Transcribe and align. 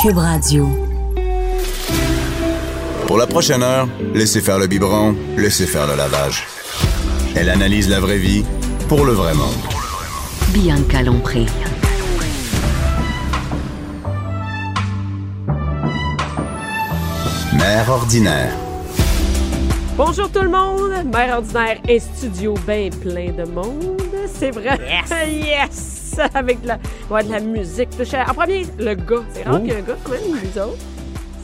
Cube 0.00 0.18
Radio. 0.18 0.68
Pour 3.08 3.18
la 3.18 3.26
prochaine 3.26 3.64
heure, 3.64 3.88
laissez 4.14 4.40
faire 4.40 4.60
le 4.60 4.68
biberon, 4.68 5.16
laissez 5.36 5.66
faire 5.66 5.88
le 5.88 5.96
lavage. 5.96 6.44
Elle 7.34 7.48
analyse 7.48 7.88
la 7.88 7.98
vraie 7.98 8.18
vie 8.18 8.44
pour 8.88 9.04
le 9.04 9.10
vrai 9.10 9.34
monde. 9.34 9.56
Bianca 10.50 11.02
Lompré. 11.02 11.46
Mère 17.54 17.90
ordinaire. 17.90 18.52
Bonjour 19.96 20.30
tout 20.30 20.42
le 20.42 20.50
monde, 20.50 21.12
Mère 21.12 21.38
ordinaire 21.38 21.80
et 21.88 21.98
studio 21.98 22.54
bien 22.68 22.90
plein 22.90 23.32
de 23.32 23.50
monde. 23.50 24.00
C'est 24.32 24.52
vrai. 24.52 24.78
Yes! 25.10 25.86
Avec 26.34 26.60
de 26.62 26.68
la, 26.68 26.78
ouais, 27.10 27.24
de 27.24 27.30
la 27.30 27.40
musique. 27.40 27.88
En 28.28 28.34
premier, 28.34 28.66
le 28.78 28.94
gars. 28.94 29.22
C'est 29.32 29.42
rare 29.44 29.58
qu'il 29.58 29.68
y 29.68 29.70
ait 29.70 29.76
un 29.76 29.82
gars 29.82 29.96
quand 30.04 30.12
même, 30.12 30.20
nous 30.30 30.62
autres. 30.62 30.78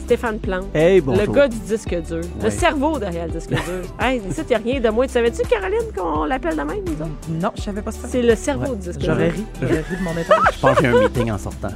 Stéphane 0.05 0.37
Plante. 0.39 0.67
Hey, 0.75 1.01
bonjour. 1.01 1.25
Le 1.25 1.31
gars 1.31 1.47
du 1.47 1.57
disque 1.57 1.89
dur. 2.07 2.21
Le 2.43 2.49
cerveau 2.51 2.99
derrière 2.99 3.25
le 3.25 3.31
disque 3.31 3.49
dur. 3.49 3.59
hey, 3.99 4.21
ici, 4.29 4.53
a 4.53 4.57
rien 4.59 4.79
de 4.79 4.89
moins. 4.89 5.07
Tu 5.07 5.13
savais-tu, 5.13 5.41
Caroline, 5.49 5.79
qu'on 5.97 6.25
l'appelle 6.25 6.55
de 6.55 6.61
même, 6.61 6.83
nous 6.85 6.93
autres? 6.93 7.09
Non, 7.27 7.51
je 7.55 7.61
savais 7.63 7.81
pas 7.81 7.91
ça. 7.91 8.07
C'est 8.07 8.21
le 8.21 8.35
cerveau 8.35 8.73
Ouais. 8.73 8.77
du 8.77 8.89
disque 8.89 9.01
J'aurais 9.01 9.29
dur. 9.29 9.37
ri. 9.37 9.45
J'aurais 9.61 9.81
ri 9.81 9.97
de 9.97 10.03
mon 10.03 10.11
étage. 10.11 10.37
Je 10.53 10.59
pense 10.59 10.77
qu'il 10.77 10.85
y 10.85 10.89
a 10.93 10.95
un 10.95 10.99
meeting 11.01 11.31
en 11.31 11.37
sortant. 11.39 11.69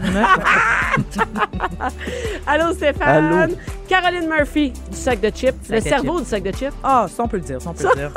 Allô, 2.47 2.73
Stéphane. 2.73 3.33
Allô. 3.33 3.53
Caroline 3.87 4.27
Murphy 4.29 4.71
du 4.91 4.95
sac 4.97 5.19
de 5.19 5.29
chips. 5.31 5.55
Sac 5.63 5.71
le 5.71 5.81
cerveau 5.81 6.19
du 6.19 6.25
sac 6.27 6.43
de 6.43 6.51
chips. 6.51 6.73
Ah, 6.83 7.07
ça, 7.09 7.23
on 7.23 7.27
peut 7.27 7.37
le 7.37 7.43
dire, 7.43 7.59
ça, 7.59 7.71
on 7.71 7.73
peut 7.73 7.85
le 7.91 7.95
dire. 7.95 8.11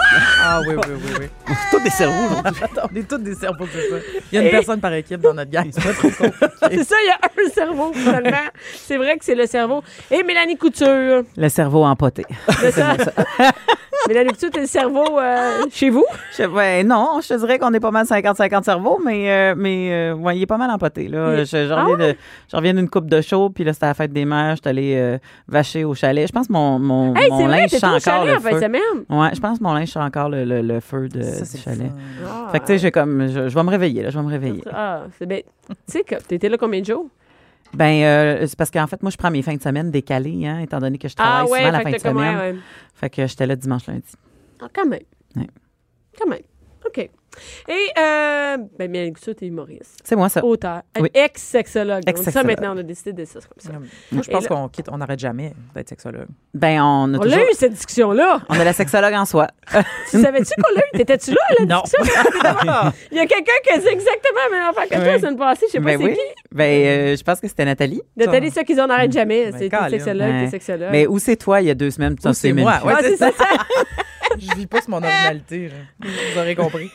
Ah 0.44 0.60
oui, 0.60 0.74
oui, 0.74 0.94
oui, 0.94 1.12
oui. 1.20 1.26
Tous 1.70 1.80
des 1.82 1.88
cerveaux, 1.88 2.34
aujourd'hui. 2.40 2.62
on 2.92 2.96
est 2.96 3.08
tous 3.08 3.16
des 3.18 3.34
cerveaux, 3.34 3.64
c'est 3.72 3.88
ça. 3.88 3.96
Il 4.30 4.36
y 4.36 4.38
a 4.38 4.42
une 4.44 4.50
personne 4.50 4.80
par 4.80 4.92
équipe 4.92 5.22
dans 5.22 5.32
notre 5.32 5.50
gang, 5.50 5.70
c'est 5.72 5.82
pas 5.82 5.94
trop 5.94 6.10
compliqué. 6.10 6.36
C'est 6.70 6.84
ça, 6.84 6.96
il 7.02 7.06
y 7.06 7.10
a 7.10 7.46
un 7.46 7.50
cerveau, 7.50 7.90
finalement. 7.94 8.36
c'est 8.76 8.98
vrai 8.98 9.16
que 9.16 9.24
c'est 9.24 9.34
le 9.34 9.46
cerveau. 9.46 9.82
Et 10.10 10.22
Mélanie 10.22 10.56
Couture. 10.56 11.22
Le 11.36 11.48
cerveau 11.48 11.84
empoté. 11.84 12.24
C'est 12.60 12.72
ça. 12.72 12.96
Mélanie 14.08 14.30
Couture, 14.30 14.50
t'es 14.50 14.60
le 14.60 14.66
cerveau 14.66 15.18
euh, 15.20 15.60
chez 15.70 15.88
vous? 15.88 16.04
Je, 16.36 16.42
ouais, 16.42 16.82
non, 16.82 17.20
je 17.22 17.28
te 17.28 17.38
dirais 17.38 17.58
qu'on 17.60 17.72
est 17.72 17.78
pas 17.78 17.92
mal 17.92 18.04
50-50 18.04 18.64
cerveau, 18.64 19.00
mais, 19.04 19.30
euh, 19.30 19.54
mais 19.56 19.90
euh, 19.92 20.14
ouais, 20.14 20.36
il 20.36 20.42
est 20.42 20.46
pas 20.46 20.56
mal 20.56 20.70
empoté. 20.70 21.06
Là. 21.06 21.44
Je, 21.44 21.72
Ah 21.72 21.86
de- 21.96 22.16
je 22.50 22.56
reviens 22.56 22.74
d'une 22.74 22.88
coupe 22.88 23.08
de 23.08 23.20
show, 23.20 23.48
puis 23.50 23.62
là, 23.62 23.72
c'était 23.72 23.86
la 23.86 23.94
fête 23.94 24.12
des 24.12 24.24
mères. 24.24 24.56
Je 24.56 24.60
suis 24.62 24.68
allée 24.68 24.96
euh, 24.96 25.18
vacher 25.46 25.84
au 25.84 25.94
chalet. 25.94 26.26
Je 26.26 26.32
pense 26.32 26.48
que 26.48 26.52
mon, 26.52 26.80
mon, 26.80 27.14
Hey, 27.14 27.30
mon 27.30 27.46
linge 27.46 27.72
au 27.74 27.76
encore 27.86 28.00
chalet 28.00 28.26
le 28.26 28.36
en 28.38 28.40
feu. 28.40 28.60
semaine. 28.60 28.80
Ouais, 29.08 29.28
je 29.34 29.40
pense 29.40 29.58
que 29.58 29.64
mon 29.64 29.72
linge 29.74 29.88
sent 29.88 30.00
encore 30.00 30.28
le, 30.30 30.44
le, 30.44 30.62
le 30.62 30.80
feu 30.80 31.08
de, 31.08 31.22
Ça, 31.22 31.56
du 31.56 31.62
chalet. 31.62 31.92
Ah, 32.26 32.48
Fait 32.50 32.58
que, 32.58 32.64
tu 32.66 32.72
sais, 32.72 32.78
j'ai 32.78 32.90
comme, 32.90 33.28
je, 33.28 33.48
je 33.48 33.54
vais 33.54 33.62
me 33.62 33.70
réveiller, 33.70 34.02
là, 34.02 34.10
je 34.10 34.18
vais 34.18 34.24
me 34.24 34.30
réveiller. 34.30 34.64
Ah, 34.72 35.02
c'est 35.16 35.26
bien. 35.26 35.40
Tu 35.68 35.74
sais 35.86 36.04
t'étais 36.26 36.48
là 36.48 36.56
combien 36.58 36.80
de 36.80 36.86
jours? 36.86 37.06
Ben, 37.74 38.02
euh, 38.04 38.46
c'est 38.46 38.56
parce 38.56 38.70
qu'en 38.70 38.86
fait, 38.86 39.02
moi, 39.02 39.10
je 39.10 39.16
prends 39.16 39.30
mes 39.30 39.42
fins 39.42 39.54
de 39.56 39.62
semaine 39.62 39.90
décalées, 39.90 40.46
hein, 40.46 40.58
étant 40.60 40.78
donné 40.78 40.98
que 40.98 41.08
je 41.08 41.14
travaille 41.14 41.46
Ah, 41.46 41.50
ouais, 41.50 41.58
souvent 41.60 41.70
la 41.72 41.80
fin 41.80 41.90
de 41.90 41.98
semaine. 41.98 42.36
ouais. 42.38 42.54
Fait 42.94 43.10
que 43.10 43.26
j'étais 43.26 43.46
là 43.46 43.56
dimanche, 43.56 43.86
lundi. 43.86 44.02
Ah, 44.60 44.66
quand 44.72 44.86
même. 44.86 45.00
Ouais. 45.36 45.46
Quand 46.18 46.28
même. 46.28 46.42
OK. 46.86 47.10
Et, 47.68 47.72
euh, 47.98 48.56
ben, 48.78 48.90
Mélanie 48.90 49.12
Couture, 49.12 49.34
t'es 49.34 49.46
humoriste, 49.46 50.00
C'est 50.04 50.16
moi, 50.16 50.28
ça. 50.28 50.44
auteur, 50.44 50.82
Oui. 51.00 51.08
ex-sexologue. 51.14 52.02
On 52.06 52.12
dit 52.12 52.30
ça 52.30 52.42
maintenant, 52.44 52.74
on 52.74 52.78
a 52.78 52.82
décidé 52.82 53.12
de 53.12 53.24
ça 53.24 53.40
comme 53.40 53.58
ça. 53.58 53.72
Moi, 54.12 54.22
je 54.24 54.30
Et 54.30 54.32
pense 54.32 54.46
qu'on 54.46 54.68
quitte, 54.68 54.86
on 54.90 54.98
n'arrête 54.98 55.18
jamais 55.18 55.52
d'être 55.74 55.88
sexologue. 55.88 56.26
Ben, 56.54 56.82
on 56.82 57.14
a 57.14 57.16
On 57.18 57.20
toujours... 57.20 57.38
l'a 57.38 57.44
eu, 57.44 57.54
cette 57.54 57.72
discussion-là. 57.72 58.40
On 58.48 58.58
a 58.58 58.64
la 58.64 58.72
sexologue 58.72 59.14
en 59.14 59.24
soi. 59.24 59.48
Tu 60.10 60.20
savais-tu 60.20 60.50
qu'on 60.60 60.74
l'a 60.74 60.80
eu? 60.92 60.98
T'étais-tu 60.98 61.30
là 61.30 61.40
à 61.48 61.54
la 61.60 61.66
Non. 61.66 61.82
discussion? 61.82 62.22
Il 63.10 63.16
y 63.16 63.20
a 63.20 63.26
quelqu'un 63.26 63.52
qui 63.64 63.70
a 63.70 63.78
dit 63.78 63.88
exactement 63.88 64.40
la 64.50 64.56
même 64.58 64.68
affaire 64.68 64.84
que 64.88 64.94
toi 64.94 65.04
la 65.12 65.18
semaine 65.18 65.36
passée. 65.36 65.66
Je 65.68 65.72
sais 65.72 65.78
pas 65.78 65.84
Ben 65.84 65.98
c'est 65.98 66.04
oui. 66.04 66.12
qui. 66.14 66.54
Ben, 66.54 66.64
euh, 66.86 67.16
je 67.16 67.22
pense 67.22 67.40
que 67.40 67.48
c'était 67.48 67.64
Nathalie. 67.64 68.02
Nathalie, 68.16 68.50
ça 68.50 68.64
qu'ils 68.64 68.80
en 68.80 68.90
arrêtent 68.90 69.12
jamais. 69.12 69.50
Ben, 69.50 69.58
C'est 69.58 69.68
t'es 69.70 69.90
sexologue, 69.90 70.28
t'es 70.44 70.48
sexologue. 70.50 70.88
Mais 70.92 71.06
où 71.06 71.18
c'est 71.18 71.36
toi 71.36 71.60
il 71.62 71.68
y 71.68 71.70
a 71.70 71.74
deux 71.74 71.90
semaines? 71.90 72.16
c'est 72.34 72.52
moi, 72.52 72.80
c'est 73.00 73.16
ça. 73.16 73.30
Je 74.38 74.54
vis 74.56 74.66
pas 74.66 74.80
sur 74.80 74.90
mon 74.90 75.02
originalité. 75.02 75.68
là. 75.68 75.74
Vous 76.34 76.38
aurez 76.38 76.54
compris. 76.54 76.90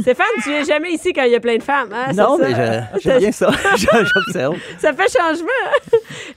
Stéphane, 0.00 0.26
tu 0.42 0.48
viens 0.50 0.64
jamais 0.64 0.90
ici 0.90 1.12
quand 1.12 1.22
il 1.22 1.30
y 1.30 1.36
a 1.36 1.40
plein 1.40 1.56
de 1.56 1.62
femmes. 1.62 1.92
Hein? 1.92 2.12
Non, 2.12 2.36
mais 2.36 2.50
je- 2.50 3.00
j'aime 3.00 3.18
bien 3.20 3.30
ça. 3.30 3.48
Je- 3.76 3.86
J'observe. 4.12 4.56
Ça 4.76 4.92
fait 4.92 5.06
changement. 5.16 5.46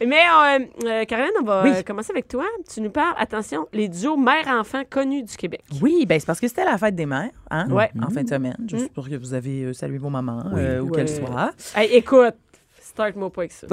Mais 0.06 0.20
euh, 0.20 0.60
euh, 0.86 1.06
Caroline, 1.06 1.32
on 1.42 1.44
va 1.44 1.64
Oui. 1.64 1.72
euh, 1.76 1.82
commencer 1.82 2.12
avec 2.12 2.28
toi. 2.28 2.46
Tu 2.72 2.82
nous 2.82 2.92
parles, 2.92 3.16
attention, 3.18 3.68
les 3.74 3.88
duos 3.88 4.16
mère-enfant 4.16 4.84
connus 4.88 5.24
du 5.24 5.36
Québec. 5.36 5.64
Oui, 5.82 6.06
ben 6.06 6.20
c'est 6.20 6.28
parce 6.28 6.40
que 6.40 6.48
c'était 6.48 6.66
la 6.66 6.78
fête 6.78 6.96
des 6.96 7.08
mères, 7.08 7.32
hein? 7.50 7.68
Ouais. 7.72 7.90
En 8.00 8.12
fin 8.12 8.22
de 8.22 8.30
semaine. 8.30 8.58
Je 8.70 8.76
Mm. 8.76 8.80
suis 8.80 8.90
sûre 8.94 9.10
que 9.10 9.16
vous 9.16 9.34
avez 9.34 9.64
euh, 9.64 9.74
salué 9.74 9.98
vos 9.98 10.10
mamans, 10.10 10.44
euh, 10.56 10.80
où 10.82 10.90
Ouais. 10.90 10.98
qu'elles 10.98 11.10
soient. 11.10 11.52
Hey, 11.76 11.90
écoute, 11.96 12.36
start-moi 12.80 13.32
pas 13.32 13.42
avec 13.42 13.54
ça. 13.54 13.66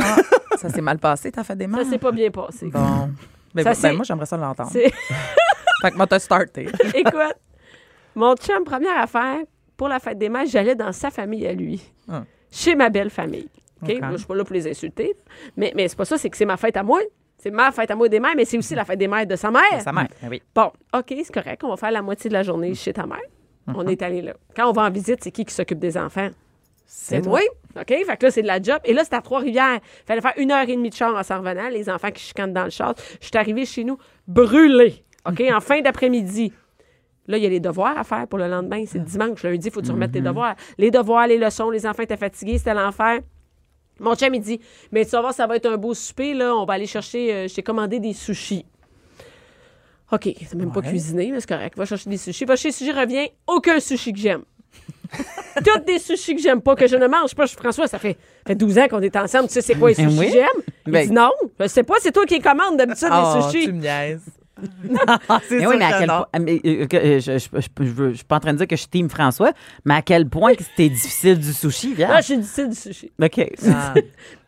Ça 0.57 0.71
s'est 0.71 0.81
mal 0.81 0.99
passé, 0.99 1.31
ta 1.31 1.45
fête 1.45 1.59
des 1.59 1.67
mères? 1.67 1.85
Ça 1.85 1.91
s'est 1.91 1.99
pas 1.99 2.11
bien 2.13 2.31
passé. 2.31 2.69
Bon. 2.69 3.11
Ben, 3.55 3.63
Ça, 3.63 3.71
ben, 3.71 3.75
c'est- 3.75 3.93
moi, 3.95 4.05
j'aimerais 4.05 4.27
ça 4.27 4.37
l'entendre. 4.37 4.71
Fait 5.83 5.91
que 5.91 5.97
moi, 5.97 6.07
t'as 6.07 6.19
starté. 6.19 6.63
Écoute, 6.95 7.35
mon 8.15 8.35
chum, 8.37 8.65
première 8.65 8.99
affaire, 9.01 9.39
pour 9.77 9.89
la 9.89 10.01
fête 10.01 10.19
des 10.19 10.29
mères, 10.29 10.47
j'allais 10.47 10.75
dans 10.75 10.93
sa 10.93 11.11
famille 11.11 11.47
à 11.47 11.53
lui, 11.53 11.81
Ah. 12.09 12.25
chez 12.51 12.75
ma 12.75 12.89
belle 12.91 13.11
famille. 13.11 13.49
OK? 13.83 13.91
OK. 13.91 14.01
Moi, 14.01 14.11
je 14.13 14.17
suis 14.19 14.27
pas 14.27 14.35
là 14.35 14.45
pour 14.45 14.55
les 14.55 14.67
insulter, 14.69 15.15
mais, 15.57 15.73
mais 15.77 15.87
c'est 15.89 15.97
pas 15.97 16.05
ça, 16.05 16.19
c'est 16.19 16.29
que 16.31 16.37
c'est 16.37 16.45
ma 16.45 16.57
fête 16.57 16.77
à 16.77 16.83
moi. 16.83 17.01
C'est 17.41 17.53
ma 17.53 17.71
fête 17.71 17.89
à 17.93 17.95
moi 17.95 18.09
des 18.09 18.19
mères, 18.19 18.33
mais 18.37 18.45
c'est 18.45 18.59
aussi 18.59 18.75
la 18.75 18.85
fête 18.85 18.99
des 18.99 19.07
mères 19.07 19.25
de 19.25 19.37
sa 19.37 19.53
mère. 19.53 19.81
Sa 19.81 19.93
mère, 19.93 20.09
ben 20.21 20.29
oui. 20.29 20.43
Bon, 20.53 20.73
OK, 20.93 21.15
c'est 21.23 21.33
correct. 21.33 21.63
On 21.63 21.69
va 21.69 21.77
faire 21.77 21.93
la 21.93 22.03
moitié 22.03 22.29
de 22.29 22.35
la 22.35 22.43
journée 22.43 22.75
chez 22.75 22.93
ta 22.93 23.07
mère. 23.07 23.21
On 23.69 23.85
Uh-huh. 23.85 23.91
est 23.93 24.03
allé 24.03 24.23
là. 24.23 24.33
Quand 24.57 24.69
on 24.69 24.73
va 24.73 24.83
en 24.83 24.91
visite, 24.91 25.23
c'est 25.23 25.31
qui 25.31 25.45
qui 25.45 25.55
s'occupe 25.55 25.79
des 25.79 25.97
enfants? 25.97 26.31
C'est 26.91 27.25
moi. 27.27 27.41
OK? 27.79 27.87
Fait 27.87 28.17
que 28.17 28.25
là, 28.27 28.31
c'est 28.31 28.41
de 28.43 28.47
la 28.47 28.63
job. 28.63 28.79
Et 28.85 28.95
là, 28.95 29.05
c'était 29.05 29.17
à 29.17 29.21
Trois-Rivières. 29.21 29.79
Fallait 30.07 30.23
faire 30.23 30.33
une 30.39 30.51
heure 30.51 30.67
et 30.67 30.75
demie 30.75 30.89
de 30.89 30.95
char 30.95 31.15
en 31.15 31.23
s'en 31.23 31.39
revenant. 31.39 31.69
Les 31.69 31.91
enfants 31.91 32.11
qui 32.11 32.23
chicanent 32.23 32.55
dans 32.55 32.65
le 32.65 32.71
char. 32.71 32.95
Je 33.21 33.27
suis 33.27 33.37
arrivée 33.37 33.67
chez 33.67 33.85
nous 33.85 33.99
brûlée. 34.27 35.05
OK? 35.27 35.43
en 35.53 35.61
fin 35.61 35.83
d'après-midi. 35.83 36.51
Là, 37.27 37.37
il 37.37 37.43
y 37.43 37.47
a 37.47 37.51
les 37.51 37.61
devoirs 37.61 37.99
à 37.99 38.05
faire 38.05 38.27
pour 38.27 38.39
le 38.39 38.49
lendemain. 38.49 38.85
C'est 38.87 39.05
dimanche. 39.05 39.43
Lundi, 39.43 39.67
il 39.69 39.71
faut 39.71 39.81
que 39.83 39.87
tu 39.87 39.93
remettes 39.93 40.13
tes 40.13 40.23
devoirs. 40.23 40.57
Les 40.79 40.91
devoirs, 40.91 41.27
les 41.27 41.37
leçons, 41.37 41.69
les 41.69 41.87
enfants 41.87 42.03
étaient 42.05 42.17
fatigués. 42.17 42.57
C'était 42.57 42.73
l'enfer. 42.73 43.21
Mon 44.01 44.15
chum, 44.15 44.33
il 44.35 44.41
dit 44.41 44.59
Mais 44.91 45.05
tu 45.05 45.11
vas 45.11 45.21
voir, 45.21 45.35
ça 45.35 45.47
va 45.47 45.57
être 45.57 45.67
un 45.67 45.77
beau 45.77 45.93
souper. 45.93 46.33
Là. 46.33 46.57
On 46.57 46.65
va 46.65 46.73
aller 46.73 46.87
chercher. 46.87 47.35
euh, 47.35 47.49
je 47.49 47.55
t'ai 47.55 47.63
commandé 47.63 48.01
des 48.01 48.15
sushis. 48.15 48.65
OK, 50.11 50.23
c'est 50.41 50.55
même 50.55 50.73
pas 50.73 50.81
cuisiné, 50.81 51.31
mais 51.31 51.41
c'est 51.41 51.49
correct. 51.49 51.77
Va 51.77 51.85
chercher 51.85 52.09
des 52.09 52.17
sushis. 52.17 52.47
Va 52.47 52.57
chercher 52.57 52.69
des 52.71 52.91
sushis, 52.91 52.99
reviens. 52.99 53.27
Aucun 53.47 53.79
sushi 53.79 54.15
que 54.15 54.19
j'aime. 54.19 54.45
Toutes 55.65 55.85
des 55.87 55.99
sushis 55.99 56.35
que 56.37 56.43
j'aime 56.43 56.61
pas, 56.61 56.77
que 56.77 56.87
je 56.87 56.97
ne 56.97 57.07
mange 57.07 57.35
pas. 57.35 57.45
Je 57.45 57.49
suis 57.51 57.59
François, 57.59 57.87
ça 57.89 57.99
fait, 57.99 58.17
fait 58.47 58.55
12 58.55 58.79
ans 58.79 58.89
qu'on 58.89 59.01
est 59.03 59.17
ensemble. 59.17 59.49
Tu 59.49 59.55
sais, 59.55 59.61
c'est 59.63 59.75
quoi 59.75 59.89
les 59.91 59.95
sushis 59.97 60.19
oui. 60.19 60.27
que 60.27 60.33
j'aime? 60.33 60.63
Il 60.87 60.93
Ben- 60.93 61.07
dit 61.09 61.13
non. 61.13 61.31
Je 61.61 61.67
sais 61.67 61.83
pas, 61.83 61.95
c'est 62.01 62.13
toi 62.13 62.25
qui 62.27 62.35
les 62.35 62.41
commandes 62.41 62.77
d'habitude, 62.77 63.09
Oh, 63.13 63.35
les 63.37 63.43
sushis. 63.43 63.67
tu 63.67 63.73
me 63.73 63.81
niaises. 63.81 64.23
c'est 65.49 65.59
Mais 65.61 65.67
oui, 65.69 65.77
mais 65.79 65.85
à 65.85 65.93
que 65.93 65.99
quel 66.01 66.09
non. 66.09 66.25
point. 66.33 66.41
mais, 66.41 66.61
euh, 66.67 66.87
que, 66.87 66.97
euh, 66.97 67.21
je, 67.21 67.33
je, 67.39 68.15
suis 68.15 68.25
pas 68.25 68.37
en 68.37 68.41
train 68.41 68.53
de 68.53 68.59
dire 68.59 68.67
que 68.67 68.75
je 68.75 68.87
team 68.87 69.09
François, 69.09 69.53
mais 69.85 69.95
à 69.95 70.03
quel 70.03 70.29
point 70.29 70.55
que 70.57 70.65
c'était 70.65 70.89
difficile 70.89 71.39
du 71.39 71.53
sushi, 71.53 71.95
viens. 71.95 72.09
Ah, 72.13 72.21
je 72.21 72.27
suis 72.27 72.39
difficile 72.39 72.69
du 72.71 72.75
sushi. 72.75 73.13
OK. 73.23 73.47
Ah. 73.69 73.95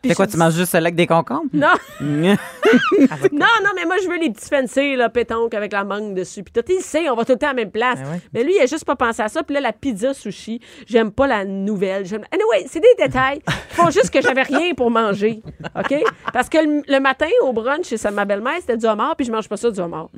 C'est 0.03 0.15
quoi, 0.15 0.27
tu 0.27 0.37
manges 0.37 0.55
juste 0.55 0.73
là 0.73 0.79
avec 0.79 0.95
des 0.95 1.07
concombres? 1.07 1.45
Non, 1.53 1.73
Mm. 1.99 2.33
non, 3.33 3.45
non, 3.63 3.69
mais 3.75 3.85
moi, 3.85 3.95
je 4.03 4.07
veux 4.07 4.17
les 4.17 4.29
petits 4.31 4.47
fancy, 4.49 4.95
là, 4.95 5.09
pétanque 5.09 5.53
avec 5.53 5.71
la 5.73 5.83
mangue 5.83 6.13
dessus. 6.13 6.43
Puis 6.43 6.51
tout, 6.53 6.63
il 6.71 6.81
sait, 6.81 7.09
on 7.09 7.15
va 7.15 7.25
tout 7.25 7.33
le 7.33 7.37
temps 7.37 7.47
à 7.47 7.53
la 7.53 7.55
même 7.55 7.71
place. 7.71 7.99
Ben 8.01 8.11
ouais. 8.11 8.19
Mais 8.33 8.43
lui, 8.43 8.55
il 8.55 8.61
a 8.61 8.65
juste 8.65 8.85
pas 8.85 8.95
pensé 8.95 9.21
à 9.21 9.27
ça. 9.29 9.43
Puis 9.43 9.53
là, 9.53 9.61
la 9.61 9.73
pizza 9.73 10.13
sushi, 10.13 10.59
j'aime 10.87 11.11
pas 11.11 11.27
la 11.27 11.45
nouvelle. 11.45 12.05
J'aime- 12.05 12.25
Anyway, 12.31 12.67
c'est 12.69 12.79
des 12.79 12.93
détails. 12.97 13.41
Ils 13.47 13.75
font 13.75 13.89
juste 13.89 14.09
que 14.11 14.21
j'avais 14.21 14.43
rien 14.43 14.73
pour 14.73 14.89
manger. 14.91 15.41
OK? 15.77 16.03
Parce 16.33 16.49
que 16.49 16.57
le, 16.57 16.81
le 16.87 16.99
matin, 16.99 17.27
au 17.43 17.53
brunch 17.53 17.85
chez 17.87 17.97
ma 18.11 18.25
belle-mère, 18.25 18.57
c'était 18.59 18.77
du 18.77 18.85
homard, 18.85 19.15
puis 19.15 19.25
je 19.25 19.31
mange 19.31 19.47
pas 19.49 19.57
ça, 19.57 19.69
du 19.69 19.79
homard. 19.79 20.09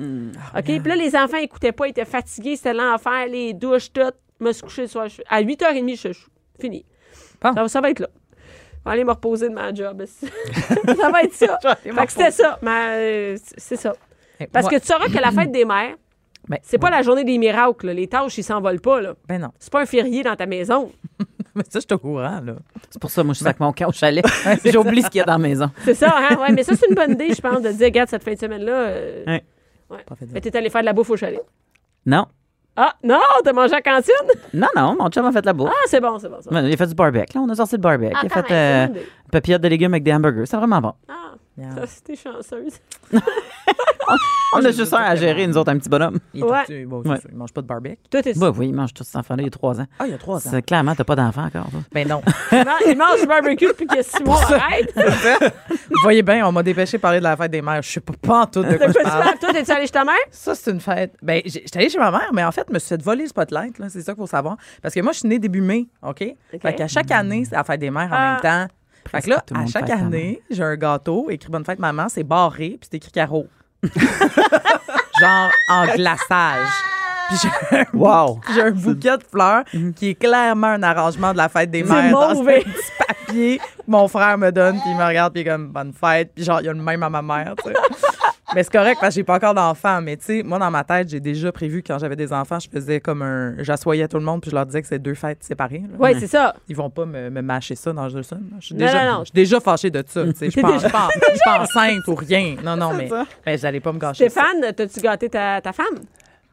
OK? 0.56 0.64
Puis 0.64 0.78
là, 0.86 0.96
les 0.96 1.14
enfants 1.16 1.38
écoutaient 1.38 1.72
pas, 1.72 1.86
ils 1.86 1.90
étaient 1.90 2.04
fatigués, 2.04 2.56
c'était 2.56 2.74
l'enfer, 2.74 3.26
les 3.28 3.52
douches, 3.52 3.92
tout. 3.92 4.00
Je 4.40 4.44
me 4.44 4.52
suis 4.52 4.62
couché 4.62 4.82
le 4.82 4.88
soir. 4.88 5.08
je- 5.08 5.22
À 5.28 5.40
8h30, 5.42 5.90
je 5.96 6.12
suis 6.12 6.26
fini. 6.60 6.84
Bon. 7.42 7.52
Ça, 7.54 7.68
ça 7.68 7.80
va 7.80 7.90
être 7.90 8.00
là. 8.00 8.08
Vais 8.84 8.92
aller 8.92 9.04
me 9.04 9.10
reposer 9.10 9.48
de 9.48 9.54
ma 9.54 9.72
job. 9.72 10.04
ça 10.06 11.10
va 11.10 11.22
être 11.22 11.32
ça? 11.34 11.58
Fait 11.82 11.90
que 12.06 12.12
c'était 12.12 12.30
ça. 12.30 12.58
Mais 12.62 12.70
euh, 13.34 13.36
c'est- 13.56 13.76
ça. 13.76 13.94
Eh, 14.40 14.46
Parce 14.46 14.68
que 14.68 14.76
tu 14.78 14.86
sauras 14.86 15.06
que 15.06 15.18
la 15.20 15.30
fête 15.30 15.50
des 15.52 15.64
mères, 15.64 15.94
Ben, 16.48 16.58
c'est 16.62 16.76
pas 16.78 16.90
la 16.90 17.02
journée 17.02 17.24
des 17.24 17.38
miracles. 17.38 17.86
là. 17.86 17.94
Les 17.94 18.06
tâches, 18.08 18.36
ils 18.38 18.42
s'envolent 18.44 18.80
pas. 18.80 19.00
là. 19.00 19.14
Ben 19.28 19.40
non. 19.40 19.50
C'est 19.58 19.72
pas 19.72 19.80
un 19.82 19.86
férié 19.86 20.22
dans 20.22 20.36
ta 20.36 20.44
maison. 20.46 20.92
Mais 21.54 21.62
ça, 21.68 21.78
je 21.78 21.80
suis 21.80 21.94
au 21.94 21.98
courant, 21.98 22.40
là. 22.40 22.56
C'est 22.90 23.00
pour 23.00 23.10
ça, 23.10 23.22
moi, 23.22 23.32
je 23.32 23.38
suis 23.38 23.46
avec 23.46 23.60
mon 23.60 23.72
camp 23.72 23.88
au 23.88 23.92
chalet. 23.92 24.24
J'oublie 24.64 25.02
ce 25.02 25.08
qu'il 25.08 25.20
y 25.20 25.22
a 25.22 25.24
dans 25.24 25.32
la 25.34 25.38
maison. 25.38 25.70
C'est 25.84 25.94
ça, 25.94 26.12
hein? 26.18 26.36
Ouais, 26.40 26.50
mais 26.52 26.64
ça, 26.64 26.74
c'est 26.74 26.88
une 26.88 26.96
bonne 26.96 27.12
idée, 27.12 27.32
je 27.32 27.40
pense, 27.40 27.62
de 27.62 27.70
dire, 27.70 27.86
regarde, 27.86 28.08
cette 28.08 28.24
fin 28.24 28.32
de 28.34 28.38
semaine-là, 28.38 28.72
euh, 28.72 29.24
Ouais. 29.26 29.44
Mais 30.32 30.40
t'es 30.40 30.56
allé 30.56 30.68
faire 30.70 30.80
de 30.80 30.86
la 30.86 30.92
bouffe 30.92 31.10
au 31.10 31.16
chalet. 31.16 31.40
Non. 32.06 32.26
Ah, 32.76 32.92
non, 33.04 33.20
t'as 33.44 33.52
mangé 33.52 33.72
à 33.72 33.76
la 33.76 33.82
cantine? 33.82 34.14
Non, 34.54 34.66
non, 34.74 34.96
mon 34.98 35.08
chum 35.08 35.24
a 35.26 35.32
fait 35.32 35.44
la 35.44 35.52
bouffe. 35.52 35.70
Ah, 35.72 35.84
c'est 35.86 36.00
bon, 36.00 36.18
c'est 36.18 36.28
bon. 36.28 36.36
C'est 36.40 36.50
bon. 36.50 36.56
Ouais, 36.56 36.68
Il 36.68 36.74
a 36.74 36.76
fait 36.76 36.86
du 36.86 36.94
barbecue. 36.94 37.36
Là, 37.36 37.40
on 37.44 37.48
a 37.48 37.54
sorti 37.54 37.76
le 37.76 37.80
barbecue. 37.80 38.12
Ah, 38.14 38.20
il 38.24 38.32
a 38.32 38.42
fait 38.42 38.52
euh, 38.52 38.86
papillotes 39.30 39.62
de 39.62 39.68
légumes 39.68 39.94
avec 39.94 40.02
des 40.02 40.12
hamburgers. 40.12 40.46
C'est 40.46 40.56
vraiment 40.56 40.80
bon. 40.80 40.92
Ah, 41.08 41.23
Yeah. 41.56 41.74
ça, 41.76 41.86
c'était 41.86 42.16
chanceuse. 42.16 42.74
On 44.56 44.64
a 44.64 44.70
juste 44.70 44.92
un 44.92 44.98
à 45.02 45.14
gérer, 45.16 45.46
nous 45.46 45.56
autres, 45.56 45.70
un 45.70 45.78
petit 45.78 45.88
bonhomme. 45.88 46.18
Il 46.32 46.40
est 46.40 46.44
Ouais. 46.44 46.64
tout- 46.66 46.88
bon, 46.88 47.02
c'est 47.04 47.10
Ouais. 47.10 47.20
sûr, 47.20 47.30
il 47.32 47.36
mange 47.36 47.52
pas 47.52 47.62
de 47.62 47.66
barbecue. 47.66 47.96
Toi, 48.10 48.22
t'es 48.22 48.34
Bah 48.34 48.50
oui, 48.56 48.68
il 48.68 48.74
mange 48.74 48.92
tous 48.94 49.02
ces 49.04 49.16
enfants-là, 49.16 49.42
il 49.42 49.46
y 49.46 49.48
a 49.48 49.50
trois 49.50 49.80
ans. 49.80 49.86
Ah, 49.98 50.04
il 50.06 50.10
y 50.12 50.14
a 50.14 50.18
trois 50.18 50.36
ans. 50.36 50.50
C'est 50.50 50.62
clairement, 50.62 50.94
t'as 50.94 51.04
pas 51.04 51.16
d'enfant 51.16 51.44
encore. 51.44 51.70
toi. 51.70 51.80
Ben 51.92 52.06
non. 52.06 52.22
Il 52.52 52.58
mange- 52.64 52.82
Il 52.88 52.96
mange 52.98 53.20
du 53.20 53.26
barbecue 53.26 53.66
depuis 53.66 53.86
qu'il 53.86 53.96
y 53.96 54.00
a 54.00 54.02
six 54.02 54.22
mois. 54.22 54.40
Arrête! 54.52 54.92
Vous 55.90 56.00
voyez 56.02 56.22
bien, 56.22 56.46
on 56.46 56.52
m'a 56.52 56.62
dépêché 56.62 56.98
de 56.98 57.02
parler 57.02 57.18
de 57.18 57.24
la 57.24 57.36
fête 57.36 57.50
des 57.50 57.62
mères. 57.62 57.82
Je 57.82 57.90
sais 57.90 58.00
pas, 58.00 58.12
pas 58.20 58.40
en 58.42 58.46
tout 58.46 58.62
de 58.62 58.76
quoi 58.76 58.88
je 58.88 59.02
parle. 59.02 59.38
Toi, 59.38 59.52
t'es-tu 59.52 59.70
allé 59.72 59.86
chez 59.86 59.92
ta 59.92 60.04
mère? 60.04 60.14
Ça, 60.30 60.54
c'est 60.54 60.70
une 60.70 60.80
fête. 60.80 61.14
Ben, 61.22 61.40
j'ai- 61.44 61.62
j'étais 61.62 61.78
allée 61.78 61.88
chez 61.88 61.98
ma 61.98 62.10
mère, 62.10 62.30
mais 62.32 62.44
en 62.44 62.52
fait, 62.52 62.64
je 62.68 62.74
me 62.74 62.78
suis 62.78 62.88
fait 62.88 63.02
voler 63.02 63.22
le 63.22 63.28
spotlight, 63.28 63.78
là. 63.78 63.88
C'est 63.88 64.02
ça 64.02 64.12
qu'il 64.12 64.20
faut 64.20 64.26
savoir. 64.26 64.56
Parce 64.82 64.94
que 64.94 65.00
moi, 65.00 65.12
je 65.12 65.20
suis 65.20 65.28
née 65.28 65.38
début 65.38 65.60
mai, 65.62 65.86
OK? 66.02 66.24
Fait 66.60 66.74
qu'à 66.74 66.88
chaque 66.88 67.10
année, 67.10 67.44
c'est 67.44 67.54
la 67.56 67.64
fête 67.64 67.80
des 67.80 67.90
mères 67.90 68.10
en 68.12 68.16
Ah. 68.16 68.32
même 68.32 68.40
temps. 68.68 68.74
Fait 69.10 69.22
que 69.22 69.30
là, 69.30 69.44
à 69.54 69.66
chaque 69.66 69.90
année, 69.90 70.42
j'ai 70.50 70.62
un 70.62 70.76
gâteau 70.76 71.28
écrit 71.30 71.50
Bonne 71.50 71.64
fête, 71.64 71.78
maman, 71.78 72.08
c'est 72.08 72.24
barré, 72.24 72.76
puis 72.80 72.88
c'est 72.90 72.96
écrit 72.96 73.10
carreau. 73.12 73.46
Genre 75.20 75.50
en 75.70 75.86
glaçage. 75.94 76.68
Puis 77.28 77.38
j'ai 77.42 77.78
un, 77.78 77.84
Wow! 77.94 78.40
j'ai 78.54 78.62
un 78.62 78.70
bouquet 78.72 79.16
de 79.16 79.22
fleurs 79.24 79.64
qui 79.96 80.10
est 80.10 80.14
clairement 80.14 80.66
un 80.68 80.82
arrangement 80.82 81.32
de 81.32 81.38
la 81.38 81.48
fête 81.48 81.70
des 81.70 81.82
C'est 81.84 81.90
mères 81.92 82.12
dans 82.12 82.34
mauvais. 82.34 82.58
un 82.66 82.70
petit 82.70 82.90
papier 82.98 83.58
que 83.58 83.62
mon 83.86 84.08
frère 84.08 84.36
me 84.36 84.50
donne, 84.50 84.78
puis 84.80 84.90
il 84.90 84.96
me 84.96 85.04
regarde, 85.04 85.32
puis 85.32 85.42
il 85.42 85.46
est 85.46 85.50
comme 85.50 85.68
bonne 85.68 85.92
fête, 85.92 86.32
puis 86.34 86.44
genre 86.44 86.60
il 86.60 86.66
y 86.66 86.68
a 86.68 86.72
le 86.72 86.82
même 86.82 87.02
à 87.02 87.08
ma 87.08 87.22
mère, 87.22 87.54
tu 87.64 87.70
sais. 87.70 87.76
Mais 88.54 88.62
c'est 88.62 88.72
correct 88.72 88.98
parce 89.00 89.14
que 89.14 89.20
j'ai 89.20 89.24
pas 89.24 89.36
encore 89.36 89.54
d'enfants, 89.54 90.00
mais 90.00 90.16
tu 90.16 90.24
sais, 90.24 90.42
moi 90.42 90.58
dans 90.58 90.70
ma 90.70 90.84
tête, 90.84 91.08
j'ai 91.08 91.20
déjà 91.20 91.50
prévu 91.52 91.82
que 91.82 91.88
quand 91.92 91.98
j'avais 91.98 92.16
des 92.16 92.32
enfants, 92.32 92.58
je 92.60 92.68
faisais 92.68 93.00
comme 93.00 93.22
un 93.22 93.54
j'assoyais 93.62 94.06
tout 94.08 94.18
le 94.18 94.24
monde 94.24 94.40
puis 94.40 94.50
je 94.50 94.56
leur 94.56 94.66
disais 94.66 94.82
que 94.82 94.88
c'est 94.88 94.98
deux 94.98 95.14
fêtes 95.14 95.42
séparées. 95.42 95.82
Oui, 95.98 96.10
c'est 96.18 96.26
ça. 96.26 96.54
Ils 96.68 96.76
vont 96.76 96.90
pas 96.90 97.04
me, 97.06 97.30
me 97.30 97.40
mâcher 97.42 97.74
ça 97.74 97.92
dans 97.92 98.06
le 98.06 98.14
là. 98.14 98.22
Je 98.60 98.66
suis 98.66 98.74
Non, 98.74 98.86
déjà, 98.86 99.04
non, 99.06 99.12
non. 99.12 99.18
je 99.20 99.24
suis 99.24 99.32
déjà 99.34 99.60
fâchée 99.60 99.90
de 99.90 100.04
ça. 100.06 100.24
tu 100.24 100.30
sais. 100.34 100.46
Je 100.46 100.50
suis 100.50 100.62
pas, 100.62 101.60
enceinte 101.60 102.06
ou 102.08 102.14
rien. 102.14 102.56
Non, 102.64 102.76
non, 102.76 102.92
mais, 102.94 103.08
mais 103.46 103.58
j'allais 103.58 103.80
pas 103.80 103.92
me 103.92 103.98
gâcher. 103.98 104.28
ça. 104.28 104.40
Stéphane, 104.42 104.72
t'as-tu 104.74 105.00
gâté 105.00 105.28
ta, 105.28 105.60
ta 105.60 105.72
femme? 105.72 105.98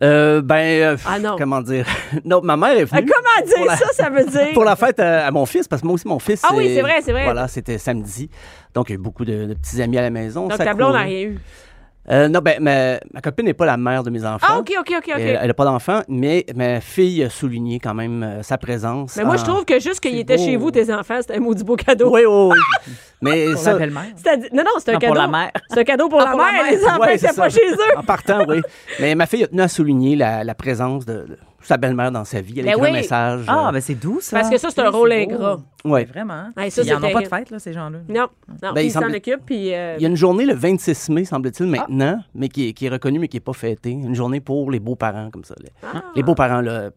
Euh, 0.04 0.42
ben, 0.42 0.56
euh, 0.82 0.98
Ah 1.06 1.20
non. 1.20 1.36
comment 1.38 1.62
dire? 1.62 1.86
non, 2.26 2.42
ma 2.42 2.58
mère 2.58 2.72
est 2.76 2.86
venue. 2.86 3.06
comment 3.06 3.46
dire 3.48 3.66
la- 3.68 3.78
ça, 3.78 3.86
ça 3.94 4.10
veut 4.10 4.26
dire? 4.26 4.48
Pour 4.56 4.64
la 4.64 4.76
fête 4.76 5.00
à, 5.00 5.28
à 5.28 5.32
mon 5.32 5.46
fils, 5.46 5.68
parce 5.68 5.84
que 5.84 5.88
moi 5.88 5.94
aussi, 5.94 6.08
mon 6.08 6.18
fils. 6.18 6.42
Ah 6.44 6.54
oui, 6.56 6.70
euh, 6.72 6.76
c'est 6.76 6.82
vrai, 6.82 7.02
c'est 7.04 7.12
vrai. 7.12 7.24
Voilà, 7.26 7.48
c'était 7.48 7.78
samedi. 7.78 8.28
Donc, 8.74 8.90
il 8.90 8.94
y 8.94 8.96
a 8.96 8.96
eu 8.96 8.98
beaucoup 9.02 9.26
de, 9.26 9.46
de 9.46 9.54
petits 9.54 9.80
amis 9.80 10.00
à 10.00 10.02
la 10.02 10.10
maison. 10.10 10.48
Donc, 10.48 10.58
ça 10.58 10.66
ta 10.66 10.74
blonde 10.74 10.94
n'a 10.94 11.02
rien 11.02 11.22
eu. 11.28 11.40
Euh, 12.10 12.28
non, 12.28 12.40
ben, 12.40 12.58
ma, 12.60 13.00
ma 13.14 13.22
copine 13.22 13.46
n'est 13.46 13.54
pas 13.54 13.68
la 13.68 13.78
mère 13.78 14.02
de 14.04 14.10
mes 14.10 14.26
enfants. 14.26 14.48
Ah, 14.50 14.58
OK, 14.60 14.72
OK, 14.80 14.92
OK, 14.98 15.12
OK. 15.16 15.20
Elle 15.20 15.48
n'a 15.48 15.54
pas 15.54 15.66
d'enfant, 15.66 16.02
mais 16.08 16.46
ma 16.56 16.82
fille 16.82 17.24
a 17.24 17.30
souligné 17.30 17.80
quand 17.80 17.94
même 17.94 18.24
euh, 18.24 18.42
sa 18.44 18.58
présence. 18.58 19.16
Mais 19.18 19.24
moi, 19.24 19.38
je 19.38 19.44
trouve 19.44 19.66
que 19.66 19.80
juste 19.80 20.00
qu'il 20.00 20.18
était 20.18 20.36
beau. 20.38 20.44
chez 20.44 20.56
vous, 20.56 20.72
tes 20.72 20.92
enfants, 20.92 21.18
c'était 21.22 21.36
un 21.38 21.40
maudit 21.40 21.64
beau 21.64 21.76
cadeau. 21.76 22.10
Oui, 22.12 22.22
oui, 22.26 22.50
oui. 22.88 22.94
mais 23.22 23.46
Pour 23.52 23.62
ça, 23.62 23.74
la 23.74 23.78
belle-mère. 23.80 24.06
C'est-à-dire- 24.16 24.50
Non, 24.52 24.64
non, 24.64 24.72
c'est 24.80 24.90
un 24.90 24.94
Non, 24.94 25.00
cadeau. 25.00 25.14
pour 25.14 25.22
la 25.22 25.28
mère. 25.28 25.52
C'est 25.70 25.80
un 25.80 25.84
cadeau 25.84 26.10
pour, 26.10 26.22
Ah, 26.22 26.26
la, 26.26 26.32
pour 26.32 26.40
la 26.40 26.52
mère. 26.52 26.64
mère. 26.64 26.72
Les 26.72 26.86
enfants 26.86 27.00
Ouais, 27.02 27.14
n'étaient 27.14 27.28
c'est 27.28 27.36
pas 27.36 27.50
chez 27.50 27.72
eux. 27.72 27.98
En 27.98 28.04
partant, 28.04 28.46
oui. 28.48 28.62
Mais 29.00 29.14
ma 29.14 29.28
fille 29.28 29.44
a 29.44 29.48
tenu 29.48 29.62
à 29.62 29.68
souligner 29.68 30.16
la, 30.16 30.44
la 30.44 30.56
présence 30.56 31.06
de, 31.06 31.14
de 31.14 31.38
sa 31.64 31.78
belle-mère 31.78 32.12
dans 32.12 32.26
sa 32.26 32.42
vie. 32.42 32.60
Elle 32.60 32.70
a 32.70 32.72
Ben 32.72 32.78
écrit 32.78 32.82
oui. 32.84 32.90
un 32.90 33.02
message. 33.02 33.44
Ah, 33.48 33.68
euh, 33.68 33.72
ben 33.72 33.82
c'est 33.82 33.96
doux, 33.96 34.20
ça. 34.22 34.38
Parce 34.40 34.50
que 34.50 34.58
ça, 34.58 34.70
c'est 34.70 34.82
un 34.82 34.90
Oui, 34.90 34.96
rôle 34.96 35.12
ingrat. 35.12 35.60
ouais. 35.86 36.06
Vraiment. 36.06 36.50
Ah, 36.56 36.70
ça, 36.70 36.82
Ils 36.82 36.86
c'est 36.86 36.94
en 36.94 37.04
ont 37.04 37.12
pas 37.12 37.22
de 37.22 37.28
fête, 37.28 37.50
là, 37.52 37.60
ces 37.60 37.74
gens-là. 37.74 38.00
Non, 38.10 38.28
non, 38.64 38.74
Ben, 38.74 38.82
il 38.82 38.86
il 38.86 38.92
s'en 38.92 39.02
semble- 39.02 39.16
occupe, 39.16 39.42
puis... 39.46 39.74
euh, 39.74 39.96
Il 39.98 40.04
y 40.04 40.06
a 40.06 40.10
une 40.10 40.16
journée 40.16 40.46
le 40.46 40.54
26 40.56 41.10
mai, 41.10 41.26
semble-t-il, 41.26 41.68
Ah. 41.76 41.80
maintenant, 41.82 42.24
mais 42.36 42.50
qui 42.50 42.70
est, 42.70 42.74
qui 42.74 42.86
est 42.86 42.90
reconnue, 42.90 43.20
mais 43.20 43.28
qui 43.28 43.38
n'est 43.38 43.42
pas 43.42 43.54
fêtée. 43.54 43.92
Une 43.92 44.16
journée 44.16 44.40
pour 44.42 44.72
les 44.72 44.80
beaux-parents, 44.80 45.30
comme 45.32 45.44
ça. 45.44 45.56
Les, 45.62 45.70
Ah. 45.84 46.04
les 46.16 46.24
beaux-parents, 46.24 46.62
là. 46.62 46.90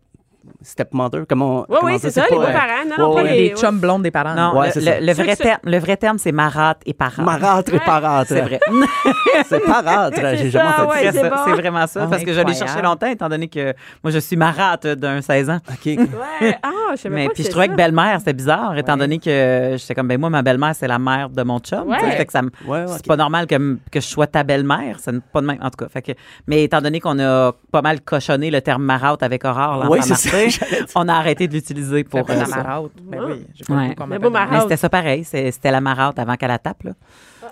Stepmother, 0.62 1.24
comment. 1.28 1.60
Oui, 1.68 1.76
comment 1.80 1.92
oui, 1.92 1.98
c'est 2.00 2.10
ça, 2.10 2.22
les 2.22 2.28
pas, 2.28 2.42
euh, 2.42 2.46
beaux-parents. 2.46 2.84
Non, 2.88 2.96
non, 2.98 3.08
ouais, 3.08 3.22
pas 3.22 3.28
ouais. 3.28 3.36
les... 3.36 3.48
Les 3.50 3.56
chums 3.56 3.78
blondes 3.78 4.02
des 4.02 4.10
parents. 4.10 4.34
Non, 4.34 4.58
Ouais, 4.58 4.70
le, 4.74 5.12
vrai 5.12 5.36
terme, 5.36 5.58
le 5.64 5.78
vrai 5.78 5.96
terme, 5.96 6.18
c'est 6.18 6.32
marâtre 6.32 6.80
et 6.86 6.94
parâtre. 6.94 7.22
Marâtre 7.22 7.74
et 7.74 7.80
parâtre. 7.80 8.28
C'est 8.28 8.40
vrai. 8.40 8.60
C'est 9.46 9.60
parâtre. 9.60 10.16
C'est 10.16 10.36
J'ai 10.36 10.50
jamais 10.50 10.70
entendu 10.70 10.88
ouais, 10.90 11.02
C'est 11.02 11.12
c'est 11.12 11.20
ça, 11.20 11.30
bon. 11.30 11.36
c'est 11.44 11.52
vraiment 11.52 11.86
ça. 11.86 12.06
Parce 12.06 12.22
que 12.22 12.32
je 12.32 12.40
l'ai 12.40 12.54
cherché 12.54 12.80
longtemps, 12.80 13.06
étant 13.06 13.28
donné 13.28 13.48
que 13.48 13.74
moi, 14.02 14.10
je 14.10 14.18
suis 14.18 14.36
marâtre 14.36 14.94
d'un 14.94 15.20
16 15.20 15.50
ans. 15.50 15.58
OK. 15.68 15.86
Ouais, 15.86 16.58
ah, 16.62 16.68
je 16.92 16.96
sais 16.96 17.10
pas 17.10 17.28
puis 17.34 17.42
je 17.42 17.50
trouvais 17.50 17.68
que 17.68 17.74
belle-mère, 17.74 18.18
c'était 18.18 18.32
bizarre, 18.32 18.76
étant 18.76 18.96
donné 18.96 19.18
que 19.18 19.74
j'étais 19.76 19.94
comme, 19.94 20.08
ben 20.08 20.18
moi, 20.18 20.30
ma 20.30 20.42
belle-mère, 20.42 20.74
c'est 20.74 20.88
la 20.88 20.98
mère 20.98 21.30
de 21.30 21.42
mon 21.42 21.58
chum. 21.58 21.94
C'est 22.16 23.06
pas 23.06 23.16
normal 23.16 23.46
que, 23.46 23.78
que 23.90 24.00
je 24.00 24.06
sois 24.06 24.26
ta 24.26 24.42
belle-mère. 24.42 24.96
C'est 25.00 25.20
pas 25.20 25.40
de 25.40 25.46
même, 25.46 25.58
en 25.60 25.70
tout 25.70 25.84
cas. 25.84 26.12
Mais 26.46 26.64
étant 26.64 26.80
donné 26.80 27.00
qu'on 27.00 27.18
a 27.18 27.52
pas 27.72 27.82
mal 27.82 28.00
cochonné 28.00 28.50
le 28.50 28.60
terme 28.60 28.82
marâtre 28.82 29.24
avec 29.24 29.44
Aurore, 29.44 29.84
l'enfant 29.84 30.14
Dire. 30.48 30.86
on 30.94 31.08
a 31.08 31.14
arrêté 31.14 31.48
de 31.48 31.52
l'utiliser 31.54 32.04
pour 32.04 32.20
euh, 32.28 32.34
la 32.34 32.44
ça. 32.46 32.56
marâtre. 32.56 32.90
Ben 33.02 33.20
oui. 33.24 33.46
j'ai 33.54 33.64
pas 33.64 33.74
Ouais. 33.74 33.94
Mais. 34.08 34.18
Mais 34.18 34.60
c'était 34.60 34.76
ça 34.76 34.88
pareil. 34.88 35.24
C'était 35.24 35.70
la 35.70 35.80
marâtre 35.80 36.20
avant 36.20 36.36
qu'elle 36.36 36.48
la 36.48 36.58
tape, 36.58 36.82
là. 36.84 36.92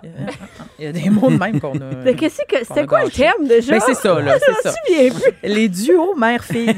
Il 0.78 0.84
y 0.84 0.88
a 0.88 0.92
des 0.92 1.10
mots 1.10 1.30
de 1.30 1.36
même 1.36 1.60
qu'on 1.60 1.74
a. 1.74 1.94
Mais 2.04 2.14
qu'est-ce 2.14 2.42
que... 2.48 2.64
C'était 2.64 2.86
quoi 2.86 3.04
le 3.04 3.10
thème, 3.10 3.46
déjà? 3.46 3.72
Ben, 3.72 3.80
c'est 3.84 3.94
ça, 3.94 4.20
là, 4.20 4.36
c'est 4.38 4.52
Je 4.64 4.70
ça. 4.70 5.20
plus. 5.42 5.48
Les 5.48 5.68
duos 5.68 6.14
mère-fille. 6.16 6.70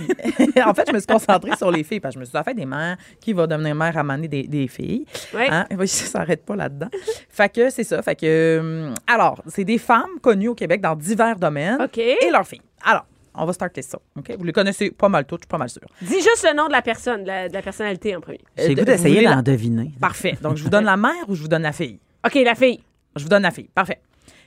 en 0.65 0.75
fait, 0.75 0.85
je 0.89 0.93
me 0.93 0.99
suis 0.99 1.07
concentrée 1.07 1.57
sur 1.57 1.71
les 1.71 1.85
filles 1.85 2.01
parce 2.01 2.15
que 2.15 2.19
je 2.19 2.21
me 2.21 2.25
suis 2.25 2.33
dit, 2.33 2.39
en 2.39 2.45
fait, 2.45 2.55
des 2.55 2.67
mères 2.67 2.97
qui 3.21 3.33
va 3.33 3.47
devenir 3.47 3.75
mère 3.75 3.97
à 3.97 4.03
maner 4.03 4.29
des, 4.29 4.43
des 4.45 4.69
filles. 4.69 5.07
Hein? 5.35 5.65
Oui, 5.79 5.89
ça 5.89 6.07
s'arrête 6.07 6.45
pas 6.45 6.57
là-dedans. 6.57 6.89
Fait 7.31 7.49
que 7.49 7.71
c'est 7.71 7.85
ça. 7.85 8.03
Fait 8.03 8.17
que, 8.17 8.59
hum, 8.89 8.95
alors, 9.07 9.43
c'est 9.47 9.65
des 9.65 9.79
femmes 9.79 10.19
connues 10.21 10.49
au 10.49 10.55
Québec 10.55 10.81
dans 10.81 10.97
divers 10.97 11.37
domaines 11.39 11.81
OK. 11.83 11.99
et 11.99 12.31
leurs 12.31 12.47
filles. 12.47 12.63
Alors, 12.85 13.07
on 13.35 13.45
va 13.47 13.53
starter 13.53 13.83
ça. 13.83 13.99
OK? 14.17 14.33
Vous 14.39 14.45
les 14.45 14.53
connaissez 14.53 14.91
pas 14.91 15.09
mal 15.09 15.25
toutes, 15.27 15.41
je 15.41 15.45
suis 15.45 15.49
pas 15.49 15.59
mal 15.59 15.69
sûre. 15.69 15.83
Dis 16.03 16.15
juste 16.21 16.47
le 16.49 16.55
nom 16.57 16.67
de 16.69 16.73
la 16.73 16.83
personne, 16.83 17.23
de 17.23 17.29
la, 17.29 17.49
de 17.49 17.55
la 17.55 17.63
personnalité 17.63 18.15
en 18.17 18.21
premier. 18.21 18.41
J'ai 18.57 18.69
le 18.69 18.73
Euh, 18.73 18.75
goût 18.77 18.85
d'essayer 18.85 19.25
d'en 19.25 19.43
deviner. 19.43 19.93
Parfait. 20.01 20.37
Donc, 20.41 20.57
je 20.57 20.63
vous 20.65 20.71
donne 20.71 20.85
la 20.85 20.97
mère 20.97 21.29
ou 21.29 21.35
je 21.35 21.43
vous 21.43 21.49
donne 21.49 21.63
la 21.63 21.73
fille? 21.73 21.99
OK, 22.25 22.35
la 22.35 22.55
fille. 22.55 22.81
Je 23.17 23.23
vous 23.23 23.29
donne 23.29 23.43
la 23.43 23.51
fille. 23.51 23.69
Parfait. 23.75 24.01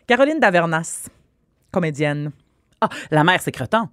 Caroline 0.07 0.39
Davernas, 0.39 1.07
comédienne. 1.72 2.31
Ah, 2.81 2.89
la 3.12 3.24
mère, 3.24 3.42
c'est 3.42 3.51
Creton. 3.51 3.89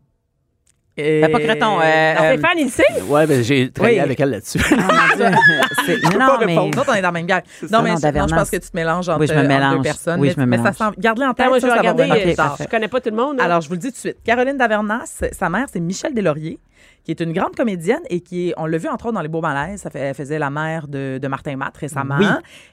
Et... 0.96 1.20
Pas 1.22 1.40
Creton, 1.40 1.80
euh, 1.82 2.14
Non, 2.14 2.22
euh, 2.22 2.32
Stéphane, 2.34 2.58
il 2.58 2.64
le 2.66 2.70
sait? 2.70 3.02
Ouais, 3.08 3.26
ben, 3.26 3.42
j'ai 3.42 3.70
travaillé 3.72 3.96
Oui. 3.98 4.02
avec 4.04 4.20
elle 4.20 4.30
là-dessus. 4.30 4.58
Ah, 4.78 5.08
mon 5.10 5.16
Dieu. 5.16 5.26
C'est- 5.86 6.00
peux 6.00 6.18
non, 6.18 6.26
pas 6.26 6.38
mais. 6.40 6.46
répondre. 6.46 6.70
Nous 6.74 6.80
autres, 6.80 6.90
on 6.92 6.94
est 6.94 7.00
dans 7.02 7.08
la 7.08 7.12
même 7.12 7.26
guerre. 7.26 7.42
Non, 7.70 7.82
mais 7.82 7.90
Non, 7.90 7.96
je, 8.00 8.06
non, 8.18 8.26
je 8.28 8.34
pense 8.36 8.50
que 8.50 8.56
tu 8.58 8.70
te 8.70 8.76
mélanges 8.76 9.08
entre, 9.08 9.20
Oui, 9.20 9.26
je 9.26 9.32
me 9.34 9.38
entre 9.40 9.48
mélange. 9.48 9.76
deux 9.76 9.82
personnes. 9.82 10.20
Oui, 10.20 10.28
mais, 10.28 10.34
je 10.34 10.40
me 10.40 10.46
mais 10.46 10.56
ça 10.58 10.62
mélange. 10.62 10.76
s'en- 10.76 10.92
garde-les 10.96 11.24
en 11.26 11.30
Attends, 11.30 11.42
tête, 11.42 11.48
moi, 11.48 11.60
ça, 11.60 11.66
je 11.66 11.66
vais 11.66 11.68
ça 11.70 11.74
va 11.74 11.80
regarder. 11.80 12.02
vraiment 12.04 12.20
euh, 12.20 12.24
plus 12.24 12.34
tard. 12.36 12.56
je 12.60 12.64
connais 12.68 12.88
pas 12.88 13.00
tout 13.00 13.10
le 13.10 13.16
monde. 13.16 13.38
là. 13.38 13.44
Alors, 13.44 13.60
je 13.60 13.68
vous 13.68 13.74
le 13.74 13.80
dis 13.80 13.88
tout 13.88 13.94
de 13.94 13.98
suite. 13.98 14.16
Caroline 14.24 14.56
Davernas, 14.56 15.20
sa 15.32 15.48
mère, 15.50 15.66
c'est 15.72 15.80
Michel 15.80 16.14
Deslauriers, 16.14 16.58
qui 17.04 17.10
est 17.10 17.20
une 17.20 17.32
grande 17.32 17.54
comédienne 17.54 18.00
et 18.08 18.20
qui 18.20 18.48
est, 18.48 18.54
on 18.56 18.66
l'a 18.66 18.78
vu 18.78 18.88
entre 18.88 19.06
autres 19.06 19.14
dans 19.14 19.20
Les 19.20 19.28
Beaux 19.28 19.42
Malaises, 19.42 19.82
ça 19.82 19.90
fait, 19.90 20.00
elle 20.00 20.14
faisait 20.14 20.38
la 20.38 20.50
mère 20.50 20.88
de, 20.88 21.18
de 21.22 21.28
Martin 21.28 21.56
Matt 21.56 21.76
récemment. 21.76 22.16
Oui. 22.18 22.26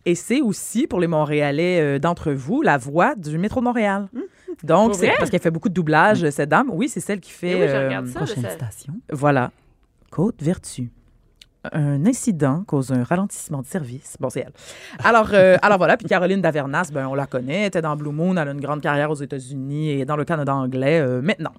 Et 0.05 0.15
c'est 0.15 0.41
aussi, 0.41 0.87
pour 0.87 0.99
les 0.99 1.07
Montréalais 1.07 1.79
euh, 1.81 1.99
d'entre 1.99 2.31
vous, 2.31 2.61
la 2.61 2.77
voix 2.77 3.15
du 3.15 3.37
métro 3.37 3.59
de 3.59 3.65
Montréal. 3.65 4.07
Donc, 4.63 4.91
Pour 4.91 4.99
c'est 4.99 5.11
parce 5.17 5.29
qu'elle 5.29 5.41
fait 5.41 5.51
beaucoup 5.51 5.69
de 5.69 5.73
doublage, 5.73 6.29
cette 6.29 6.49
dame. 6.49 6.69
Oui, 6.71 6.87
c'est 6.87 6.99
celle 6.99 7.19
qui 7.19 7.31
fait. 7.31 7.55
Oui, 7.55 7.67
je 7.67 7.73
euh, 7.73 8.05
ça. 8.07 8.19
Prochaine 8.19 8.43
je 8.43 8.49
station. 8.49 8.93
voilà. 9.11 9.51
Côte 10.09 10.41
Vertu. 10.41 10.91
Un 11.73 12.07
incident 12.07 12.63
cause 12.65 12.91
un 12.91 13.03
ralentissement 13.03 13.61
de 13.61 13.67
service. 13.67 14.17
Bon, 14.19 14.31
c'est 14.31 14.39
elle. 14.39 14.53
Alors, 15.03 15.29
euh, 15.33 15.57
alors 15.61 15.77
voilà. 15.77 15.95
Puis 15.95 16.07
Caroline 16.07 16.41
Davernas, 16.41 16.89
ben, 16.91 17.05
on 17.07 17.13
la 17.13 17.27
connaît. 17.27 17.61
Elle 17.61 17.67
était 17.67 17.81
dans 17.83 17.95
Blue 17.95 18.11
Moon. 18.11 18.35
Elle 18.35 18.47
a 18.47 18.51
une 18.51 18.61
grande 18.61 18.81
carrière 18.81 19.11
aux 19.11 19.15
États-Unis 19.15 19.91
et 19.91 20.05
dans 20.05 20.15
le 20.15 20.25
Canada 20.25 20.55
anglais 20.55 20.99
euh, 20.99 21.21
maintenant. 21.21 21.53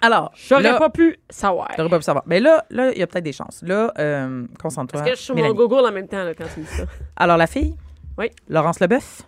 Alors, 0.00 0.32
J'aurais 0.48 0.62
là, 0.62 0.78
pas 0.78 0.90
pu 0.90 1.16
savoir. 1.28 1.68
T'aurais 1.76 1.88
pas 1.88 1.98
pu 1.98 2.04
savoir. 2.04 2.24
Mais 2.26 2.40
là, 2.40 2.64
là, 2.70 2.90
il 2.92 2.98
y 2.98 3.02
a 3.02 3.06
peut-être 3.06 3.24
des 3.24 3.32
chances. 3.32 3.60
Là, 3.66 3.92
euh, 3.98 4.44
concentre-toi. 4.60 5.00
Parce 5.00 5.10
que 5.10 5.16
je 5.16 5.20
suis 5.20 5.26
sur 5.26 5.34
Mélanie. 5.34 5.54
mon 5.54 5.60
Google 5.66 5.86
en 5.86 5.92
même 5.92 6.08
temps 6.08 6.22
là, 6.24 6.34
quand 6.34 6.44
tu 6.54 6.60
me 6.60 6.64
dis 6.64 6.70
ça. 6.72 6.84
Alors, 7.16 7.36
la 7.36 7.46
fille? 7.46 7.74
Oui. 8.16 8.30
Laurence 8.48 8.80
Leboeuf? 8.80 9.22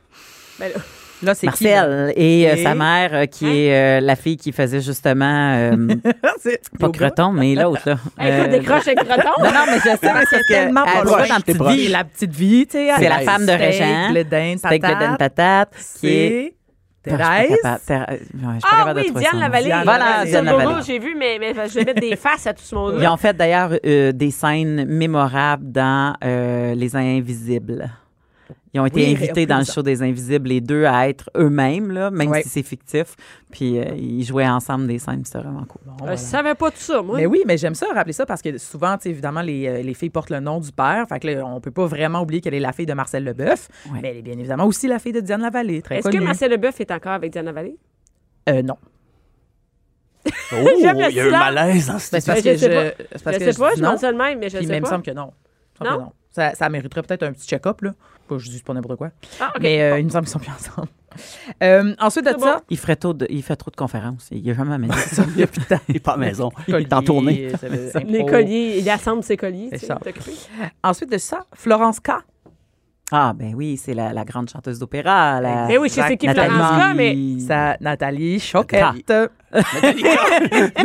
Ben 0.59 0.69
là, 0.75 0.81
Là, 1.23 1.35
c'est 1.35 1.49
qui? 1.49 1.65
là? 1.65 1.87
Marcel 1.87 2.13
et, 2.17 2.49
euh, 2.51 2.55
Et- 2.55 2.63
sa 2.63 2.75
mère, 2.75 3.11
euh, 3.13 3.27
qui 3.27 3.45
Hein? 3.47 3.51
est 3.53 3.99
euh, 3.99 4.01
la 4.01 4.17
fille 4.17 4.39
qui 4.39 4.53
faisait 4.53 4.81
justement, 4.81 5.53
euh, 5.55 5.77
c'est 6.41 6.61
pas 6.79 6.87
Yoga. 6.87 6.99
Creton, 6.99 7.33
mais 7.33 7.55
l'autre. 7.55 7.83
là. 7.85 7.97
hey, 8.19 8.37
toi, 8.37 8.45
Euh, 8.47 8.49
décroche 8.49 8.87
avec 8.89 9.05
Breton. 9.05 9.31
Non, 9.39 9.53
non, 9.53 9.65
mais 9.67 9.77
je 9.79 9.83
sais, 9.83 9.99
mais 10.15 10.25
c'est 10.31 10.41
tellement 10.49 10.87
jouait 10.87 11.05
loin. 11.05 11.27
dans 11.29 11.41
Petite 11.41 11.59
proche. 11.59 11.75
Vie. 11.75 11.89
la 11.89 12.05
petite 12.05 12.33
vie, 12.35 12.67
tu 12.67 12.73
sais. 12.79 12.91
C'est 12.99 13.09
la 13.11 13.19
femme 13.21 13.43
de 13.43 13.53
steak, 13.53 13.61
Régent. 13.61 14.57
Steak, 14.59 14.83
patate. 14.83 15.19
patate, 15.19 15.75
qui 16.01 16.09
est... 16.09 16.55
C'est 17.03 17.13
Ah, 17.19 17.43
je 17.43 17.47
suis 17.47 17.57
pas 17.63 17.79
Thérèse? 17.79 17.81
capable. 17.81 17.81
Thérèse- 17.87 18.21
ouais, 18.21 18.27
je 18.43 18.51
suis 18.51 18.61
pas 18.61 18.69
Ah 18.87 18.95
de 18.95 19.01
oui, 19.01 19.13
Diane. 19.15 19.41
Lavallée. 19.41 19.65
Diane 19.67 19.85
Voilà, 19.85 20.25
Diane 20.27 20.45
Lavallée. 20.45 20.83
j'ai 20.87 20.99
vu, 20.99 21.15
mais, 21.19 21.39
mais 21.41 21.55
je 21.55 21.75
vais 21.79 21.85
mettre 21.87 22.01
des 22.01 22.17
faces 22.17 22.47
à 22.47 22.53
tout 22.53 22.63
ce 22.63 22.75
Ils 22.75 22.79
monde-là. 22.79 23.13
ont 23.13 23.17
fait 23.17 23.35
d'ailleurs 23.35 23.71
euh, 23.87 24.13
des 24.13 24.31
scènes 24.31 24.85
mémorables 24.85 25.73
dans 25.73 26.15
euh, 26.23 26.75
Les 26.75 26.95
Invisibles. 26.97 27.91
Ils 28.73 28.79
ont 28.79 28.87
été 28.87 29.01
Oui, 29.05 29.17
invités 29.17 29.47
dans 29.47 29.59
le 29.59 29.65
show 29.65 29.83
des 29.83 30.01
Invisibles, 30.01 30.49
les 30.49 30.61
deux, 30.61 30.85
à 30.85 31.09
être 31.09 31.29
eux-mêmes, 31.37 31.91
là, 31.91 32.11
même 32.13 32.29
Ouais. 32.31 32.43
si 32.45 32.49
c'est 32.51 32.63
fictif. 32.63 33.17
Puis 33.51 33.79
euh, 33.81 33.85
ils 33.97 34.23
jouaient 34.23 34.47
ensemble 34.49 34.87
des 34.87 35.01
scènes, 35.01 35.25
c'était 35.25 35.39
vraiment 35.41 35.65
cool. 35.65 35.81
Bon, 35.85 35.93
Euh, 35.93 35.97
voilà. 35.99 36.15
Je 36.15 36.21
savais 36.21 36.55
pas 36.55 36.71
tout 36.71 36.77
ça, 36.79 37.03
moi. 37.03 37.17
Mais 37.17 37.27
oui, 37.27 37.43
mais 37.47 37.59
j'aime 37.59 37.75
ça, 37.75 37.87
rappeler 37.93 38.13
ça, 38.13 38.27
parce 38.27 38.43
que 38.43 38.59
souvent, 38.59 38.97
évidemment, 39.05 39.41
les, 39.43 39.67
euh, 39.67 39.83
les 39.83 39.95
filles 39.95 40.11
portent 40.11 40.31
le 40.31 40.39
nom 40.39 40.61
du 40.61 40.71
père. 40.71 41.05
Fait 41.09 41.19
que 41.19 41.27
là, 41.27 41.45
on 41.45 41.61
peut 41.61 41.73
pas 41.73 41.87
vraiment 41.87 42.23
oublier 42.23 42.41
qu'elle 42.41 42.55
est 42.55 42.61
la 42.61 42.73
fille 42.73 42.87
de 42.87 42.93
Marcel 42.95 43.25
Leboeuf. 43.25 43.69
Ouais. 43.91 43.99
Mais 44.03 44.11
elle 44.11 44.17
est 44.19 44.23
bien 44.23 44.39
évidemment 44.39 44.67
aussi 44.67 44.87
la 44.87 45.01
fille 45.01 45.13
de 45.13 45.21
Diane 45.21 45.43
Lavallée, 45.43 45.83
très 45.83 45.97
Est-ce 45.97 46.05
connue. 46.09 46.21
que 46.21 46.25
Marcel 46.25 46.53
Leboeuf 46.53 46.81
est 46.81 46.93
encore 46.93 47.13
avec 47.13 47.33
Diana 47.33 47.51
Vallée? 47.51 47.77
Euh, 48.49 48.63
non. 48.63 48.77
Oh, 50.27 50.31
il 50.79 50.83
y 50.83 50.87
a 50.87 50.95
eu 50.95 51.03
un 51.03 51.11
silence. 51.11 51.31
malaise 51.33 51.87
dans 51.89 51.99
cette 51.99 52.25
parce 52.27 52.39
je 52.41 52.45
que 52.45 52.57
sais 52.57 52.59
je, 52.59 53.05
je 53.13 53.19
sais 53.19 53.25
pas, 53.59 53.71
je 53.75 53.81
non. 53.81 53.87
demande 53.87 53.99
ça 53.99 54.13
le 54.13 54.19
même, 54.19 54.39
mais 54.39 54.49
je 54.49 54.59
Puis, 54.59 54.67
sais 54.67 54.71
mais 54.73 54.79
il 54.79 54.81
me 54.81 54.85
pas. 54.85 54.91
semble 54.91 55.05
que 55.05 55.11
non. 55.13 55.33
Il 55.81 55.85
me 55.85 55.89
semble 55.89 55.99
que 55.99 56.05
non. 56.05 56.13
Ça, 56.31 56.55
ça 56.55 56.69
mériterait 56.69 57.03
peut-être 57.03 57.23
un 57.25 57.33
petit 57.33 57.49
check-up, 57.49 57.81
là. 57.81 57.95
Pas, 58.31 58.39
je 58.39 58.49
dis 58.51 58.63
pas 58.63 58.73
n'importe 58.75 58.97
quoi. 58.97 59.11
Ah, 59.41 59.53
OK. 59.55 59.63
Mais 59.63 59.83
euh, 59.83 59.99
il 59.99 60.05
me 60.05 60.11
semble 60.11 60.25
qu'ils 60.25 60.33
sont 60.33 60.39
plus 60.39 60.51
ensemble. 60.53 60.89
Euh, 61.65 61.93
ensuite 62.01 62.25
de 62.25 62.31
C'est 62.31 62.39
ça, 62.39 62.63
Il, 62.71 62.79
ferait 62.79 62.95
trop 62.95 63.13
de, 63.13 63.27
il 63.29 63.43
fait 63.43 63.57
trop 63.57 63.73
de 63.73 63.77
conférences. 63.77 64.29
Il 64.31 64.43
n'y 64.45 64.51
a 64.53 64.55
jamais 64.55 64.75
amené. 64.77 64.95
Il 65.31 65.37
n'y 65.39 65.43
a 65.43 65.47
plus 65.49 65.61
de 65.61 65.67
temps. 65.67 65.81
Il 65.89 65.95
n'est 65.95 66.01
pas 66.01 66.13
à 66.13 66.17
la 66.17 66.25
maison. 66.27 66.53
Il 66.69 66.75
est 66.77 66.93
en 66.93 67.03
tournée. 67.03 67.49
Les 68.07 68.25
colliers, 68.25 68.79
il 68.79 68.89
assemble 68.89 69.25
ses 69.25 69.37
colliers. 69.37 69.71
C'est 69.73 69.87
ça. 69.87 69.99
Ensuite 70.85 71.11
de 71.11 71.19
ça, 71.19 71.47
Florence 71.53 71.99
K. 71.99 72.13
Ah, 73.11 73.33
ben 73.35 73.55
oui, 73.57 73.77
c'est 73.77 73.93
la, 73.93 74.13
la 74.13 74.25
grande 74.25 74.49
chanteuse 74.49 74.79
d'opéra. 74.79 75.41
La... 75.41 75.67
Ben 75.67 75.79
oui, 75.79 75.89
je 75.89 75.95
sais 75.95 76.05
c'est 76.07 76.17
qui 76.17 76.27
Nathalie- 76.29 76.55
Florence 76.55 76.93
K, 76.93 76.97
mais 76.97 77.39
Ça, 77.41 77.77
Nathalie 77.81 78.39
Choquette. 78.39 79.11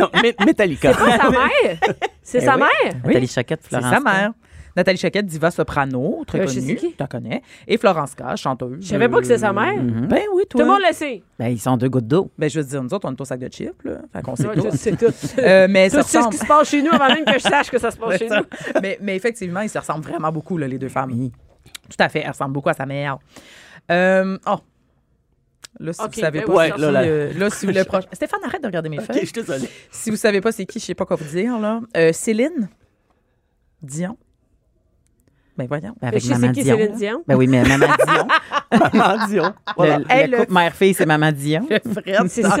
non, 0.00 0.08
mais 0.20 0.34
Metallica. 0.44 0.92
pas 0.92 1.18
sa 1.18 1.30
mère? 1.30 1.78
C'est 2.20 2.40
Ben 2.40 2.46
sa 2.46 2.56
oui. 2.56 2.62
mère? 2.62 2.94
Nathalie 3.04 3.28
Choquette, 3.28 3.60
C'est 3.62 3.68
Florence. 3.68 3.90
sa 3.94 4.00
mère. 4.00 4.32
Nathalie 4.76 4.98
Choquette, 4.98 5.24
diva 5.26 5.50
soprano, 5.50 6.22
très 6.26 6.40
Euh, 6.40 6.46
je 6.46 6.60
connue, 6.60 6.76
tu 6.76 6.94
la 6.98 7.06
connais. 7.06 7.42
Et 7.66 7.78
Florence 7.78 8.14
K, 8.14 8.36
chanteuse. 8.36 8.78
Je 8.82 8.88
savais 8.88 9.08
pas 9.08 9.20
que 9.20 9.26
c'est 9.26 9.38
sa 9.38 9.52
mère. 9.52 9.82
Mhm. 9.82 10.06
Ben 10.06 10.22
oui, 10.34 10.42
Tout 10.48 10.58
toi. 10.58 10.66
le 10.66 10.72
monde 10.72 10.80
le 10.86 10.94
sait. 10.94 11.22
Ben, 11.38 11.46
ils 11.48 11.58
sont 11.60 11.76
deux 11.76 11.88
gouttes 11.88 12.06
d'eau. 12.06 12.30
Ben, 12.38 12.50
je 12.50 12.60
veux 12.60 12.66
dire, 12.66 12.82
nous 12.82 12.92
autres, 12.92 13.08
on 13.08 13.12
est 13.14 13.20
au 13.20 13.24
sac 13.24 13.40
de 13.40 13.48
chips, 13.48 13.82
là. 13.84 13.98
Fait 14.12 14.22
qu'on 14.22 14.36
sait 14.36 14.44
tout. 14.52 14.68
je 14.70 14.76
sais 14.76 14.92
tout. 14.96 15.06
Euh, 15.38 15.66
mais 15.70 15.88
Tout 15.90 16.02
ça 16.02 16.22
ce 16.22 16.28
qui 16.28 16.36
se 16.36 16.46
passe 16.46 16.68
chez 16.68 16.82
nous 16.82 16.90
avant 16.92 17.08
même 17.08 17.24
que 17.24 17.34
je 17.34 17.38
sache 17.38 17.70
que 17.70 17.78
ça 17.78 17.90
se 17.90 17.96
passe 17.98 18.12
chez 18.18 18.18
C'est 18.18 18.28
ça. 18.28 18.40
nous. 18.40 18.80
mais, 18.82 18.98
mais 19.00 19.16
effectivement, 19.16 19.60
ils 19.60 19.68
se 19.70 19.78
ressemblent 19.78 20.04
vraiment 20.06 20.30
beaucoup, 20.30 20.58
là, 20.58 20.68
les 20.68 20.78
deux 20.78 20.88
femmes. 20.88 21.10
Tout 21.88 21.96
à 21.98 22.08
fait. 22.08 22.20
Elles 22.20 22.28
ressemblent 22.30 22.52
beaucoup 22.52 22.68
à 22.68 22.74
sa 22.74 22.84
mère. 22.86 23.18
Euh, 23.90 24.36
oh. 24.46 24.56
Là, 25.78 25.92
si 25.92 26.00
Ok, 26.02 26.14
vous 26.14 26.20
savez 26.20 26.40
ben 26.40 26.46
pas, 26.46 26.52
c'est 26.66 26.72
Ouais, 26.72 26.78
là, 26.78 26.90
là. 26.90 27.00
euh, 27.02 27.32
là, 27.38 27.50
si 27.50 27.66
vous 27.66 27.72
le 27.72 27.84
proche. 27.84 28.04
Stéphane, 28.12 28.40
arrête 28.44 28.62
de 28.62 28.66
regarder 28.66 28.88
mes 28.88 28.98
Ok, 28.98 29.04
je 29.08 29.12
feuilles. 29.12 29.26
suis 29.26 29.32
désolé. 29.34 29.68
Si 29.90 30.10
vous 30.10 30.16
savez 30.16 30.40
pas 30.40 30.50
c'est 30.52 30.64
qui, 30.64 30.78
je 30.80 30.84
sais 30.86 30.94
pas 30.94 31.04
quoi 31.04 31.16
vous 31.16 31.24
dire, 31.36 31.58
là. 31.58 31.80
Euh, 31.96 32.12
Céline 32.12 32.68
Dion. 33.82 34.16
Ben 35.58 35.66
voyons. 35.66 35.88
Ben, 35.92 35.96
Mais 36.02 36.08
avec 36.08 36.22
je 36.22 36.26
sais 36.26 36.34
Maman 36.38 36.52
qui 36.52 36.62
Dion. 36.62 36.76
Céline 36.76 36.92
là. 36.92 36.96
Dion. 36.98 37.22
Ben 37.26 37.34
oui, 37.36 37.46
mais 37.46 37.62
Maman 37.62 37.86
Dion. 38.06 38.26
Maman 38.92 39.26
Dion. 39.26 39.54
Voilà. 39.76 39.98
Le, 39.98 40.04
Hey, 40.10 40.26
le 40.26 40.32
le- 40.32 40.36
couple 40.38 40.52
mère-fille, 40.52 40.94
c'est 40.94 41.06
Maman 41.06 41.32
Dion. 41.32 41.66
C'est 42.28 42.42
ça? 42.42 42.56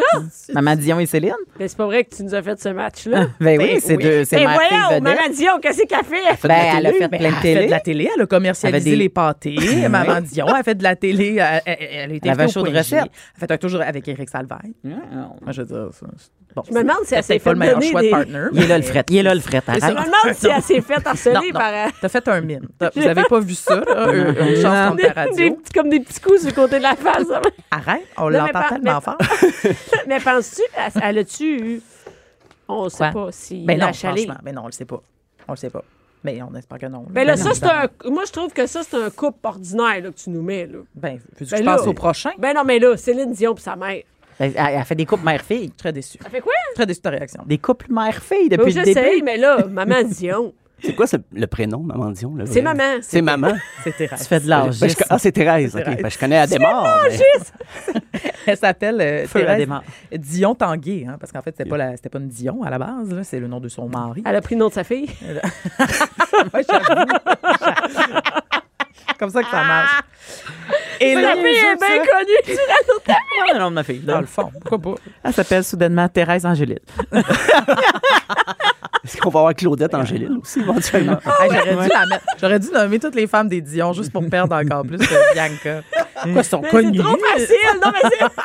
Maman 0.54 0.76
Dion 0.76 0.98
et 1.00 1.06
Céline? 1.06 1.32
Mais 1.58 1.68
c'est 1.68 1.76
pas 1.76 1.84
vrai 1.86 2.04
que 2.04 2.14
tu 2.16 2.22
nous 2.24 2.34
as 2.34 2.42
fait 2.42 2.58
ce 2.60 2.68
match-là. 2.70 3.26
Ben 3.40 3.58
oui, 3.60 3.66
Ben 3.74 3.80
c'est 3.80 3.96
oui. 3.96 4.02
deux, 4.04 4.24
c'est 4.24 4.36
mère-fille 4.44 4.78
voyons. 4.88 5.00
Maman 5.02 5.28
Dion, 5.34 5.52
qu'est-ce 5.60 5.82
qu'elle 5.84 6.04
fait? 6.04 6.48
Ben, 6.48 6.54
elle 6.78 6.86
a 6.86 6.92
fait 6.92 7.08
Ben, 7.08 7.18
plein 7.18 7.18
elle 7.18 7.32
de 7.32 7.36
a 7.36 7.40
fait 7.40 7.54
télé. 7.54 7.66
de 7.66 7.70
la 7.70 7.80
télé, 7.80 8.10
elle 8.16 8.22
a 8.22 8.26
commercialisé 8.26 8.90
Elle 8.90 8.96
des- 8.98 9.02
les 9.04 9.08
pâtés. 9.08 9.88
Maman 9.88 10.20
Dion, 10.22 10.46
elle 10.48 10.54
a 10.54 10.62
fait 10.62 10.74
de 10.74 10.82
la 10.82 10.96
télé. 10.96 11.36
Elle, 11.40 11.60
elle, 11.66 11.76
elle 11.80 12.10
a 12.12 12.14
été 12.14 12.28
Elle 12.28 12.32
avait 12.32 12.44
un 12.44 12.48
show 12.48 12.62
de 12.62 12.76
recettes. 12.76 13.00
Elle 13.04 13.44
a 13.44 13.46
fait 13.46 13.50
un 13.52 13.58
toujours 13.58 13.82
avec 13.82 14.08
Éric 14.08 14.28
Salvaille. 14.30 14.74
Moi, 14.84 15.52
je 15.52 15.62
veux 15.62 15.66
dire, 15.66 15.88
bon, 16.56 16.62
Je 16.68 16.72
me 16.74 16.80
demande 16.82 16.96
si 17.04 17.14
elle 17.14 17.22
c'est 17.22 17.34
s'est 17.34 17.38
fait 17.38 17.50
le 17.50 17.56
meilleur 17.56 17.80
choix 17.82 18.00
des- 18.00 18.06
de 18.08 18.10
partner. 18.10 18.46
Il 18.52 18.62
est 18.62 18.66
là 18.66 18.76
le 18.78 18.82
fret. 18.82 19.04
Il 19.10 19.16
est 19.18 19.22
là 19.22 19.34
le 19.34 19.40
fret. 19.40 19.62
Je 19.68 19.72
me 19.72 19.80
demande 19.90 20.34
si 20.34 20.46
elle 20.48 20.62
s'est 20.62 20.80
fait 20.80 21.06
harceler 21.06 21.34
Non, 21.34 21.40
non. 21.44 21.52
par... 21.52 21.72
euh, 21.72 21.88
T'as 22.00 22.08
fait 22.08 22.28
un 22.28 22.40
mime. 22.40 22.68
Vous 22.96 23.06
avez 23.06 23.24
pas 23.24 23.38
vu 23.40 23.54
ça, 23.54 23.76
là, 23.76 24.12
une, 24.12 24.56
chance 24.56 25.00
radio. 25.14 25.58
comme 25.74 25.88
des 25.90 26.00
petits 26.00 26.20
coups 26.20 26.40
sur 26.40 26.48
le 26.48 26.54
côté 26.54 26.78
de 26.78 26.82
la 26.82 26.96
face. 26.96 27.26
Arrête, 27.70 28.02
on 28.16 28.30
mais 28.30 28.38
l'entend 28.38 28.62
tellement 28.70 28.94
mais- 28.94 29.00
fort. 29.00 29.18
mais 30.08 30.20
penses-tu, 30.20 30.62
elle, 31.02 31.18
a-tu 31.18 31.44
eu... 31.60 31.82
On 32.68 32.84
ne 32.84 32.88
sait 32.88 33.10
pas 33.12 33.28
si 33.30 33.64
Ben 33.64 33.78
non, 33.78 33.92
franchement, 33.92 34.34
mais 34.42 34.52
non, 34.52 34.62
on 34.62 34.66
le 34.66 34.72
sait 34.72 34.84
pas. 34.84 35.00
On 35.46 35.52
le 35.52 35.56
sait 35.56 35.70
pas. 35.70 35.84
Mais 36.24 36.40
on 36.42 36.52
espère 36.56 36.78
que 36.78 36.86
non. 36.86 37.04
Ben 37.08 37.24
là, 37.24 37.36
Ben 37.36 37.42
ça, 37.44 37.50
c'est 37.54 37.64
un... 37.64 38.10
Moi, 38.10 38.24
je 38.26 38.32
trouve 38.32 38.52
que 38.52 38.66
ça, 38.66 38.80
c'est 38.82 38.96
un 38.96 39.10
couple 39.10 39.38
ordinaire 39.46 40.00
là, 40.02 40.10
que 40.10 40.16
tu 40.16 40.30
nous 40.30 40.42
mets. 40.42 40.66
Là. 40.66 40.78
Ben, 40.96 41.18
veux-tu 41.38 41.44
que 41.44 41.50
Ben 41.50 41.56
je 41.58 41.62
là- 41.62 41.76
passe 41.76 41.86
au 41.86 41.92
prochain? 41.92 42.30
Ben 42.38 42.52
non, 42.54 42.64
mais 42.64 42.80
là, 42.80 42.96
Céline 42.96 43.32
Dion 43.32 43.54
et 43.54 43.60
sa 43.60 43.76
mère. 43.76 44.02
Elle, 44.38 44.52
elle 44.56 44.84
fait 44.84 44.94
des 44.94 45.06
couples 45.06 45.24
mère-fille. 45.24 45.70
Très 45.70 45.92
déçu. 45.92 46.18
Ça 46.22 46.28
fait 46.28 46.40
quoi? 46.40 46.52
Très 46.74 46.84
déçu 46.86 46.98
de 47.00 47.02
ta 47.02 47.10
réaction. 47.10 47.42
Des 47.46 47.58
couples 47.58 47.86
mère-fille 47.90 48.48
Ben, 48.48 48.58
depuis 48.58 48.72
je 48.72 48.78
le 48.80 48.84
sais, 48.84 48.94
début. 48.94 49.22
mais 49.24 49.36
là, 49.38 49.66
Maman 49.66 50.02
Dion. 50.04 50.52
C'est 50.82 50.94
quoi 50.94 51.06
ce- 51.06 51.16
le 51.32 51.46
prénom, 51.46 51.78
Maman 51.80 52.10
Dion? 52.10 52.34
C'est 52.44 52.60
maman. 52.60 52.98
C'est 53.00 53.22
maman? 53.22 53.52
C'est 53.82 53.96
Thérèse. 53.96 54.20
Tu 54.20 54.26
fais 54.26 54.40
de 54.40 54.46
Ben, 54.46 54.70
je- 54.70 54.80
l'âgisme. 54.82 55.04
ah, 55.08 55.18
c'est 55.18 55.32
Thérèse. 55.32 55.74
OK. 55.74 55.82
Thérèse. 55.82 56.02
Ben, 56.02 56.10
je 56.10 56.18
connais 56.18 56.36
Adémar. 56.38 56.98
mais- 57.08 58.00
Elle 58.46 58.56
s'appelle 58.58 59.00
euh, 59.00 59.26
Thérèse 59.26 59.56
démarre. 59.58 59.82
Dion 60.12 60.54
Tanguay, 60.54 61.06
hein, 61.08 61.16
parce 61.18 61.32
qu'en 61.32 61.40
fait, 61.40 61.54
c'était 61.56 61.68
pas, 61.68 61.78
la- 61.78 61.96
c'était 61.96 62.10
pas 62.10 62.18
une 62.18 62.28
Dion 62.28 62.62
à 62.62 62.68
la 62.68 62.78
base, 62.78 63.10
là, 63.10 63.24
c'est 63.24 63.40
le 63.40 63.48
nom 63.48 63.58
de 63.58 63.68
son 63.68 63.88
mari. 63.88 64.22
Elle 64.26 64.36
a 64.36 64.40
pris 64.42 64.54
le 64.54 64.58
nom 64.60 64.68
de 64.68 64.74
sa 64.74 64.84
fille. 64.84 65.08
J'avoue. 66.52 67.10
Comme 69.18 69.30
ça 69.30 69.42
que 69.42 69.50
ça 69.50 69.64
marche. 69.64 70.00
Et 71.00 71.14
La 71.14 71.20
là, 71.20 71.32
fille 71.36 71.46
est 71.46 71.76
bien 71.76 71.98
connue. 71.98 72.40
tu 72.44 72.52
l'as- 72.52 73.52
le 73.54 73.58
nom 73.58 73.70
de 73.70 73.74
ma 73.76 73.82
fille. 73.84 74.00
dans 74.00 74.20
le 74.20 74.26
fond, 74.26 74.50
pourquoi 74.60 74.78
pas? 74.94 75.00
Elle 75.24 75.32
s'appelle 75.32 75.62
soudainement 75.64 76.08
Thérèse 76.08 76.44
Angélite. 76.46 76.82
Est-ce 79.04 79.18
qu'on 79.18 79.30
va 79.30 79.40
avoir 79.40 79.54
Claudette 79.54 79.94
Angéline 79.94 80.38
aussi, 80.42 80.60
éventuellement? 80.60 81.18
Hey, 81.40 81.48
j'aurais, 81.50 81.70
dû 81.84 81.88
la 81.92 82.06
mettre- 82.06 82.24
j'aurais 82.40 82.58
dû 82.58 82.70
nommer 82.72 82.98
toutes 82.98 83.14
les 83.14 83.26
femmes 83.28 83.48
des 83.48 83.60
Dion 83.60 83.92
juste 83.92 84.10
pour 84.12 84.28
perdre 84.28 84.56
encore 84.56 84.82
plus 84.84 84.98
que 84.98 85.04
Bianca. 85.34 85.82
Quoi, 86.22 86.32
ils 86.34 86.44
sont 86.44 86.60
Mais 86.62 86.68
connus. 86.70 86.98
C'est 86.98 87.04
trop 87.04 87.16
facile. 87.32 87.80
Non, 87.84 87.92
mais 87.92 88.10
c'est... 88.10 88.26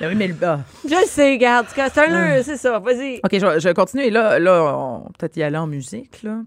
Ben 0.00 0.08
oui, 0.08 0.14
mais 0.16 0.26
le- 0.28 0.36
ah. 0.42 0.58
Je 0.84 1.06
sais, 1.06 1.32
regarde. 1.32 1.66
C'est 1.72 1.98
un... 1.98 2.42
C'est 2.42 2.56
ça. 2.56 2.78
Vas-y. 2.78 3.20
OK, 3.22 3.30
je, 3.38 3.68
vais 3.68 3.74
continuer. 3.74 4.10
Là, 4.10 4.38
là 4.38 4.62
on 4.64 4.98
va 5.00 5.08
peut-être 5.18 5.36
y 5.36 5.42
aller 5.44 5.58
en 5.58 5.66
musique. 5.68 6.22
Là. 6.24 6.38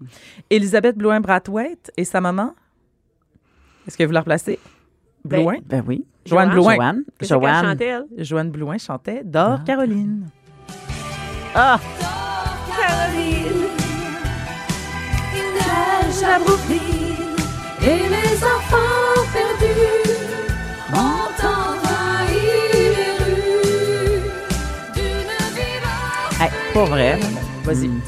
Elisabeth 0.50 0.96
Blouin-Brathwaite 0.98 1.90
et 1.96 2.04
sa 2.04 2.20
maman? 2.20 2.54
Est-ce 3.86 3.96
que 3.96 4.04
vous 4.04 4.12
la 4.12 4.20
replacez? 4.20 4.58
Ben, 5.24 5.40
Blouin? 5.40 5.56
Ben 5.64 5.84
oui. 5.86 6.04
Joanne 6.24 6.52
Joanne. 6.52 6.54
Blouin. 6.54 6.74
Joanne. 7.20 7.40
Joanne. 7.40 7.64
chantait, 7.64 7.86
elle? 7.86 8.04
Joanne 8.18 8.50
Blouin 8.50 8.78
chantait 8.78 9.22
Dors 9.24 9.62
Caroline. 9.64 10.28
Ah! 11.54 11.78
Et 17.82 17.98
les 18.08 18.42
enfants 18.42 19.22
perdus 19.32 20.10
ont 20.92 21.46
envahi 21.46 22.46
les 22.72 23.24
rues 23.24 24.22
d'une 24.94 25.34
vivante. 25.54 26.40
Hey, 26.40 26.50
pas 26.74 26.84
vrai. 26.84 27.20
Vas-y. 27.62 27.88
Hmm. 27.88 28.00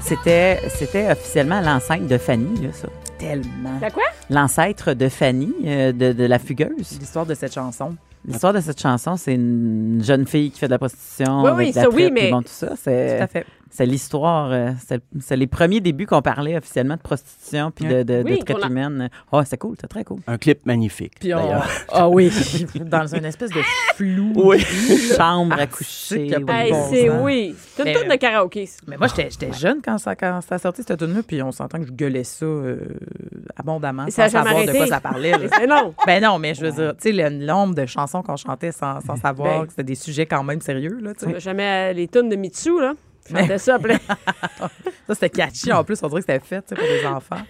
C'était, 0.00 0.60
c'était 0.68 1.10
officiellement 1.10 1.60
l'ancêtre 1.60 2.06
de 2.06 2.18
Fanny, 2.18 2.60
là, 2.60 2.72
ça. 2.72 2.88
Tellement. 3.18 3.78
Quoi? 3.92 4.04
L'ancêtre 4.30 4.94
de 4.94 5.08
Fanny, 5.08 5.52
euh, 5.64 5.92
de, 5.92 6.12
de 6.12 6.24
la 6.24 6.38
fugueuse. 6.38 6.98
L'histoire 7.00 7.26
de 7.26 7.34
cette 7.34 7.52
chanson. 7.54 7.96
L'histoire 8.26 8.52
de 8.52 8.60
cette 8.60 8.80
chanson, 8.80 9.16
c'est 9.16 9.34
une 9.34 10.00
jeune 10.04 10.26
fille 10.26 10.50
qui 10.50 10.58
fait 10.58 10.66
de 10.66 10.72
la 10.72 10.78
prostitution. 10.78 11.42
Oui, 11.42 11.50
oui, 11.56 11.72
la 11.74 11.82
ça, 11.82 11.88
oui, 11.88 11.94
traite, 12.02 12.12
mais- 12.12 12.30
bon, 12.30 12.42
tout 12.42 12.48
ça, 12.48 12.68
Tout 12.68 12.76
c'est, 12.82 13.20
à 13.20 13.26
fait. 13.26 13.46
C'est 13.70 13.86
l'histoire. 13.86 14.50
euh, 14.52 14.70
c'est, 15.20 15.36
les 15.36 15.46
premiers 15.46 15.80
débuts 15.80 16.06
qu'on 16.06 16.22
parlait 16.22 16.56
officiellement 16.56 16.96
de 16.96 17.00
prostitution 17.00 17.70
puis 17.70 17.84
de, 17.86 18.02
de, 18.02 18.22
de 18.22 18.30
Oui, 18.30 18.38
traite 18.44 18.62
a- 18.62 18.66
humaine. 18.68 19.08
Oh, 19.32 19.40
c'est 19.44 19.56
cool, 19.58 19.76
c'est 19.80 19.86
très 19.88 20.04
cool. 20.04 20.20
Un 20.26 20.38
clip 20.38 20.64
magnifique, 20.66 21.14
Puis 21.20 21.32
on... 21.34 21.38
d'ailleurs. 21.38 21.68
Ah 21.90 22.08
oui, 22.08 22.30
dans 22.86 23.06
une 23.06 23.24
espèce 23.24 23.50
de 23.50 23.60
flou. 23.94 24.32
Oui. 24.36 24.60
Chambre 25.16 25.54
à 25.54 25.62
Ah, 25.62 25.66
coucher. 25.66 26.30
c'est 26.30 27.08
bon 27.08 27.24
oui. 27.24 27.54
C'est 27.74 27.86
une 27.88 27.94
tourne 27.94 28.08
de 28.08 28.16
karaoké. 28.16 28.68
Mais 28.86 28.96
moi, 28.96 29.06
j'étais 29.08 29.28
j'étais 29.30 29.52
jeune 29.52 29.80
quand 29.84 29.98
ça, 29.98 30.14
quand 30.16 30.40
ça 30.40 30.56
a 30.56 30.58
sorti, 30.58 30.82
cette 30.86 30.98
tune-là, 30.98 31.20
puis 31.26 31.42
on 31.42 31.52
s'entend 31.52 31.78
que 31.78 31.86
je 31.86 31.92
gueulais 31.92 32.24
ça 32.24 32.44
euh, 32.46 32.78
abondamment, 33.56 34.06
Et 34.06 34.10
sans 34.10 34.22
ça 34.28 34.44
savoir 34.44 34.64
de 34.64 34.72
quoi 34.72 34.86
ça 34.86 35.00
parlait. 35.00 35.32
Mais 35.58 35.66
non. 35.66 35.94
ben 36.06 36.22
non, 36.22 36.38
mais 36.38 36.54
je 36.54 36.64
veux 36.64 36.72
dire, 36.72 36.94
tu 37.00 37.02
sais, 37.02 37.12
le 37.12 37.28
nombre 37.30 37.74
de 37.74 37.86
chansons 37.86 38.22
qu'on 38.22 38.36
chantait 38.36 38.72
sans, 38.72 39.00
sans 39.00 39.16
savoir 39.16 39.60
Ben. 39.60 39.64
que 39.66 39.70
c'était 39.72 39.84
des 39.84 39.94
sujets 39.94 40.26
quand 40.26 40.42
même 40.42 40.60
sérieux, 40.60 40.98
là. 41.02 41.12
Jamais 41.38 41.92
les 41.94 42.08
tunes 42.08 42.28
de 42.28 42.36
Mitsu, 42.36 42.80
là. 42.80 42.94
Chantait 43.30 43.58
ça 43.58 43.78
plein. 43.78 43.98
Ça, 45.06 45.14
c'était 45.14 45.30
catchy. 45.30 45.72
En 45.72 45.84
plus, 45.84 46.02
on 46.02 46.08
dirait 46.08 46.20
que 46.20 46.26
c'était 46.26 46.44
fait 46.46 46.74
pour 46.74 46.84
des 46.84 47.06
enfants. 47.06 47.36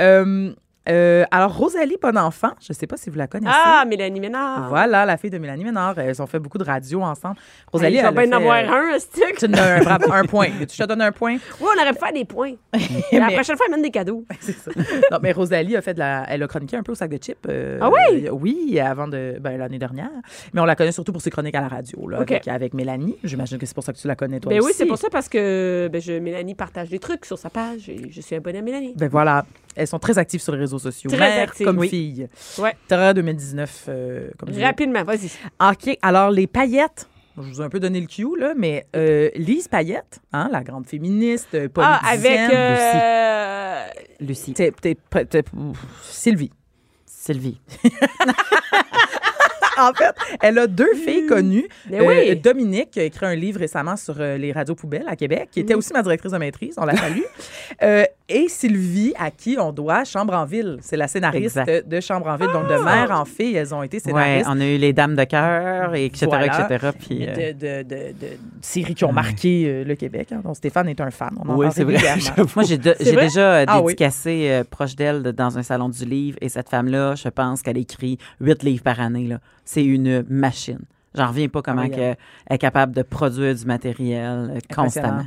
Euh, 0.00 0.52
euh, 0.88 1.24
alors, 1.30 1.56
Rosalie 1.56 1.96
Bonenfant, 2.00 2.52
je 2.60 2.66
ne 2.70 2.74
sais 2.74 2.86
pas 2.88 2.96
si 2.96 3.08
vous 3.08 3.16
la 3.16 3.28
connaissez. 3.28 3.54
Ah, 3.56 3.84
Mélanie 3.86 4.18
Ménard. 4.18 4.68
Voilà, 4.68 5.04
la 5.06 5.16
fille 5.16 5.30
de 5.30 5.38
Mélanie 5.38 5.64
Ménard. 5.64 5.96
Elles 5.98 6.20
ont 6.20 6.26
fait 6.26 6.40
beaucoup 6.40 6.58
de 6.58 6.64
radio 6.64 7.02
ensemble. 7.02 7.36
Rosalie, 7.72 7.98
va 8.00 8.08
elle 8.08 8.14
bien 8.14 8.32
a 8.32 8.36
en 8.36 8.40
fait, 8.40 8.46
avoir 8.46 8.56
euh, 8.64 8.94
un, 8.94 8.98
stick. 8.98 9.36
Tu 9.38 9.46
donnes 9.48 9.58
un, 9.60 10.10
un 10.12 10.24
point. 10.24 10.48
Tu 10.60 10.66
te 10.76 10.82
donnes 10.84 11.02
un 11.02 11.12
point? 11.12 11.34
Oui, 11.60 11.68
on 11.76 11.80
aurait 11.80 11.92
pu 11.92 11.98
faire 12.00 12.12
des 12.12 12.24
points. 12.24 12.54
La 13.12 13.26
Mais- 13.28 13.34
prochaine 13.34 13.56
fois, 13.56 13.66
elle 13.68 13.72
mène 13.74 13.82
des 13.82 13.90
cadeaux. 13.90 14.24
C'est 14.40 14.52
ça. 14.56 14.70
Non, 15.12 15.18
mais 15.22 15.30
Rosalie 15.32 15.76
a 15.76 15.82
fait 15.82 15.94
de 15.94 16.00
la. 16.00 16.24
Elle 16.28 16.42
a 16.42 16.48
chroniqué 16.48 16.76
un 16.76 16.82
peu 16.82 16.92
au 16.92 16.96
sac 16.96 17.10
de 17.10 17.16
chips. 17.16 17.38
euh, 17.48 17.78
Ah 17.80 17.88
oui? 17.90 18.26
euh, 18.26 18.30
oui, 18.32 18.80
avant 18.80 19.06
de. 19.06 19.36
Ben, 19.40 19.56
l'année 19.58 19.78
dernière. 19.78 20.10
Mais 20.52 20.60
on 20.60 20.64
la 20.64 20.74
connaît 20.74 20.90
surtout 20.92 21.12
pour 21.12 21.22
ses 21.22 21.30
chroniques 21.30 21.54
à 21.54 21.60
la 21.60 21.68
radio, 21.68 22.08
là, 22.08 22.18
avec, 22.18 22.48
avec 22.48 22.74
Mélanie. 22.74 23.16
J'imagine 23.22 23.58
que 23.58 23.66
c'est 23.66 23.74
pour 23.74 23.84
ça 23.84 23.92
que 23.92 23.98
tu 23.98 24.08
la 24.08 24.16
connais, 24.16 24.40
toi 24.40 24.50
Ben 24.50 24.58
oui, 24.60 24.66
aussi. 24.70 24.74
c'est 24.78 24.86
pour 24.86 24.98
ça 24.98 25.08
parce 25.10 25.28
que 25.28 25.88
ben, 25.92 26.00
je, 26.00 26.12
Mélanie 26.14 26.54
partage 26.56 26.88
des 26.88 26.98
trucs 26.98 27.24
sur 27.24 27.38
sa 27.38 27.50
page 27.50 27.88
et 27.88 28.10
je 28.10 28.20
suis 28.20 28.34
abonnée 28.34 28.58
à 28.58 28.62
Mélanie. 28.62 28.94
Ben 28.96 29.08
voilà. 29.08 29.44
Elles 29.74 29.86
sont 29.86 29.98
très 29.98 30.18
actives 30.18 30.40
sur 30.42 30.52
les 30.52 30.58
réseaux 30.58 30.71
sociaux. 30.78 31.10
Très 31.10 31.18
Mère 31.18 31.42
actives, 31.48 31.66
comme 31.66 31.78
oui. 31.78 31.88
fille. 31.88 32.28
Ouais. 32.58 32.74
Terreur 32.88 33.14
2019. 33.14 33.84
euh, 33.88 34.30
comme. 34.38 34.50
Rapidement, 34.60 35.02
vas-y. 35.04 35.30
OK. 35.60 35.98
Alors, 36.02 36.30
les 36.30 36.46
paillettes. 36.46 37.08
Je 37.36 37.42
vous 37.42 37.62
ai 37.62 37.64
un 37.64 37.70
peu 37.70 37.80
donné 37.80 37.98
le 37.98 38.06
cue, 38.06 38.26
là, 38.38 38.52
mais 38.54 38.84
euh, 38.94 39.30
Lise 39.36 39.66
Payette, 39.66 40.20
hein, 40.34 40.50
la 40.52 40.62
grande 40.62 40.86
féministe, 40.86 41.48
euh, 41.54 41.66
Ah, 41.78 42.00
avec 42.10 42.22
politicienne, 42.22 42.50
euh, 42.52 43.84
Lucie. 44.20 44.52
t'es- 44.52 44.70
t'es- 44.72 44.96
t'es- 45.08 45.24
t'es- 45.24 45.44
Sylvie. 46.02 46.50
Sylvie. 47.24 47.56
en 49.78 49.92
fait, 49.94 50.14
elle 50.42 50.58
a 50.58 50.66
deux 50.66 50.92
filles 50.94 51.26
connues. 51.26 51.66
Mais 51.90 52.00
Euh, 52.00 52.06
oui. 52.30 52.36
Dominique, 52.36 52.90
qui 52.90 53.00
a 53.00 53.04
écrit 53.04 53.24
un 53.26 53.34
livre 53.34 53.58
récemment 53.60 53.96
sur 53.96 54.14
euh, 54.20 54.36
les 54.36 54.52
radios 54.52 54.74
poubelles 54.74 55.06
à 55.08 55.16
Québec, 55.16 55.48
qui 55.50 55.60
était 55.60 55.74
aussi 55.74 55.92
ma 55.92 56.02
directrice 56.02 56.32
de 56.32 56.38
maîtrise, 56.38 56.74
on 56.76 56.84
l'a 56.84 56.94
salué. 56.96 57.24
Euh, 57.82 58.04
et 58.28 58.48
Sylvie, 58.48 59.14
à 59.18 59.30
qui 59.30 59.56
on 59.58 59.72
doit 59.72 60.04
Chambre 60.04 60.34
en 60.34 60.44
ville. 60.44 60.78
C'est 60.82 60.96
la 60.96 61.08
scénariste 61.08 61.56
Exact. 61.56 61.88
de 61.88 62.00
Chambre 62.00 62.26
en 62.28 62.36
ville. 62.36 62.48
Donc, 62.52 62.68
de 62.68 62.74
Ah! 62.74 62.84
mère 62.84 63.10
en 63.18 63.24
fille, 63.24 63.54
elles 63.56 63.74
ont 63.74 63.82
été 63.82 63.96
Ouais, 63.96 64.02
scénaristes. 64.02 64.46
on 64.50 64.60
a 64.60 64.64
eu 64.66 64.76
les 64.76 64.92
Dames 64.92 65.16
de 65.16 65.24
cœur, 65.24 65.94
et 65.94 66.04
etc., 66.06 66.26
Voilà. 66.26 66.46
etc. 66.68 66.90
Puis, 66.98 67.18
de, 67.20 67.52
de, 67.52 67.82
de, 67.82 68.12
de 68.12 68.28
séries 68.60 68.94
qui 68.94 69.04
ont 69.04 69.12
marqué 69.12 69.84
le 69.84 69.94
Québec. 69.96 70.28
hein, 70.32 70.40
dont 70.44 70.54
Stéphane 70.54 70.88
est 70.88 71.00
un 71.00 71.10
fan. 71.10 71.30
On 71.44 71.48
en 71.48 71.56
Oui, 71.56 71.66
c'est 71.74 71.84
vrai. 71.84 71.96
Moi, 72.56 72.64
j'ai 72.64 72.78
déjà 72.78 73.64
Ah 73.66 73.80
oui. 73.80 73.92
dédicacé 73.94 74.62
proche 74.70 74.94
d'elle 74.96 75.22
de- 75.22 75.30
dans 75.30 75.56
un 75.58 75.62
salon 75.62 75.88
du 75.88 76.04
livre 76.04 76.36
et 76.40 76.48
cette 76.50 76.68
femme-là, 76.68 77.11
je 77.14 77.28
pense 77.28 77.62
qu'elle 77.62 77.78
écrit 77.78 78.18
huit 78.40 78.62
livres 78.62 78.82
par 78.82 79.00
année. 79.00 79.26
là. 79.28 79.40
C'est 79.64 79.84
une 79.84 80.24
machine. 80.28 80.80
J'en 81.14 81.28
reviens 81.28 81.48
pas 81.48 81.60
comment 81.62 81.82
Ah 81.84 81.88
qu'elle 81.90 82.16
est 82.48 82.58
capable 82.58 82.94
de 82.94 83.02
produire 83.02 83.54
du 83.54 83.64
matériel 83.66 84.50
euh, 84.56 84.58
constamment. 84.74 85.26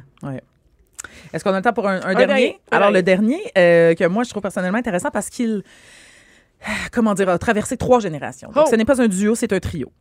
Est-ce 1.32 1.44
qu'on 1.44 1.52
a 1.54 1.58
le 1.58 1.62
temps 1.62 1.74
pour 1.74 1.88
un, 1.88 2.02
un 2.04 2.14
dernier? 2.16 2.60
Alors, 2.72 2.90
le 2.92 3.04
dernier, 3.04 3.40
euh, 3.58 3.94
que 3.94 4.06
moi, 4.08 4.24
je 4.24 4.30
trouve 4.32 4.42
personnellement 4.42 4.80
intéressant 4.80 5.12
parce 5.12 5.30
qu'il, 5.30 5.62
comment 6.92 7.14
dire, 7.14 7.30
a 7.30 7.38
traversé 7.38 7.78
trois 7.78 8.00
générations. 8.00 8.50
Donc, 8.52 8.66
Oh. 8.66 8.70
ce 8.72 8.76
n'est 8.76 8.86
pas 8.86 9.00
un 9.02 9.08
duo, 9.08 9.36
c'est 9.36 9.54
un 9.54 9.60
trio. 9.60 9.92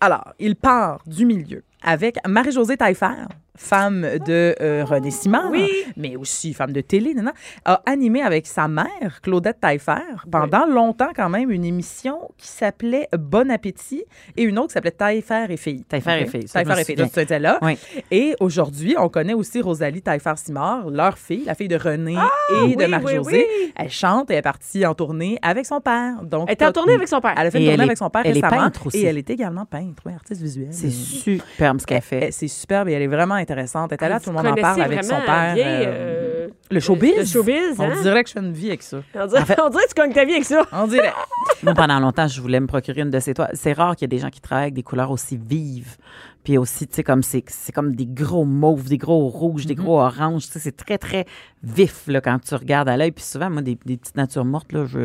Alors, 0.00 0.32
il 0.38 0.54
part 0.54 1.02
du 1.06 1.26
milieu 1.26 1.64
avec 1.82 2.18
Marie-Josée 2.26 2.76
Taillefer, 2.76 3.26
femme 3.58 4.06
de 4.26 4.54
euh, 4.60 4.84
René 4.86 5.10
Simard, 5.10 5.50
Oui. 5.50 5.68
mais 5.96 6.16
aussi 6.16 6.54
femme 6.54 6.72
de 6.72 6.80
télé, 6.80 7.12
nan, 7.14 7.26
nan, 7.26 7.34
a 7.64 7.82
animé 7.86 8.22
avec 8.22 8.46
sa 8.46 8.68
mère, 8.68 9.20
Claudette 9.22 9.60
Taillefer, 9.60 10.00
pendant 10.30 10.64
longtemps 10.66 11.10
quand 11.14 11.28
même, 11.28 11.50
une 11.50 11.64
émission 11.64 12.18
qui 12.38 12.48
s'appelait 12.48 13.08
Bon 13.18 13.50
Appétit 13.50 14.04
et 14.36 14.42
une 14.44 14.58
autre 14.58 14.68
qui 14.68 14.74
s'appelait 14.74 14.92
Taillefer 14.92 15.46
et 15.50 15.56
filles. 15.56 15.84
Taillefer 15.84 16.22
et 16.22 16.26
filles, 16.26 16.44
Taillefer 16.44 16.80
et 16.80 16.84
filles, 16.84 16.96
donc, 16.96 17.10
c'était 17.12 17.38
là. 17.38 17.58
Oui. 17.62 17.76
Et 18.10 18.34
aujourd'hui, 18.40 18.94
on 18.98 19.08
connaît 19.08 19.34
aussi 19.34 19.60
Rosalie 19.60 20.02
Taillefer-Simard, 20.02 20.88
leur 20.90 21.18
fille, 21.18 21.44
la 21.44 21.54
fille 21.54 21.68
de 21.68 21.76
René 21.76 22.12
et 22.14 22.62
oui, 22.62 22.76
de 22.76 23.18
oui. 23.26 23.44
Elle 23.76 23.90
chante 23.90 24.30
et 24.30 24.34
est 24.34 24.42
partie 24.42 24.86
en 24.86 24.94
tournée 24.94 25.38
avec 25.42 25.66
son 25.66 25.80
père. 25.80 26.22
Donc, 26.22 26.44
Elle 26.48 26.54
était 26.54 26.64
en 26.66 26.72
tournée 26.72 26.94
avec 26.94 27.08
son 27.08 27.20
père. 27.20 27.34
Elle 27.36 27.46
a 27.48 27.50
fait 27.50 27.58
Et 27.58 27.62
une 27.64 27.68
tournée 27.70 27.82
est- 27.82 27.86
avec 27.86 27.98
son 27.98 28.10
père 28.10 28.22
elle 28.24 28.36
est 28.36 28.40
récemment. 28.40 28.62
peintre 28.62 28.86
aussi. 28.86 28.98
Et 28.98 29.04
elle 29.04 29.18
est 29.18 29.30
également 29.30 29.64
peintre, 29.66 30.02
oui, 30.06 30.12
artiste 30.14 30.40
visuelle. 30.42 30.68
C'est 30.70 30.90
superbe 30.90 31.80
ce 31.80 31.86
qu'elle 31.86 32.02
fait. 32.02 32.30
C'est 32.30 32.48
superbe 32.48 32.88
et 32.88 32.92
elle 32.92 33.02
est 33.02 33.06
vraiment 33.08 33.36
intéressante. 33.52 33.90
Elle 33.92 33.96
était 33.96 34.08
là, 34.08 34.20
tout 34.20 34.30
le 34.30 34.36
monde 34.36 34.46
en 34.46 34.54
parle 34.54 34.82
avec 34.82 35.04
son 35.04 35.20
père. 35.20 35.54
euh, 35.56 35.84
euh, 35.86 36.48
le 36.70 36.80
showbiz. 36.80 37.16
le 37.16 37.24
showbiz, 37.24 37.80
hein? 37.80 37.92
On 37.98 38.02
dirait 38.02 38.22
que 38.22 38.28
je 38.28 38.34
fais 38.34 38.40
une 38.40 38.52
vie 38.52 38.68
avec 38.68 38.82
ça. 38.82 38.98
On 39.14 39.26
dirait, 39.26 39.40
on 39.64 39.68
dirait 39.70 39.84
que 39.84 39.88
tu 39.88 39.94
cognes 39.94 40.12
ta 40.12 40.24
vie 40.24 40.32
avec 40.32 40.44
ça. 40.44 40.62
On 40.72 40.86
dirait. 40.86 41.12
Moi, 41.62 41.74
pendant 41.74 41.98
longtemps, 41.98 42.28
je 42.28 42.40
voulais 42.40 42.60
me 42.60 42.66
procurer 42.66 43.00
une 43.00 43.10
de 43.10 43.20
ces 43.20 43.34
toiles. 43.34 43.50
C'est 43.54 43.72
rare 43.72 43.96
qu'il 43.96 44.04
y 44.04 44.06
ait 44.06 44.16
des 44.16 44.18
gens 44.18 44.30
qui 44.30 44.40
travaillent 44.40 44.64
avec 44.64 44.74
des 44.74 44.82
couleurs 44.82 45.10
aussi 45.10 45.36
vives. 45.38 45.96
Puis 46.44 46.56
aussi, 46.56 46.86
tu 46.86 46.94
sais, 46.96 47.02
comme 47.02 47.22
c'est, 47.22 47.42
c'est 47.48 47.72
comme 47.72 47.94
des 47.94 48.06
gros 48.06 48.44
mauves, 48.44 48.88
des 48.88 48.96
gros 48.98 49.26
rouges, 49.28 49.64
Mm-hmm. 49.64 49.66
des 49.68 49.74
gros 49.74 50.00
oranges. 50.00 50.46
Tu 50.46 50.52
sais, 50.52 50.58
c'est 50.60 50.76
très, 50.76 50.98
très 50.98 51.26
vif, 51.62 52.04
là, 52.06 52.20
quand 52.20 52.38
tu 52.38 52.54
regardes 52.54 52.88
à 52.88 52.96
l'œil. 52.96 53.10
Puis 53.12 53.24
souvent, 53.24 53.50
moi, 53.50 53.62
des, 53.62 53.76
des 53.84 53.96
petites 53.96 54.16
natures 54.16 54.44
mortes, 54.44 54.72
là, 54.72 54.84
je 54.86 54.98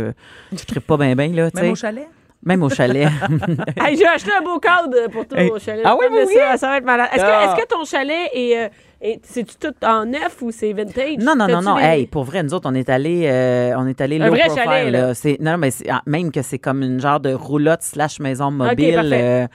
ne 0.52 0.58
tripe 0.58 0.86
pas 0.86 0.98
bien, 0.98 1.16
bien, 1.16 1.30
Même 1.30 1.72
au 1.72 1.76
chalet? 1.76 2.08
Même 2.46 2.64
au 2.64 2.70
chalet. 2.70 3.08
Hey, 3.82 3.98
j'ai 3.98 4.06
acheté 4.08 4.32
un 4.38 4.42
beau 4.44 4.60
cadre 4.60 5.08
pour 5.12 5.26
ton 5.28 5.36
Hey. 5.38 5.52
chalet. 5.60 5.84
Ah 5.86 5.96
oui, 5.98 6.06
Comme 6.08 6.18
oui, 6.18 6.34
ça, 6.34 6.58
ça 6.58 6.68
va 6.70 6.78
être 6.78 6.86
malade. 6.86 7.10
Est-ce 7.14 7.24
que, 7.24 7.30
Ah. 7.30 7.46
est-ce 7.46 7.62
que 7.64 7.68
ton 7.68 7.84
chalet 7.86 8.30
est. 8.34 8.70
est- 9.04 9.20
C'est-tu 9.24 9.56
tout 9.58 9.74
en 9.86 10.06
neuf 10.06 10.42
ou 10.42 10.52
c'est 10.52 10.74
vintage? 10.74 11.18
Non, 11.20 11.36
non, 11.36 11.48
non, 11.48 11.62
non. 11.62 11.78
Hey, 11.78 12.08
pour 12.08 12.24
vrai, 12.24 12.42
nous 12.44 12.54
autres, 12.54 12.70
on 12.70 12.74
est 12.74 12.90
allés, 12.90 13.24
euh, 13.26 13.74
on 13.78 13.86
est 13.88 14.00
allés 14.02 14.18
low 14.18 14.30
vrai 14.30 14.46
profile. 14.48 14.64
chalet, 14.64 14.92
là. 14.92 15.14
Non, 15.40 15.58
mais 15.58 15.70
ah, 15.90 16.02
même 16.06 16.32
que 16.32 16.42
c'est 16.42 16.60
comme 16.60 16.82
une 16.82 17.00
genre 17.00 17.20
de 17.20 17.34
roulotte 17.34 17.82
slash 17.84 18.20
maison 18.20 18.50
mobile. 18.52 18.96
parfait. 18.96 19.22
euh, 19.22 19.48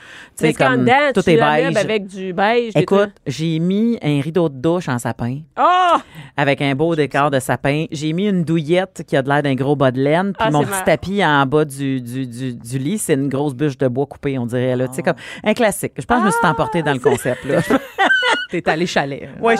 Mais 0.42 0.52
comme 0.52 0.80
dedans, 0.84 0.92
tout 1.14 1.22
tu 1.22 1.30
est 1.30 1.36
beige. 1.36 1.76
avec 1.76 2.06
du 2.06 2.32
beige. 2.32 2.72
Écoute, 2.76 3.10
j'ai 3.26 3.58
mis 3.58 3.98
un 4.02 4.20
rideau 4.20 4.48
de 4.48 4.56
douche 4.56 4.88
en 4.88 4.98
sapin 4.98 5.38
Oh! 5.58 5.96
avec 6.36 6.60
un 6.62 6.74
beau 6.74 6.94
décor 6.94 7.30
de 7.30 7.40
sapin. 7.40 7.86
J'ai 7.90 8.12
mis 8.12 8.28
une 8.28 8.44
douillette 8.44 9.02
qui 9.06 9.16
a 9.16 9.22
de 9.22 9.28
l'air 9.28 9.42
d'un 9.42 9.54
gros 9.54 9.76
bas 9.76 9.90
de 9.90 10.00
laine. 10.00 10.32
Puis 10.38 10.46
Ah, 10.46 10.50
mon 10.50 10.62
petit 10.64 10.84
tapis 10.84 11.24
en 11.24 11.46
bas 11.46 11.64
du, 11.64 12.00
du, 12.00 12.26
du, 12.26 12.54
du 12.54 12.78
lit, 12.78 12.98
c'est 12.98 13.14
une 13.14 13.28
grosse 13.28 13.54
bûche 13.54 13.78
de 13.78 13.88
bois 13.88 14.06
coupée, 14.06 14.38
on 14.38 14.46
dirait. 14.46 14.76
Là. 14.76 14.88
Tu 14.88 14.94
sais, 14.94 15.02
comme 15.02 15.16
un 15.44 15.54
classique. 15.54 15.92
Je 15.98 16.04
pense 16.04 16.18
que 16.18 16.22
je 16.22 16.26
me 16.26 16.30
suis 16.32 16.46
emportée 16.46 16.82
dans 16.82 16.92
le 16.92 16.98
concept. 17.00 17.44
Là. 17.44 17.60
T'es 18.50 18.66
allé 18.68 18.86
chalet. 18.86 19.28
Oui, 19.40 19.54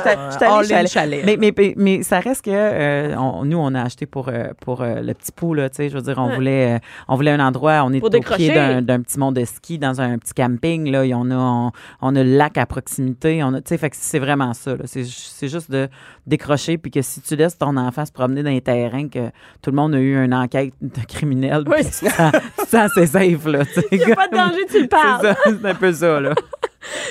in 0.72 0.86
chalet. 0.86 1.22
Mais, 1.24 1.36
mais, 1.36 1.52
mais, 1.56 1.74
mais 1.76 2.02
ça 2.02 2.20
reste 2.20 2.44
que 2.44 2.50
euh, 2.52 3.14
on- 3.16 3.44
nous, 3.44 3.58
on 3.58 3.74
a 3.74 3.82
acheté 3.82 4.06
pour, 4.06 4.28
euh, 4.28 4.48
pour 4.60 4.82
euh, 4.82 5.00
le 5.00 5.14
petit 5.14 5.32
pot, 5.32 5.54
là, 5.54 5.68
tu 5.70 5.76
sais, 5.76 5.88
je 5.88 5.94
veux 5.94 6.02
dire, 6.02 6.16
on, 6.18 6.28
Ouais. 6.28 6.34
voulait, 6.34 6.76
euh, 6.76 6.78
on 7.08 7.16
voulait 7.16 7.30
un 7.30 7.40
endroit, 7.40 7.82
on 7.84 7.92
est 7.92 8.00
Pour 8.00 8.08
au 8.14 8.20
pied 8.36 8.52
d'un 8.52 8.82
d'un 8.82 9.00
petit 9.00 9.18
mont 9.18 9.32
de 9.32 9.44
ski, 9.44 9.78
dans 9.78 10.00
un 10.00 10.18
petit 10.18 10.34
camping, 10.34 10.90
là, 10.90 11.04
et 11.04 11.14
on 11.14 11.30
a, 11.30 11.36
on, 11.36 11.70
on 12.00 12.16
a 12.16 12.22
le 12.22 12.36
lac 12.36 12.58
à 12.58 12.66
proximité, 12.66 13.42
on 13.44 13.54
a, 13.54 13.60
tu 13.60 13.68
sais, 13.68 13.78
fait 13.78 13.90
que 13.90 13.96
c'est 13.98 14.18
vraiment 14.18 14.52
ça, 14.54 14.72
c'est 14.84 15.04
c'est 15.04 15.48
juste 15.48 15.70
de 15.70 15.88
décrocher, 16.26 16.78
puis 16.78 16.90
que 16.90 17.02
si 17.02 17.20
tu 17.20 17.36
laisses 17.36 17.56
ton 17.58 17.76
enfant 17.76 18.04
se 18.04 18.12
promener 18.12 18.42
dans 18.42 18.50
les 18.50 18.60
terrains, 18.60 19.08
que 19.08 19.28
tout 19.62 19.70
le 19.70 19.76
monde 19.76 19.94
a 19.94 19.98
eu 19.98 20.16
une 20.22 20.34
enquête 20.34 20.72
de 20.82 21.00
criminel, 21.06 21.62
Oui, 21.66 21.76
puis 21.76 21.84
tu 21.84 22.06
te 22.06 22.12
sens- 22.12 22.32
tu 22.32 22.64
te 22.64 22.70
sens 22.70 22.74
assez 22.96 23.06
safe, 23.06 23.46
là. 23.46 23.60
Il 23.92 23.98
n'y 23.98 24.12
a 24.12 24.16
pas 24.16 24.28
de 24.28 24.36
danger, 24.36 24.66
tu 24.70 24.82
le 24.82 24.88
parles. 24.88 25.34
C'est 25.44 25.58
c'est 25.60 25.66
un 25.68 25.74
peu 25.74 25.92
ça, 25.92 26.20
là. 26.20 26.34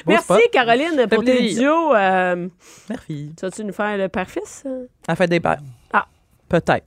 Merci, 0.06 0.24
spot. 0.26 0.40
Caroline, 0.52 1.06
pour 1.10 1.24
tes 1.24 1.36
plaisir. 1.36 1.62
duos. 1.62 1.94
Euh, 1.96 2.48
Merci. 2.90 3.34
tu 3.38 3.46
vas-tu 3.46 3.64
nous 3.66 3.74
faire 3.74 3.98
le 3.98 4.08
père-fils? 4.10 4.64
Elle 5.08 5.16
fait 5.16 5.28
des 5.28 5.40
pères. 5.40 5.60
Ah. 5.94 6.06
Peut-être. 6.48 6.86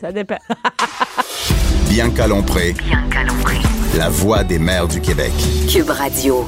Ça 0.00 0.12
dépend. 0.12 0.38
Bianca 1.88 2.26
Lompré, 2.26 2.72
Bianca 2.72 3.22
Lompré. 3.24 3.56
la 3.96 4.08
voix 4.08 4.42
des 4.44 4.58
mères 4.58 4.88
du 4.88 5.00
Québec. 5.00 5.32
Cube 5.70 5.90
Radio. 5.90 6.44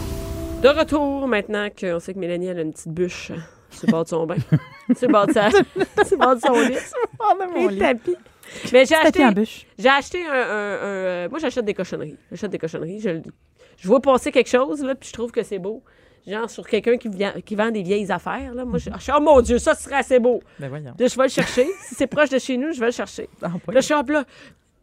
De 0.63 0.69
retour, 0.69 1.29
maintenant 1.29 1.69
qu'on 1.79 2.01
sait 2.01 2.15
que 2.15 2.19
Mélanie 2.19 2.47
elle 2.47 2.59
a 2.59 2.63
une 2.63 2.73
petite 2.73 2.89
bûche 2.93 3.31
sur 3.71 3.87
le 3.87 3.91
bord 3.93 4.05
de 4.05 4.09
son 4.09 4.27
bain. 4.27 4.37
sur 4.97 5.07
le 5.09 5.13
bord 5.13 5.27
de, 5.27 5.33
sa... 5.33 5.51
sur 5.51 5.61
le 5.71 6.17
bord 6.17 6.35
de 6.35 6.41
son 6.41 7.69
lit. 7.69 7.77
Et 7.77 7.79
tapis. 7.79 8.17
Mais 8.73 8.85
j'ai 8.87 8.95
acheté, 8.95 9.25
en 9.25 9.33
bûche? 9.33 9.67
j'ai 9.79 9.89
acheté 9.89 10.25
un, 10.27 10.33
un- 10.33 10.35
un, 10.35 10.43
euh, 10.43 11.29
Moi, 11.29 11.39
j'achète 11.41 11.65
des 11.65 11.75
cochonneries. 11.75 12.17
J'achète 12.31 12.51
des 12.51 12.59
cochonneries. 12.59 13.01
Je, 13.01 13.09
le- 13.11 13.23
je 13.77 13.89
vois 13.89 14.01
passer 14.01 14.33
quelque 14.33 14.51
chose, 14.51 14.83
là, 14.83 14.95
puis 14.95 15.09
je 15.09 15.13
trouve 15.13 15.31
que 15.31 15.43
c'est 15.43 15.59
beau. 15.59 15.83
Genre 16.27 16.51
sur 16.51 16.67
quelqu'un 16.67 16.97
qui, 16.97 17.09
qui 17.45 17.55
vend 17.55 17.71
des 17.71 17.83
vieilles 17.83 18.11
affaires. 18.11 18.53
Là. 18.53 18.65
Moi, 18.65 18.79
je, 18.79 18.91
je 18.93 19.01
suis, 19.01 19.13
oh 19.17 19.21
mon 19.21 19.41
Dieu, 19.41 19.59
ça 19.59 19.75
serait 19.75 19.97
assez 19.97 20.19
beau. 20.19 20.43
Ben 20.59 20.69
voyons. 20.69 20.93
Là, 20.99 21.07
je 21.07 21.17
vais 21.17 21.23
le 21.23 21.29
chercher. 21.29 21.67
si 21.85 21.95
c'est 21.95 22.09
proche 22.09 22.31
de 22.31 22.39
chez 22.41 22.57
nous, 22.57 22.73
je 22.73 22.81
vais 22.81 22.87
le 22.87 22.93
chercher. 22.93 23.29
Ah, 23.43 23.53
Puis 23.65 24.13
Là. 24.13 24.25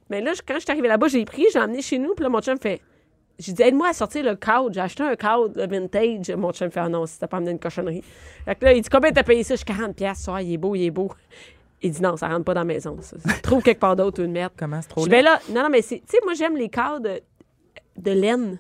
Mais 0.10 0.22
là, 0.22 0.32
quand 0.48 0.56
je 0.56 0.60
suis 0.60 0.72
arrivée 0.72 0.88
là-bas, 0.88 1.08
j'ai 1.08 1.26
pris, 1.26 1.46
j'ai 1.52 1.60
emmené 1.60 1.82
chez 1.82 1.98
nous. 1.98 2.14
Puis 2.14 2.24
là, 2.24 2.30
mon 2.30 2.40
chum 2.40 2.58
fait. 2.58 2.82
J'ai 3.40 3.52
dit, 3.52 3.62
aide-moi 3.62 3.90
à 3.90 3.94
sortir 3.94 4.24
le 4.24 4.36
cadre. 4.36 4.72
J'ai 4.72 4.80
acheté 4.80 5.04
un 5.04 5.16
cadre 5.16 5.52
le 5.56 5.68
vintage. 5.68 6.30
Mon 6.32 6.54
chum 6.54 6.72
fait, 6.72 6.80
ah 6.80 6.88
non, 6.88 7.06
si 7.06 7.20
t'as 7.20 7.28
pas 7.28 7.38
amené 7.38 7.52
une 7.52 7.60
cochonnerie. 7.60 8.04
Fait 8.46 8.56
que 8.56 8.64
là, 8.64 8.74
il 8.74 8.82
dit, 8.82 8.90
combien 8.90 9.12
t'as 9.12 9.24
payé 9.24 9.44
ça? 9.44 9.56
Je 9.56 9.60
dis, 9.60 9.66
40 9.66 9.96
pièces. 9.96 10.30
il 10.42 10.54
est 10.54 10.58
beau, 10.58 10.76
il 10.76 10.86
est 10.86 10.92
beau. 10.92 11.12
Il 11.82 11.92
dit, 11.92 12.02
non, 12.02 12.16
ça 12.16 12.30
rentre 12.30 12.46
pas 12.46 12.54
dans 12.54 12.62
la 12.62 12.66
maison. 12.66 12.98
Ça. 13.02 13.18
Trouve 13.44 13.64
quelque 13.64 13.80
part 13.80 13.96
d'autre 13.96 14.22
une 14.24 14.32
merde. 14.32 14.54
Comment? 14.56 14.82
C'est 14.82 14.88
trop 14.88 15.04
Je 15.04 15.10
vais 15.10 15.22
là. 15.22 15.40
Non, 15.50 15.64
non, 15.64 15.70
mais. 15.70 15.82
Tu 15.82 16.00
sais, 16.06 16.20
moi, 16.24 16.36
j'aime 16.36 16.56
les 16.56 16.70
cadres 16.70 17.02
de, 17.02 17.22
de 17.98 18.12
laine. 18.12 18.60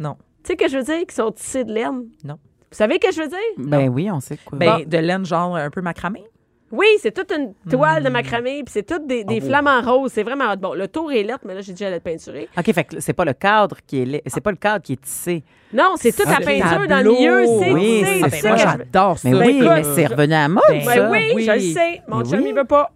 Non. 0.00 0.16
Tu 0.42 0.48
sais 0.48 0.56
que 0.56 0.68
je 0.68 0.78
veux 0.78 0.82
dire, 0.84 1.06
qui 1.06 1.14
sont 1.14 1.30
tissés 1.30 1.62
de 1.64 1.72
laine? 1.72 2.06
Non. 2.24 2.34
Vous 2.70 2.76
savez 2.76 2.98
que 2.98 3.12
je 3.12 3.20
veux 3.20 3.28
dire? 3.28 3.38
Ben 3.58 3.88
oui, 3.88 4.10
on 4.10 4.18
sait 4.20 4.38
quoi. 4.44 4.58
Ben, 4.58 4.84
de 4.86 4.96
laine 4.98 5.24
genre 5.24 5.54
un 5.56 5.70
peu 5.70 5.80
macramé. 5.82 6.24
Oui, 6.72 6.86
c'est 7.00 7.10
toute 7.12 7.32
une 7.32 7.52
toile 7.68 8.04
de 8.04 8.08
Hmm. 8.08 8.12
macramé, 8.12 8.62
puis 8.62 8.72
c'est 8.72 8.84
toutes 8.86 9.04
des, 9.04 9.24
Oh. 9.26 9.28
des 9.28 9.40
flamants 9.40 9.80
roses. 9.82 10.12
C'est 10.12 10.22
vraiment 10.22 10.52
hot. 10.52 10.56
Bon, 10.56 10.72
le 10.74 10.86
tour 10.86 11.10
est 11.10 11.24
lettre, 11.24 11.40
mais 11.44 11.54
là, 11.54 11.62
j'ai 11.62 11.72
déjà 11.72 11.90
la 11.90 11.98
peinturer. 11.98 12.48
OK, 12.56 12.72
fait 12.72 12.84
que 12.84 13.00
c'est 13.00 13.12
pas 13.12 13.24
le 13.24 13.32
cadre 13.32 13.76
qui 13.84 14.02
est 14.02 14.22
c'est 14.28 14.40
pas 14.40 14.52
le 14.52 14.56
cadre 14.56 14.84
qui 14.84 14.92
est 14.92 15.00
tissé. 15.00 15.42
Non, 15.72 15.94
c'est 15.96 16.12
toute 16.12 16.26
la 16.26 16.38
le 16.38 16.44
peinture 16.44 16.86
dans 16.86 17.04
le 17.04 17.10
milieu. 17.10 17.44
C'est 17.60 17.72
Oui, 17.72 18.04
Ah, 18.22 18.28
ben, 18.28 18.40
moi, 18.44 18.56
j'adore 18.56 19.18
ça. 19.18 19.28
Mais 19.30 19.36
oui, 19.36 19.56
écoute, 19.56 19.68
mais 19.74 19.82
c'est 19.82 20.06
revenu 20.06 20.32
à 20.34 20.42
la 20.42 20.48
mode, 20.48 20.62
Ben, 20.68 20.78
Ben 20.86 20.94
ça. 20.94 21.10
oui, 21.10 21.32
oui. 21.34 21.44
je 21.44 21.50
le 21.52 21.60
sais. 21.60 22.02
Mon 22.06 22.18
Mais 22.18 22.24
chum, 22.24 22.38
oui. 22.38 22.46
il 22.50 22.54
veut 22.54 22.64
pas. 22.64 22.92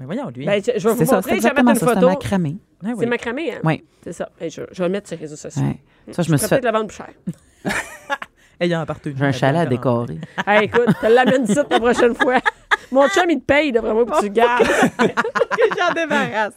Mais 0.00 0.06
voyons, 0.06 0.28
lui. 0.34 0.44
Ben, 0.44 0.60
je 0.60 0.72
je 0.76 0.88
vais 0.88 0.94
vous 0.94 0.98
C'est 0.98 1.06
ça, 1.06 1.14
montrer. 1.16 1.30
c'est 1.30 1.36
Je 1.36 1.42
vais 1.42 1.48
mettre 1.50 1.58
exactement 1.60 1.70
une 1.70 1.76
ça, 1.76 2.00
c'est 2.00 2.06
macramé. 2.06 2.56
Ah 2.84 2.88
oui. 2.88 2.94
C'est 2.98 3.06
macramé, 3.06 3.52
hein? 3.52 3.58
Oui. 3.62 3.84
C'est 4.02 4.12
ça. 4.12 4.28
Je, 4.40 4.48
je 4.48 4.82
vais 4.82 4.88
le 4.88 4.92
mettre 4.92 5.06
sur 5.06 5.16
les 5.16 5.20
réseaux 5.22 5.36
sociaux. 5.36 5.62
Ça, 6.10 6.22
je 6.22 6.32
me 6.32 6.36
suis 6.36 6.46
fait. 6.48 6.56
peut-être 6.60 6.64
la 6.64 6.72
vendre 6.72 6.88
plus 6.88 6.96
cher. 6.96 7.10
Ayant 8.60 8.80
appartenu. 8.80 9.14
J'ai 9.18 9.24
un 9.24 9.32
chalet 9.32 9.62
à 9.62 9.66
décorer. 9.66 10.18
Hey, 10.46 10.64
écoute, 10.66 10.88
te 11.00 11.06
l'amène 11.06 11.44
ici 11.44 11.54
la 11.54 11.80
prochaine 11.80 12.14
fois. 12.14 12.38
Mon 12.92 13.08
chum, 13.08 13.24
il 13.28 13.40
te 13.40 13.44
paye, 13.44 13.72
d'après 13.72 13.92
moi, 13.92 14.04
pour 14.06 14.16
que 14.16 14.20
tu 14.20 14.26
le 14.28 14.32
gardes. 14.34 14.64
J'en 14.98 15.92
débarrasse. 15.94 16.54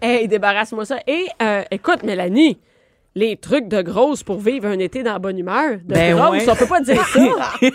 Hey, 0.00 0.28
débarrasse-moi 0.28 0.84
ça. 0.84 0.98
Et, 1.06 1.26
euh, 1.40 1.62
écoute, 1.70 2.02
Mélanie, 2.02 2.58
les 3.14 3.36
trucs 3.36 3.68
de 3.68 3.80
grosse 3.82 4.22
pour 4.22 4.38
vivre 4.40 4.66
un 4.68 4.78
été 4.78 5.02
dans 5.02 5.12
la 5.14 5.18
bonne 5.18 5.38
humeur. 5.38 5.78
De 5.84 5.94
Ben 5.94 6.16
grosse, 6.16 6.44
ouais. 6.44 6.50
on 6.50 6.56
peut 6.56 6.66
pas 6.66 6.80
dire 6.80 7.04
ça. 7.06 7.20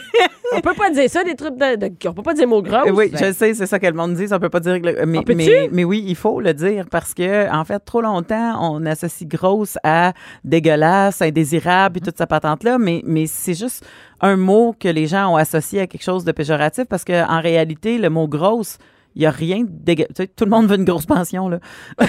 on 0.56 0.62
peut 0.62 0.74
pas 0.74 0.90
dire 0.92 1.10
ça, 1.10 1.24
des 1.24 1.36
trucs 1.36 1.56
de. 1.58 1.76
de- 1.76 2.08
on 2.10 2.14
peut 2.14 2.22
pas 2.24 2.34
dire 2.34 2.48
mot 2.48 2.62
grosse. 2.62 2.88
Euh, 2.88 2.92
Oui, 2.92 3.12
je 3.14 3.32
sais, 3.32 3.54
c'est 3.54 3.66
ça 3.66 3.80
que 3.80 3.88
le 3.88 3.94
monde 3.94 4.14
dit. 4.16 4.26
On 4.32 4.40
peut 4.40 4.50
pas 4.50 4.60
dire. 4.60 4.80
mais, 5.06 5.22
mais, 5.36 5.70
mais 5.72 5.84
oui, 5.84 6.04
il 6.08 6.16
faut 6.16 6.40
le 6.40 6.54
dire 6.54 6.86
parce 6.90 7.14
que, 7.14 7.52
en 7.54 7.64
fait, 7.66 7.80
trop 7.80 8.02
longtemps, 8.02 8.58
on 8.62 8.86
associe 8.86 9.28
grosse 9.28 9.78
à 9.84 10.14
dégueulasse, 10.44 11.22
indésirable 11.22 11.98
et 11.98 12.02
toute 12.02 12.18
cette 12.18 12.30
patente-là. 12.30 12.78
Mais, 12.78 13.02
mais 13.06 13.26
c'est 13.28 13.54
juste 13.54 13.86
un 14.22 14.36
mot 14.38 14.76
que 14.80 14.88
les 14.88 15.08
gens 15.08 15.34
ont 15.34 15.36
associé 15.38 15.82
à 15.82 15.88
quelque 15.88 16.04
chose 16.04 16.24
de 16.26 16.32
péjoratif 16.32 16.86
parce 16.86 17.04
que 17.04 17.28
en 17.30 17.42
réalité, 17.42 17.98
le 17.98 18.10
mot 18.10 18.28
grosse, 18.28 18.78
il 19.16 19.20
n'y 19.22 19.26
a 19.26 19.32
rien 19.32 19.62
de 19.64 19.70
dégueu- 19.70 20.08
tu 20.08 20.24
sais, 20.24 20.28
tout 20.28 20.46
le 20.46 20.52
monde 20.52 20.68
veut 20.68 20.76
une 20.76 20.86
grosse 20.86 21.06
pension, 21.06 21.50
là. 21.50 21.60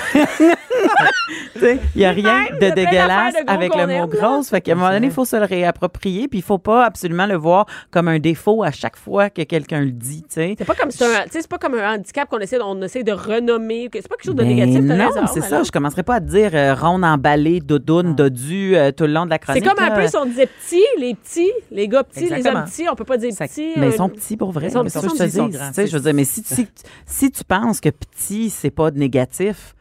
Il 1.61 1.79
n'y 1.97 2.05
a 2.05 2.11
rien 2.11 2.45
de 2.61 2.75
dégueulasse 2.75 3.35
de 3.35 3.51
avec 3.51 3.75
le 3.75 3.87
mot 3.87 4.07
grosse. 4.07 4.51
Fait 4.51 4.61
qu'à 4.61 4.73
un 4.73 4.75
moment 4.75 4.90
donné, 4.90 5.07
il 5.07 5.12
faut 5.12 5.25
se 5.25 5.37
le 5.37 5.45
réapproprier. 5.45 6.29
Puis 6.29 6.40
il 6.40 6.43
faut 6.43 6.59
pas 6.59 6.85
absolument 6.85 7.27
le 7.27 7.37
voir 7.37 7.67
comme 7.90 8.09
un 8.09 8.19
défaut 8.19 8.62
à 8.62 8.71
chaque 8.71 8.97
fois 8.97 9.31
que 9.31 9.43
quelqu'un 9.43 9.81
le 9.81 9.90
dit. 9.90 10.25
C'est 10.29 10.57
pas 10.67 10.75
comme 10.75 10.90
c'est 10.90 11.05
c'est 11.31 11.49
pas 11.49 11.59
comme 11.59 11.75
un 11.75 11.95
handicap 11.95 12.29
qu'on 12.29 12.38
essaie, 12.38 12.59
on 12.62 12.81
essaie 12.83 13.03
de 13.03 13.12
renommer. 13.12 13.88
C'est 13.93 14.09
pas 14.09 14.17
quelque 14.17 14.25
chose 14.27 14.35
de 14.35 14.43
Ben 14.43 14.49
négatif, 14.49 14.87
t'as 14.87 14.97
non, 14.97 15.09
raison, 15.09 15.27
c'est 15.33 15.40
ça. 15.43 15.62
Je 15.62 15.71
commencerai 15.71 16.03
pas 16.03 16.17
à 16.17 16.21
te 16.21 16.27
dire 16.27 16.51
euh, 16.55 16.75
ronde 16.75 17.05
emballée, 17.05 17.61
doudoune, 17.61 18.14
dodu 18.14 18.77
euh, 18.77 18.93
tout 18.93 19.05
le 19.05 19.12
long 19.12 19.25
de 19.25 19.31
la 19.31 19.37
C'est 19.37 19.61
chronique. 19.61 19.64
comme 19.64 19.85
un 19.85 19.90
peu 19.90 20.07
si 20.07 20.17
on 20.17 20.27
disait 20.27 20.47
petits, 20.47 20.85
les 20.99 21.14
petits, 21.14 21.53
les 21.71 21.88
gars 21.88 22.05
petits, 22.05 22.29
les 22.29 22.47
hommes 22.47 22.64
petits, 22.64 22.87
on 22.90 22.95
peut 22.95 23.05
pas 23.05 23.17
dire 23.17 23.31
petits. 23.37 23.73
Mais 23.77 23.87
euh, 23.87 23.90
ils 23.90 23.97
sont 23.97 24.09
petits 24.09 24.37
pour 24.37 24.53
vrai. 24.53 24.67
Ils 24.67 24.73
sont 24.73 24.85
petits, 24.85 25.01
que 25.01 25.09
je 25.09 25.14
te 25.14 25.83
dis? 25.83 25.93
veux 25.93 26.01
dire, 26.01 26.14
mais 26.14 26.25
si, 26.25 26.43
si, 26.45 26.67
si 27.07 27.30
tu 27.30 27.44
penses 27.44 27.80
que 27.80 27.88
petit, 27.90 28.50
c'est 28.50 28.70
pas 28.70 28.90
négatif, 28.90 29.74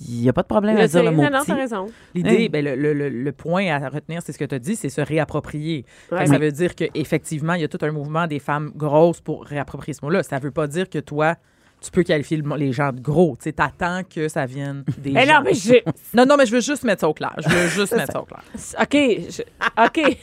il 0.00 0.20
n'y 0.22 0.28
a 0.28 0.32
pas 0.32 0.42
de 0.42 0.48
problème 0.48 0.76
Je 0.76 0.82
à 0.82 0.88
dire 0.88 1.02
le 1.04 1.10
mot 1.12 1.22
non, 1.22 1.30
non, 1.30 1.40
petit. 1.44 1.52
raison. 1.52 1.86
L'idée, 2.14 2.48
ben, 2.48 2.64
le, 2.64 2.74
le- 2.92 3.08
le- 3.08 3.32
point 3.32 3.66
à 3.68 3.88
retenir, 3.88 4.22
c'est 4.24 4.32
ce 4.32 4.38
que 4.38 4.44
tu 4.44 4.54
as 4.54 4.58
dit, 4.58 4.74
c'est 4.74 4.88
se 4.88 5.00
réapproprier. 5.00 5.84
Fait. 6.10 6.26
Ça 6.26 6.36
veut 6.38 6.50
dire 6.50 6.74
qu'effectivement, 6.74 7.54
il 7.54 7.60
y 7.60 7.64
a 7.64 7.68
tout 7.68 7.78
un 7.82 7.92
mouvement 7.92 8.26
des 8.26 8.40
femmes 8.40 8.72
grosses 8.74 9.20
pour 9.20 9.44
réapproprier 9.44 9.94
ce 9.94 10.04
mot-là. 10.04 10.22
Ça 10.24 10.38
veut 10.40 10.50
pas 10.50 10.66
dire 10.66 10.90
que 10.90 10.98
toi, 10.98 11.36
tu 11.80 11.90
peux 11.92 12.02
qualifier 12.02 12.42
les 12.56 12.72
gens 12.72 12.92
de 12.92 13.00
gros. 13.00 13.36
Tu 13.40 13.52
t'attends 13.52 14.02
que 14.02 14.26
ça 14.28 14.46
vienne 14.46 14.84
des 14.98 15.12
Mais 15.12 15.26
gens. 15.26 15.34
non, 15.34 15.40
mais 15.44 15.54
j'ai. 15.54 15.84
Non, 16.12 16.26
non, 16.26 16.36
mais 16.38 16.46
je 16.46 16.52
veux 16.54 16.60
juste 16.60 16.82
mettre 16.82 17.02
ça 17.02 17.08
au 17.08 17.14
clair. 17.14 17.34
Je 17.38 17.48
veux 17.48 17.68
juste 17.68 17.94
mettre 17.94 18.12
ça 18.12 18.20
au 18.20 18.24
clair. 18.24 18.42
OK. 18.80 18.92
je- 19.30 19.42
OK. 19.84 20.18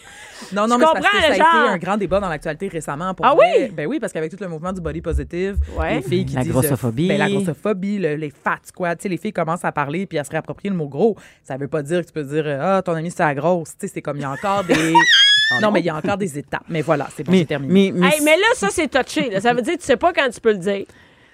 Non, 0.53 0.67
non, 0.67 0.75
Tu 0.75 0.81
mais 0.81 0.85
c'est 0.87 1.01
parce 1.01 1.05
que 1.15 1.21
ça 1.21 1.27
a 1.27 1.35
été 1.35 1.43
un 1.73 1.77
grand 1.77 1.97
débat 1.97 2.19
dans 2.19 2.29
l'actualité 2.29 2.67
récemment. 2.67 3.13
Pour 3.13 3.25
Ah 3.25 3.33
vrai. 3.35 3.45
oui? 3.67 3.71
Ben 3.75 3.87
oui, 3.87 3.99
parce 3.99 4.11
qu'avec 4.13 4.31
tout 4.31 4.37
le 4.41 4.47
mouvement 4.49 4.73
du 4.73 4.81
body 4.81 5.01
positive, 5.01 5.57
Ouais. 5.77 5.95
les 5.95 6.01
filles 6.01 6.25
qui 6.25 6.35
La 6.35 6.43
disent... 6.43 6.51
grossophobie. 6.51 7.07
Ben, 7.07 7.17
la 7.17 7.29
grossophobie, 7.29 7.99
le- 7.99 8.15
les 8.15 8.29
fat 8.31 8.59
squats, 8.63 8.95
tu 8.95 9.03
sais, 9.03 9.09
les 9.09 9.17
filles 9.17 9.33
commencent 9.33 9.65
à 9.65 9.71
parler 9.71 10.05
puis 10.05 10.17
à 10.19 10.23
se 10.23 10.31
réapproprier 10.31 10.69
le 10.71 10.75
mot 10.77 10.87
gros. 10.87 11.15
Ça 11.43 11.57
veut 11.57 11.67
pas 11.67 11.81
dire 11.83 12.01
que 12.01 12.07
tu 12.07 12.13
peux 12.13 12.23
dire 12.23 12.45
«Ah, 12.61 12.81
ton 12.83 12.93
ami, 12.93 13.11
c'est 13.11 13.23
la 13.23 13.35
grosse». 13.35 13.69
Tu 13.79 13.87
sais, 13.87 13.93
c'est 13.95 14.01
comme 14.01 14.17
il 14.17 14.21
y 14.21 14.25
a 14.25 14.31
encore 14.31 14.63
des... 14.63 14.93
non, 15.61 15.71
mais 15.71 15.79
il 15.81 15.85
y 15.85 15.89
a 15.89 15.95
encore 15.95 16.17
des 16.17 16.37
étapes. 16.37 16.63
Mais 16.69 16.81
voilà, 16.81 17.07
c'est 17.15 17.23
bon, 17.23 17.33
j'ai 17.33 17.45
terminé. 17.45 17.91
mais, 17.91 17.99
mais, 17.99 18.15
Hey, 18.15 18.21
mais 18.23 18.37
là, 18.37 18.45
ça, 18.55 18.69
c'est 18.69 18.87
touché. 18.87 19.29
là. 19.29 19.41
Ça 19.41 19.53
veut 19.53 19.61
dire 19.61 19.75
que 19.75 19.79
tu 19.81 19.85
sais 19.85 19.97
pas 19.97 20.13
quand 20.13 20.29
tu 20.29 20.39
peux 20.39 20.51
le 20.53 20.57
dire. 20.59 20.85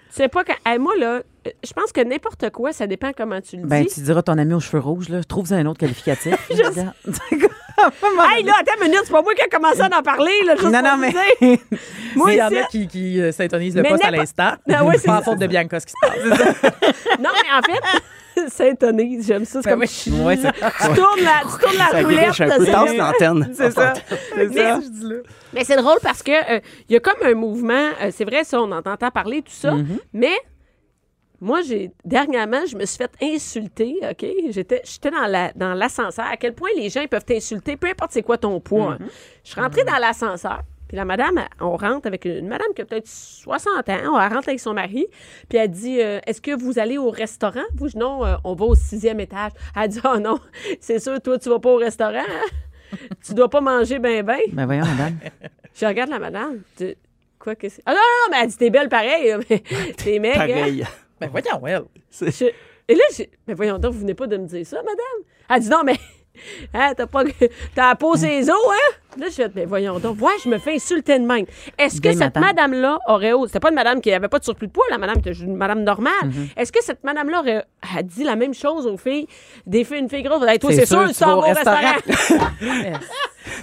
Tu 0.10 0.24
sais 0.24 0.28
pas 0.30 0.44
quand. 0.44 0.56
Hey, 0.66 0.80
moi, 0.80 0.94
là, 0.98 1.16
euh, 1.48 1.50
je 1.64 1.74
pense 1.74 1.92
que 1.92 2.02
n'importe 2.02 2.50
quoi, 2.52 2.72
ça 2.72 2.88
dépend 2.88 3.12
comment 3.16 3.42
tu 3.42 3.58
le 3.58 3.68
ben, 3.68 3.84
dis. 3.84 3.94
tu 3.94 4.00
diras 4.02 4.22
ton 4.22 4.38
ami 4.38 4.54
aux 4.54 4.60
cheveux 4.60 4.82
rouges, 4.82 5.10
là. 5.10 5.22
Trouve 5.24 5.52
un 5.54 5.66
autre 5.66 5.80
qualificatif. 5.80 6.34
Regarde. 6.50 6.94
Hey, 8.36 8.44
là, 8.44 8.54
attends 8.60 8.74
une 8.82 8.90
minute, 8.90 9.02
c'est 9.06 9.12
pas 9.12 9.22
moi 9.22 9.34
qui 9.36 9.42
ai 9.44 9.50
commencé 9.50 9.82
à 9.82 9.86
en 9.86 10.02
parler, 10.02 10.32
là. 10.46 10.56
juste 10.56 10.72
non, 10.72 10.82
non, 10.82 10.98
mais. 10.98 11.14
Moi, 12.16 12.32
il 12.34 12.38
y 12.38 12.42
en 12.42 12.48
a 12.48 12.64
qui, 12.64 12.88
qui 12.88 13.22
euh, 13.22 13.32
s'intonisent 13.32 13.76
le 13.76 13.84
Mais 13.84 13.90
poste 13.90 14.04
à 14.06 14.10
l'instant. 14.12 14.52
Ah 14.74 14.84
ouais, 14.84 14.98
c'est 14.98 15.06
pas 15.06 15.18
à 15.18 15.22
faute 15.22 15.38
de 15.38 15.46
Bianca, 15.46 15.80
ce 15.80 15.86
qui 15.86 15.94
se 15.94 16.00
passe. 16.02 16.72
Non, 17.20 17.30
mais 17.34 17.52
en 17.54 17.62
fait, 17.62 18.70
étonné. 18.70 19.20
J'aime 19.22 19.46
ça. 19.46 19.62
C'est 19.62 19.70
Ben 19.70 19.80
comme. 19.80 19.88
Tu 19.88 20.10
Ouais, 20.24 20.36
c'est- 20.38 20.96
tournes 20.96 21.22
la, 21.24 21.42
tu 21.42 21.64
tournes 21.64 21.78
la 21.78 21.88
Ça 21.90 22.02
roulette. 22.02 22.26
griche 22.26 22.42
un 22.42 22.50
peu 22.58 22.66
c'est- 22.66 22.72
tasse 22.72 22.96
l'antenne. 22.96 23.52
C'est 23.54 23.72
ça. 23.72 23.94
C'est 24.36 24.48
Mais- 24.48 24.56
ça. 24.56 24.80
Mais 25.54 25.64
c'est 25.64 25.76
drôle 25.76 25.98
parce 26.02 26.24
que 26.24 26.32
euh, 26.32 26.60
il 26.90 26.94
y 26.94 26.96
a 26.98 27.00
comme 27.00 27.22
un 27.24 27.34
mouvement, 27.36 27.90
euh, 28.02 28.12
c'est 28.16 28.26
vrai 28.26 28.44
ça, 28.44 28.60
on 28.62 28.72
en 28.72 28.78
entend 28.80 29.12
parler 29.12 29.42
tout 29.44 29.52
ça, 29.52 29.72
Mm-hmm. 29.74 30.00
mais 30.14 30.34
moi 31.40 31.62
j'ai 31.62 31.92
dernièrement, 32.06 32.66
je 32.66 32.76
me 32.76 32.86
suis 32.86 32.98
fait 32.98 33.12
insulter, 33.22 33.98
OK? 34.10 34.26
J'étais 34.50 34.82
j'étais 34.84 35.12
dans 35.12 35.28
la 35.28 35.52
dans 35.54 35.74
l'ascenseur, 35.74 36.26
à 36.26 36.38
quel 36.38 36.54
point 36.54 36.70
les 36.76 36.90
gens 36.90 37.02
ils 37.02 37.08
peuvent 37.08 37.26
t'insulter 37.26 37.78
peu 37.78 37.88
importe 37.88 38.12
c'est 38.12 38.24
quoi 38.24 38.38
ton 38.38 38.60
poids. 38.60 38.96
Mm-hmm. 38.96 39.04
hein. 39.04 39.10
Je 39.44 39.52
suis 39.52 39.62
rentrée 39.62 39.84
dans 39.84 39.98
l'ascenseur. 39.98 40.62
Puis 40.88 40.96
la 40.96 41.04
madame, 41.04 41.44
on 41.60 41.76
rentre 41.76 42.08
avec 42.08 42.24
une 42.24 42.48
madame 42.48 42.70
qui 42.74 42.82
a 42.82 42.86
peut-être 42.86 43.08
60 43.10 43.90
ans, 43.90 43.98
on 44.06 44.14
rentre 44.14 44.48
avec 44.48 44.60
son 44.62 44.74
mari, 44.74 45.06
puis 45.50 45.58
elle 45.58 45.70
dit 45.70 46.00
euh, 46.02 46.20
Est-ce 46.26 46.40
que 46.42 46.52
vous 46.58 46.80
allez 46.80 46.98
au 46.98 47.10
restaurant? 47.10 47.66
Vous, 47.76 47.90
je- 47.90 47.98
non, 47.98 48.26
euh, 48.26 48.36
on 48.46 48.56
va 48.56 48.66
au 48.68 48.74
sixième 48.76 49.20
étage. 49.20 49.52
Elle 49.76 49.90
dit 49.90 50.00
Oh 50.06 50.18
non, 50.18 50.40
c'est 50.80 51.00
sûr, 51.00 51.22
toi, 51.22 51.38
tu 51.38 51.50
vas 51.50 51.60
pas 51.60 51.72
au 51.72 51.76
restaurant, 51.76 52.14
hein? 52.26 52.98
tu 53.26 53.34
dois 53.34 53.50
pas 53.50 53.60
manger 53.60 54.00
ben 54.00 54.24
ben. 54.26 54.40
Ben, 54.54 54.66
voyons, 54.66 54.86
madame. 54.86 55.18
Je 55.76 55.86
regarde 55.86 56.10
la 56.10 56.20
madame. 56.20 56.62
je 56.80 56.86
dis, 56.86 56.96
Quoi 57.38 57.56
que 57.56 57.68
c'est? 57.68 57.84
Ah 57.86 57.92
non, 57.92 57.98
non, 57.98 58.32
mais 58.32 58.38
elle 58.44 58.50
dit, 58.50 58.58
t'es 58.58 58.70
belle 58.70 58.88
pareil. 58.90 59.36
t'es 59.98 60.20
maigre. 60.20 60.42
hein? 60.42 60.86
Pareil. 61.20 61.34
Ben 61.34 61.42
voyons, 61.62 61.62
well. 61.64 61.84
Je- 62.12 62.46
Et 62.90 62.96
là, 62.96 63.04
j'ai. 63.16 63.30
Mais 63.48 63.54
voyons 63.54 63.78
donc, 63.80 63.94
vous 63.94 64.00
venez 64.00 64.14
pas 64.14 64.28
de 64.28 64.38
me 64.38 64.46
dire 64.48 64.66
ça, 64.66 64.78
madame? 64.78 64.98
Elle 65.50 65.62
dit, 65.62 65.70
non, 65.70 65.82
mais. 65.84 65.98
Hein, 66.72 66.94
t'as 66.96 67.08
pas. 67.08 67.24
T'as 67.74 67.96
posé 67.96 68.28
les 68.28 68.48
os, 68.48 68.56
hein? 68.56 68.94
Là, 69.20 69.26
je 69.28 69.34
fais, 69.34 69.50
mais 69.56 69.66
voyons 69.66 69.98
donc. 69.98 70.22
Ouais, 70.22 70.34
je 70.44 70.48
me 70.48 70.60
fais 70.60 70.76
insulter 70.76 71.18
de 71.18 71.26
même. 71.26 71.48
Est-ce 71.80 72.00
que 72.00 72.12
cette 72.12 72.36
madame. 72.36 72.44
madame-là 72.44 73.00
aurait. 73.08 73.32
osé- 73.34 73.48
C'était 73.48 73.60
pas 73.60 73.70
une 73.70 73.76
madame 73.76 74.00
qui 74.02 74.12
avait 74.14 74.28
pas 74.28 74.38
de 74.38 74.44
surplus 74.44 74.68
de 74.68 74.72
poids, 74.72 74.86
la 74.92 75.00
madame 75.00 75.20
une 75.26 75.56
madame 75.56 75.82
normale. 75.82 76.14
Mm-hmm. 76.26 76.50
Est-ce 76.62 76.72
que 76.72 76.84
cette 76.84 77.04
madame-là 77.04 77.40
aurait 77.40 77.66
a 77.98 78.04
dit 78.04 78.24
la 78.24 78.36
même 78.36 78.54
chose 78.54 78.86
aux 78.86 78.98
filles? 78.98 79.26
Des 79.66 79.84
filles, 79.84 79.98
une 79.98 80.10
fille 80.10 80.22
grosse, 80.22 80.44
hey, 80.48 80.60
toi, 80.60 80.70
C'est 80.72 80.82
c'est 80.82 80.86
sûr, 80.86 81.08
sûr, 81.08 81.18
tu 81.18 81.24
vas 81.24 81.38
au 81.38 81.40
restaurant. 81.40 82.52
Mais 82.62 82.92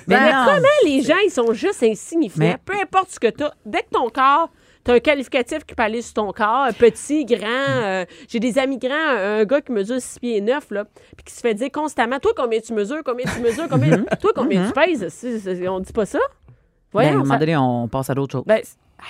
Mais 0.08 0.30
comment 0.30 0.68
les 0.84 1.02
gens, 1.02 1.14
ils 1.24 1.30
sont 1.30 1.52
juste 1.52 1.82
insignifiants? 1.84 2.38
Mais- 2.40 2.56
Peu 2.64 2.74
importe 2.74 3.10
ce 3.10 3.20
que 3.20 3.28
tu 3.28 3.44
as. 3.44 3.54
Dès 3.64 3.82
que 3.82 3.90
ton 3.92 4.08
corps, 4.10 4.50
tu 4.84 4.90
as 4.90 4.94
un 4.94 4.98
qualificatif 5.00 5.64
qui 5.64 5.74
peut 5.74 5.82
aller 5.82 6.02
sur 6.02 6.14
ton 6.14 6.32
corps, 6.32 6.68
petit, 6.78 7.24
grand. 7.24 7.46
euh, 7.48 8.04
J'ai 8.28 8.38
des 8.40 8.58
amis 8.58 8.78
grands, 8.78 8.92
un 8.94 9.44
gars 9.44 9.60
qui 9.60 9.72
mesure 9.72 10.00
6 10.00 10.18
pieds 10.20 10.40
9, 10.40 10.70
là, 10.70 10.84
puis 11.16 11.24
qui 11.24 11.32
se 11.34 11.40
fait 11.40 11.54
dire 11.54 11.70
constamment 11.72 12.18
Toi, 12.18 12.32
combien 12.36 12.60
tu 12.60 12.72
mesures 12.74 13.02
Combien 13.04 13.24
tu 13.34 13.40
mesures 13.40 13.68
Combien... 13.70 14.04
Toi, 14.20 14.32
combien 14.34 14.66
tu 14.66 14.72
pèses 14.72 15.08
C'est- 15.08 15.38
c'est- 15.38 15.68
On 15.68 15.80
dit 15.80 15.92
pas 15.92 16.06
ça 16.06 16.18
Ben, 16.18 17.00
à 17.00 17.02
un 17.02 17.10
Voyons. 17.12 17.18
moment 17.20 17.38
donné, 17.38 17.56
on 17.56 17.88
passe 17.88 18.10
à 18.10 18.14
d'autres 18.14 18.32
choses. 18.32 18.44
Ben, 18.46 18.60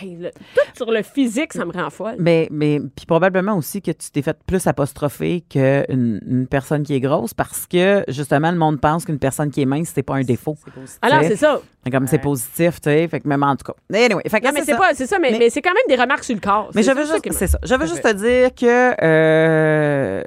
hey, 0.00 0.16
le- 0.16 0.30
Tout 0.30 0.61
sur 0.74 0.90
le 0.90 1.02
physique, 1.02 1.52
ça 1.52 1.64
me 1.64 1.72
rend 1.72 1.90
folle. 1.90 2.16
Mais, 2.18 2.48
mais 2.50 2.80
puis 2.80 3.07
probablement 3.07 3.57
aussi 3.57 3.80
que 3.83 3.90
tu 3.90 4.11
t'es 4.11 4.22
fait 4.22 4.37
plus 4.46 4.66
apostropher 4.66 5.42
qu'une 5.48 6.20
une 6.26 6.46
personne 6.48 6.83
qui 6.83 6.94
est 6.94 7.00
grosse 7.00 7.35
parce 7.35 7.66
que 7.66 8.04
justement 8.09 8.50
le 8.50 8.59
monde 8.59 8.80
pense 8.80 9.04
qu'une 9.04 9.18
personne 9.18 9.50
qui 9.50 9.62
est 9.62 9.66
mince 9.66 9.92
c'est 9.94 10.02
pas 10.02 10.14
un 10.14 10.22
défaut. 10.22 10.57
Alors, 11.02 11.22
sais. 11.22 11.28
c'est 11.30 11.37
ça. 11.37 11.61
Comme 11.92 12.07
c'est 12.07 12.18
positif, 12.18 12.80
tu 12.80 12.88
sais, 12.88 13.07
fait 13.09 13.20
que 13.20 13.28
même 13.28 13.42
en 13.42 13.54
tout 13.57 13.64
cas. 13.70 13.74
Anyway, 13.94 14.22
fait 14.28 14.40
que 14.40 14.46
Non, 14.46 14.52
mais 14.54 14.62
c'est 14.64 14.74
pas, 14.76 14.94
c'est 14.94 15.07
ça, 15.07 15.18
mais, 15.18 15.33
Mais- 15.33 15.38
mais 15.38 15.50
c'est 15.50 15.61
quand 15.61 15.74
même 15.74 15.83
des 15.94 16.00
remarques 16.02 16.24
sur 16.24 16.35
le 16.35 16.40
corps. 16.40 16.70
Mais 16.74 16.83
C'est 16.83 16.90
je 16.92 16.96
veux 16.96 17.04
juste, 17.04 17.33
c'est 17.33 17.46
ça. 17.46 17.59
Je 17.62 17.74
veux 17.74 17.87
juste 17.87 18.02
te 18.02 18.12
dire 18.14 18.54
que 18.54 18.94
euh, 19.04 20.22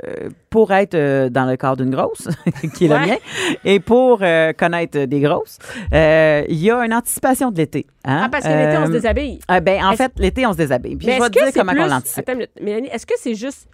pour 0.50 0.72
être 0.72 0.94
euh, 0.96 1.30
dans 1.30 1.46
le 1.46 1.58
corps 1.58 1.76
d'une 1.78 1.90
grosse, 1.90 2.28
qui 2.76 2.86
est 2.86 2.90
Ouais. 2.90 3.00
le 3.00 3.06
mien, 3.08 3.16
et 3.66 3.80
pour 3.80 4.20
euh, 4.22 4.54
connaître 4.54 5.06
des 5.06 5.20
grosses, 5.20 5.58
euh, 5.94 6.44
il 6.48 6.58
y 6.58 6.70
a 6.72 6.78
une 6.86 6.94
anticipation 6.94 7.50
de 7.52 7.58
l'été. 7.58 7.86
Hein? 8.08 8.22
Ah, 8.26 8.30
parce 8.30 8.46
que 8.46 8.50
l'été, 8.50 8.78
on 8.78 8.86
se 8.86 8.90
Euh, 8.90 8.94
déshabille. 8.94 9.40
ah, 9.48 9.60
ben, 9.60 9.84
en 9.86 9.96
fait, 9.96 10.12
l'été, 10.18 10.46
on 10.48 10.54
se 10.54 10.58
déshabille. 10.58 10.96
Puis 10.96 11.08
Mais 11.08 11.14
je 11.16 11.20
vais 11.20 11.26
est-ce 11.26 11.32
te 11.32 11.40
que 11.40 11.44
dire 11.44 11.54
c'est 11.54 11.60
comment 11.60 11.72
plus... 11.74 11.82
on 11.82 11.88
l'anticipe. 11.88 12.32
Mélanie, 12.62 12.88
est-ce 12.88 13.06
que 13.06 13.14
c'est 13.18 13.36
juste... 13.36 13.68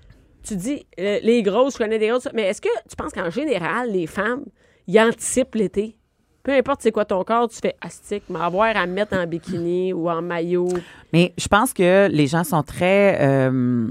Tu 0.46 0.56
dis, 0.58 0.86
euh, 1.00 1.20
les 1.24 1.42
grosses, 1.44 1.74
je 1.74 1.78
connais 1.78 2.00
des 2.00 2.08
grosses, 2.10 2.28
mais 2.34 2.44
est-ce 2.50 2.60
que 2.62 2.68
tu 2.90 2.96
penses 2.98 3.14
qu'en 3.14 3.30
général, 3.30 3.92
les 3.92 4.08
femmes, 4.08 4.44
ils 4.88 5.00
anticipent 5.00 5.56
l'été? 5.56 5.96
Peu 6.44 6.52
importe 6.52 6.82
c'est 6.82 6.92
quoi 6.92 7.06
ton 7.06 7.24
corps, 7.24 7.48
tu 7.48 7.56
fais 7.62 7.76
astique, 7.80 8.24
m'avoir 8.30 8.76
à 8.76 8.86
me 8.86 8.92
mettre 8.92 9.16
en 9.16 9.26
bikini 9.26 9.94
ou 9.94 10.10
en 10.10 10.22
maillot. 10.22 10.68
Mais 11.14 11.32
je 11.38 11.48
pense 11.48 11.72
que 11.72 12.10
les 12.12 12.28
gens 12.28 12.44
sont 12.44 12.64
très 12.64 13.18
euh, 13.22 13.88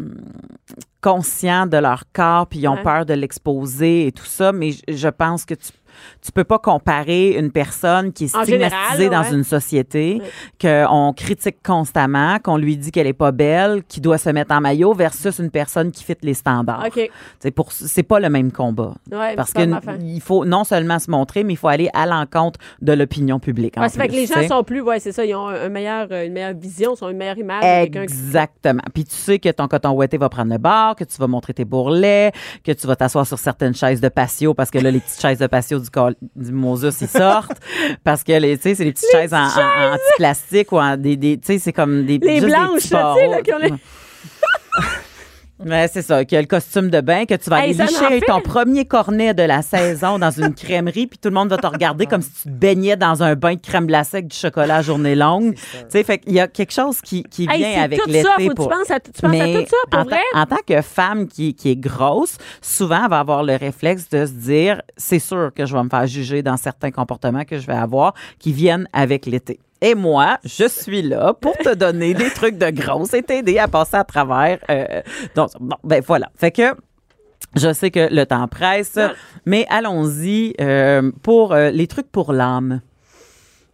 conscients 1.01 1.67
de 1.67 1.79
leur 1.79 2.05
corps, 2.13 2.47
puis 2.47 2.59
ils 2.59 2.69
ont 2.69 2.75
Ouais. 2.75 2.83
peur 2.83 3.07
de 3.07 3.15
l'exposer 3.15 4.07
et 4.09 4.13
tout 4.13 4.27
ça. 4.27 4.53
Mais 4.53 4.73
je 4.87 5.09
pense 5.09 5.45
que 5.47 5.55
tu 5.55 5.71
tu 6.21 6.33
peux 6.33 6.45
pas 6.45 6.59
comparer 6.59 7.39
une 7.39 7.51
personne 7.51 8.13
qui 8.13 8.25
est 8.25 8.37
En 8.37 8.43
stigmatisée 8.43 8.97
général, 9.05 9.11
dans 9.25 9.31
ouais. 9.31 9.37
une 9.37 9.45
société, 9.45 10.21
Ouais. 10.23 10.85
qu'on 10.87 11.13
critique 11.17 11.57
constamment, 11.65 12.39
qu'on 12.39 12.57
lui 12.57 12.77
dit 12.77 12.91
qu'elle 12.91 13.07
est 13.07 13.13
pas 13.13 13.33
belle, 13.33 13.83
qui 13.89 14.01
doit 14.01 14.19
se 14.19 14.31
mettre 14.31 14.55
en 14.55 14.61
maillot, 14.61 14.93
versus 14.95 15.39
une 15.39 15.51
personne 15.51 15.91
qui 15.93 16.05
fit 16.05 16.17
les 16.23 16.35
standards. 16.35 16.87
C'est 17.41 17.51
pour 17.51 17.73
c'est 17.73 18.03
pas 18.03 18.21
le 18.21 18.29
même 18.31 18.53
combat. 18.53 18.95
Ouais, 19.11 19.35
Parce 19.37 19.53
que 19.53 19.61
il 20.03 20.21
faut 20.21 20.45
non 20.45 20.65
seulement 20.65 20.99
se 20.99 21.11
montrer, 21.11 21.45
mais 21.45 21.55
il 21.55 21.57
faut 21.57 21.69
aller 21.69 21.89
à 21.95 22.07
l'encontre 22.07 22.59
de 22.81 22.93
l'opinion 22.93 23.39
publique. 23.39 23.77
en 23.79 23.89
fait 23.89 24.09
que 24.09 24.13
les 24.13 24.27
gens 24.27 24.47
sont 24.47 24.65
plus, 24.65 24.81
ouais, 24.81 25.01
c'est 25.01 25.13
ça, 25.13 25.25
ils 25.25 25.35
ont 25.35 25.49
un 25.49 25.69
meilleur, 25.69 26.09
euh, 26.11 26.27
une 26.27 26.33
meilleure 26.33 26.55
vision, 26.55 26.95
ils 26.99 27.05
ont 27.05 27.09
une 27.11 27.17
meilleure 27.17 27.39
image. 27.39 27.63
Exactement. 27.87 28.83
Puis 28.95 29.05
tu 29.05 29.15
sais 29.15 29.39
que 29.39 29.49
ton 29.51 29.69
coton 29.69 29.91
ouetté 29.93 30.19
va 30.19 30.29
prendre 30.29 30.53
le 30.53 30.59
bar, 30.59 30.97
que 30.97 31.05
tu 31.05 31.17
vas 31.19 31.27
montrer 31.27 31.55
tes 31.55 31.65
bourrelets, 31.65 32.33
que 32.65 32.73
tu 32.73 32.87
vas 32.87 32.97
t'asseoir 32.97 33.27
sur 33.27 33.39
certaines 33.39 33.75
chaises 33.75 34.01
de 34.01 34.09
patio 34.09 34.55
parce 34.55 34.71
que 34.71 34.79
là, 34.79 34.91
les 34.91 35.01
petites 35.01 35.21
chaises 35.21 35.39
de 35.39 35.47
patio 35.47 35.79
du, 35.79 35.91
du 36.37 36.53
Moses, 36.53 36.97
ils 37.01 37.09
sortent. 37.09 37.61
parce 38.05 38.23
que, 38.25 38.39
tu 38.57 38.63
sais, 38.63 38.75
c'est 38.75 38.85
les 38.85 38.93
petites 38.93 39.11
chaises 39.11 39.35
en, 39.35 39.39
en, 39.39 39.45
en 39.93 39.93
petit 39.95 40.17
plastique 40.17 40.73
ou 40.73 40.79
en 40.79 40.97
des, 40.97 41.17
des 41.17 41.39
tu 41.39 41.47
sais, 41.47 41.59
c'est 41.59 41.73
comme 41.73 42.05
des 42.05 42.19
Les 42.19 42.41
des 42.41 42.47
blanches, 42.47 42.83
tu 42.83 42.89
sais, 42.89 42.95
là, 43.29 43.43
qui 43.43 43.53
ont 43.53 43.59
les- 43.59 43.71
Ouais, 45.65 45.89
c'est 45.93 46.03
ça, 46.03 46.25
qu'il 46.25 46.37
y 46.37 46.39
a 46.39 46.41
le 46.41 46.47
costume 46.47 46.91
de 46.91 47.01
bain, 47.01 47.25
que 47.25 47.35
tu 47.35 47.49
vas 47.51 47.65
Hey, 47.67 47.81
aller 47.81 47.91
licher 47.91 48.21
ton 48.27 48.41
premier 48.41 48.85
cornet 48.85 49.33
de 49.35 49.43
la 49.43 49.63
saison 49.63 50.19
dans 50.19 50.31
une 50.31 50.55
crèmerie, 50.55 51.07
puis 51.07 51.19
tout 51.19 51.29
le 51.29 51.35
monde 51.35 51.49
va 51.51 51.57
te 51.59 51.67
regarder 51.67 52.07
comme 52.07 52.23
si 52.23 52.31
tu 52.33 52.43
te 52.45 52.49
baignais 52.49 52.97
dans 52.97 53.23
un 53.23 53.35
bain 53.35 53.55
de 53.55 53.61
crème 53.61 53.87
glacée 53.87 54.19
avec 54.19 54.29
du 54.29 54.37
chocolat 54.37 54.77
à 54.77 54.83
journée 54.83 55.15
longue. 55.15 55.55
Tu 55.55 55.61
sais, 55.89 56.03
fait 56.05 56.19
qu'il 56.19 56.33
y 56.33 56.41
a 56.41 56.49
quelque 56.49 56.73
chose 56.73 57.01
qui, 57.01 57.23
qui 57.25 57.47
Hey, 57.51 57.59
vient 57.59 57.83
avec 57.83 58.01
l'été. 58.07 58.55
pour... 58.55 58.69
tu 58.69 58.75
penses 58.75 58.91
à, 58.91 59.01
tu 59.01 59.13
penses 59.13 59.31
Mais 59.31 59.57
à 59.57 59.61
tout 59.63 59.69
ça, 59.69 59.77
pour 59.91 60.01
en, 60.01 60.05
vrai? 60.05 60.21
en 60.35 60.47
tant 60.47 60.57
que 60.67 60.81
femme 60.83 61.27
qui, 61.29 61.55
qui 61.55 61.71
est 61.71 61.77
grosse, 61.77 62.37
souvent, 62.61 63.05
elle 63.05 63.11
va 63.11 63.21
avoir 63.21 63.43
le 63.43 63.57
réflexe 63.57 64.09
de 64.09 64.27
se 64.27 64.33
dire, 64.33 64.83
c'est 64.97 65.19
sûr 65.19 65.51
que 65.55 65.65
je 65.67 65.77
vais 65.77 65.83
me 65.83 65.89
faire 65.89 66.07
juger 66.07 66.43
dans 66.43 66.57
certains 66.57 66.91
comportements 66.91 67.45
que 67.45 67.59
je 67.59 67.67
vais 67.67 67.73
avoir 67.73 68.15
qui 68.39 68.53
viennent 68.53 68.89
avec 68.93 69.27
l'été. 69.27 69.61
Et 69.85 69.97
moi, 69.97 70.39
je 70.45 70.69
suis 70.69 71.03
là 71.03 71.35
pour 71.35 71.59
te 71.59 71.75
donner 71.75 72.15
des 72.15 72.31
trucs 72.31 72.57
de 72.57 72.71
grosse 72.71 73.15
et 73.15 73.23
t'aider 73.25 73.59
à 73.59 73.67
passer 73.67 73.97
à 73.97 74.05
travers. 74.05 74.61
euh, 74.71 75.03
donc, 75.35 75.51
bon, 75.59 75.77
ben 75.83 76.01
voilà. 76.07 76.31
Fait 76.37 76.53
que 76.53 76.77
je 77.57 77.73
sais 77.73 77.91
que 77.91 78.09
le 78.15 78.25
temps 78.25 78.47
presse, 78.47 78.97
mais 79.45 79.67
allons-y 79.69 80.55
euh, 80.61 81.11
pour 81.23 81.53
euh, 81.53 81.71
les 81.71 81.89
trucs 81.89 82.11
pour 82.13 82.33
l'âme. 82.33 82.81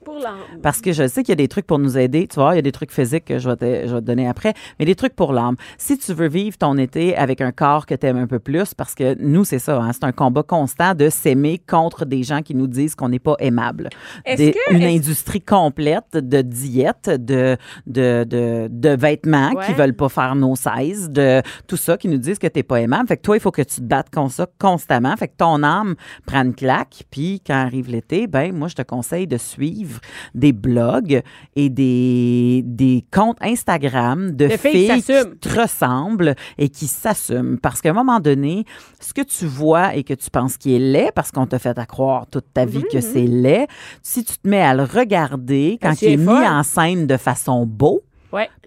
Pour 0.08 0.18
l'âme. 0.18 0.60
Parce 0.62 0.80
que 0.80 0.92
je 0.92 1.06
sais 1.06 1.22
qu'il 1.22 1.30
y 1.30 1.32
a 1.32 1.36
des 1.36 1.48
trucs 1.48 1.66
pour 1.66 1.78
nous 1.78 1.98
aider. 1.98 2.26
Tu 2.28 2.36
vois, 2.40 2.54
il 2.54 2.56
y 2.56 2.58
a 2.58 2.62
des 2.62 2.72
trucs 2.72 2.92
physiques 2.92 3.26
que 3.26 3.38
je 3.38 3.48
vais 3.50 3.56
te, 3.56 3.86
je 3.88 3.94
vais 3.94 4.00
te 4.00 4.06
donner 4.06 4.26
après, 4.28 4.54
mais 4.78 4.84
des 4.86 4.94
trucs 4.94 5.14
pour 5.14 5.32
l'âme. 5.32 5.56
Si 5.76 5.98
tu 5.98 6.12
veux 6.14 6.28
vivre 6.28 6.56
ton 6.56 6.78
été 6.78 7.16
avec 7.16 7.40
un 7.40 7.52
corps 7.52 7.84
que 7.86 7.94
tu 7.94 8.06
aimes 8.06 8.16
un 8.16 8.26
peu 8.26 8.38
plus, 8.38 8.72
parce 8.74 8.94
que 8.94 9.16
nous, 9.20 9.44
c'est 9.44 9.58
ça, 9.58 9.78
hein, 9.80 9.90
c'est 9.92 10.04
un 10.04 10.12
combat 10.12 10.42
constant 10.42 10.94
de 10.94 11.10
s'aimer 11.10 11.58
contre 11.58 12.04
des 12.06 12.22
gens 12.22 12.40
qui 12.42 12.54
nous 12.54 12.66
disent 12.66 12.94
qu'on 12.94 13.08
n'est 13.10 13.18
pas 13.18 13.36
aimable. 13.38 13.90
Est-ce 14.24 14.36
Des- 14.38 14.52
que- 14.52 14.72
une 14.74 14.84
industrie 14.84 15.40
complète 15.42 16.12
de 16.14 16.40
diète, 16.42 17.10
de, 17.10 17.56
de, 17.86 18.24
de, 18.24 18.68
de 18.70 18.88
vêtements 18.90 19.50
qui 19.50 19.72
Ouais. 19.72 19.74
veulent 19.74 19.94
pas 19.96 20.08
faire 20.08 20.34
nos 20.34 20.56
sizes, 20.56 21.10
de 21.10 21.42
tout 21.66 21.76
ça 21.76 21.96
qui 21.98 22.08
nous 22.08 22.18
disent 22.18 22.38
que 22.38 22.46
t'es 22.46 22.62
pas 22.62 22.80
aimable. 22.80 23.08
Fait 23.08 23.16
que 23.16 23.22
toi, 23.22 23.36
il 23.36 23.40
faut 23.40 23.50
que 23.50 23.62
tu 23.62 23.76
te 23.76 23.82
battes 23.82 24.10
contre 24.10 24.32
ça 24.32 24.46
constamment. 24.58 25.14
Fait 25.16 25.28
que 25.28 25.36
ton 25.36 25.62
âme 25.62 25.94
prend 26.26 26.42
une 26.44 26.54
claque. 26.54 27.04
Puis 27.10 27.42
quand 27.46 27.54
arrive 27.54 27.90
l'été, 27.90 28.26
ben 28.26 28.54
moi, 28.54 28.68
je 28.68 28.74
te 28.74 28.82
conseille 28.82 29.26
de 29.26 29.36
suivre 29.36 29.97
des 30.34 30.52
blogs 30.52 31.22
et 31.56 31.68
des, 31.68 32.62
des 32.64 33.04
comptes 33.12 33.38
Instagram 33.40 34.32
de, 34.32 34.46
De 34.48 34.56
filles 34.56 34.72
qui 34.72 34.78
filles 34.92 35.02
s'assument. 35.02 35.32
qui 35.32 35.38
te 35.48 35.60
ressemblent 35.60 36.34
et 36.58 36.68
qui 36.68 36.86
s'assument. 36.86 37.58
Parce 37.58 37.80
qu'à 37.80 37.90
un 37.90 37.94
moment 37.94 38.20
donné, 38.20 38.64
ce 39.00 39.12
que 39.14 39.22
tu 39.22 39.46
vois 39.46 39.94
et 39.94 40.04
que 40.04 40.14
tu 40.14 40.30
penses 40.30 40.56
qui 40.56 40.74
est 40.74 40.78
laid, 40.78 41.10
parce 41.14 41.30
qu'on 41.30 41.46
t'a 41.46 41.58
fait 41.58 41.78
à 41.78 41.86
croire 41.86 42.26
toute 42.26 42.52
ta 42.52 42.64
vie 42.64 42.78
Mhm, 42.78 42.84
que 42.92 43.00
c'est 43.00 43.26
laid, 43.26 43.66
si 44.02 44.24
tu 44.24 44.36
te 44.38 44.48
mets 44.48 44.62
à 44.62 44.74
le 44.74 44.84
regarder 44.84 45.78
quand 45.82 46.00
il 46.02 46.08
est 46.08 46.12
est 46.12 46.16
mis 46.16 46.28
en 46.28 46.62
scène 46.62 47.06
de 47.06 47.16
façon 47.16 47.66
beau, 47.66 48.02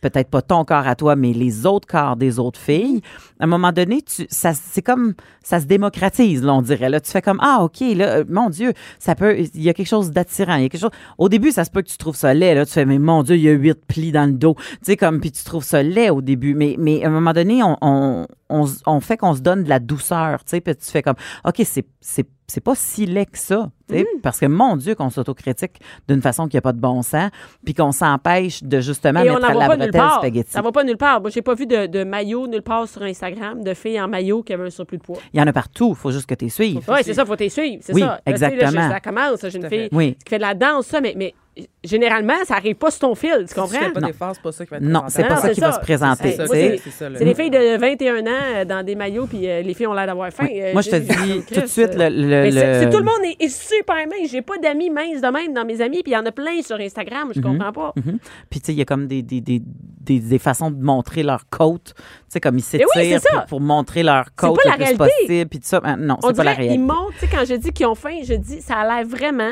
Peut-être 0.01 0.29
pas 0.29 0.41
ton 0.41 0.65
corps 0.65 0.87
à 0.87 0.95
toi, 0.95 1.15
mais 1.15 1.33
les 1.33 1.65
autres 1.65 1.87
corps 1.87 2.15
des 2.15 2.39
autres 2.39 2.59
filles, 2.59 3.01
à 3.39 3.43
un 3.43 3.47
moment 3.47 3.71
donné, 3.71 4.03
c'est 4.07 4.81
comme, 4.81 5.13
ça 5.43 5.59
se 5.59 5.65
démocratise, 5.65 6.45
on 6.45 6.61
dirait. 6.61 6.89
Là, 6.89 6.99
tu 6.99 7.11
fais 7.11 7.21
comme, 7.21 7.39
ah, 7.41 7.59
OK, 7.63 7.79
là, 7.95 8.17
euh, 8.17 8.23
mon 8.27 8.49
Dieu, 8.49 8.73
ça 8.99 9.15
peut, 9.15 9.39
il 9.39 9.61
y 9.61 9.69
a 9.69 9.73
quelque 9.73 9.87
chose 9.87 10.11
d'attirant. 10.11 10.55
Il 10.55 10.63
y 10.63 10.65
a 10.65 10.69
quelque 10.69 10.81
chose, 10.81 10.91
au 11.17 11.29
début, 11.29 11.51
ça 11.51 11.65
se 11.65 11.71
peut 11.71 11.81
que 11.81 11.89
tu 11.89 11.97
trouves 11.97 12.15
ça 12.15 12.33
laid, 12.33 12.55
là. 12.55 12.65
Tu 12.65 12.73
fais, 12.73 12.85
mais 12.85 12.99
mon 12.99 13.23
Dieu, 13.23 13.35
il 13.35 13.43
y 13.43 13.49
a 13.49 13.53
huit 13.53 13.85
plis 13.87 14.11
dans 14.11 14.25
le 14.25 14.33
dos. 14.33 14.55
Tu 14.57 14.77
sais, 14.83 14.97
comme, 14.97 15.19
puis 15.19 15.31
tu 15.31 15.43
trouves 15.43 15.63
ça 15.63 15.83
laid 15.83 16.09
au 16.09 16.21
début. 16.21 16.55
Mais, 16.55 16.75
mais 16.79 17.03
à 17.03 17.07
un 17.07 17.11
moment 17.11 17.33
donné, 17.33 17.61
on 17.63 18.99
fait 19.01 19.17
qu'on 19.17 19.35
se 19.35 19.41
donne 19.41 19.63
de 19.63 19.69
la 19.69 19.79
douceur, 19.79 20.43
tu 20.43 20.51
sais, 20.51 20.61
puis 20.61 20.75
tu 20.75 20.89
fais 20.89 21.01
comme, 21.01 21.15
OK, 21.45 21.61
c'est, 21.65 21.85
c'est, 21.99 22.27
c'est 22.51 22.61
pas 22.61 22.75
si 22.75 23.05
laid 23.05 23.25
que 23.25 23.37
ça, 23.37 23.69
sais, 23.89 24.05
parce 24.21 24.39
que 24.39 24.45
mon 24.45 24.75
Dieu, 24.75 24.95
qu'on 24.95 25.09
s'autocritique 25.09 25.79
d'une 26.07 26.21
façon 26.21 26.47
qui 26.47 26.57
a 26.57 26.61
pas 26.61 26.73
de 26.73 26.79
bon 26.79 27.01
sens, 27.01 27.29
puis 27.63 27.73
qu'on 27.73 27.91
s'empêche 27.91 28.63
de 28.63 28.79
justement 28.79 29.21
Et 29.21 29.29
mettre 29.29 29.45
à 29.49 29.53
la 29.53 29.67
bretelle 29.67 29.91
part. 29.91 30.17
spaghetti. 30.19 30.51
Ça 30.51 30.61
va 30.61 30.71
pas 30.71 30.83
nulle 30.83 30.97
part. 30.97 31.21
Moi, 31.21 31.29
j'ai 31.29 31.41
pas 31.41 31.53
vu 31.55 31.65
de, 31.65 31.87
de 31.87 32.03
maillot 32.03 32.47
nulle 32.47 32.61
part 32.61 32.87
sur 32.87 33.01
Instagram, 33.03 33.63
de 33.63 33.73
filles 33.73 33.99
en 34.01 34.07
maillot 34.07 34.43
qui 34.43 34.53
avaient 34.53 34.67
un 34.67 34.69
surplus 34.69 34.97
de 34.97 35.03
poids. 35.03 35.17
Il 35.33 35.39
y 35.39 35.43
en 35.43 35.47
a 35.47 35.53
partout. 35.53 35.89
Il 35.91 35.95
faut 35.95 36.11
juste 36.11 36.25
que 36.27 36.35
tu 36.35 36.49
suives. 36.49 36.81
Oui, 36.87 36.99
c'est 37.03 37.13
ça, 37.13 37.25
faut 37.25 37.35
t'y 37.35 37.49
suivre. 37.49 37.81
C'est 37.81 37.93
Oui, 37.93 38.01
ça. 38.01 38.07
Là, 38.07 38.13
là, 38.15 38.21
exactement. 38.31 38.89
ça 38.89 38.99
commence. 38.99 39.39
J'ai 39.47 39.57
une 39.57 39.69
fille 39.69 39.89
Oui. 39.91 40.15
qui 40.23 40.29
fait 40.29 40.37
de 40.37 40.41
la 40.43 40.53
danse, 40.53 40.87
ça, 40.87 41.01
mais, 41.01 41.13
mais 41.17 41.33
généralement, 41.83 42.33
ça 42.45 42.55
arrive 42.55 42.75
pas 42.75 42.91
sur 42.91 43.01
ton 43.01 43.15
fil. 43.15 43.31
Tu 43.41 43.47
Si 43.47 43.53
tu 43.53 43.59
comprends? 43.59 43.77
fais 43.79 43.91
pas 44.13 44.33
c'est 44.33 44.41
pas 44.41 44.51
ça 44.51 44.65
qui 44.65 44.71
va 44.71 44.77
être 44.77 44.83
Non, 44.83 45.03
c'est 45.09 45.23
pas 45.23 45.35
Non, 45.35 45.41
ça 45.41 45.49
qui 45.53 45.59
va 45.59 45.71
se 45.73 45.79
présenter. 45.79 46.37
C'est 46.37 47.25
des 47.25 47.35
filles 47.35 47.49
de 47.49 47.77
21 47.77 48.25
ans 48.25 48.29
euh, 48.55 48.65
dans 48.65 48.83
des 48.85 48.95
maillots, 48.95 49.27
puis 49.27 49.49
euh, 49.49 49.61
les 49.61 49.73
filles 49.73 49.87
ont 49.87 49.93
l'air 49.93 50.05
d'avoir 50.07 50.31
faim. 50.31 50.45
Oui. 50.49 50.61
Euh, 50.61 50.73
Moi, 50.73 50.81
je 50.81 50.89
te 50.91 50.95
dis 50.95 51.43
tout 51.53 51.61
de 51.61 51.65
suite, 51.67 51.91
le, 51.95 52.89
tout 52.89 52.97
le 52.97 53.03
monde 53.03 53.23
est, 53.39 53.43
est 53.43 53.49
super 53.49 53.95
mince. 54.07 54.31
J'ai 54.31 54.41
pas 54.41 54.57
d'amis 54.57 54.89
minces 54.89 55.21
de 55.21 55.27
même 55.27 55.53
dans 55.53 55.65
mes 55.65 55.81
amis, 55.81 56.01
puis 56.03 56.11
il 56.11 56.15
y 56.15 56.17
en 56.17 56.25
a 56.25 56.31
plein 56.31 56.61
sur 56.61 56.77
Instagram. 56.77 57.31
Je 57.35 57.41
comprends 57.41 57.71
pas. 57.73 57.93
Mhm. 57.97 58.17
Puis, 58.49 58.59
tu 58.61 58.67
sais, 58.67 58.71
il 58.73 58.77
y 58.79 58.81
a 58.81 58.85
comme 58.85 59.07
des, 59.07 59.21
des, 59.21 59.41
des, 59.41 59.61
des, 59.61 60.19
des 60.19 60.39
façons 60.39 60.71
de 60.71 60.81
montrer 60.81 61.23
leur 61.23 61.49
côte. 61.49 61.93
Tu 61.95 62.03
sais, 62.29 62.39
comme 62.39 62.57
ils 62.57 62.63
s'étirent 62.63 62.87
pour, 63.31 63.45
pour 63.47 63.61
montrer 63.61 64.03
leur 64.03 64.33
côte 64.35 64.57
pas 64.63 64.69
la 64.69 64.77
le 64.77 64.95
plus 64.95 64.95
réalité. 64.97 65.25
possible. 65.25 65.49
Puis 65.49 65.59
tout 65.59 65.67
ça. 65.67 65.81
Ah, 65.83 65.95
Non, 65.97 66.17
On 66.23 66.29
c'est 66.29 66.37
pas 66.37 66.43
la 66.43 66.53
réalité. 66.53 66.75
ils 66.75 66.79
montrent, 66.81 67.13
tu 67.19 67.25
sais, 67.25 67.27
quand 67.35 67.43
je 67.45 67.55
dis 67.55 67.71
qu'ils 67.71 67.85
ont 67.87 67.95
faim, 67.95 68.19
je 68.23 68.33
dis, 68.35 68.61
ça 68.61 68.75
a 68.75 68.87
l'air 68.87 69.05
vraiment, 69.07 69.51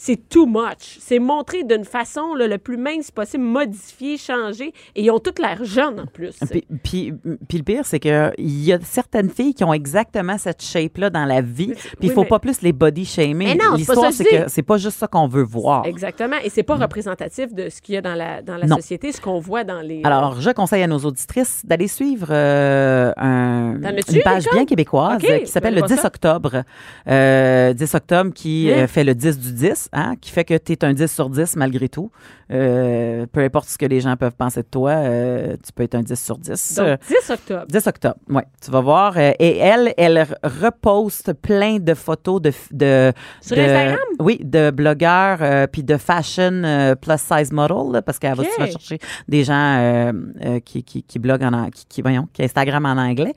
c'est 0.00 0.28
too 0.28 0.46
much. 0.46 0.98
C'est 1.00 1.18
montré 1.18 1.64
d'une 1.64 1.84
façon 1.84 2.32
là, 2.34 2.46
le 2.46 2.58
plus 2.58 2.76
mince 2.76 3.10
possible, 3.10 3.42
modifié, 3.42 4.16
changé, 4.16 4.72
et 4.94 5.02
ils 5.02 5.10
ont 5.10 5.18
toutes 5.18 5.40
l'air 5.40 5.58
jeunes 5.64 5.98
en 6.00 6.06
plus. 6.06 6.36
Puis, 6.50 6.64
puis, 6.84 7.12
puis 7.48 7.58
le 7.58 7.64
pire, 7.64 7.84
c'est 7.84 7.98
qu'il 7.98 8.32
y 8.38 8.72
a 8.72 8.78
certaines 8.80 9.28
filles 9.28 9.54
qui 9.54 9.64
ont 9.64 9.74
exactement 9.74 10.38
cette 10.38 10.62
shape-là 10.62 11.10
dans 11.10 11.24
la 11.24 11.40
vie. 11.40 11.72
Puis 11.74 11.82
il 12.02 12.08
oui, 12.10 12.14
faut 12.14 12.22
mais- 12.22 12.28
pas 12.28 12.38
plus 12.38 12.62
les 12.62 12.72
body 12.72 13.04
shamer. 13.04 13.34
Mais 13.34 13.54
non, 13.56 13.58
c'est 13.58 13.68
pas 13.70 13.76
L'histoire, 13.76 14.12
c'est 14.12 14.24
que 14.24 14.48
c'est 14.48 14.62
pas 14.62 14.76
juste 14.76 14.98
ça 14.98 15.08
qu'on 15.08 15.26
veut 15.26 15.42
voir. 15.42 15.84
Exactement. 15.84 16.36
Et 16.44 16.50
c'est 16.50 16.62
pas 16.62 16.76
représentatif 16.76 17.52
de 17.52 17.68
ce 17.68 17.80
qu'il 17.82 17.96
y 17.96 17.98
a 17.98 18.00
dans 18.02 18.14
la, 18.14 18.40
dans 18.40 18.56
la 18.56 18.66
Non. 18.66 18.76
société, 18.76 19.10
ce 19.10 19.20
qu'on 19.20 19.40
voit 19.40 19.64
dans 19.64 19.80
les. 19.80 20.02
Alors, 20.04 20.40
je 20.40 20.50
conseille 20.50 20.82
à 20.84 20.86
nos 20.86 20.98
auditrices 21.00 21.62
d'aller 21.66 21.88
suivre 21.88 22.28
euh, 22.30 23.12
un- 23.16 23.74
une 23.82 24.22
page 24.22 24.44
bien 24.52 24.64
québécoise 24.64 25.20
qui 25.20 25.46
s'appelle 25.46 25.74
ben, 25.74 25.80
le 25.82 25.88
pas 25.88 25.94
10 25.94 26.00
ça. 26.02 26.06
octobre. 26.06 26.62
Euh, 27.08 27.72
10 27.72 27.94
octobre 27.94 28.32
qui 28.32 28.70
Hein? 28.70 28.80
euh, 28.80 28.86
fait 28.86 29.02
le 29.04 29.14
10 29.14 29.38
du 29.38 29.52
10, 29.52 29.87
hein, 29.92 30.14
qui 30.20 30.30
fait 30.30 30.44
que 30.44 30.56
tu 30.56 30.72
es 30.72 30.84
un 30.84 30.92
10 30.92 31.06
sur 31.12 31.28
10 31.30 31.56
malgré 31.56 31.88
tout. 31.88 32.10
Euh, 32.50 33.26
peu 33.30 33.40
importe 33.40 33.68
ce 33.68 33.76
que 33.76 33.84
les 33.86 34.00
gens 34.00 34.16
peuvent 34.16 34.34
penser 34.34 34.62
de 34.62 34.66
toi, 34.70 34.90
euh, 34.92 35.56
tu 35.64 35.72
peux 35.72 35.82
être 35.82 35.94
un 35.94 36.02
10 36.02 36.14
sur 36.22 36.38
10. 36.38 36.78
Euh, 36.78 36.96
Donc, 36.96 37.00
10 37.08 37.30
octobre. 37.30 37.64
10 37.68 37.86
octobre, 37.86 38.16
oui. 38.30 38.42
Tu 38.64 38.70
vas 38.70 38.80
voir. 38.80 39.18
euh, 39.18 39.32
et 39.38 39.58
elle, 39.58 39.92
elle 39.98 40.16
re- 40.18 40.62
reposte 40.64 41.32
plein 41.34 41.78
de 41.78 41.94
photos 41.94 42.40
de... 42.40 42.52
de 42.72 43.12
Sur 43.42 43.56
de- 43.56 43.60
Instagram? 43.62 43.98
Oui, 44.20 44.40
de 44.42 44.70
blogueurs 44.70 45.38
euh, 45.42 45.66
puis 45.66 45.82
de 45.84 45.96
fashion 45.96 46.62
euh, 46.64 46.94
plus 46.94 47.18
size 47.18 47.52
model, 47.52 47.92
là, 47.92 48.02
parce 48.02 48.18
qu'elle 48.18 48.34
va 48.34 48.42
OK. 48.42 48.48
souvent 48.54 48.66
chercher 48.66 48.98
des 49.28 49.44
gens 49.44 49.54
euh, 49.78 50.12
euh, 50.44 50.60
qui, 50.60 50.82
qui, 50.82 51.02
qui 51.02 51.18
bloguent 51.18 51.44
en 51.44 51.52
an- 51.52 51.70
qui, 51.70 51.84
qui, 51.86 52.02
voyons, 52.02 52.28
qui 52.32 52.42
Instagram 52.42 52.86
en 52.86 52.96
anglais. 52.96 53.34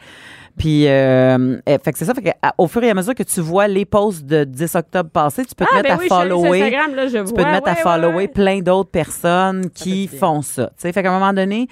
Puis, 0.58 0.88
euh, 0.88 1.58
euh, 1.68 1.78
fait 1.84 1.92
que 1.92 1.98
c'est 1.98 2.06
ça. 2.06 2.14
Fait 2.14 2.22
que, 2.22 2.30
à- 2.42 2.54
au 2.58 2.68
fur 2.68 2.84
et 2.84 2.90
à 2.90 2.94
mesure 2.94 3.16
que 3.16 3.24
tu 3.24 3.40
vois 3.42 3.68
les 3.68 3.86
posts 3.86 4.26
de 4.26 4.44
10 4.44 4.76
octobre 4.76 5.10
passé, 5.10 5.44
tu 5.46 5.56
peux 5.56 5.66
te 5.66 5.70
Ah, 5.72 5.76
mettre 5.78 5.88
ben 5.90 5.96
à 5.96 5.98
oui, 5.98 6.08
je 6.10 6.14
suis 6.14 6.22
allée 6.22 6.30
sur 6.30 6.40
follower. 6.42 6.62
Instagram, 6.64 6.96
là, 6.96 7.08
je 7.08 7.12
Tu 7.12 7.18
vois. 7.24 7.34
peux 7.34 7.44
te 7.44 7.48
mettre 7.50 7.68
à 7.68 7.72
ouais, 7.72 7.78
ouais, 7.78 7.84
follower 7.84 8.16
ouais. 8.16 8.28
plein 8.28 8.60
d'autres 8.60 8.90
personnes 8.92 9.70
qui 9.70 10.08
font 10.08 10.42
ça. 10.42 10.68
Tu 10.68 10.74
sais, 10.78 10.92
fait 10.94 11.04
qu'à 11.04 11.10
un 11.12 11.20
moment 11.20 11.34
donné, 11.34 11.68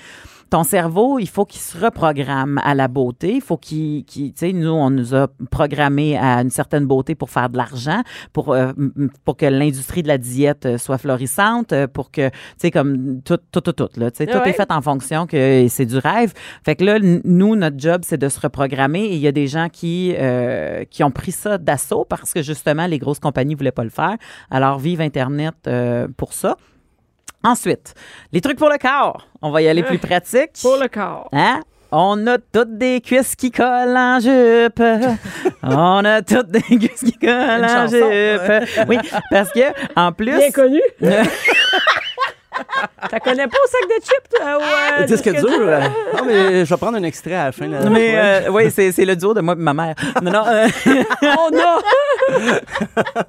ton 0.49 0.63
cerveau, 0.63 1.19
il 1.19 1.29
faut 1.29 1.45
qu'il 1.45 1.61
se 1.61 1.77
reprogramme 1.77 2.59
à 2.63 2.73
la 2.75 2.87
beauté. 2.87 3.35
Il 3.35 3.41
faut 3.41 3.57
qu'il, 3.57 4.03
qu'il- 4.05 4.33
tu 4.33 4.39
sais, 4.39 4.53
nous, 4.53 4.69
on 4.71 4.89
nous 4.89 5.13
a 5.13 5.27
programmé 5.51 6.17
à 6.17 6.41
une 6.41 6.49
certaine 6.49 6.85
beauté 6.85 7.13
pour 7.15 7.29
faire 7.29 7.49
de 7.49 7.57
l'argent, 7.57 8.01
pour, 8.33 8.53
euh, 8.53 8.71
pour 9.25 9.37
que 9.37 9.45
l'industrie 9.45 10.01
de 10.03 10.07
la 10.07 10.17
diète 10.17 10.65
euh, 10.65 10.77
soit 10.77 10.97
florissante, 10.97 11.71
euh, 11.73 11.87
pour 11.87 12.09
que, 12.11 12.29
tu 12.29 12.35
sais, 12.57 12.71
comme 12.71 13.21
tout, 13.23 13.37
tout, 13.51 13.61
tout, 13.61 13.73
tout, 13.73 13.89
là. 13.97 14.11
Tu 14.11 14.17
sais, 14.17 14.29
Ah 14.29 14.37
tout 14.37 14.43
ouais. 14.43 14.49
est 14.49 14.53
fait 14.53 14.71
en 14.71 14.81
fonction 14.81 15.27
que 15.27 15.67
c'est 15.69 15.85
du 15.85 15.97
rêve. 15.97 16.33
Fait 16.65 16.75
que 16.75 16.83
là, 16.83 16.97
nous, 17.23 17.55
notre 17.55 17.77
job, 17.79 18.01
c'est 18.05 18.17
de 18.17 18.29
se 18.29 18.39
reprogrammer 18.39 19.01
et 19.05 19.13
il 19.15 19.19
y 19.21 19.27
a 19.27 19.31
des 19.31 19.47
gens 19.47 19.69
qui, 19.69 20.15
euh, 20.17 20.83
qui 20.89 21.03
ont 21.03 21.11
pris 21.11 21.31
ça 21.31 21.57
d'assaut 21.57 22.05
parce 22.09 22.33
que 22.33 22.41
justement, 22.41 22.87
les 22.87 22.97
grosses 22.99 23.19
compagnies 23.19 23.55
voulaient 23.55 23.71
pas 23.71 23.83
le 23.83 23.89
faire. 23.89 24.15
Alors, 24.49 24.79
vive 24.79 25.01
Internet 25.01 25.55
euh, 25.67 26.07
pour 26.17 26.33
ça. 26.33 26.57
Ensuite, 27.43 27.93
les 28.33 28.41
trucs 28.41 28.57
pour 28.57 28.69
le 28.69 28.77
corps. 28.77 29.27
On 29.41 29.51
va 29.51 29.61
y 29.61 29.67
aller 29.67 29.83
plus 29.83 29.97
pratique. 29.97 30.59
Pour 30.61 30.77
le 30.77 30.87
corps. 30.87 31.29
Hein? 31.31 31.61
On 31.91 32.27
a 32.27 32.37
toutes 32.37 32.77
des 32.77 33.01
cuisses 33.01 33.35
qui 33.35 33.49
collent 33.49 33.97
en 33.97 34.19
jupe. 34.19 34.81
On 35.63 36.05
a 36.05 36.21
toutes 36.21 36.51
des 36.51 36.61
cuisses 36.61 37.03
qui 37.03 37.13
collent 37.13 37.63
en 37.63 37.67
chanson, 37.67 37.97
jupe. 37.97 38.87
Oui, 38.87 38.97
parce 39.31 39.51
que 39.51 39.59
en 39.95 40.11
plus, 40.11 40.35
Bien 40.37 40.51
connu. 40.51 40.81
T'as 43.09 43.19
connais 43.19 43.47
pas 43.47 43.57
au 43.57 43.67
sac 43.67 43.81
de 43.89 44.03
chips, 44.03 44.29
toi? 44.35 44.57
ou, 44.57 45.01
euh, 45.01 45.05
Disque 45.05 45.29
dur. 45.31 45.43
euh, 45.61 45.79
Non, 46.17 46.25
mais 46.25 46.65
je 46.65 46.69
vais 46.73 46.77
prendre 46.77 46.97
un 46.97 47.03
extrait 47.03 47.33
à 47.35 47.45
la 47.45 47.51
fin. 47.51 47.67
là. 47.67 47.79
mais 47.89 47.89
Ouais. 48.13 48.13
euh, 48.15 48.51
oui, 48.51 48.71
c'est 48.71 48.91
c'est 48.91 49.05
le 49.05 49.15
duo 49.15 49.33
de 49.33 49.41
moi 49.41 49.53
et 49.53 49.61
ma 49.61 49.73
mère. 49.73 49.95
Non, 50.21 50.31
non. 50.31 50.43
euh, 50.47 50.67
Oh 51.23 51.49
non! 51.51 51.79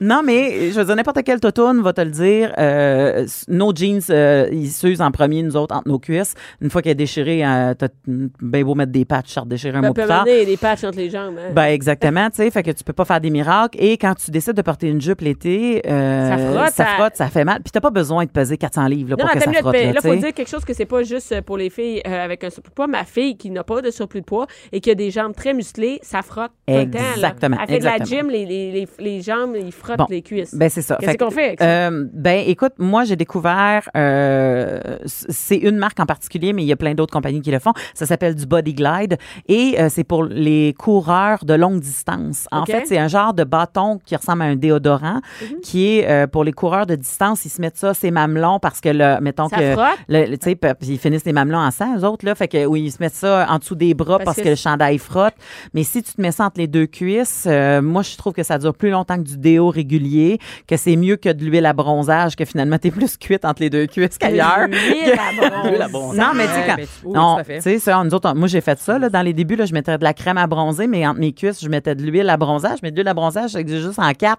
Non, 0.00 0.22
mais 0.24 0.70
je 0.70 0.78
veux 0.78 0.84
dire, 0.84 0.96
n'importe 0.96 1.22
quel 1.24 1.40
totoune 1.40 1.80
va 1.82 1.92
te 1.92 2.00
le 2.00 2.10
dire. 2.10 2.52
euh, 2.58 3.26
nos 3.48 3.74
jeans, 3.74 4.00
euh, 4.10 4.48
ils 4.52 4.70
s'usent 4.70 5.00
en 5.00 5.10
premier, 5.10 5.42
nous 5.42 5.56
autres, 5.56 5.74
entre 5.74 5.88
nos 5.88 5.98
cuisses. 5.98 6.34
Une 6.60 6.70
fois 6.70 6.82
qu'elle 6.82 6.92
est 6.92 6.96
déchirée, 6.96 7.44
euh, 7.44 7.74
t'as 7.74 7.88
bien 8.06 8.62
beau 8.64 8.74
mettre 8.74 8.92
des 8.92 9.04
patchs, 9.04 9.34
ça 9.34 9.42
déchirer 9.46 9.78
un 9.78 9.82
peut 9.82 9.92
plus 9.94 10.06
tard. 10.06 10.24
des 10.24 10.56
patchs 10.60 10.84
entre 10.84 10.98
les 10.98 11.10
jambes. 11.10 11.34
hein. 11.38 11.50
Ben 11.54 11.64
exactement, 11.66 12.28
tu 12.30 12.36
sais, 12.36 12.50
fait 12.50 12.62
que 12.62 12.70
tu 12.70 12.84
peux 12.84 12.92
pas 12.92 13.04
faire 13.04 13.20
des 13.20 13.30
miracles. 13.30 13.78
Et 13.80 13.96
quand 13.98 14.14
tu 14.14 14.30
décides 14.30 14.54
de 14.54 14.62
porter 14.62 14.88
une 14.88 15.00
jupe 15.00 15.20
l'été, 15.20 15.82
euh, 15.86 16.28
Ça 16.28 16.38
frotte, 16.38 16.72
ça 16.74 16.84
ça- 16.84 16.94
frotte, 16.96 17.16
ça 17.16 17.26
fait 17.28 17.44
mal. 17.44 17.60
Puis 17.62 17.70
t'as 17.72 17.80
pas 17.80 17.90
besoin 17.90 18.24
de 18.24 18.30
peser 18.40 18.56
400 18.56 18.86
livres 18.86 19.10
là, 19.10 19.16
Non, 19.18 19.26
pour 19.26 19.34
non, 19.34 19.40
que 19.40 19.44
ça 19.44 19.52
frotte. 19.60 19.72
mais 19.72 19.86
Là, 19.86 19.92
là, 19.94 20.00
faut 20.00 20.14
dire 20.14 20.32
quelque 20.34 20.48
chose 20.48 20.64
que 20.64 20.72
c'est 20.74 20.84
pas 20.86 21.02
juste 21.02 21.32
euh, 21.32 21.42
pour 21.42 21.56
les 21.56 21.70
filles 21.70 22.00
euh, 22.06 22.24
avec 22.24 22.44
un 22.44 22.50
surplus 22.50 22.70
de 22.70 22.74
poids. 22.74 22.86
Ma 22.86 23.04
fille 23.04 23.36
qui 23.36 23.50
n'a 23.50 23.64
pas 23.64 23.80
de 23.82 23.90
surplus 23.90 24.20
de 24.20 24.26
poids 24.26 24.46
et 24.72 24.80
qui 24.80 24.90
a 24.90 24.94
des 24.94 25.10
jambes 25.10 25.34
très 25.34 25.54
musclées, 25.54 25.98
ça 26.02 26.22
frotte 26.22 26.52
tout 26.66 26.74
le 26.74 26.84
temps. 26.90 26.98
là. 26.98 27.12
Exactement, 27.14 27.56
fait 27.66 27.78
de 27.78 27.84
la 27.84 27.98
gym, 27.98 28.28
les, 28.30 28.46
les, 28.46 28.70
les, 28.72 28.88
les 28.98 29.20
jambes, 29.22 29.56
ils 29.58 29.72
frottent 29.72 29.98
Bon, 29.98 30.06
les 30.10 30.22
cuisses. 30.22 30.54
Ben 30.54 30.68
c'est 30.68 30.82
ça. 30.82 30.96
Qu'est-ce 31.00 31.16
que, 31.16 31.24
qu'on 31.24 31.30
fait 31.30 31.46
avec 31.46 31.60
ça? 31.60 31.88
euh, 31.88 32.04
ben 32.12 32.44
écoute, 32.46 32.72
moi 32.78 33.04
j'ai 33.04 33.16
découvert, 33.16 33.88
euh, 33.96 34.80
c'est 35.06 35.56
une 35.56 35.76
marque 35.76 35.98
en 36.00 36.06
particulier, 36.06 36.52
mais 36.52 36.62
il 36.62 36.66
y 36.66 36.72
a 36.72 36.76
plein 36.76 36.94
d'autres 36.94 37.12
compagnies 37.12 37.40
qui 37.42 37.50
le 37.50 37.58
font. 37.58 37.72
Ça 37.94 38.06
s'appelle 38.06 38.34
du 38.34 38.46
Body 38.46 38.74
Glide 38.74 39.16
et 39.48 39.76
c'est 39.88 40.04
pour 40.04 40.24
les 40.24 40.74
coureurs 40.78 41.44
de 41.44 41.54
longue 41.54 41.80
distance. 41.80 42.46
En 42.52 42.64
fait, 42.66 42.84
c'est 42.86 42.98
un 42.98 43.08
genre 43.08 43.34
de 43.34 43.44
bâton 43.44 43.98
qui 44.04 44.14
ressemble 44.16 44.42
à 44.42 44.46
un 44.46 44.56
déodorant, 44.56 45.20
Mhm. 45.42 45.60
qui 45.62 45.98
est 45.98 46.26
pour 46.28 46.44
les 46.44 46.52
coureurs 46.52 46.86
de 46.86 46.94
distance. 46.94 47.44
Ils 47.44 47.50
se 47.50 47.60
mettent 47.60 47.76
ça, 47.76 47.94
c'est 47.94 48.10
mamelons 48.28 48.58
parce 48.58 48.80
que 48.80 48.88
le, 48.90 49.20
mettons 49.20 49.48
Ça 49.48 49.56
que 49.58 49.72
frotte? 49.72 49.98
le- 50.08 50.26
le- 50.26 50.38
tu 50.38 50.50
sais, 50.50 50.58
ils 50.82 50.98
finissent 50.98 51.24
les 51.24 51.32
mamelons 51.32 51.58
en 51.58 51.70
sang, 51.70 51.96
eux 51.98 52.04
autres, 52.04 52.24
là. 52.26 52.34
Fait 52.34 52.48
que, 52.48 52.64
oui, 52.66 52.82
ils 52.82 52.90
se 52.92 52.98
mettent 53.00 53.14
ça 53.14 53.46
en 53.48 53.58
dessous 53.58 53.74
des 53.74 53.94
bras 53.94 54.18
Parce 54.18 54.24
parce, 54.24 54.36
que 54.38 54.42
que, 54.42 54.48
le 54.50 54.54
chandail 54.56 54.98
frotte. 54.98 55.34
Mais 55.74 55.82
si 55.82 56.02
tu 56.02 56.12
te 56.12 56.20
mets 56.20 56.32
ça 56.32 56.44
entre 56.44 56.60
les 56.60 56.66
deux 56.66 56.86
cuisses, 56.86 57.44
euh, 57.46 57.80
moi, 57.82 58.02
je 58.02 58.16
trouve 58.16 58.32
que 58.32 58.42
ça 58.42 58.58
dure 58.58 58.74
plus 58.74 58.90
longtemps 58.90 59.16
que 59.16 59.22
du 59.22 59.38
déo 59.38 59.68
régulier, 59.70 60.38
que 60.66 60.76
c'est 60.76 60.96
mieux 60.96 61.16
que 61.16 61.28
de 61.30 61.44
l'huile 61.44 61.66
à 61.66 61.72
bronzage, 61.72 62.36
que 62.36 62.44
finalement, 62.44 62.78
t'es 62.78 62.90
plus 62.90 63.16
cuite 63.16 63.44
entre 63.44 63.62
les 63.62 63.70
deux 63.70 63.86
cuisses 63.86 64.18
qu'ailleurs. 64.18 64.66
L'huile 64.68 65.12
à 65.18 65.68
L'huile 65.70 65.82
à 65.82 65.88
bronzage. 65.88 66.18
Non, 66.26 66.32
mais 66.34 66.46
tu 66.46 66.52
sais, 66.52 66.64
quand. 66.66 66.76
ben, 66.76 66.86
oui, 67.04 67.12
non, 67.14 67.34
tout 67.34 67.40
à 67.40 67.44
fait. 67.44 67.56
tu 67.56 67.62
sais, 67.62 67.78
ça, 67.78 68.02
nous 68.04 68.14
autres, 68.14 68.30
on- 68.30 68.34
moi, 68.34 68.48
j'ai 68.48 68.60
fait 68.60 68.78
ça, 68.78 68.98
là. 68.98 69.08
Dans 69.08 69.22
les 69.22 69.32
débuts, 69.32 69.56
là, 69.56 69.64
je 69.66 69.72
mettais 69.72 69.96
de 69.98 70.04
la 70.04 70.12
crème 70.14 70.38
à 70.38 70.46
bronzer, 70.46 70.86
mais 70.86 71.06
entre 71.06 71.20
mes 71.20 71.32
cuisses, 71.32 71.62
je 71.62 71.68
mettais 71.68 71.94
de 71.94 72.02
l'huile 72.02 72.28
à 72.30 72.36
bronzage. 72.36 72.78
Mais 72.82 72.90
de 72.90 72.96
l'huile 72.96 73.08
à 73.08 73.14
bronzage, 73.14 73.50
c'est 73.50 73.66
juste 73.68 73.98
en 73.98 74.12
4. 74.12 74.38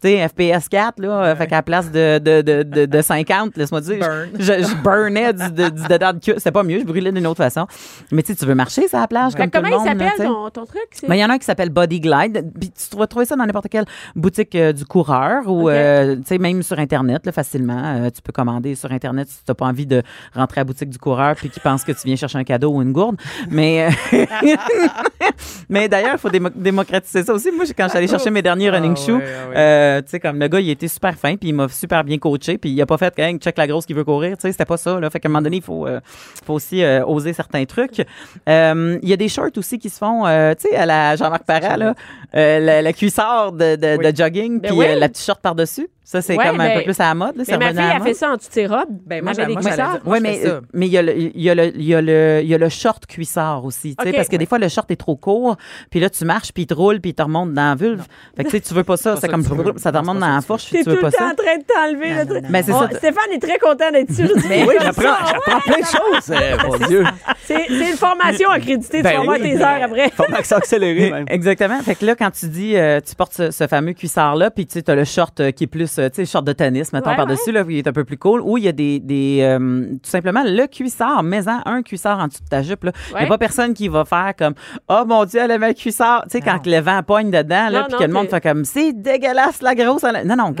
Tu 0.00 0.08
sais, 0.08 0.28
FPS 0.28 0.68
4, 0.68 1.00
là. 1.00 1.34
Fait 1.36 1.46
qu'à 1.46 1.56
la 1.56 1.62
place 1.62 1.90
de, 1.90 2.18
de, 2.18 2.40
de, 2.42 2.62
de, 2.62 2.86
de 2.86 3.02
50, 3.26 3.56
laisse-moi 3.56 3.80
dire, 3.80 3.98
Burn. 3.98 4.28
je, 4.38 4.52
je 4.52 4.82
burnais 4.82 5.32
du, 5.32 5.50
du 5.50 5.88
dedans 5.88 6.12
de 6.12 6.18
cuisse. 6.18 6.36
C'était 6.38 6.50
pas 6.52 6.62
mieux, 6.62 6.80
je 6.80 6.84
brûlais 6.84 7.12
d'une 7.12 7.26
autre 7.26 7.42
façon. 7.42 7.66
Mais 8.12 8.22
tu 8.22 8.32
sais, 8.32 8.38
tu 8.38 8.44
veux 8.46 8.54
marcher 8.54 8.88
sur 8.88 8.98
la 8.98 9.06
plage 9.08 9.34
comme 9.34 9.46
tout 9.50 9.58
comment 9.60 9.68
le 9.68 9.74
il 9.74 9.78
monde. 9.78 9.86
s'appelle 10.08 10.26
ton, 10.26 10.50
ton 10.50 10.64
truc? 10.66 10.80
Ben, 11.08 11.14
il 11.14 11.20
y 11.20 11.24
en 11.24 11.30
a 11.30 11.34
un 11.34 11.38
qui 11.38 11.44
s'appelle 11.44 11.70
Body 11.70 12.00
Glide. 12.00 12.50
Puis 12.58 12.70
tu 12.70 12.96
vas 12.96 13.06
trouver 13.06 13.24
ça 13.26 13.36
dans 13.36 13.44
n'importe 13.46 13.68
quelle 13.68 13.84
boutique 14.14 14.54
euh, 14.54 14.72
du 14.72 14.84
coureur 14.84 15.48
ou 15.48 15.68
euh, 15.68 16.16
tu 16.16 16.22
sais 16.26 16.38
même 16.38 16.62
sur 16.62 16.78
internet 16.78 17.26
là, 17.26 17.32
facilement. 17.32 17.82
Euh, 18.04 18.10
tu 18.10 18.22
peux 18.22 18.32
commander 18.32 18.74
sur 18.74 18.90
internet 18.92 19.28
si 19.28 19.36
tu 19.38 19.42
n'as 19.48 19.54
pas 19.54 19.66
envie 19.66 19.86
de 19.86 20.02
rentrer 20.34 20.60
à 20.60 20.62
la 20.62 20.64
boutique 20.66 20.90
du 20.90 20.98
coureur 20.98 21.34
puis 21.36 21.50
qu'ils 21.50 21.62
pensent 21.62 21.84
que 21.84 21.92
tu 21.92 22.00
viens 22.04 22.16
chercher 22.16 22.38
un 22.38 22.44
cadeau 22.44 22.70
ou 22.72 22.82
une 22.82 22.92
gourde. 22.92 23.16
Mais 23.50 23.88
mais 25.68 25.88
d'ailleurs, 25.88 26.14
il 26.14 26.18
faut 26.18 26.30
démo- 26.30 26.50
démocratiser 26.54 27.22
ça 27.24 27.32
aussi. 27.32 27.50
Moi, 27.50 27.64
quand 27.76 27.84
je 27.84 27.88
suis 27.90 27.98
allée 27.98 28.08
chercher 28.08 28.30
mes 28.30 28.42
derniers 28.42 28.70
running 28.70 28.94
Ah 28.96 29.00
shoes, 29.00 29.16
ouais, 29.16 29.24
ah 29.54 29.94
ouais. 29.96 30.02
tu 30.02 30.10
sais 30.10 30.20
comme 30.20 30.38
le 30.38 30.48
gars, 30.48 30.60
il 30.60 30.70
était 30.70 30.88
super 30.88 31.14
fin 31.16 31.36
puis 31.36 31.50
il 31.50 31.54
m'a 31.54 31.68
super 31.68 32.04
bien 32.04 32.18
coaché 32.18 32.58
puis 32.58 32.70
il 32.70 32.80
a 32.82 32.86
pas 32.86 32.98
fait 32.98 33.07
quand 33.16 33.32
check 33.40 33.56
la 33.58 33.66
grosse 33.66 33.86
qui 33.86 33.92
veut 33.94 34.04
courir. 34.04 34.36
Tu 34.36 34.42
sais, 34.42 34.52
c'était 34.52 34.64
pas 34.64 34.76
ça. 34.76 34.98
Là. 35.00 35.10
Fait 35.10 35.20
qu'à 35.20 35.28
un 35.28 35.32
moment 35.32 35.42
donné, 35.42 35.58
il 35.58 35.62
faut 35.62 35.86
euh, 35.86 36.00
faut 36.44 36.54
aussi 36.54 36.82
euh, 36.82 37.04
oser 37.06 37.32
certains 37.32 37.64
trucs. 37.64 38.04
Euh, 38.48 38.98
Il 39.02 39.08
y 39.08 39.12
a 39.12 39.16
des 39.16 39.28
shorts 39.28 39.50
aussi 39.56 39.78
qui 39.78 39.90
se 39.90 39.98
font, 39.98 40.26
euh, 40.26 40.54
tu 40.54 40.68
sais, 40.68 40.76
à 40.76 40.86
la 40.86 41.16
Jean-Marc 41.16 41.44
Parra, 41.44 41.76
là, 41.76 41.94
euh, 42.34 42.82
le 42.82 42.92
cuissard 42.92 43.52
de, 43.52 43.76
de, 43.76 43.96
Oui. 43.98 44.12
de 44.12 44.16
jogging, 44.16 44.60
Ben 44.60 44.68
puis 44.70 44.78
oui. 44.78 44.86
la 44.98 45.08
petite 45.08 45.24
short 45.24 45.40
par-dessus. 45.40 45.88
Ça, 46.10 46.22
c'est 46.22 46.38
Ouais, 46.38 46.46
comme 46.46 46.58
un 46.58 46.68
ben, 46.68 46.78
peu 46.78 46.84
plus 46.84 46.98
à 47.00 47.08
la 47.08 47.14
mode. 47.14 47.36
Là, 47.36 47.44
Mais 47.46 47.58
ma 47.58 47.68
fille 47.68 47.80
a 47.80 48.00
fait 48.00 48.14
ça 48.14 48.30
en 48.30 48.38
toutes 48.38 48.50
ses 48.50 48.66
robes. 48.66 48.88
Ben, 49.04 49.22
moi, 49.22 49.34
des 49.34 49.46
moi, 49.52 49.60
cuissards. 49.60 49.98
Oui, 50.06 50.20
mais, 50.22 50.40
il 50.86 50.86
y, 50.86 50.96
a 50.96 51.02
le- 51.02 51.14
il 51.18 51.36
y, 51.36 51.42
y, 51.42 51.50
a 51.50 51.54
le- 52.00 52.40
il 52.42 52.48
y 52.48 52.54
a 52.54 52.58
le 52.58 52.68
short 52.70 53.04
cuissard 53.04 53.62
aussi. 53.66 53.94
Parce 53.94 54.28
que 54.28 54.36
des 54.36 54.46
fois, 54.46 54.58
le 54.58 54.68
short 54.70 54.90
est 54.90 54.96
trop 54.96 55.16
court, 55.16 55.56
puis 55.90 56.00
là, 56.00 56.08
tu 56.08 56.24
marches, 56.24 56.50
puis 56.54 56.62
il 56.62 56.66
te 56.66 56.72
roule, 56.72 57.02
puis 57.02 57.10
il 57.10 57.14
te 57.14 57.20
remonte 57.22 57.52
dans 57.52 57.68
la 57.68 57.74
vulve. 57.74 58.04
Fait 58.38 58.44
que 58.44 58.56
tu 58.56 58.72
veux 58.72 58.84
pas 58.84 58.96
ça. 58.96 59.16
C'est 59.20 59.28
comme 59.28 59.42
ça 59.42 59.50
te 59.92 59.96
Non, 59.96 60.00
remonte 60.00 60.20
dans 60.20 60.34
la 60.34 60.40
fourche, 60.40 60.70
tu 60.70 60.82
veux 60.82 60.96
pas 60.96 61.10
ça. 61.10 61.26
en 61.26 61.34
train 61.34 61.58
de 61.58 61.64
t'enlever 61.64 62.14
le 62.14 62.26
truc. 62.26 62.50
Ben. 62.50 62.62
Stéphane 62.62 63.32
est 63.34 63.38
très 63.42 63.58
content 63.58 63.90
d'être 63.92 64.10
sûr. 64.10 64.30
Oui, 64.34 64.74
j'apprends, 64.80 65.60
plein 65.60 65.78
de 65.78 65.84
choses, 65.84 66.30
euh, 66.30 66.56
mon 66.66 66.86
Dieu. 66.86 67.04
C'est 67.44 67.66
une 67.68 67.96
formation 67.98 68.48
accréditée. 68.48 68.98
Tu 68.98 69.02
Ben 69.02 69.18
vas 69.18 69.24
voir 69.24 69.36
tes 69.38 69.56
heures 69.56 69.82
après. 69.84 70.08
Formation 70.12 70.56
accélérée. 70.56 71.12
Exactement. 71.28 71.80
Fait 71.82 71.96
que 71.96 72.06
là, 72.06 72.14
quand 72.14 72.30
tu 72.30 72.46
dis, 72.48 72.76
euh, 72.76 73.00
tu 73.06 73.14
portes 73.14 73.50
ce, 73.50 73.66
fameux 73.66 73.92
cuissard-là, 73.92 74.50
puis 74.50 74.66
tu 74.66 74.80
as 74.86 74.94
le 74.94 75.04
short 75.04 75.38
euh, 75.40 75.50
qui 75.50 75.64
est 75.64 75.66
plus, 75.66 75.97
tu 76.08 76.14
sais, 76.14 76.24
short 76.26 76.44
de 76.44 76.52
tennis, 76.52 76.92
mettons, 76.92 77.10
Ouais, 77.10 77.16
par-dessus, 77.16 77.52
là, 77.52 77.64
qui 77.64 77.78
est 77.78 77.86
un 77.86 77.92
peu 77.92 78.04
plus 78.04 78.18
cool, 78.18 78.40
ou 78.42 78.58
il 78.58 78.64
y 78.64 78.68
a 78.68 78.72
des, 78.72 79.00
des 79.00 79.38
euh, 79.42 79.58
tout 80.02 80.10
simplement, 80.10 80.42
le 80.44 80.66
cuissard, 80.66 81.22
mets-en 81.22 81.60
un 81.66 81.82
cuissard 81.82 82.18
en 82.18 82.28
dessous 82.28 82.42
de 82.42 82.48
ta 82.48 82.62
jupe, 82.62 82.84
là. 82.84 82.92
Il 83.08 83.10
n'y 83.10 83.14
Ouais. 83.20 83.24
a 83.24 83.26
pas 83.28 83.38
personne 83.38 83.74
qui 83.74 83.88
va 83.88 84.04
faire 84.04 84.34
comme, 84.38 84.54
oh 84.88 85.02
mon 85.06 85.24
Dieu, 85.24 85.40
elle 85.42 85.50
avait 85.50 85.66
un 85.66 85.72
cuissard. 85.74 86.22
Tu 86.24 86.30
sais, 86.32 86.40
quand 86.40 86.64
le 86.66 86.78
vent 86.80 87.02
pogne 87.02 87.30
dedans, 87.30 87.68
là, 87.70 87.86
puis 87.88 87.98
que 87.98 88.04
le 88.04 88.12
monde 88.12 88.28
fait 88.28 88.40
comme, 88.40 88.64
c'est 88.64 88.92
dégueulasse, 88.92 89.62
la 89.62 89.74
grosse. 89.74 90.04
elle 90.04 90.26
Non, 90.26 90.36
non. 90.36 90.54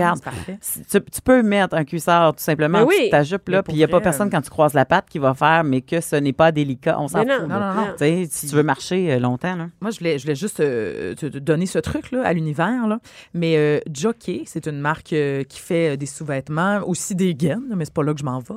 Si- 0.60 0.82
Tu, 0.84 1.00
tu 1.00 1.20
peux 1.22 1.42
mettre 1.42 1.74
un 1.76 1.84
cuissard 1.84 2.34
tout 2.34 2.42
simplement 2.42 2.78
en 2.78 2.86
dessous 2.86 3.04
de 3.04 3.10
ta 3.10 3.22
jupe, 3.22 3.48
là, 3.48 3.62
puis 3.62 3.72
il 3.74 3.76
n'y 3.76 3.84
a 3.84 3.88
pas 3.88 4.00
personne 4.00 4.28
euh, 4.28 4.30
quand 4.30 4.40
tu 4.42 4.50
croises 4.50 4.74
la 4.74 4.84
patte 4.84 5.06
qui 5.08 5.18
va 5.18 5.34
faire, 5.34 5.64
mais 5.64 5.80
que 5.82 6.00
ce 6.00 6.16
n'est 6.16 6.32
pas 6.32 6.52
délicat. 6.52 6.96
On 6.98 7.08
s'en 7.08 7.18
fout. 7.18 7.28
non, 7.28 7.46
là. 7.48 7.74
non, 7.74 7.80
non. 7.82 7.86
Tu 7.92 7.98
sais, 7.98 8.26
si 8.30 8.46
tu 8.48 8.54
veux 8.54 8.62
marcher 8.62 9.12
euh, 9.12 9.18
longtemps, 9.18 9.56
là. 9.56 9.68
Moi, 9.80 9.90
je 9.90 9.98
voulais, 9.98 10.18
je 10.18 10.24
voulais 10.24 10.34
juste 10.34 10.60
euh, 10.60 11.14
te, 11.14 11.26
donner 11.26 11.66
ce 11.66 11.78
truc-là 11.78 12.22
à 12.24 12.32
l'univers. 12.32 12.86
Là. 12.86 12.98
Mais 13.34 13.56
euh, 13.56 13.80
Jockey, 13.92 14.42
c'est 14.46 14.66
une 14.66 14.78
marque 14.80 15.12
euh, 15.28 15.44
qui 15.44 15.58
fait 15.60 15.90
euh, 15.92 15.96
des 15.96 16.06
sous-vêtements, 16.06 16.80
aussi 16.86 17.14
des 17.14 17.34
gaines, 17.34 17.72
mais 17.76 17.84
c'est 17.84 17.94
pas 17.94 18.02
là 18.02 18.12
que 18.14 18.20
je 18.20 18.24
m'en 18.24 18.38
vais. 18.40 18.54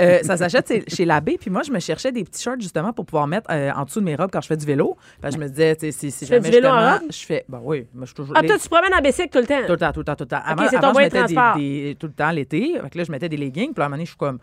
Euh, 0.00 0.18
ça 0.22 0.36
s'achète 0.36 0.72
chez 0.92 1.04
l'abbé. 1.04 1.36
Puis 1.38 1.50
moi, 1.50 1.62
je 1.62 1.70
me 1.70 1.78
cherchais 1.80 2.12
des 2.12 2.24
petits 2.24 2.42
shorts 2.42 2.60
justement 2.60 2.92
pour 2.92 3.06
pouvoir 3.06 3.26
mettre 3.26 3.50
euh, 3.50 3.70
en 3.72 3.84
dessous 3.84 4.00
de 4.00 4.04
mes 4.04 4.16
robes 4.16 4.30
quand 4.32 4.40
je 4.40 4.48
fais 4.48 4.56
du 4.56 4.66
vélo. 4.66 4.96
Que 5.22 5.30
je 5.30 5.38
me 5.38 5.48
disais, 5.48 5.76
tu 5.76 5.86
sais, 5.86 5.92
si, 5.92 6.10
si 6.10 6.26
fais 6.26 6.36
jamais 6.36 6.48
du 6.48 6.54
vélo 6.56 6.68
en 6.68 6.92
robe? 6.92 7.02
je 7.10 7.24
fais, 7.26 7.44
ben 7.48 7.60
oui, 7.62 7.86
moi, 7.94 8.02
je 8.02 8.06
suis 8.06 8.14
toujours. 8.14 8.34
Ah, 8.36 8.42
les- 8.42 8.48
toi, 8.48 8.56
tu 8.58 8.64
te 8.64 8.68
promènes 8.74 8.94
en 8.94 9.00
bicycle 9.00 9.28
tout 9.30 9.38
le 9.38 9.46
temps? 9.46 9.66
tout 9.66 9.72
le 9.72 9.78
temps, 9.78 9.92
tout 9.92 10.00
le 10.00 10.04
temps, 10.04 10.16
tout 10.16 10.24
le 10.24 10.28
temps. 10.28 10.40
Avant, 10.44 10.62
avant, 10.64 10.88
je 10.92 10.98
de 10.98 11.02
mettais 11.04 11.58
des, 11.58 11.96
tout 11.98 12.06
le 12.06 12.12
temps 12.12 12.30
l'été. 12.30 12.74
Là, 12.94 13.04
je 13.04 13.10
mettais 13.12 13.28
des 13.28 13.36
leggings. 13.36 13.72
Puis 13.74 13.82
à 13.82 13.86
un 13.86 13.88
moment 13.88 13.96
donné, 13.96 14.04
je 14.04 14.10
suis 14.10 14.16
comme, 14.18 14.38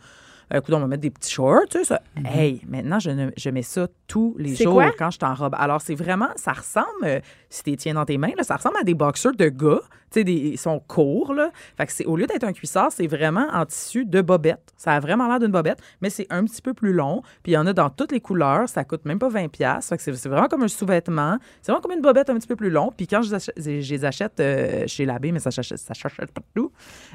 écoute, 0.54 0.74
on 0.74 0.80
va 0.80 0.88
mettre 0.88 1.02
des 1.02 1.10
petits 1.12 1.32
shorts, 1.32 1.62
tu 1.70 1.78
sais, 1.80 1.84
ça. 1.86 2.02
Hey, 2.26 2.62
maintenant, 2.67 3.00
je, 3.00 3.10
ne- 3.10 3.32
je 3.38 3.50
mets 3.50 3.62
ça 3.62 3.88
tous 4.08 4.36
les 4.38 4.52
Mhm. 4.52 4.56
Jours 4.58 4.74
quoi? 4.74 4.91
quand 4.98 5.10
je 5.12 5.17
suis 5.17 5.26
en 5.26 5.34
robe. 5.34 5.56
Alors, 5.58 5.82
c'est 5.82 5.96
vraiment, 5.96 6.28
ça 6.36 6.52
ressemble, 6.52 7.22
si 7.50 7.63
tu 7.63 7.70
les 7.72 7.78
tiens 7.78 7.94
dans 7.94 8.04
tes 8.06 8.17
mains, 8.17 8.32
là, 8.38 8.44
ça 8.44 8.58
ressemble 8.58 8.76
à 8.78 8.84
des 8.84 8.94
boxers 8.94 9.34
de 9.36 9.48
gars. 9.48 9.80
Tu 10.12 10.19
sais, 10.19 10.24
des- 10.26 10.34
ils 10.34 10.58
sont 10.58 10.80
courts, 10.80 11.34
là. 11.34 11.52
Fait 11.78 11.86
que 11.86 11.91
c'est, 11.93 12.06
au 12.06 12.17
lieu 12.17 12.26
d'être 12.28 12.43
un 12.43 12.52
cuissard, 12.54 12.91
c'est 12.91 13.08
vraiment 13.08 13.47
en 13.54 13.65
tissu 13.65 14.04
de 14.06 14.21
bobette. 14.21 14.62
Ça 14.78 14.91
a 14.93 15.00
vraiment 15.00 15.28
l'air 15.28 15.39
d'une 15.39 15.52
bobette, 15.52 15.80
mais 16.02 16.10
c'est 16.10 16.28
un 16.30 16.43
petit 16.43 16.62
peu 16.62 16.74
plus 16.74 16.91
long. 16.93 17.21
Puis 17.43 17.54
il 17.54 17.56
y 17.56 17.58
en 17.58 17.65
a 17.65 17.71
dans 17.74 17.89
toutes 17.89 18.12
les 18.12 18.19
couleurs. 18.19 18.67
Ça 18.67 18.84
coûte 18.84 19.06
même 19.06 19.19
pas 19.19 19.30
20$. 19.30 19.47
piastres. 19.50 19.89
Fait 19.89 19.97
que 19.97 20.04
c'est, 20.04 20.13
c'est 20.15 20.30
vraiment 20.30 20.47
comme 20.50 20.63
un 20.63 20.67
sous-vêtement. 20.67 21.38
C'est 21.62 21.71
vraiment 21.71 21.82
comme 21.82 21.93
une 21.93 22.02
bobette 22.02 22.30
un 22.30 22.36
petit 22.36 22.47
peu 22.47 22.56
plus 22.58 22.69
long. 22.69 22.91
Puis 22.95 23.08
quand 23.08 23.21
je 23.21 23.30
les 23.30 23.36
achète, 23.36 23.56
je 23.58 23.69
les 23.93 24.06
achète 24.06 24.39
euh, 24.39 24.84
chez 24.88 25.06
l'abbé, 25.06 25.32
mais 25.32 25.39
ça 25.39 25.50
s'achète, 25.52 25.78
ça 25.78 25.93
s'achète 25.93 26.32
partout, 26.32 26.71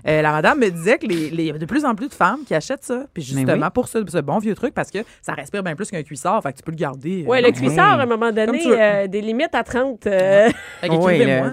euh, 0.06 0.22
la 0.22 0.32
madame 0.32 0.58
me 0.60 0.68
disait 0.70 0.98
que 0.98 1.06
les, 1.06 1.30
les- 1.30 1.42
il 1.42 1.46
y 1.46 1.50
avait 1.50 1.58
de 1.58 1.66
plus 1.66 1.84
en 1.84 1.94
plus 1.94 2.08
de 2.08 2.14
femmes 2.14 2.40
qui 2.46 2.54
achètent 2.54 2.84
ça. 2.84 3.04
Puis 3.12 3.22
justement, 3.22 3.66
oui. 3.66 3.70
pour 3.74 3.88
ce, 3.88 3.98
ce 4.08 4.18
bon 4.18 4.38
vieux 4.38 4.54
truc, 4.54 4.72
parce 4.74 4.90
que 4.90 4.98
ça 5.22 5.34
respire 5.34 5.62
bien 5.62 5.76
plus 5.76 5.90
qu'un 5.90 6.02
cuissard. 6.02 6.42
Fait 6.42 6.52
que 6.52 6.56
tu 6.58 6.62
peux 6.62 6.70
le 6.72 6.76
garder. 6.76 7.24
euh, 7.24 7.28
Ouais, 7.28 7.42
le 7.42 7.50
cuissard, 7.50 8.00
à 8.00 8.02
un 8.02 8.06
moment 8.06 8.32
donné, 8.32 8.62
euh, 8.66 9.06
des 9.06 9.20
limites 9.20 9.54
à 9.54 9.62
30. 9.64 10.06
euh, 10.06 10.48
Fait 10.80 10.88
que 10.88 10.94
Oui, 10.94 11.14
puis 11.20 11.30
à 11.30 11.44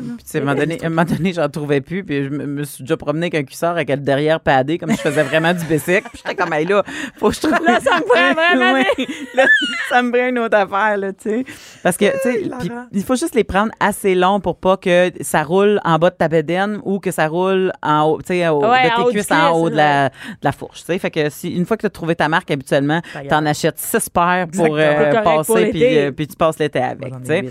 un 0.88 0.90
moment 0.90 1.06
donné, 1.06 1.33
j'en 1.34 1.50
trouvais 1.50 1.82
plus, 1.82 2.04
puis 2.04 2.26
je 2.26 2.30
me, 2.30 2.64
suis 2.64 2.84
déjà 2.84 2.98
promené 2.98 3.26
avec 3.28 3.36
un 3.36 3.44
cuissard 3.44 3.72
avec 3.72 3.90
le 3.90 3.98
derrière 3.98 4.40
padé, 4.40 4.78
comme 4.78 4.92
je 4.92 4.98
faisais 4.98 5.24
vraiment 5.24 5.54
du 5.54 5.66
bicycle. 5.66 6.08
Puis 6.12 6.22
j'étais 6.24 6.36
comme, 6.36 6.54
hey, 6.54 6.66
là, 6.66 6.84
faut 7.18 7.30
que 7.30 7.36
je 7.36 7.42
trouve. 7.42 7.66
Là, 7.66 7.80
ça 7.80 7.98
me 7.98 8.04
prend 8.04 8.34
vraiment 8.56 8.74
Oui, 8.74 9.08
là, 9.36 9.46
ça 9.90 10.02
me 10.02 10.12
prend 10.12 10.28
une 10.28 10.40
autre 10.40 10.58
affaire, 10.58 10.98
là, 10.98 11.14
tu 11.14 11.30
sais. 11.30 11.46
Parce 11.82 11.98
que, 11.98 12.06
tu 12.06 12.18
sais, 12.24 12.44
il 12.92 13.04
faut 13.04 13.16
juste 13.16 13.36
les 13.36 13.44
prendre 13.44 13.72
assez 13.80 14.16
longs 14.16 14.40
pour 14.40 14.58
pas 14.58 14.78
que 14.78 15.12
ça 15.22 15.44
roule 15.44 15.80
en 15.84 15.98
bas 15.98 16.10
de 16.10 16.16
ta 16.16 16.28
bédaine 16.28 16.80
ou 16.84 17.00
que 17.00 17.12
ça 17.12 17.28
roule 17.28 17.72
en 17.82 18.04
haut, 18.04 18.22
tu 18.22 18.28
sais, 18.28 18.50
Ouais, 18.50 18.90
de 18.90 19.04
tes 19.04 19.12
cuisses 19.12 19.32
en 19.32 19.52
haut 19.52 19.70
de 19.70 19.76
la, 19.76 20.10
de 20.10 20.14
la 20.44 20.52
fourche, 20.52 20.80
tu 20.80 20.86
sais. 20.86 21.00
Fait 21.00 21.12
que 21.12 21.30
si, 21.30 21.50
une 21.50 21.66
fois 21.66 21.78
que 21.78 21.82
tu 21.82 21.88
as 21.88 21.92
trouvé 21.92 22.16
ta 22.16 22.30
marque, 22.30 22.52
habituellement, 22.52 23.02
t'en 23.30 23.46
achètes 23.46 23.80
six 23.80 24.10
paires 24.10 24.48
pour 24.54 24.76
euh, 24.78 25.22
passer, 25.22 25.70
puis, 25.72 25.98
euh, 25.98 26.12
puis 26.12 26.28
tu 26.28 26.36
passes 26.36 26.60
l'été 26.60 26.80
avec, 26.80 27.14
tu 27.22 27.28
sais. 27.28 27.46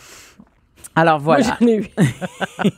Alors 0.95 1.19
voilà. 1.19 1.45
Moi, 1.47 1.57
j'en 1.61 1.67
ai 1.67 1.77
eu. 1.77 1.87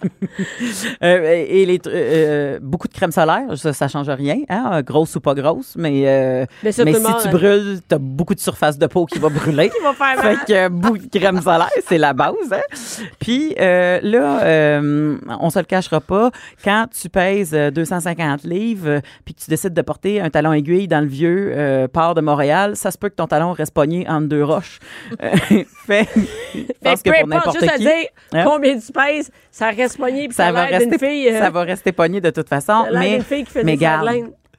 Euh, 1.03 1.45
et 1.49 1.67
les, 1.67 1.79
tr- 1.79 1.91
euh, 1.93 2.59
beaucoup 2.61 2.89
de 2.89 2.93
crème 2.93 3.13
solaire, 3.13 3.57
ça, 3.57 3.73
ça 3.73 3.89
change 3.89 4.09
rien, 4.09 4.39
hein, 4.49 4.83
grosse 4.83 5.15
ou 5.17 5.21
pas 5.21 5.35
grosse, 5.35 5.75
mais, 5.77 6.03
euh, 6.07 6.47
Mais 6.63 6.73
si 6.73 6.83
tu 7.23 7.29
brûles, 7.29 7.81
t'as 7.87 7.99
beaucoup 7.99 8.35
de 8.35 8.41
surface 8.41 8.79
de 8.79 8.87
peau 8.87 9.07
qui 9.07 9.19
va 9.19 9.29
brûler. 9.29 9.69
Qui 9.75 9.83
va 9.83 9.93
faire 9.93 10.17
mal. 10.23 10.37
Fait 10.39 10.45
que 10.47 10.53
euh, 10.53 10.69
beaucoup 10.69 10.99
de 10.99 11.07
crème 11.19 11.41
solaire, 11.41 11.69
c'est 11.87 11.99
la 11.99 12.13
base. 12.13 12.35
Hein? 12.53 12.61
Puis 13.21 13.55
euh, 13.61 14.01
là, 14.03 14.43
euh, 14.43 15.17
on 15.41 15.51
se 15.51 15.59
le 15.59 15.65
cachera 15.65 16.01
pas, 16.01 16.31
quand 16.65 16.87
tu 16.99 17.09
pèses 17.09 17.55
euh, 17.55 17.71
250 17.71 18.45
livres, 18.45 18.89
euh, 18.89 19.01
puis 19.25 19.35
que 19.35 19.41
tu 19.41 19.51
décides 19.51 19.75
de 19.75 19.83
porter 19.83 20.21
un 20.21 20.31
talon 20.31 20.53
aiguille 20.53 20.89
dans 20.89 21.01
le 21.01 21.07
vieux 21.09 21.53
euh, 21.55 21.89
port 21.89 22.15
de 22.15 22.21
Montréal, 22.21 22.77
ça 22.77 22.91
se 22.91 22.99
peut 22.99 23.09
que 23.09 23.17
ton 23.17 23.27
talon 23.27 23.53
reste 23.53 23.75
pogné 23.75 24.09
entre 24.09 24.27
deux 24.29 24.45
roches. 24.45 24.79
Euh, 25.23 25.65
fait, 25.87 26.09
je 26.55 26.61
pense 26.83 27.03
que 27.03 27.11
pour 27.11 27.33
importe, 27.37 27.61
n'importe 27.61 27.77
qui. 27.79 28.04
Combien 28.33 28.79
tu 28.79 28.93
pèses, 28.93 29.31
ça 29.51 29.71
reste 29.71 29.99
pogné, 29.99 30.29
puis 30.29 30.35
ça, 30.35 30.53
va 30.53 30.65
rester, 30.65 30.99
fille. 30.99 31.29
euh, 31.29 31.39
ça 31.39 31.51
va 31.51 31.63
rester 31.63 31.93
pogné 31.93 32.21
de 32.21 32.31
toute 32.31 32.49
façon. 32.49 32.87
Mais, 32.93 33.21
fille 33.21 33.45
qui 33.45 33.51
fait 33.51 33.65
mais 33.65 33.77
garde, 33.77 34.09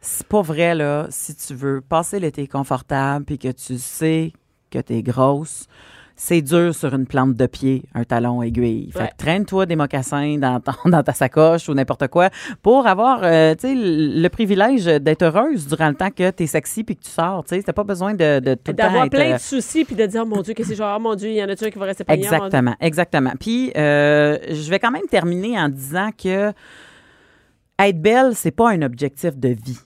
c'est 0.01 0.27
pas 0.27 0.41
vrai, 0.41 0.75
là, 0.75 1.07
si 1.09 1.35
tu 1.35 1.53
veux 1.55 1.81
passer 1.81 2.19
l'été 2.19 2.47
confortable 2.47 3.25
puis 3.25 3.39
que 3.39 3.51
tu 3.51 3.77
sais 3.77 4.33
que 4.69 4.79
t'es 4.79 5.01
grosse, 5.01 5.67
c'est 6.17 6.41
dur 6.41 6.73
sur 6.73 6.93
une 6.95 7.05
plante 7.05 7.35
de 7.35 7.45
pied, 7.45 7.83
un 7.93 8.03
talon 8.05 8.41
aiguille. 8.41 8.89
Fait 8.93 8.99
Ouais. 8.99 9.11
traîne-toi 9.17 9.65
des 9.65 9.75
mocassins 9.75 10.37
dans, 10.37 10.59
ton- 10.61 10.71
dans 10.89 11.03
ta 11.03 11.11
sacoche 11.13 11.67
ou 11.67 11.73
n'importe 11.73 12.07
quoi 12.07 12.29
pour 12.61 12.87
avoir, 12.87 13.19
euh, 13.23 13.53
tu 13.55 13.67
le 13.75 14.27
privilège 14.29 14.85
d'être 14.85 15.23
heureuse 15.23 15.67
durant 15.67 15.89
le 15.89 15.95
temps 15.95 16.11
que 16.11 16.29
t'es 16.29 16.47
sexy 16.47 16.83
puis 16.83 16.95
que 16.95 17.03
tu 17.03 17.09
sors, 17.11 17.43
tu. 17.43 17.61
T'as 17.63 17.73
pas 17.73 17.83
besoin 17.83 18.13
de, 18.13 18.39
de 18.39 18.53
tout 18.55 18.71
D'avoir 18.73 19.09
plein 19.09 19.31
euh, 19.31 19.33
de 19.35 19.39
soucis, 19.39 19.83
puis 19.85 19.95
de 19.95 20.05
dire, 20.05 20.21
oh 20.23 20.27
mon 20.27 20.41
Dieu, 20.41 20.53
qu'est-ce 20.53 20.69
que 20.69 20.75
c'est 20.75 20.79
genre, 20.81 20.95
oh 20.97 21.01
mon 21.01 21.15
Dieu, 21.15 21.29
il 21.29 21.35
y 21.35 21.43
en 21.43 21.49
a-tu 21.49 21.69
qui 21.69 21.77
va 21.79 21.85
rester 21.85 22.03
Dieu. 22.05 22.15
Exactement, 22.15 22.75
exactement. 22.79 23.31
Puis, 23.39 23.71
euh, 23.75 24.37
je 24.49 24.69
vais 24.69 24.79
quand 24.79 24.91
même 24.91 25.07
terminer 25.09 25.59
en 25.59 25.69
disant 25.69 26.09
que 26.17 26.53
être 27.77 28.01
belle, 28.01 28.35
c'est 28.35 28.51
pas 28.51 28.69
un 28.71 28.81
objectif 28.83 29.37
de 29.37 29.49
vie. 29.49 29.77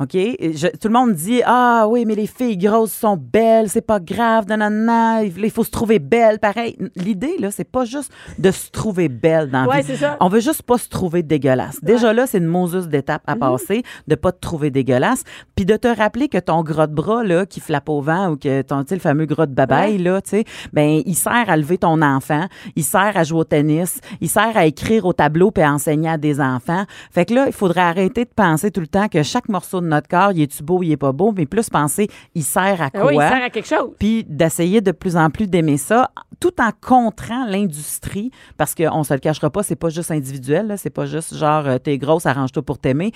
OK? 0.00 0.14
Et 0.14 0.52
je- 0.54 0.68
tout 0.68 0.86
le 0.88 0.94
monde 0.94 1.14
dit 1.14 1.40
Ah 1.44 1.86
oui, 1.88 2.04
mais 2.06 2.14
les 2.14 2.26
filles 2.28 2.56
grosses 2.56 2.92
sont 2.92 3.16
belles, 3.16 3.68
c'est 3.68 3.80
pas 3.84 3.98
grave, 3.98 4.46
nanana, 4.48 5.24
il 5.24 5.50
faut 5.50 5.64
se 5.64 5.70
trouver 5.70 5.98
belle. 5.98 6.38
Pareil. 6.38 6.76
L'idée, 6.94 7.34
là, 7.40 7.50
c'est 7.50 7.64
pas 7.64 7.84
juste 7.84 8.12
de 8.38 8.50
se 8.52 8.70
trouver 8.70 9.08
belle 9.08 9.50
dans 9.50 9.62
la 9.64 9.68
Ouais, 9.68 9.80
vie. 9.80 9.86
c'est 9.88 9.96
ça. 9.96 10.16
On 10.20 10.28
veut 10.28 10.40
juste 10.40 10.62
pas 10.62 10.78
se 10.78 10.88
trouver 10.88 11.22
dégueulasse. 11.24 11.82
Déjà 11.82 12.12
là, 12.12 12.26
c'est 12.26 12.38
une 12.38 12.46
moseuse 12.46 12.88
d'étape 12.88 13.22
à 13.26 13.34
passer, 13.36 13.82
de 14.06 14.14
pas 14.14 14.30
te 14.32 14.38
trouver 14.40 14.70
dégueulasse, 14.70 15.24
puis 15.56 15.64
de 15.64 15.76
te 15.76 15.88
rappeler 15.88 16.28
que 16.28 16.38
ton 16.38 16.62
gras 16.62 16.86
de 16.86 16.94
bras 16.94 17.24
là 17.24 17.46
qui 17.46 17.60
flappe 17.60 17.88
au 17.88 18.00
vent 18.00 18.30
ou 18.30 18.36
que 18.36 18.62
ton 18.62 18.84
le 18.88 18.98
fameux 19.00 19.26
gras 19.26 19.46
de 19.46 19.54
babaille 19.54 19.98
là, 19.98 20.20
tu 20.22 20.30
sais, 20.30 20.44
ben 20.72 21.02
il 21.04 21.14
sert 21.16 21.48
à 21.50 21.56
lever 21.56 21.78
ton 21.78 22.00
enfant, 22.00 22.46
il 22.76 22.84
sert 22.84 23.16
à 23.16 23.24
jouer 23.24 23.40
au 23.40 23.44
tennis, 23.44 24.00
il 24.20 24.28
sert 24.28 24.56
à 24.56 24.66
écrire 24.66 25.04
au 25.04 25.12
tableau 25.12 25.50
puis 25.50 25.64
à 25.64 25.72
enseigner 25.72 26.10
à 26.10 26.16
des 26.16 26.40
enfants. 26.40 26.84
Fait 27.10 27.23
que 27.24 27.34
là, 27.34 27.46
il 27.46 27.52
faudrait 27.52 27.80
arrêter 27.80 28.24
de 28.24 28.30
penser 28.34 28.70
tout 28.70 28.80
le 28.80 28.86
temps 28.86 29.08
que 29.08 29.22
chaque 29.22 29.48
morceau 29.48 29.80
de 29.80 29.86
notre 29.86 30.08
corps, 30.08 30.32
il 30.32 30.42
est-tu 30.42 30.62
beau, 30.62 30.82
il 30.82 30.92
est 30.92 30.96
pas 30.96 31.12
beau, 31.12 31.32
mais 31.36 31.46
plus 31.46 31.68
penser 31.70 32.08
il 32.34 32.42
sert 32.42 32.80
à 32.82 32.86
Ah 32.86 32.90
quoi 32.90 33.06
oui, 33.06 33.14
il 33.14 33.20
sert 33.20 33.42
à 33.42 33.50
quelque 33.50 33.68
chose. 33.68 33.90
puis 33.98 34.24
d'essayer 34.28 34.80
de 34.80 34.92
plus 34.92 35.16
en 35.16 35.30
plus 35.30 35.46
d'aimer 35.48 35.76
ça, 35.76 36.10
tout 36.40 36.60
en 36.60 36.70
contrant 36.80 37.46
l'industrie, 37.46 38.30
parce 38.56 38.74
qu'on 38.74 39.02
se 39.04 39.14
le 39.14 39.20
cachera 39.20 39.50
pas, 39.50 39.62
c'est 39.62 39.76
pas 39.76 39.88
juste 39.90 40.10
individuel, 40.10 40.74
c'est 40.78 40.90
pas 40.90 41.06
juste 41.06 41.34
genre 41.36 41.66
euh, 41.66 41.78
t'es 41.78 41.98
grosse, 41.98 42.26
arrange-toi 42.26 42.62
pour 42.62 42.78
t'aimer. 42.78 43.12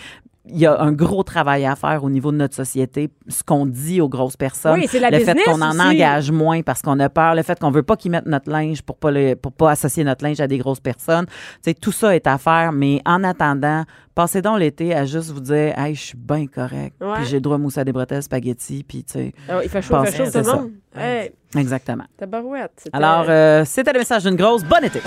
Il 0.51 0.59
y 0.59 0.67
a 0.67 0.81
un 0.81 0.93
gros 0.93 1.23
travail 1.23 1.67
à 1.67 1.77
faire 1.77 2.03
au 2.05 2.11
niveau 2.11 2.33
de 2.33 2.37
notre 2.37 2.55
société, 2.55 3.11
ce 3.29 3.43
qu'on 3.43 3.67
dit 3.67 4.01
aux 4.01 4.09
grosses 4.09 4.37
personnes, 4.37 4.79
Oui, 4.81 4.87
c'est 4.89 4.99
la 5.01 5.11
le 5.11 5.21
fait 5.21 5.35
qu'on 5.45 5.61
en 5.61 5.71
aussi. 5.71 5.81
engage 5.81 6.31
moins 6.31 6.63
parce 6.63 6.83
qu'on 6.83 6.99
a 7.01 7.09
peur, 7.09 7.35
le 7.35 7.43
fait 7.43 7.59
qu'on 7.59 7.71
veut 7.71 7.83
pas 7.83 7.97
qu'ils 7.97 8.11
mettent 8.11 8.27
notre 8.27 8.51
linge 8.51 8.83
pour 8.83 8.97
pas 8.97 9.11
le, 9.11 9.35
pour 9.35 9.53
pas 9.53 9.71
associer 9.73 10.05
notre 10.05 10.25
linge 10.25 10.41
à 10.41 10.47
des 10.47 10.59
grosses 10.59 10.81
personnes. 10.81 11.27
Tu 11.27 11.35
sais, 11.63 11.75
tout 11.75 11.93
ça 11.93 12.15
est 12.17 12.27
à 12.27 12.39
faire, 12.39 12.73
mais 12.73 13.01
en 13.05 13.23
attendant, 13.25 13.85
passez 14.15 14.41
donc 14.43 14.59
l'été 14.59 14.95
à 14.95 15.05
juste 15.05 15.31
vous 15.31 15.41
dire, 15.41 15.79
hey, 15.79 15.95
je 15.95 16.01
suis 16.03 16.17
bien 16.19 16.47
correct, 16.47 16.95
Ouais. 17.01 17.15
puis 17.17 17.27
j'ai 17.27 17.37
le 17.37 17.41
droit 17.43 17.57
à 17.57 17.59
mousser 17.59 17.81
à 17.81 17.85
des 17.85 17.93
bretelles 17.93 18.23
spaghetti, 18.23 18.85
puis 18.87 19.05
tu 19.05 19.13
sais, 19.13 19.33
Ah, 19.49 19.61
il 19.63 19.69
fait 19.69 19.83
chaud, 19.83 19.97
il 20.03 20.07
fait 20.11 20.17
chaud, 20.17 20.25
tout 20.25 20.31
c'est 20.33 20.39
le 20.39 20.45
ça. 20.45 20.57
monde. 20.57 20.71
Hey, 20.97 21.31
exactement. 21.57 22.05
tabarouette. 22.17 22.89
Alors, 22.93 23.27
euh, 23.29 23.65
c'était 23.65 23.93
le 23.93 23.99
message 24.01 24.25
d'une 24.25 24.35
grosse 24.37 24.65
bonne 24.65 24.85
été. 24.85 25.01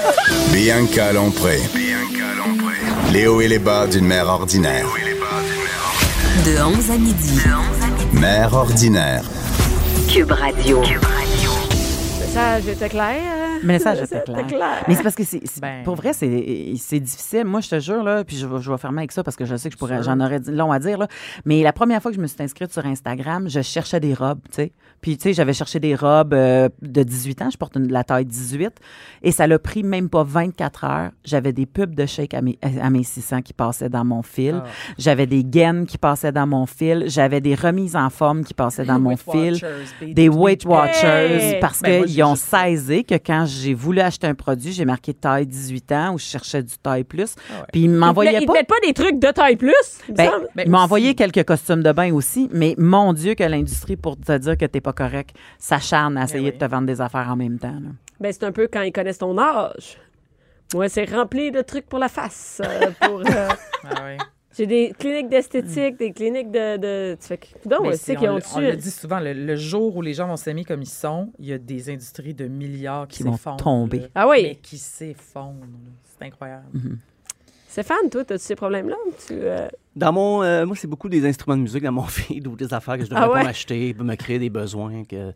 Bianca 0.52 1.12
Lompré. 1.12 1.58
Léo 3.12 3.40
et 3.40 3.48
les 3.48 3.58
bas 3.58 3.86
d'une 3.86 4.04
mère 4.04 4.28
ordinaire. 4.28 4.86
De 6.44 6.62
11 6.62 6.90
à 6.90 6.98
midi. 6.98 7.40
Mère 8.12 8.52
ordinaire. 8.52 9.24
Cube 10.12 10.30
Radio. 10.30 10.82
Le 10.82 12.26
message 12.26 12.68
était 12.68 12.88
clair. 12.88 13.47
Message 13.62 13.98
était 13.98 14.06
C'était 14.26 14.32
clair. 14.32 14.46
clair. 14.46 14.84
Mais 14.88 14.94
c'est 14.94 15.02
parce 15.02 15.14
que 15.14 15.24
c'est, 15.24 15.42
Ben. 15.60 15.82
pour 15.84 15.94
vrai, 15.96 16.12
c'est, 16.12 16.72
c'est 16.78 17.00
difficile. 17.00 17.44
Moi, 17.44 17.60
je 17.60 17.68
te 17.70 17.80
jure, 17.80 18.02
là, 18.02 18.24
puis 18.24 18.36
je, 18.36 18.46
vais- 18.46 18.60
je 18.60 18.70
vais 18.70 18.78
fermer 18.78 18.98
avec 18.98 19.12
ça 19.12 19.22
parce 19.22 19.36
que 19.36 19.44
je 19.44 19.56
sais 19.56 19.68
que 19.68 19.74
je 19.74 19.78
pourrais, 19.78 20.02
j'en 20.02 20.20
aurais 20.20 20.40
long 20.46 20.72
à 20.72 20.78
dire, 20.78 20.98
là. 20.98 21.08
Mais 21.44 21.62
la 21.62 21.72
première 21.72 22.00
fois 22.02 22.10
que 22.10 22.16
je 22.16 22.22
me 22.22 22.26
suis 22.26 22.42
inscrite 22.42 22.72
sur 22.72 22.84
Instagram, 22.86 23.48
je 23.48 23.60
cherchais 23.62 24.00
des 24.00 24.14
robes, 24.14 24.40
tu 24.50 24.56
sais. 24.56 24.72
Puis, 25.00 25.16
tu 25.16 25.24
sais, 25.24 25.32
j'avais 25.32 25.52
cherché 25.52 25.78
des 25.78 25.94
robes 25.94 26.34
euh, 26.34 26.68
de 26.82 27.02
18 27.04 27.42
ans. 27.42 27.50
Je 27.50 27.56
porte 27.56 27.76
une- 27.76 27.92
la 27.92 28.02
taille 28.02 28.24
18. 28.24 28.72
Et 29.22 29.30
ça 29.30 29.46
l'a 29.46 29.58
pris 29.60 29.84
même 29.84 30.08
pas 30.08 30.24
24 30.24 30.84
heures. 30.84 31.10
J'avais 31.24 31.52
des 31.52 31.66
pubs 31.66 31.94
de 31.94 32.04
shake 32.04 32.34
à 32.34 32.42
mes, 32.42 32.58
à 32.62 32.90
mes 32.90 33.04
600 33.04 33.42
qui 33.42 33.52
passaient 33.52 33.88
dans 33.88 34.04
mon 34.04 34.22
fil. 34.22 34.60
Ah. 34.64 34.68
J'avais 34.98 35.26
des 35.26 35.44
gaines 35.44 35.86
qui 35.86 35.98
passaient 35.98 36.32
dans 36.32 36.46
mon 36.48 36.66
fil. 36.66 37.04
J'avais 37.06 37.40
des 37.40 37.54
remises 37.54 37.94
en 37.94 38.10
forme 38.10 38.42
qui 38.44 38.54
passaient 38.54 38.84
dans 38.84 38.98
mon 38.98 39.16
fil. 39.16 39.60
Des 40.02 40.28
Weight 40.28 40.64
Watchers 40.64 41.06
Hey! 41.54 41.60
parce 41.60 41.80
Ben, 41.80 42.04
qu'ils 42.04 42.22
ont 42.24 42.34
saisi 42.34 43.04
que 43.04 43.14
quand 43.14 43.46
j'ai 43.48 43.74
voulu 43.74 44.00
acheter 44.00 44.26
un 44.26 44.34
produit, 44.34 44.72
j'ai 44.72 44.84
marqué 44.84 45.12
taille 45.14 45.46
18 45.46 45.92
ans 45.92 46.14
ou 46.14 46.18
je 46.18 46.24
cherchais 46.24 46.62
du 46.62 46.76
taille 46.78 47.04
plus. 47.04 47.34
Ah 47.50 47.60
ouais. 47.60 47.66
Puis 47.72 47.80
ils 47.82 47.84
Ils 47.84 47.90
m'envoyaient 47.90 48.32
mettent- 48.32 48.42
ils 48.42 48.46
te 48.46 48.52
pas. 48.52 48.58
mettent 48.58 48.68
pas 48.68 48.86
des 48.86 48.92
trucs 48.94 49.18
de 49.18 49.28
taille 49.30 49.56
plus, 49.56 49.74
il 50.08 50.12
me 50.12 50.16
Ben. 50.16 50.30
Ben, 50.54 50.62
ils 50.66 50.70
m'ont 50.70 50.78
envoyé 50.78 51.14
quelques 51.14 51.44
costumes 51.44 51.82
de 51.82 51.92
bain 51.92 52.12
aussi, 52.12 52.48
mais 52.52 52.74
mon 52.78 53.12
Dieu 53.12 53.34
que 53.34 53.44
l'industrie, 53.44 53.96
pour 53.96 54.16
te 54.18 54.36
dire 54.38 54.56
que 54.56 54.66
t'es 54.66 54.80
pas 54.80 54.92
correct, 54.92 55.34
s'acharne 55.58 56.16
à 56.16 56.24
essayer 56.24 56.50
oui. 56.50 56.52
de 56.52 56.58
te 56.58 56.64
vendre 56.70 56.86
des 56.86 57.00
affaires 57.00 57.28
en 57.30 57.36
même 57.36 57.58
temps. 57.58 57.74
Ben, 58.20 58.32
c'est 58.32 58.44
un 58.44 58.52
peu 58.52 58.68
quand 58.72 58.82
ils 58.82 58.92
connaissent 58.92 59.18
ton 59.18 59.36
âge. 59.38 59.98
Moi, 60.74 60.88
c'est 60.90 61.04
rempli 61.10 61.50
de 61.50 61.62
trucs 61.62 61.86
pour 61.86 61.98
la 61.98 62.08
face. 62.08 62.60
euh, 62.64 62.90
pour, 63.00 63.20
euh, 63.20 63.48
Ah 63.84 64.04
ouais. 64.04 64.18
J'ai 64.58 64.66
des 64.66 64.92
cliniques 64.98 65.28
d'esthétique, 65.28 65.96
des 65.98 66.12
cliniques 66.12 66.50
de. 66.50 66.76
de 66.76 67.16
tu 67.20 67.26
fais 67.28 67.38
que. 67.38 67.46
Donc, 67.66 67.82
Mais 67.86 67.96
c'est- 67.96 68.16
qu'ils 68.16 68.28
ont 68.28 68.36
le- 68.36 68.42
on 68.56 68.60
le 68.60 68.76
dit 68.76 68.90
souvent, 68.90 69.20
le, 69.20 69.32
le 69.32 69.56
jour 69.56 69.96
où 69.96 70.02
les 70.02 70.12
gens 70.14 70.26
vont 70.26 70.36
s'aimer 70.36 70.64
comme 70.64 70.82
ils 70.82 70.86
sont, 70.88 71.32
il 71.38 71.46
y 71.46 71.52
a 71.52 71.58
des 71.58 71.88
industries 71.90 72.34
de 72.34 72.46
milliards 72.48 73.06
qui, 73.08 73.18
Qui 73.18 73.22
vont 73.22 73.32
s'effondrent. 73.32 73.56
tomber. 73.64 73.98
là. 74.00 74.06
Ah 74.14 74.28
oui. 74.28 74.42
Mais 74.42 74.54
qui 74.56 74.76
s'effondrent. 74.78 75.54
C'est 76.18 76.26
incroyable. 76.26 76.64
Stéphane, 77.68 78.08
toi, 78.10 78.22
as-tu 78.22 78.38
ces 78.38 78.56
problèmes-là? 78.56 78.96
Tu, 79.26 79.34
euh, 79.34 79.68
Dans 79.94 80.12
mon, 80.12 80.42
euh, 80.42 80.64
moi, 80.66 80.74
c'est 80.74 80.86
beaucoup 80.88 81.08
des 81.08 81.24
instruments 81.26 81.56
de 81.56 81.62
musique 81.62 81.84
dans 81.84 81.92
mon 81.92 82.02
feed 82.08 82.46
ou 82.46 82.56
des 82.56 82.72
affaires 82.74 82.96
que 82.96 83.04
je 83.04 83.10
devrais 83.10 83.24
Ah 83.24 83.28
ouais? 83.28 83.40
pas 83.40 83.44
m'acheter, 83.44 83.94
me 83.94 84.14
créer 84.16 84.38
des 84.38 84.48
besoins. 84.50 85.04
Que... 85.04 85.32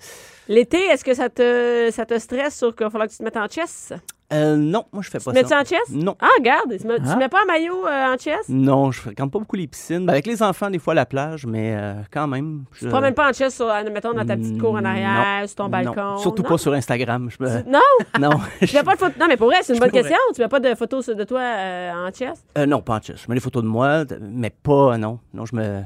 L'été, 0.48 0.78
est-ce 0.78 1.04
que 1.04 1.14
ça 1.14 1.28
te, 1.28 1.90
ça 1.92 2.06
te 2.06 2.18
stresse 2.18 2.56
sur 2.56 2.74
qu'il 2.74 2.84
va 2.84 2.90
falloir 2.90 3.06
que 3.06 3.12
tu 3.12 3.18
te 3.18 3.22
mettes 3.22 3.36
en 3.36 3.46
chess? 3.48 3.92
Euh, 4.32 4.56
non, 4.56 4.84
moi, 4.92 5.02
je 5.02 5.10
fais 5.10 5.18
pas 5.18 5.30
Tu 5.30 5.30
te 5.30 5.34
mets-tu 5.34 5.48
ça. 5.48 5.60
en 5.60 5.64
chess? 5.64 5.90
Non. 5.90 6.16
Ah, 6.20 6.28
regarde, 6.38 6.76
tu 6.78 6.86
ne 6.86 6.94
Ah. 7.06 7.16
mets 7.16 7.28
pas 7.28 7.38
un 7.42 7.46
maillot 7.46 7.86
euh, 7.86 8.14
en 8.14 8.16
chess? 8.18 8.48
Non, 8.48 8.90
je 8.90 9.00
fréquente 9.00 9.30
pas 9.30 9.38
beaucoup 9.38 9.56
les 9.56 9.66
piscines. 9.66 10.06
Ben, 10.06 10.12
avec 10.12 10.26
les 10.26 10.42
enfants, 10.42 10.70
des 10.70 10.78
fois, 10.78 10.92
à 10.92 10.96
la 10.96 11.06
plage, 11.06 11.46
mais 11.46 11.74
euh, 11.76 11.94
quand 12.10 12.26
même. 12.26 12.64
Je 12.72 12.78
Tu 12.80 12.84
te 12.86 12.90
promènes 12.90 13.14
pas 13.14 13.28
en 13.28 13.32
chess, 13.32 13.54
sur, 13.54 13.68
euh, 13.68 13.82
mettons, 13.92 14.12
dans 14.14 14.24
ta 14.24 14.36
petite 14.36 14.58
cour 14.60 14.74
en 14.74 14.80
Non. 14.80 14.86
arrière, 14.90 15.46
sur 15.48 15.56
ton 15.56 15.64
Non. 15.64 15.68
balcon? 15.70 16.16
Surtout 16.18 16.42
pas 16.42 16.58
sur 16.58 16.72
Instagram. 16.72 17.28
Je 17.30 17.44
me- 17.44 17.62
Non? 17.70 17.80
non. 18.20 18.30
Tu 18.66 18.74
mets 18.76 18.82
pas 18.82 18.94
de 18.94 18.98
photo... 19.00 19.12
Non, 19.20 19.26
mais 19.28 19.36
pour 19.36 19.48
vrai, 19.48 19.58
c'est 19.62 19.74
une 19.74 19.78
bonne 19.80 19.90
pourrais. 19.90 20.02
question. 20.02 20.18
Tu 20.34 20.40
mets 20.40 20.48
pas 20.48 20.60
de 20.60 20.74
photos 20.74 21.06
de 21.08 21.24
toi 21.24 21.40
euh, 21.40 21.92
en 22.08 22.12
chess? 22.12 22.44
Euh, 22.56 22.66
non, 22.66 22.80
pas 22.80 22.96
en 22.96 23.00
chess. 23.02 23.20
Je 23.24 23.28
mets 23.28 23.34
des 23.34 23.40
photos 23.40 23.62
de 23.62 23.68
moi, 23.68 24.04
de- 24.04 24.18
mais 24.20 24.50
pas, 24.50 24.96
non. 24.98 25.18
Non, 25.34 25.44
je 25.44 25.54
me. 25.56 25.82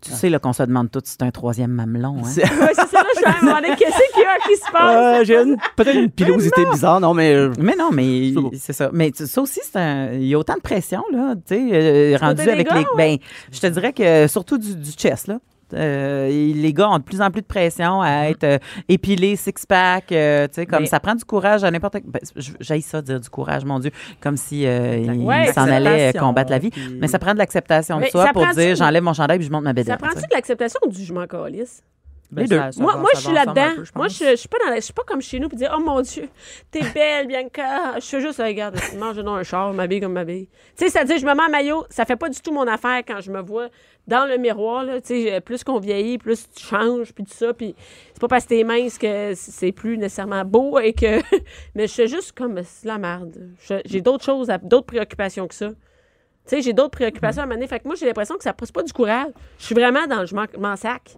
Tu 0.00 0.12
sais 0.12 0.28
là, 0.30 0.38
qu'on 0.38 0.52
se 0.52 0.62
demande 0.62 0.90
tout 0.90 1.00
si 1.04 1.12
c'est 1.18 1.22
un 1.24 1.30
troisième 1.32 1.72
mamelon. 1.72 2.18
Hein? 2.20 2.24
C'est- 2.24 2.42
Oui, 2.44 2.68
c'est 2.72 2.86
ça, 2.88 3.02
je 3.16 3.46
me 3.46 3.76
qu'est-ce 3.76 4.12
qu'il 4.14 4.22
y 4.22 4.26
a 4.26 4.38
qui 4.46 4.56
se 4.56 4.70
passe? 4.70 5.20
Euh, 5.20 5.24
J'ai 5.24 5.36
une- 5.42 5.56
peut-être 5.76 5.96
une 5.96 6.10
pilosité 6.10 6.64
bizarre, 6.70 7.00
non, 7.00 7.14
mais. 7.14 7.34
euh, 7.34 7.52
Mais 7.58 7.74
non, 7.76 7.90
mais 7.92 8.32
C'est 8.58 8.72
ça. 8.72 8.90
Mais 8.92 9.10
ça 9.14 9.40
aussi, 9.42 9.60
c'est 9.62 9.76
un- 9.78 10.12
il 10.12 10.26
y 10.26 10.34
a 10.34 10.38
autant 10.38 10.54
de 10.54 10.60
pression, 10.60 11.02
là, 11.12 11.34
tu 11.34 11.56
sais, 11.56 11.68
euh, 11.72 12.16
rendu 12.20 12.42
avec 12.48 12.68
gars, 12.68 12.74
les. 12.74 12.80
ouais? 12.80 12.86
Ben, 12.96 13.16
je 13.50 13.60
te 13.60 13.66
dirais 13.66 13.92
que 13.92 14.26
surtout 14.28 14.56
du, 14.58 14.76
du 14.76 14.90
chess, 14.96 15.26
là. 15.26 15.38
Euh, 15.74 16.28
les 16.28 16.72
gars 16.72 16.88
ont 16.88 16.98
de 16.98 17.02
plus 17.02 17.20
en 17.20 17.30
plus 17.30 17.42
de 17.42 17.46
pression 17.46 18.00
à 18.00 18.28
être 18.30 18.44
euh, 18.44 18.58
épilés, 18.88 19.36
six-pack, 19.36 20.12
euh, 20.12 20.46
tu 20.48 20.54
sais, 20.54 20.66
comme 20.66 20.80
Mais- 20.80 20.86
ça 20.86 20.98
prend 21.00 21.14
du 21.14 21.24
courage 21.24 21.62
à 21.64 21.70
n'importe 21.70 21.98
ben, 22.04 22.20
J'aille 22.60 22.82
ça 22.82 23.02
dire 23.02 23.20
du 23.20 23.28
courage, 23.28 23.64
mon 23.64 23.78
Dieu, 23.78 23.90
comme 24.20 24.36
si 24.36 24.66
euh, 24.66 24.96
il 24.96 25.10
Ouais, 25.24 25.52
s'en 25.52 25.66
L'acceptation, 25.66 26.20
combattre 26.20 26.50
la 26.50 26.58
vie. 26.58 26.70
puis- 26.70 26.96
Mais 27.00 27.08
ça 27.08 27.18
prend 27.18 27.34
de 27.34 27.38
l'acceptation 27.38 27.96
de 27.96 28.02
Mais 28.02 28.10
soi 28.10 28.26
ça 28.26 28.32
pour 28.32 28.46
dire 28.48 28.76
j'enlève 28.76 29.02
mon 29.02 29.12
chandail 29.12 29.38
puis 29.38 29.46
je 29.46 29.52
monte 29.52 29.64
ma 29.64 29.72
bédaine. 29.72 29.92
Ça 29.98 29.98
prend-tu 29.98 30.26
de 30.26 30.34
l'acceptation 30.34 30.80
ou 30.86 30.88
du 30.90 31.04
je 31.04 31.12
m'en 31.12 31.26
calisse? 31.26 31.82
Ben, 32.30 32.42
Les 32.42 32.48
deux. 32.48 32.56
ça- 32.58 32.72
ça 32.72 32.82
Moi, 32.82 32.92
va- 32.92 32.98
moi 32.98 33.10
ça 33.14 33.20
je 33.20 33.24
suis 33.24 33.34
là-dedans. 33.34 33.82
Moi, 33.94 34.08
je, 34.08 34.24
je 34.32 34.36
suis 34.36 34.48
pas 34.50 34.58
dans 34.62 34.68
la- 34.70 34.76
je 34.76 34.80
suis 34.82 34.92
pas 34.92 35.02
comme 35.06 35.22
chez 35.22 35.40
nous 35.40 35.48
puis 35.48 35.56
dire 35.56 35.74
Oh 35.74 35.80
mon 35.80 36.02
Dieu, 36.02 36.28
t'es 36.70 36.80
belle, 36.94 37.26
Bianca. 37.26 37.98
Je 37.98 38.04
fais 38.04 38.20
juste, 38.20 38.38
regarde, 38.38 38.76
mange 38.98 39.16
dans 39.16 39.34
un 39.34 39.42
char, 39.44 39.72
m'habille 39.72 40.00
comme 40.00 40.12
m'habille. 40.12 40.46
Tu 40.76 40.84
sais, 40.84 40.90
c'est-à-dire, 40.90 41.16
je 41.16 41.24
me 41.24 41.34
mets 41.34 41.42
en 41.42 41.48
maillot, 41.48 41.84
ça 41.88 42.04
fait 42.04 42.16
pas 42.16 42.28
du 42.28 42.38
tout 42.42 42.52
mon 42.52 42.66
affaire 42.66 42.98
quand 43.06 43.20
je 43.22 43.30
me 43.30 43.40
vois 43.40 43.68
dans 44.08 44.26
le 44.26 44.36
miroir. 44.38 44.82
Là, 44.84 44.98
plus 45.40 45.62
qu'on 45.62 45.78
vieillit, 45.78 46.18
plus 46.18 46.48
tu 46.52 46.64
changes, 46.64 47.12
puis 47.12 47.24
tout 47.24 47.32
ça. 47.34 47.54
Puis 47.54 47.76
c'est 48.12 48.20
pas 48.20 48.26
parce 48.28 48.44
que 48.44 48.48
t'es 48.48 48.64
mince 48.64 48.98
que 48.98 49.32
c'est 49.36 49.70
plus 49.72 49.96
nécessairement 49.98 50.44
beau 50.44 50.78
et 50.80 50.92
que. 50.92 51.20
Mais 51.76 51.86
je 51.86 51.92
fais 51.94 52.08
juste 52.08 52.32
comme 52.32 52.60
la 52.84 52.98
merde. 52.98 53.50
J'ai 53.84 54.00
d'autres 54.00 54.24
choses, 54.24 54.48
d'autres 54.64 54.86
préoccupations 54.86 55.46
que 55.46 55.54
ça. 55.54 55.68
Tu 55.68 56.56
sais, 56.56 56.62
j'ai 56.62 56.72
d'autres 56.72 56.92
préoccupations 56.92 57.42
à 57.42 57.46
mener. 57.46 57.66
Fait 57.66 57.78
que 57.78 57.86
moi, 57.86 57.94
j'ai 57.94 58.06
l'impression 58.06 58.36
que 58.36 58.42
ça 58.42 58.54
passe 58.54 58.72
pas 58.72 58.82
du 58.82 58.92
courage. 58.92 59.28
Je 59.58 59.66
suis 59.66 59.74
vraiment 59.74 60.06
dans 60.06 60.20
le 60.20 60.26
je 60.26 60.34
m'en- 60.34 60.76
sac. 60.76 61.14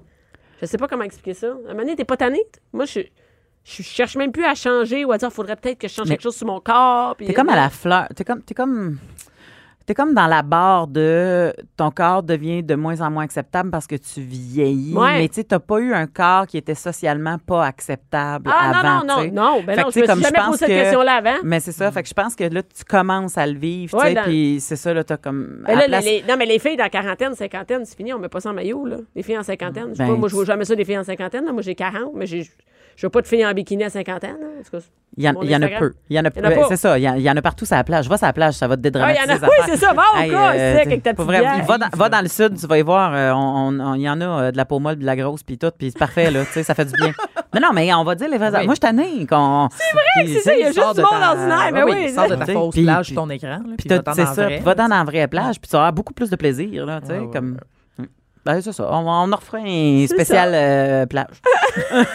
Je 0.61 0.67
sais 0.67 0.77
pas 0.77 0.89
comment 0.89 1.05
expliquer 1.05 1.35
ça. 1.35 1.47
À 1.47 1.51
un 1.51 1.55
moment 1.69 1.79
donné, 1.83 1.95
t'es 1.97 2.05
pas 2.05 2.17
tanné? 2.17 2.43
Moi, 2.73 2.85
je, 2.85 3.01
je 3.65 3.83
cherche 3.83 4.17
même 4.17 4.33
plus 4.33 4.45
à 4.45 4.55
changer 4.57 5.05
ou 5.05 5.13
à 5.13 5.19
dire, 5.19 5.33
faudrait 5.33 5.55
peut-être 5.57 5.79
que 5.79 5.87
je 5.89 5.95
change 5.95 6.09
Mais- 6.09 6.15
quelque 6.17 6.23
chose 6.25 6.35
sur 6.37 6.49
mon 6.49 6.59
corps. 6.61 7.15
T'es 7.17 7.33
comme 7.33 7.49
à 7.49 7.55
la 7.57 7.71
fleur. 7.71 8.09
T'es 8.17 8.25
comme. 8.25 8.43
T'es 8.43 8.55
comme. 8.55 8.99
T'es 9.91 9.95
comme 9.95 10.15
dans 10.15 10.29
la 10.29 10.43
barre 10.43 10.87
de 10.87 11.53
ton 11.77 11.91
corps 11.91 12.23
devient 12.23 12.63
de 12.63 12.77
moins 12.77 13.01
en 13.01 13.11
moins 13.11 13.25
acceptable 13.25 13.73
parce 13.73 13.89
que 13.89 13.97
tu 13.97 14.21
vieillis. 14.21 14.95
Ouais. 14.95 15.19
Mais 15.19 15.29
tu 15.29 15.35
sais, 15.35 15.43
t'as 15.45 15.59
pas 15.59 15.81
eu 15.81 15.93
un 15.93 16.07
corps 16.07 16.47
qui 16.47 16.59
était 16.59 16.77
socialement 16.77 17.39
pas 17.39 17.67
acceptable 17.67 18.49
Ah, 18.55 18.71
avant. 18.71 19.01
non, 19.05 19.07
non, 19.17 19.17
tu 19.17 19.25
sais. 19.25 19.31
non, 19.33 19.43
non. 19.57 19.63
Ben 19.67 19.75
Fait 19.75 19.83
non, 19.83 19.91
je 19.93 19.99
me 20.01 20.07
comme 20.07 20.23
suis 20.23 20.25
jamais 20.33 20.47
posé 20.47 20.59
cette 20.59 20.69
que- 20.69 20.75
question-là 20.75 21.15
avant. 21.15 21.37
Mais 21.43 21.59
c'est 21.59 21.73
ça. 21.73 21.91
Fait 21.91 22.05
que 22.05 22.09
je 22.09 22.15
pense 22.15 22.37
que 22.37 22.45
là, 22.45 22.63
tu 22.63 22.85
commences 22.85 23.37
à 23.37 23.49
le 23.49 23.59
vivre, 23.59 23.93
Ouais, 23.99 24.03
tu 24.03 24.09
sais, 24.11 24.15
dans- 24.15 24.23
puis 24.23 24.59
c'est 24.61 24.77
ça, 24.77 24.95
là, 24.95 25.03
t'as 25.03 25.17
comme... 25.17 25.65
Là, 25.67 25.89
place- 25.89 26.05
les- 26.05 26.23
non, 26.29 26.37
mais 26.39 26.47
les 26.47 26.61
filles 26.61 26.77
dans 26.77 26.89
quarantaine, 26.89 27.35
cinquantaine, 27.35 27.85
c'est 27.85 27.97
fini, 27.97 28.13
on 28.13 28.21
met 28.21 28.29
pas 28.29 28.41
ça 28.41 28.51
en 28.51 28.55
maillot, 28.55 28.87
là. 28.87 28.99
Les 29.17 29.25
filles 29.25 29.39
en 29.39 29.43
cinquantaine. 29.43 29.89
Je 29.91 29.95
sais 29.95 30.05
Ben, 30.05 30.11
pas, 30.11 30.17
moi, 30.17 30.29
je 30.29 30.37
vois 30.37 30.45
jamais 30.45 30.65
ça 30.65 30.77
des 30.77 30.85
filles 30.85 30.99
en 30.99 31.05
cinquantaine. 31.05 31.47
là. 31.47 31.53
Moi, 31.53 31.63
j'ai 31.63 31.75
40, 31.75 32.13
mais 32.15 32.27
j'ai. 32.27 32.49
Je 33.01 33.07
vois 33.07 33.13
pas 33.13 33.23
de 33.23 33.27
filles 33.27 33.47
en 33.47 33.55
bikini 33.55 33.83
à 33.85 33.89
cinquantaine. 33.89 34.37
là. 34.39 34.47
En 34.61 34.63
tout 34.63 34.71
cas, 34.77 34.85
Il 35.17 35.25
y, 35.25 35.29
en, 35.31 35.33
mon 35.33 35.43
il 35.43 35.51
y 35.51 35.57
en 35.57 35.63
a 35.63 35.69
peu. 35.69 35.95
Il 36.11 36.17
y 36.17 36.21
en 36.21 36.25
a 36.27 36.31
peu. 36.31 36.43
C'est 36.69 36.77
ça. 36.77 36.99
Il 36.99 37.03
y, 37.03 37.09
en, 37.09 37.15
il 37.15 37.23
y 37.23 37.31
en 37.31 37.35
a 37.37 37.41
partout 37.41 37.65
sur 37.65 37.75
la 37.75 37.83
plage. 37.83 38.07
Va 38.11 38.19
sur 38.19 38.27
la 38.27 38.35
plage, 38.35 38.53
ça 38.55 38.69
va 38.69 38.75
te 38.77 38.81
Ah, 38.81 38.83
dédramatiser. 38.83 39.25
il 39.25 39.31
y 39.31 39.33
en 39.33 39.43
a. 39.43 39.47
Oui, 39.49 39.55
c'est 39.65 39.77
ça. 39.79 39.93
Va 39.95 40.03
au 40.15 40.19
Hey, 40.21 40.31
cas, 40.31 40.51
euh, 40.53 40.75
c'est 40.77 40.81
avec 40.87 41.03
ta 41.03 41.15
pour 41.15 41.27
petite 41.27 41.41
vrai, 41.43 41.55
bière. 41.57 41.65
va, 41.65 41.79
dans, 41.79 41.89
va 41.97 42.09
dans 42.11 42.21
le 42.21 42.29
sud, 42.29 42.59
tu 42.61 42.67
vas 42.67 42.77
y 42.79 42.83
voir. 42.83 43.13
euh, 43.15 43.33
on- 43.35 43.95
Il 43.95 44.03
y 44.03 44.11
en 44.11 44.21
a 44.21 44.25
euh, 44.25 44.51
de 44.53 44.57
la 44.59 44.67
peau 44.67 44.81
molle, 44.81 44.97
de 44.99 45.07
la 45.07 45.17
grosse, 45.17 45.43
puis 45.43 45.57
tout. 45.57 45.71
Puis 45.79 45.93
c'est 45.93 45.99
parfait, 45.99 46.31
là. 46.31 46.45
Tu 46.45 46.53
sais, 46.53 46.63
ça 46.63 46.75
fait 46.75 46.85
du 46.85 46.93
bien. 46.93 47.13
Non, 47.53 47.61
non, 47.63 47.69
mais 47.75 47.93
on 47.95 48.05
va 48.05 48.15
dire 48.15 48.29
les 48.29 48.39
vraies 48.39 48.47
affaires. 48.47 48.65
Moi, 48.65 48.77
je 48.77 48.81
t'année 48.81 49.27
qu'on. 49.27 49.69
C'est 49.73 49.93
vrai, 49.93 50.33
c'est 50.35 50.41
ça, 50.41 50.55
il 50.55 50.61
y 50.61 50.63
a 50.63 50.67
juste 50.71 50.95
du 50.95 51.01
monde 51.01 51.21
ordinaire, 51.21 51.71
mais 51.73 51.83
oui, 51.83 52.09
Sors 52.11 52.29
de 52.29 52.37
ta 52.37 52.47
fausse 52.47 52.77
plage 52.77 53.13
ton 53.13 53.29
écran. 53.29 53.59
Puis 53.77 53.89
c'est 53.89 54.05
ça. 54.25 54.33
vrai. 54.35 54.57
puis 54.57 54.65
Va 54.65 54.75
dans 54.77 54.87
la 54.87 55.03
vraie 55.03 55.27
plage, 55.27 55.61
puis 55.61 55.69
tu 55.69 55.75
auras 55.75 55.91
beaucoup 55.91 56.13
plus 56.15 56.31
de 56.31 56.37
plaisir, 56.37 56.87
là. 56.87 57.01
Tu 57.01 57.09
sais, 57.09 57.15
Ouais, 57.15 57.19
ouais, 57.27 57.31
comme. 57.33 57.57
Ben, 58.45 58.61
c'est 58.61 58.73
ça. 58.73 58.89
On, 58.91 59.07
on 59.07 59.33
en 59.33 59.37
refera 59.37 59.59
un 59.59 60.07
spécial 60.09 60.53
euh, 60.55 61.07
plage. 61.07 61.41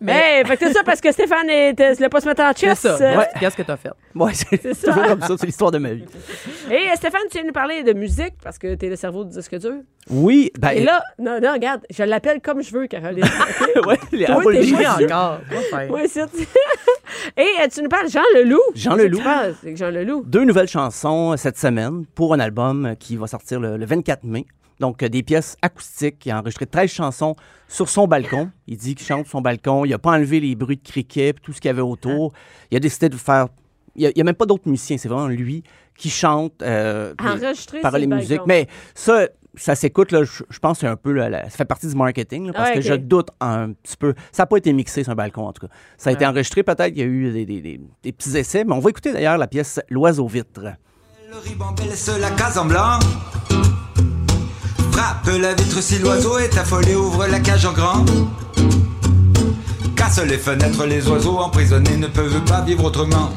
Mais, 0.00 0.42
fait 0.44 0.56
que 0.58 0.66
c'est 0.66 0.72
ça 0.74 0.82
parce 0.84 1.00
que 1.00 1.10
Stéphane 1.12 1.46
ne 1.46 1.94
voulait 1.94 2.08
pas 2.10 2.20
se 2.20 2.26
mettre 2.28 2.42
en 2.42 2.52
C'est 2.54 2.66
chess. 2.66 2.80
ça. 2.80 2.98
euh, 3.00 3.16
Ouais. 3.16 3.28
Qu'est-ce 3.40 3.56
que 3.56 3.62
t'as 3.62 3.76
fait? 3.76 3.90
Ouais, 4.14 4.32
c'est 4.34 4.60
C'est 4.60 4.74
ça. 4.74 4.92
toujours 4.92 5.06
comme 5.08 5.20
ça, 5.22 5.34
c'est 5.38 5.46
l'histoire 5.46 5.70
de 5.70 5.78
ma 5.78 5.92
vie. 5.94 6.04
Et 6.70 6.74
euh, 6.74 6.94
Stéphane, 6.96 7.22
tu 7.30 7.38
viens 7.38 7.46
nous 7.46 7.52
parler 7.52 7.82
de 7.84 7.92
musique 7.94 8.34
parce 8.42 8.58
que 8.58 8.74
t'es 8.74 8.88
le 8.90 8.96
cerveau 8.96 9.24
du 9.24 9.30
disque 9.34 9.56
dur. 9.58 9.76
Oui, 10.10 10.50
ben. 10.58 10.70
Et 10.70 10.82
là, 10.82 11.02
non, 11.18 11.40
non, 11.40 11.52
regarde, 11.54 11.80
je 11.90 12.02
l'appelle 12.02 12.40
comme 12.42 12.62
je 12.62 12.72
veux, 12.72 12.86
Caroline. 12.86 13.24
ouais, 13.86 13.98
les 14.12 14.26
Toi, 14.26 14.42
t'es 14.98 15.06
encore. 15.12 15.38
Oui, 15.90 16.00
c'est 16.08 16.24
Et 17.38 17.42
euh, 17.62 17.68
tu 17.72 17.80
nous 17.82 17.88
parles 17.88 18.06
de 18.06 18.10
Jean 18.10 18.20
Leloup. 18.36 18.60
Jean 18.74 18.96
Leloup. 18.96 19.18
tu 19.18 19.24
parles 19.24 19.54
avec 19.62 19.76
Jean 19.78 19.90
Leloup? 19.90 20.24
Deux 20.26 20.44
nouvelles 20.44 20.68
chansons 20.68 21.32
euh, 21.32 21.36
cette 21.36 21.56
semaine 21.56 22.04
pour 22.14 22.34
un 22.34 22.40
album 22.40 22.84
euh, 22.86 22.94
qui 22.94 23.16
va 23.16 23.26
sortir 23.26 23.60
le, 23.60 23.78
le 23.78 23.86
24 23.86 24.24
mai. 24.24 24.44
Donc, 24.80 25.02
euh, 25.02 25.08
des 25.08 25.22
pièces 25.22 25.56
acoustiques. 25.62 26.26
Il 26.26 26.30
a 26.32 26.38
enregistré 26.40 26.66
13 26.66 26.90
chansons 26.90 27.36
sur 27.68 27.88
son 27.88 28.06
balcon. 28.06 28.50
Il 28.66 28.76
dit 28.76 28.94
qu'il 28.94 29.06
chante 29.06 29.24
sur 29.26 29.32
son 29.32 29.40
balcon. 29.40 29.84
Il 29.84 29.90
n'a 29.90 29.98
pas 29.98 30.10
enlevé 30.12 30.40
les 30.40 30.54
bruits 30.54 30.76
de 30.76 30.82
criquet 30.88 31.28
et 31.28 31.32
tout 31.34 31.52
ce 31.52 31.60
qu'il 31.60 31.68
y 31.68 31.70
avait 31.70 31.80
autour. 31.80 32.32
Il 32.70 32.76
a 32.76 32.80
décidé 32.80 33.08
de 33.08 33.16
faire. 33.16 33.46
Il 33.96 34.10
n'y 34.14 34.20
a, 34.20 34.24
même 34.24 34.34
pas 34.34 34.46
d'autres 34.46 34.68
musiciens. 34.68 34.98
C'est 34.98 35.08
vraiment 35.08 35.28
lui 35.28 35.62
qui 35.96 36.10
chante. 36.10 36.60
euh, 36.62 37.14
par 37.14 37.92
les 37.98 38.06
le 38.06 38.16
musiques. 38.16 38.30
balcon. 38.30 38.44
Mais 38.48 38.66
ça, 38.94 39.28
ça 39.54 39.76
s'écoute, 39.76 40.10
là, 40.10 40.24
je, 40.24 40.42
je 40.50 40.58
pense 40.58 40.78
que 40.78 40.80
c'est 40.80 40.86
un 40.88 40.96
peu, 40.96 41.12
là, 41.12 41.44
ça 41.44 41.50
fait 41.58 41.64
partie 41.64 41.86
du 41.86 41.94
marketing, 41.94 42.46
là, 42.48 42.52
parce 42.52 42.70
Ah, 42.72 42.74
que 42.74 42.80
je 42.80 42.94
doute 42.94 43.28
un 43.40 43.70
petit 43.72 43.96
peu. 43.96 44.12
Ça 44.32 44.42
n'a 44.42 44.46
pas 44.48 44.56
été 44.56 44.72
mixé 44.72 45.04
sur 45.04 45.12
un 45.12 45.14
balcon, 45.14 45.46
en 45.46 45.52
tout 45.52 45.68
cas. 45.68 45.72
Ça 45.96 46.10
a 46.10 46.12
été 46.12 46.26
enregistré, 46.26 46.64
peut-être, 46.64 46.88
il 46.92 46.98
y 46.98 47.02
a 47.02 47.04
eu 47.04 47.30
des, 47.32 47.46
des- 47.46 47.60
des- 47.60 47.80
des 48.02 48.10
petits 48.12 48.36
essais, 48.36 48.64
mais 48.64 48.72
on 48.74 48.80
va 48.80 48.90
écouter 48.90 49.12
d'ailleurs 49.12 49.38
la 49.38 49.46
pièce 49.46 49.78
L'oiseau 49.88 50.26
vitre. 50.26 50.60
Le 51.30 51.38
ribambelle 51.38 51.90
la 52.20 52.30
case 52.32 52.58
en 52.58 52.64
blanc. 52.64 52.98
Frappe 54.94 55.28
la 55.40 55.54
vitre 55.54 55.82
si 55.82 55.98
l'oiseau 55.98 56.38
est 56.38 56.56
affolé, 56.56 56.94
ouvre 56.94 57.26
la 57.26 57.40
cage 57.40 57.66
en 57.66 57.72
grand. 57.72 58.04
Casse 59.96 60.20
les 60.24 60.38
fenêtres, 60.38 60.86
les 60.86 61.08
oiseaux 61.08 61.38
emprisonnés 61.38 61.96
ne 61.96 62.06
peuvent 62.06 62.44
pas 62.44 62.60
vivre 62.60 62.84
autrement. 62.84 63.32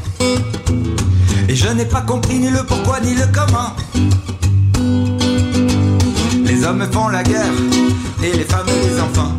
Et 1.49 1.55
je 1.55 1.67
n'ai 1.69 1.85
pas 1.85 2.01
compris 2.01 2.37
ni 2.37 2.51
le 2.51 2.63
pourquoi 2.63 2.99
ni 2.99 3.15
le 3.15 3.25
comment. 3.33 3.73
Les 6.45 6.63
hommes 6.63 6.87
font 6.91 7.07
la 7.07 7.23
guerre 7.23 7.53
et 8.23 8.37
les 8.37 8.43
femmes 8.43 8.67
les 8.67 8.99
enfants. 9.01 9.33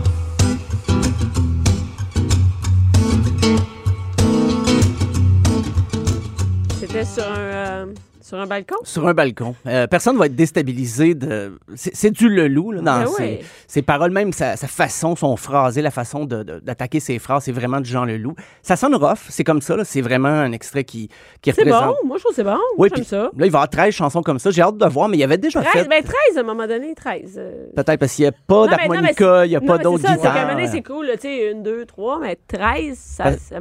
C'était 6.81 7.05
sur 7.05 7.31
un, 7.31 7.39
euh, 7.39 7.87
sur 8.29 8.39
un 8.39 8.47
balcon? 8.47 8.77
Sur 8.85 9.09
un 9.09 9.15
balcon. 9.15 9.55
Euh, 9.67 9.87
personne 9.87 10.17
va 10.19 10.27
être 10.27 10.35
déstabilisé 10.37 11.15
de. 11.15 11.59
C'est 11.75 11.95
c'est 11.95 12.11
du 12.11 12.29
Leloup, 12.29 12.73
là, 12.73 12.81
dans 12.83 12.99
Ben 13.01 13.07
ses, 13.07 13.23
oui. 13.23 13.39
ses 13.67 13.83
paroles, 13.83 14.11
même 14.11 14.33
sa, 14.33 14.57
sa 14.57 14.67
façon, 14.69 15.17
son 15.17 15.37
phrasé, 15.37 15.81
la 15.83 15.91
façon 15.91 16.25
d'attaquer 16.25 17.01
ses 17.01 17.19
phrases, 17.19 17.45
c'est 17.45 17.53
vraiment 17.53 17.81
du 17.81 17.89
Jean 17.91 18.05
Leloup. 18.05 18.35
Ça 18.63 18.77
sonne 18.77 18.95
rough, 18.95 19.19
c'est 19.31 19.45
comme 19.45 19.63
ça, 19.63 19.77
là, 19.77 19.85
c'est 19.85 20.01
vraiment 20.03 20.29
un 20.29 20.53
extrait 20.53 20.85
qui, 20.85 21.09
qui 21.43 21.53
C'est 21.53 21.63
représente. 21.63 21.97
bon. 22.03 22.09
Moi, 22.09 22.17
je 22.19 22.23
trouve 22.25 22.35
c'est 22.37 22.45
bon. 22.45 22.59
Oui, 22.77 22.89
puis 22.91 23.05
ça. 23.05 23.17
là, 23.23 23.31
il 23.35 23.39
va 23.41 23.47
y 23.47 23.49
avoir 23.49 23.69
13 23.71 23.95
chansons 23.95 24.23
comme 24.23 24.39
ça. 24.39 24.51
J'ai 24.51 24.63
hâte 24.63 24.77
de 24.77 24.87
voir, 24.87 25.09
mais 25.09 25.17
il 25.17 25.21
y 25.21 25.25
avait 25.25 25.39
déjà 25.39 25.63
13, 25.63 25.73
fait. 25.85 25.89
ben 25.89 26.03
13 26.03 26.15
à 26.37 26.41
un 26.41 26.43
moment 26.43 26.67
donné, 26.67 26.95
13. 26.95 27.35
euh. 27.39 27.67
Peut-être 27.75 27.99
parce 27.99 28.13
qu'il 28.15 28.25
n'y 28.25 28.29
a 28.29 28.33
pas 28.47 28.67
d'harmonica, 28.67 29.47
il 29.47 29.49
n'y 29.51 29.57
a 29.57 29.61
pas 29.61 29.79
d'autres 29.79 30.03
c'est 30.03 30.09
c'est 30.09 30.17
guitares. 30.17 30.69
c'est 30.71 30.83
cool, 30.83 31.07
tu 31.15 31.21
sais, 31.23 31.51
une, 31.53 31.63
deux, 31.63 31.87
trois, 31.87 32.19
mais 32.21 32.37
13, 32.49 32.97
ça, 32.99 33.25
Ben- 33.25 33.39
ça 33.39 33.57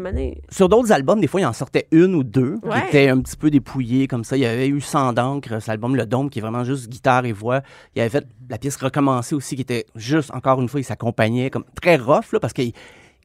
Sur 0.50 0.70
d'autres 0.70 0.92
albums, 0.92 1.20
des 1.20 1.28
fois, 1.28 1.42
il 1.42 1.46
en 1.46 1.54
sortait 1.54 1.88
une 1.92 2.16
ou 2.16 2.24
deux 2.24 2.56
Ouais. 2.64 2.82
qui 2.82 2.88
étaient 2.98 3.10
un 3.10 3.20
petit 3.22 3.38
peu 3.38 3.50
dépouillées 3.50 4.08
comme 4.08 4.24
ça. 4.24 4.36
Il 4.38 4.42
y 4.42 4.46
avait 4.58 4.68
eu 4.68 4.82
Sans 4.82 5.14
d'encre, 5.14 5.60
cet 5.60 5.70
album 5.70 5.96
Le 5.96 6.06
Dôme, 6.06 6.30
qui 6.30 6.40
est 6.40 6.42
vraiment 6.42 6.64
juste 6.64 6.90
guitare 6.90 7.26
et 7.26 7.32
voix. 7.32 7.62
Il 7.96 8.02
avait 8.02 8.10
fait 8.10 8.26
la 8.50 8.58
pièce 8.58 8.78
Recommencer 8.78 9.36
aussi, 9.36 9.56
qui 9.56 9.62
était 9.62 9.86
juste, 9.96 10.32
encore 10.34 10.62
une 10.62 10.70
fois, 10.70 10.80
il 10.80 10.84
s'accompagnait 10.84 11.50
comme 11.50 11.66
très 11.82 11.96
rough, 11.96 12.32
là, 12.34 12.40
parce 12.40 12.54
que 12.54 12.62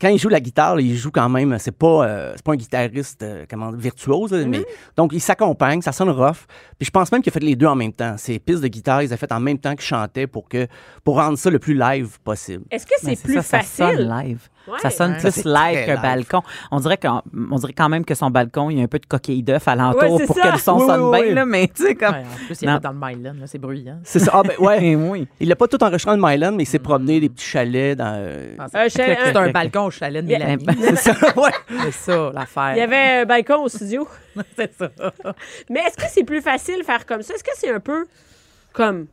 quand 0.00 0.08
il 0.08 0.18
joue 0.18 0.28
la 0.28 0.40
guitare, 0.40 0.74
là, 0.76 0.82
il 0.82 0.96
joue 0.96 1.12
quand 1.12 1.28
même, 1.28 1.56
c'est 1.60 1.70
pas, 1.70 2.04
euh, 2.06 2.32
c'est 2.34 2.44
pas 2.44 2.52
un 2.52 2.56
guitariste 2.56 3.22
euh, 3.22 3.44
comment, 3.48 3.70
virtuose, 3.70 4.32
là, 4.32 4.44
mais 4.44 4.64
donc 4.96 5.12
il 5.12 5.20
s'accompagne, 5.20 5.80
ça 5.80 5.92
sonne 5.92 6.10
rough. 6.10 6.46
Puis 6.76 6.86
je 6.86 6.90
pense 6.90 7.12
même 7.12 7.22
qu'il 7.22 7.30
a 7.30 7.34
fait 7.34 7.40
les 7.40 7.54
deux 7.54 7.66
en 7.66 7.76
même 7.76 7.92
temps. 7.92 8.16
Ces 8.18 8.40
pistes 8.40 8.62
de 8.62 8.68
guitare, 8.68 9.02
il 9.02 9.06
les 9.06 9.12
a 9.12 9.16
faites 9.16 9.30
en 9.30 9.38
même 9.38 9.58
temps 9.58 9.72
qu'il 9.76 9.84
chantait 9.84 10.26
pour, 10.26 10.48
que, 10.48 10.66
pour 11.04 11.16
rendre 11.16 11.38
ça 11.38 11.50
le 11.50 11.60
plus 11.60 11.74
live 11.74 12.18
possible. 12.24 12.64
Est-ce 12.72 12.84
que 12.86 12.94
c'est 13.00 13.22
plus 13.22 13.34
ça, 13.34 13.42
ça 13.42 13.58
facile? 13.58 13.98
sonne 13.98 14.08
live. 14.08 14.48
Ouais. 14.68 14.78
Ça 14.80 14.90
sonne 14.90 15.12
Ouais. 15.12 15.18
Ça, 15.18 15.30
plus 15.32 15.42
c'est 15.42 15.48
live 15.48 15.86
qu'un 15.86 15.94
live. 15.94 16.02
balcon. 16.02 16.42
On 16.70 16.78
dirait, 16.80 16.96
qu'on- 16.96 17.22
on 17.50 17.56
dirait 17.56 17.72
quand 17.72 17.88
même 17.88 18.04
que 18.04 18.14
son 18.14 18.30
balcon, 18.30 18.70
il 18.70 18.78
y 18.78 18.80
a 18.80 18.84
un 18.84 18.88
peu 18.88 18.98
de 19.00 19.06
coquille 19.06 19.42
d'œuf 19.42 19.66
alentour 19.66 20.14
Ouais, 20.18 20.26
pour 20.26 20.36
ça. 20.36 20.42
que 20.48 20.52
le 20.52 20.58
son 20.58 20.78
Oui, 20.78 20.86
sonne 20.86 21.00
oui, 21.02 21.18
bien, 21.18 21.28
oui. 21.28 21.34
là, 21.34 21.44
mais 21.46 21.68
tu 21.74 21.82
sais, 21.84 21.94
comme. 21.96 22.12
Ouais, 22.14 22.20
en 22.20 22.46
plus, 22.46 22.62
il 22.62 22.68
Non. 22.68 22.76
est 22.76 22.80
dans 22.80 22.92
le 22.92 22.98
Myland, 22.98 23.34
là, 23.40 23.46
c'est 23.46 23.58
bruyant. 23.58 23.98
C'est 24.04 24.20
ça. 24.20 24.30
Ah, 24.34 24.42
ben, 24.44 24.54
ouais. 24.58 24.94
oui. 25.10 25.26
Il 25.40 25.48
l'a 25.48 25.56
pas 25.56 25.66
tout 25.66 25.82
enregistré 25.82 26.16
dans 26.16 26.26
le 26.26 26.32
Myland, 26.32 26.52
mais 26.52 26.62
il 26.62 26.66
s'est 26.66 26.78
promené 26.78 27.18
des 27.20 27.28
petits 27.28 27.44
chalets 27.44 27.96
dans. 27.98 28.14
euh, 28.16 28.54
Ah, 28.58 28.64
Un 28.64 28.68
c'est 28.68 28.90
chalet- 28.90 29.18
c'est 29.24 29.36
un- 29.36 29.42
un 29.42 29.50
balcon 29.52 29.86
au 29.86 29.90
chalet 29.90 30.22
de 30.24 30.28
Mélanie. 30.28 30.64
c'est 30.80 30.96
ça. 30.96 31.14
C'est 31.82 31.92
ça, 31.92 32.30
l'affaire. 32.32 32.72
Il 32.76 32.78
y 32.78 32.82
avait 32.82 33.22
un 33.22 33.24
balcon 33.24 33.64
au 33.64 33.68
studio. 33.68 34.06
C'est 34.56 34.72
ça. 34.78 34.88
Mais 35.68 35.80
est-ce 35.80 35.96
que 35.96 36.04
c'est 36.08 36.24
plus 36.24 36.40
facile 36.40 36.78
de 36.78 36.84
faire 36.84 37.04
comme 37.04 37.22
ça? 37.22 37.34
Est-ce 37.34 37.44
que 37.44 37.50
c'est 37.54 37.70
un 37.70 37.80
peu 37.80 38.06
comme 38.72 39.06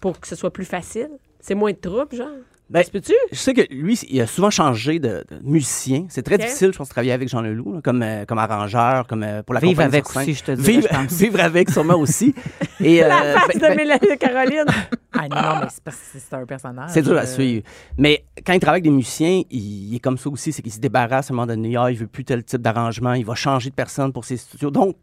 pour 0.00 0.18
que 0.20 0.26
ce 0.28 0.36
soit 0.36 0.52
plus 0.52 0.64
facile? 0.64 1.10
C'est 1.40 1.54
moins 1.54 1.72
de 1.72 1.76
troubles, 1.76 2.14
genre? 2.16 2.28
Ben, 2.72 2.82
peux-tu? 2.90 3.12
Je 3.30 3.36
sais 3.36 3.52
que 3.52 3.60
lui, 3.70 3.98
il 4.08 4.20
a 4.22 4.26
souvent 4.26 4.48
changé 4.48 4.98
de, 4.98 5.24
de 5.30 5.40
musicien. 5.42 6.06
C'est 6.08 6.22
très 6.22 6.38
difficile, 6.38 6.72
je 6.72 6.78
pense, 6.78 6.88
de 6.88 6.92
travailler 6.94 7.12
avec 7.12 7.28
Jean 7.28 7.42
Leloup, 7.42 7.74
là, 7.74 7.80
comme, 7.82 8.02
euh, 8.02 8.24
comme 8.24 8.38
arrangeur, 8.38 9.06
comme 9.06 9.22
euh, 9.22 9.42
pour 9.42 9.52
la 9.54 9.60
Vivre 9.60 9.82
avec 9.82 10.08
aussi, 10.08 10.32
je 10.32 10.42
te 10.42 10.52
dirais, 10.52 10.72
Vivre, 10.72 10.88
vivre 11.10 11.40
avec, 11.40 11.68
sûrement 11.70 11.96
aussi. 11.96 12.34
Et, 12.80 13.00
La 13.00 13.22
euh, 13.22 13.34
face 13.34 13.48
ben- 13.48 13.60
de 13.60 13.60
ben, 13.60 13.76
Mélanie 13.76 14.18
Caroline. 14.18 14.64
Ah 15.14 15.28
non, 15.28 15.60
mais 15.60 15.66
c'est 15.68 15.84
parce 15.84 15.98
que 15.98 16.18
c'est 16.18 16.34
un 16.34 16.46
personnage. 16.46 16.88
c'est 16.88 17.02
dur 17.02 17.18
à 17.18 17.26
suivre. 17.26 17.62
Mais 17.98 18.24
quand 18.46 18.54
il 18.54 18.60
travaille 18.60 18.78
avec 18.78 18.84
des 18.84 18.90
musiciens, 18.96 19.42
il, 19.50 19.90
il 19.90 19.94
est 19.94 19.98
comme 19.98 20.16
ça 20.16 20.30
aussi, 20.30 20.54
c'est 20.54 20.62
qu'il 20.62 20.72
se 20.72 20.78
débarrasse 20.80 21.30
à 21.30 21.34
un 21.34 21.36
moment 21.36 21.46
donné. 21.46 21.76
Ah, 21.76 21.90
il 21.90 21.98
veut 21.98 22.06
plus 22.06 22.24
tel 22.24 22.42
type 22.42 22.62
d'arrangement, 22.62 23.12
il 23.12 23.26
va 23.26 23.34
changer 23.34 23.68
de 23.68 23.74
personne 23.74 24.10
pour 24.10 24.24
ses 24.24 24.38
studios. 24.38 24.70
Donc, 24.70 24.96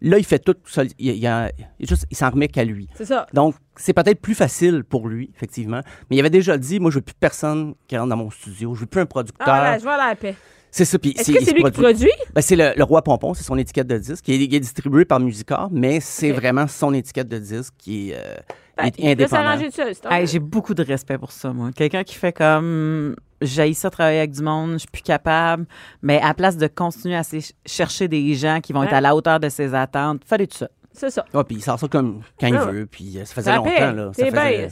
là, 0.00 0.18
il 0.18 0.24
fait 0.24 0.38
tout 0.38 0.54
seul. 0.66 0.88
Il, 0.98 1.10
il, 1.16 1.26
a- 1.26 1.50
il 1.78 1.88
juste, 1.88 2.06
il 2.10 2.16
s'en 2.16 2.30
remet 2.30 2.48
qu'à 2.48 2.64
lui. 2.64 2.88
C'est 2.94 3.04
ça. 3.06 3.26
Donc, 3.32 3.54
c'est 3.76 3.92
peut-être 3.92 4.20
plus 4.20 4.34
facile 4.34 4.84
pour 4.84 5.08
lui, 5.08 5.30
effectivement. 5.34 5.80
Mais 6.10 6.16
il 6.16 6.20
avait 6.20 6.30
déjà 6.30 6.56
dit, 6.58 6.80
moi, 6.80 6.90
je 6.90 6.96
veux 6.96 7.02
plus 7.02 7.14
personne 7.18 7.74
qui 7.88 7.96
rentre 7.96 8.10
dans 8.10 8.16
mon 8.16 8.30
studio. 8.30 8.74
Je 8.74 8.80
veux 8.80 8.86
plus 8.86 9.00
un 9.00 9.06
producteur. 9.06 9.46
Ah, 9.48 9.62
là, 9.72 9.78
je 9.78 9.82
vois 9.82 9.96
la 9.96 10.14
paix. 10.14 10.34
c'est 10.70 10.84
ça. 10.84 10.98
Puis 10.98 11.10
Est-ce 11.10 11.32
que 11.32 11.44
c'est 11.44 11.52
lui 11.52 11.62
qui 11.64 11.70
produit? 11.70 12.10
Ben, 12.34 12.40
c'est 12.42 12.56
le, 12.56 12.72
le 12.76 12.84
Roi 12.84 13.02
Pompon, 13.02 13.34
c'est 13.34 13.44
son 13.44 13.56
étiquette 13.58 13.86
de 13.86 13.98
disque. 13.98 14.26
Il 14.28 14.42
est, 14.42 14.44
il 14.44 14.54
est 14.54 14.60
distribué 14.60 15.04
par 15.04 15.20
Musicor, 15.20 15.68
mais 15.72 16.00
c'est 16.00 16.32
vraiment 16.32 16.66
son 16.66 16.92
étiquette 16.94 17.28
de 17.28 17.38
disque 17.38 17.74
qui 17.78 18.10
est, 18.10 18.16
euh, 18.16 18.34
Ben, 18.76 18.84
est 18.86 18.94
il 18.98 19.02
peut 19.04 19.08
indépendante. 19.10 19.28
s'arranger 19.30 19.66
tout 19.66 19.76
seul. 19.76 19.94
c'est 19.94 20.12
Hey, 20.12 20.26
J'ai 20.26 20.38
beaucoup 20.38 20.74
de 20.74 20.82
respect 20.82 21.18
pour 21.18 21.32
ça, 21.32 21.52
moi. 21.52 21.70
Quelqu'un 21.74 22.04
qui 22.04 22.14
fait 22.14 22.32
comme. 22.32 23.16
J'ai 23.42 23.72
ça 23.74 23.90
travailler 23.90 24.18
avec 24.20 24.30
du 24.32 24.42
monde, 24.42 24.72
je 24.72 24.78
suis 24.78 24.88
plus 24.88 25.02
capable. 25.02 25.66
Mais 26.02 26.20
à 26.22 26.32
place 26.34 26.56
de 26.56 26.66
continuer 26.66 27.16
à 27.16 27.22
se- 27.22 27.52
chercher 27.66 28.08
des 28.08 28.34
gens 28.34 28.60
qui 28.62 28.72
vont 28.72 28.82
être 28.84 28.94
à 28.94 29.00
la 29.00 29.14
hauteur 29.14 29.38
de 29.40 29.48
ses 29.48 29.74
attentes, 29.74 30.22
fallait 30.24 30.46
tout 30.46 30.56
ça. 30.56 30.68
C'est 30.92 31.10
ça. 31.10 31.24
Ah, 31.34 31.44
puis 31.44 31.56
il 31.56 31.62
sort 31.62 31.78
ça 31.78 31.86
comme 31.88 32.22
quand 32.40 32.46
il 32.46 32.56
Ah. 32.56 32.64
veut, 32.64 32.86
puis 32.86 33.18
euh, 33.18 33.24
ça 33.26 33.34
faisait 33.34 33.50
Ça 33.50 33.56
longtemps. 33.56 33.92
Là, 33.92 34.06
ça 34.06 34.24
C'est 34.24 34.30
faisait- 34.30 34.56
bien. 34.58 34.68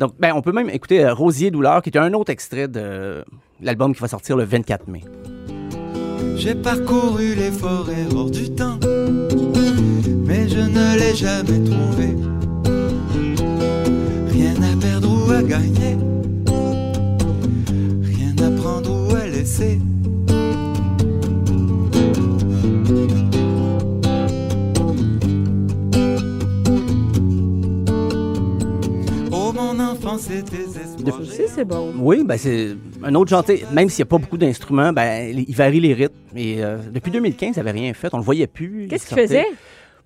Donc, 0.00 0.14
ben, 0.18 0.32
on 0.34 0.42
peut 0.42 0.50
même 0.52 0.68
écouter 0.70 1.04
euh, 1.04 1.12
Rosier 1.14 1.50
Douleur, 1.50 1.82
qui 1.82 1.90
est 1.90 1.98
un 1.98 2.12
autre 2.14 2.30
extrait 2.32 2.66
de 2.66 2.80
euh, 2.82 3.22
l'album 3.60 3.94
qui 3.94 4.00
va 4.00 4.08
sortir 4.08 4.36
le 4.36 4.44
24 4.44 4.88
mai. 4.88 5.02
J'ai 6.36 6.54
parcouru 6.54 7.34
les 7.34 7.52
forêts 7.52 8.06
hors 8.16 8.30
du 8.30 8.50
temps, 8.54 8.78
mais 10.26 10.48
je 10.48 10.58
ne 10.60 10.98
l'ai 10.98 11.14
jamais 11.14 11.62
trouvé. 11.70 12.16
Rien 14.32 14.54
à 14.62 14.80
perdre 14.80 15.08
ou 15.28 15.30
à 15.32 15.42
gagner, 15.42 15.96
passé. 19.60 19.78
c'est 31.48 31.64
bon. 31.64 31.92
Oui, 31.98 32.22
ben 32.24 32.38
c'est 32.38 32.76
un 33.02 33.14
autre 33.14 33.30
chanté. 33.30 33.64
Même 33.72 33.88
s'il 33.88 34.04
n'y 34.04 34.08
a 34.08 34.10
pas 34.10 34.18
beaucoup 34.18 34.38
d'instruments, 34.38 34.92
ben, 34.92 35.34
il 35.36 35.54
varie 35.54 35.80
les 35.80 35.94
rythmes. 35.94 36.14
Et 36.36 36.62
euh, 36.62 36.78
depuis 36.92 37.10
2015, 37.10 37.56
il 37.56 37.58
n'avait 37.58 37.78
rien 37.78 37.92
fait. 37.92 38.08
On 38.12 38.18
ne 38.18 38.22
le 38.22 38.24
voyait 38.24 38.46
plus. 38.46 38.86
Qu'est-ce 38.88 39.06
qu'il 39.06 39.18
faisait? 39.18 39.46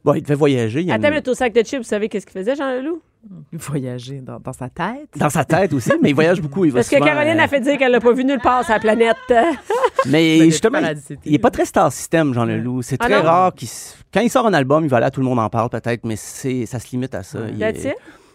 Bon, 0.05 0.15
il 0.15 0.23
devait 0.23 0.35
voyager. 0.35 0.83
Il 0.83 0.91
Attends, 0.91 1.09
a... 1.09 1.21
le 1.21 1.35
sac 1.35 1.53
de 1.53 1.63
chips, 1.63 1.79
vous 1.79 1.83
savez 1.85 2.09
qu'est-ce 2.09 2.27
qu'il 2.27 2.39
faisait, 2.39 2.57
Jean-Leloup? 2.57 3.01
Voyager 3.53 4.21
dans, 4.21 4.39
dans 4.41 4.53
sa 4.53 4.69
tête. 4.69 5.09
Dans 5.17 5.31
sa 5.31 5.45
tête 5.45 5.73
aussi, 5.73 5.91
mais 6.03 6.11
il 6.11 6.15
voyage 6.15 6.41
beaucoup. 6.41 6.65
Il 6.65 6.73
va 6.73 6.79
Parce 6.79 6.89
que 6.89 6.97
souvent, 6.97 7.07
Caroline 7.07 7.39
euh, 7.39 7.45
a 7.45 7.49
fait 7.49 7.61
dire 7.61 7.79
qu'elle 7.79 7.93
l'a 7.93 8.01
pas 8.01 8.13
vu 8.13 8.25
nulle 8.25 8.41
part 8.41 8.65
sur 8.65 8.75
la 8.75 8.81
planète. 8.81 9.17
Mais 10.07 10.39
justement, 10.51 10.81
il 11.25 11.33
n'est 11.33 11.39
pas 11.39 11.51
très 11.51 11.65
star 11.65 11.91
system, 11.93 12.35
Jean 12.35 12.45
Leloup. 12.45 12.83
C'est 12.83 12.97
Ah 13.01 13.07
très 13.07 13.19
non? 13.19 13.23
rare 13.25 13.55
qu'il. 13.55 13.69
s- 13.69 13.97
Quand 14.13 14.21
il 14.21 14.29
sort 14.31 14.47
un 14.47 14.53
album, 14.53 14.85
il 14.85 14.91
va 14.91 15.01
là, 15.01 15.11
tout 15.11 15.21
le 15.21 15.27
monde 15.27 15.39
en 15.39 15.49
parle 15.49 15.71
peut-être, 15.71 16.05
mais 16.05 16.17
c'est 16.17 16.67
ça 16.67 16.79
se 16.79 16.91
limite 16.91 17.15
à 17.15 17.23
ça. 17.23 17.39
Il, 17.51 17.63
est-? 17.63 17.95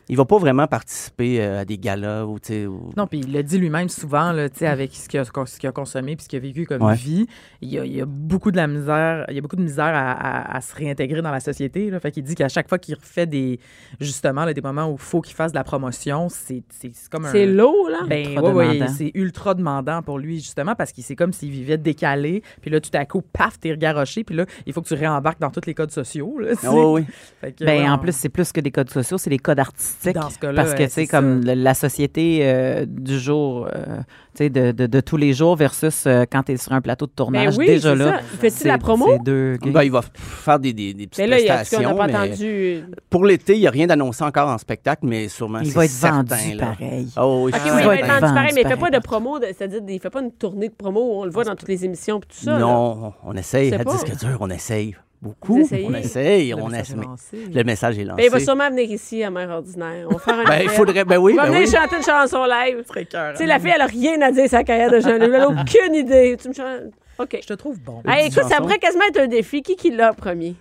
Il 0.09 0.17
va 0.17 0.25
pas 0.25 0.37
vraiment 0.37 0.67
participer 0.67 1.41
euh, 1.41 1.61
à 1.61 1.65
des 1.65 1.77
galas 1.77 2.25
ou, 2.25 2.39
tu 2.39 2.47
sais, 2.47 2.65
ou- 2.65 2.89
Non, 2.97 3.07
puis 3.07 3.19
il 3.19 3.31
l'a 3.31 3.43
dit 3.43 3.57
lui-même 3.57 3.89
souvent, 3.89 4.31
là, 4.31 4.49
tu 4.49 4.59
sais, 4.59 4.67
avec 4.67 4.93
ce 4.93 5.07
qu'il 5.07 5.19
a, 5.19 5.71
consommé 5.71 6.15
puis 6.15 6.23
ce 6.23 6.29
qu'il 6.29 6.37
a 6.37 6.41
vécu 6.41 6.65
comme 6.65 6.81
Ouais. 6.81 6.95
vie. 6.95 7.27
Il 7.61 7.69
y, 7.69 7.77
a, 7.79 7.85
il 7.85 7.93
y 7.95 8.01
a 8.01 8.05
beaucoup 8.05 8.51
de 8.51 8.57
la 8.57 8.67
misère, 8.67 9.25
il 9.29 9.35
y 9.35 9.37
a 9.37 9.41
beaucoup 9.41 9.55
de 9.55 9.61
misère 9.61 9.85
à, 9.85 10.11
à- 10.11 10.57
à 10.57 10.61
se 10.61 10.75
réintégrer 10.75 11.21
dans 11.21 11.31
la 11.31 11.39
société. 11.39 11.89
Là. 11.89 11.99
Fait 11.99 12.11
qu'il 12.11 12.23
dit 12.23 12.35
qu'à 12.35 12.49
chaque 12.49 12.67
fois 12.67 12.79
qu'il 12.79 12.95
refait 12.95 13.27
des, 13.27 13.59
justement, 13.99 14.45
là, 14.45 14.53
des 14.53 14.61
moments 14.61 14.87
où 14.89 14.93
il 14.93 14.99
faut 14.99 15.21
qu'il 15.21 15.35
fasse 15.35 15.51
de 15.51 15.57
la 15.57 15.63
promotion, 15.63 16.27
c'est 16.29 16.63
comme 17.11 17.25
un... 17.25 17.31
C'est 17.31 17.45
lourd, 17.45 17.89
là. 17.89 17.99
Ben, 18.07 18.29
Ultra 18.31 18.53
ouais, 18.53 18.87
c'est 18.97 19.11
ultra 19.13 19.53
demandant 19.53 20.01
pour 20.01 20.17
lui, 20.19 20.39
justement, 20.39 20.75
parce 20.75 20.91
qu'il 20.91 21.03
c'est 21.03 21.15
comme 21.15 21.33
s'il 21.33 21.51
vivait 21.51 21.77
décalé. 21.77 22.41
Puis 22.61 22.71
là, 22.71 22.79
tout 22.81 22.89
à 22.93 23.05
coup, 23.05 23.21
paf, 23.21 23.59
t'es 23.59 23.71
regaroché. 23.71 24.23
Puis 24.23 24.35
là, 24.35 24.45
il 24.65 24.73
faut 24.73 24.81
que 24.81 24.87
tu 24.87 24.93
réembarques 24.95 25.39
dans 25.39 25.49
tous 25.51 25.65
les 25.67 25.73
codes 25.73 25.91
sociaux. 25.91 26.39
Là, 26.39 26.55
sais. 26.55 26.67
Ah 26.67 26.73
oui, 26.73 27.05
oui. 27.43 27.53
Ben, 27.61 27.81
ouais, 27.83 27.89
en 27.89 27.97
plus, 27.97 28.15
c'est 28.15 28.29
plus 28.29 28.51
que 28.51 28.59
des 28.61 28.71
codes 28.71 28.89
sociaux, 28.89 29.17
c'est 29.17 29.29
des 29.29 29.37
codes 29.39 29.59
artistiques. 29.59 29.98
Dans 30.13 30.29
ce 30.29 30.39
cas-là, 30.39 30.61
Parce 30.63 30.73
que, 30.73 30.79
ouais, 30.79 30.87
tu 30.87 30.93
sais, 30.93 31.01
c'est 31.01 31.07
comme 31.07 31.43
ça. 31.45 31.55
la 31.55 31.73
société 31.73 32.39
euh, 32.43 32.85
du 32.87 33.19
jour, 33.19 33.67
euh, 33.75 33.97
tu 34.33 34.37
sais, 34.37 34.49
de, 34.49 34.71
de, 34.71 34.87
de 34.87 34.99
tous 35.01 35.17
les 35.17 35.33
jours 35.33 35.55
versus 35.55 36.05
euh, 36.07 36.23
quand 36.31 36.43
tu 36.43 36.53
es 36.53 36.57
sur 36.57 36.71
un 36.71 36.81
plateau 36.81 37.05
de 37.05 37.11
tournage. 37.11 37.57
Ben 37.57 37.59
oui, 37.59 37.65
déjà 37.67 37.95
là. 37.95 38.21
c'est- 38.47 38.65
la 38.67 38.77
promo? 38.77 39.17
Deux. 39.23 39.57
Ben, 39.65 39.83
il 39.83 39.91
va 39.91 40.01
faire 40.15 40.59
des, 40.59 40.71
des, 40.73 40.93
des 40.93 41.07
petites 41.07 41.19
Mais 41.19 41.27
là, 41.27 41.39
y 41.39 41.49
a, 41.49 41.55
prestations. 41.57 41.89
on 41.89 41.93
n'a 41.93 41.95
pas 41.95 42.07
mais 42.07 42.15
entendu. 42.31 42.83
Pour 43.09 43.25
l'été, 43.25 43.55
il 43.55 43.59
n'y 43.59 43.67
a 43.67 43.71
rien 43.71 43.87
d'annoncé 43.87 44.23
encore 44.23 44.49
en 44.49 44.57
spectacle, 44.57 45.01
mais 45.05 45.27
sûrement 45.27 45.59
il 45.59 45.67
c'est 45.67 45.75
va 45.75 45.85
être 45.85 45.91
certain, 45.91 46.23
vendu 46.35 46.53
là. 46.55 46.65
pareil. 46.67 47.07
Oh, 47.17 47.41
oui, 47.45 47.51
OK, 47.53 47.59
c'est 47.63 47.71
oui, 47.71 47.77
il 47.81 47.85
va 47.87 47.95
être 47.97 48.07
vendu 48.07 48.33
pareil, 48.33 48.51
mais 48.55 48.61
il 48.61 48.67
fait 48.67 48.77
pas 48.77 48.89
de 48.91 48.99
promo, 48.99 49.39
c'est-à-dire 49.41 49.81
il 49.87 49.99
fait 49.99 50.09
pas 50.09 50.21
une 50.21 50.31
tournée 50.31 50.69
de 50.69 50.73
promo, 50.75 51.21
on 51.21 51.25
le 51.25 51.31
voit 51.31 51.43
dans 51.43 51.55
toutes 51.55 51.67
les 51.69 51.83
émissions 51.85 52.19
puis 52.19 52.29
tout 52.37 52.45
ça. 52.45 52.53
là. 52.53 52.59
Non, 52.59 53.13
on 53.23 53.33
essaye. 53.35 53.73
À 53.73 53.83
pas. 53.83 53.91
disque 53.91 54.17
dur, 54.19 54.37
on 54.39 54.49
essaye. 54.49 54.95
Beaucoup. 55.21 55.59
On 55.59 55.93
essaye. 55.95 56.49
Le 56.51 56.55
on 56.55 56.69
message 56.69 56.95
essaie. 56.97 57.37
est. 57.43 57.53
Le 57.53 57.63
message 57.63 57.99
est 57.99 58.03
lancé. 58.05 58.17
Ben, 58.21 58.25
il 58.25 58.31
va 58.31 58.39
sûrement 58.39 58.69
venir 58.69 58.89
ici 58.89 59.21
à 59.23 59.29
Mère 59.29 59.49
Ordinaire. 59.49 60.07
On 60.09 60.13
va 60.13 60.19
faire 60.19 60.39
un 60.39 60.43
Ben, 60.45 60.61
il 60.63 60.69
faudrait. 60.69 61.03
Ben 61.03 61.17
oui, 61.17 61.33
Il 61.33 61.35
va 61.35 61.43
ben 61.43 61.51
venir 61.53 61.67
oui. 61.67 61.73
chanter 61.75 61.97
une 61.97 62.03
chanson 62.03 62.45
live. 62.45 62.83
Très 62.87 63.05
cœur, 63.05 63.33
Tu 63.33 63.39
sais, 63.39 63.45
la 63.45 63.59
fille, 63.59 63.71
elle 63.75 63.81
a 63.81 63.85
rien 63.85 64.21
à 64.21 64.31
dire 64.31 64.49
sa 64.49 64.63
carrière 64.63 64.89
de 64.91 64.99
Jean-Loup. 65.01 65.25
Elle 65.33 65.35
a 65.35 65.49
aucune 65.49 65.93
idée. 65.95 66.37
Tu 66.41 66.47
me 66.47 66.53
chantes. 66.53 66.93
OK. 67.17 67.37
Je 67.41 67.47
te 67.47 67.53
trouve 67.53 67.77
bon. 67.81 68.01
Hey, 68.07 68.27
écoute, 68.27 68.45
ça 68.49 68.57
pourrait 68.57 68.79
quasiment 68.79 69.03
être 69.09 69.19
un 69.19 69.27
défi. 69.27 69.61
Qui 69.61 69.75
qui 69.75 69.91
l'a 69.91 70.13
premier? 70.13 70.55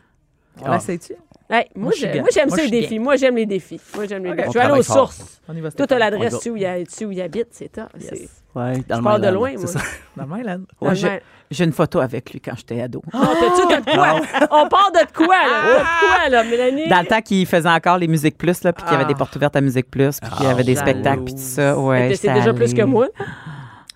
On 0.61 0.73
l'essaie-tu? 0.73 1.15
Hey, 1.51 1.65
moi, 1.75 1.93
j'aime 1.97 2.51
ça, 2.51 2.57
les 2.63 2.69
défis. 2.71 2.99
Moi, 2.99 3.17
j'aime 3.17 3.37
les 3.37 3.47
défis. 3.47 3.81
Moi, 3.95 4.07
j'aime 4.07 4.23
les 4.25 4.35
défis. 4.35 4.49
Je 4.53 4.59
vais 4.59 4.61
aller 4.65 4.79
aux 4.81 4.83
fort. 4.83 5.13
sources. 5.13 5.41
On 5.49 5.55
y 5.57 5.61
va, 5.63 5.71
Toi, 5.71 5.87
t'as 5.87 5.97
Stéphane. 5.97 6.13
l'adresse, 6.21 6.41
sais 6.41 6.51
où 7.07 7.11
il 7.13 7.21
habite, 7.23 7.49
c'est 7.53 7.75
ça. 7.75 7.89
Yes. 7.99 8.43
Ouais, 8.55 8.83
dans 8.89 8.97
Je 8.97 9.03
pars 9.03 9.21
de 9.21 9.29
loin, 9.29 9.53
moi. 9.57 9.67
ça. 9.67 9.81
Dans 10.17 10.27
Myland. 10.27 10.63
J'ai- 11.51 11.65
une 11.65 11.73
photo 11.73 12.01
avec 12.01 12.31
lui 12.33 12.41
quand 12.41 12.53
j'étais 12.57 12.81
ado. 12.83 13.01
Oh, 13.15 13.19
t'as-tu 13.19 13.69
t'as 13.69 13.81
de 13.81 13.97
quoi? 13.97 14.21
On 14.51 14.69
part 14.69 14.91
de 14.93 15.13
quoi, 15.15 15.27
là? 15.37 15.63
T'as 15.63 15.79
de 15.79 16.01
quoi, 16.01 16.29
là, 16.29 16.45
Mélanie? 16.45 16.89
Dans 16.89 17.01
le 17.01 17.07
temps 17.07 17.23
qu'il 17.23 17.47
faisait 17.47 17.69
encore 17.69 17.97
les 17.99 18.09
Musiques 18.09 18.37
Plus, 18.37 18.63
là, 18.65 18.73
puis 18.73 18.83
qu'il 18.85 18.93
y 18.93 18.97
avait 18.97 19.05
Ah. 19.05 19.09
des 19.09 19.15
portes 19.15 19.35
ouvertes 19.37 19.57
à 19.57 19.61
Musique 19.63 19.91
Plus, 19.91 20.19
puis 20.21 20.31
qu'il 20.31 20.45
y 20.47 20.49
avait 20.51 20.65
des 20.65 20.77
spectacles, 20.77 21.25
puis 21.25 21.35
tout 21.35 21.41
ça. 21.41 21.79
Ouais, 21.79 22.15
c'est 22.15 22.33
déjà 22.35 22.53
plus 22.53 22.75
que 22.75 22.83
moi? 22.83 23.09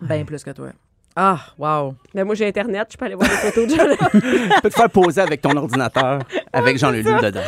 Bien 0.00 0.24
plus 0.24 0.42
que 0.42 0.50
toi. 0.50 0.68
Ah, 1.14 1.38
wow. 1.58 1.94
Mais 2.14 2.24
moi, 2.24 2.34
j'ai 2.34 2.46
Internet, 2.46 2.88
je 2.90 2.96
peux 2.96 3.04
aller 3.04 3.14
voir 3.14 3.28
des 3.28 3.36
photos 3.36 3.66
de 3.66 3.74
Jean. 3.74 4.10
Tu 4.12 4.60
peux 4.62 4.70
te 4.70 4.74
faire 4.74 4.90
poser 4.90 5.20
avec 5.20 5.42
ton 5.42 5.56
ordinateur, 5.56 6.20
avec 6.52 6.78
Jean 6.78 6.90
Leloup 6.90 7.20
dedans. 7.20 7.42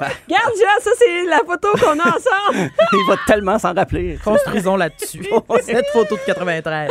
Regarde, 0.00 0.52
Jean, 0.58 0.80
ça, 0.80 0.90
c'est 0.98 1.24
la 1.26 1.38
photo 1.38 1.68
qu'on 1.72 1.98
a 1.98 2.08
ensemble. 2.08 2.70
Il 2.92 3.06
va 3.08 3.16
tellement 3.26 3.58
s'en 3.58 3.74
rappeler. 3.74 4.18
Construisons 4.22 4.76
là-dessus. 4.76 5.24
Cette 5.62 5.86
photo 5.92 6.16
de 6.16 6.20
93. 6.26 6.90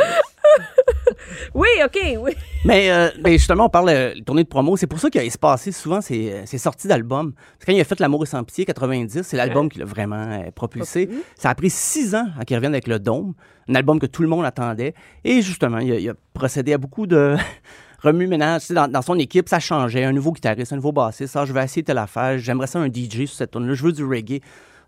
Oui, 1.54 1.68
OK, 1.84 1.98
oui. 2.20 2.32
Mais, 2.64 2.90
euh, 2.90 3.08
mais 3.22 3.32
justement, 3.32 3.66
on 3.66 3.68
parle 3.68 3.90
de 3.90 4.20
tournée 4.20 4.44
de 4.44 4.48
promo. 4.48 4.76
C'est 4.76 4.86
pour 4.86 4.98
ça 4.98 5.10
qu'il 5.10 5.20
a 5.20 5.24
espacé 5.24 5.72
souvent 5.72 6.00
ses, 6.00 6.32
euh, 6.32 6.46
ses 6.46 6.58
sorties 6.58 6.88
d'albums. 6.88 7.32
Parce 7.32 7.58
que 7.60 7.66
quand 7.66 7.72
il 7.72 7.80
a 7.80 7.84
fait 7.84 8.00
L'amour 8.00 8.22
et 8.22 8.26
sans 8.26 8.42
pitié, 8.44 8.64
90, 8.64 9.22
c'est 9.22 9.36
l'album 9.36 9.68
qui 9.68 9.78
l'a 9.78 9.84
vraiment 9.84 10.16
euh, 10.16 10.50
propulsé. 10.54 11.08
Ça 11.36 11.50
a 11.50 11.54
pris 11.54 11.70
six 11.70 12.14
ans 12.14 12.26
à 12.38 12.44
qu'il 12.44 12.56
revienne 12.56 12.72
avec 12.72 12.86
Le 12.86 12.98
Dôme, 12.98 13.34
un 13.68 13.74
album 13.74 13.98
que 13.98 14.06
tout 14.06 14.22
le 14.22 14.28
monde 14.28 14.44
attendait. 14.44 14.94
Et 15.24 15.42
justement, 15.42 15.78
il 15.78 15.92
a, 15.92 15.98
il 15.98 16.08
a 16.08 16.14
procédé 16.32 16.72
à 16.72 16.78
beaucoup 16.78 17.06
de 17.06 17.36
remue-ménage. 18.02 18.62
Tu 18.62 18.66
sais, 18.68 18.74
Dans, 18.74 18.88
dans 18.88 19.02
son 19.02 19.18
équipe, 19.18 19.48
ça 19.48 19.60
changeait. 19.60 20.04
Un 20.04 20.12
nouveau 20.12 20.32
guitariste, 20.32 20.72
un 20.72 20.76
nouveau 20.76 20.92
bassiste. 20.92 21.36
Ah, 21.36 21.44
je 21.44 21.52
vais 21.52 21.62
essayer 21.62 21.82
telle 21.82 21.98
affaire. 21.98 22.38
J'aimerais 22.38 22.66
ça 22.66 22.78
un 22.78 22.88
DJ 22.88 23.26
sur 23.26 23.36
cette 23.36 23.50
tournée-là. 23.50 23.74
Je 23.74 23.84
veux 23.84 23.92
du 23.92 24.04
reggae. 24.04 24.40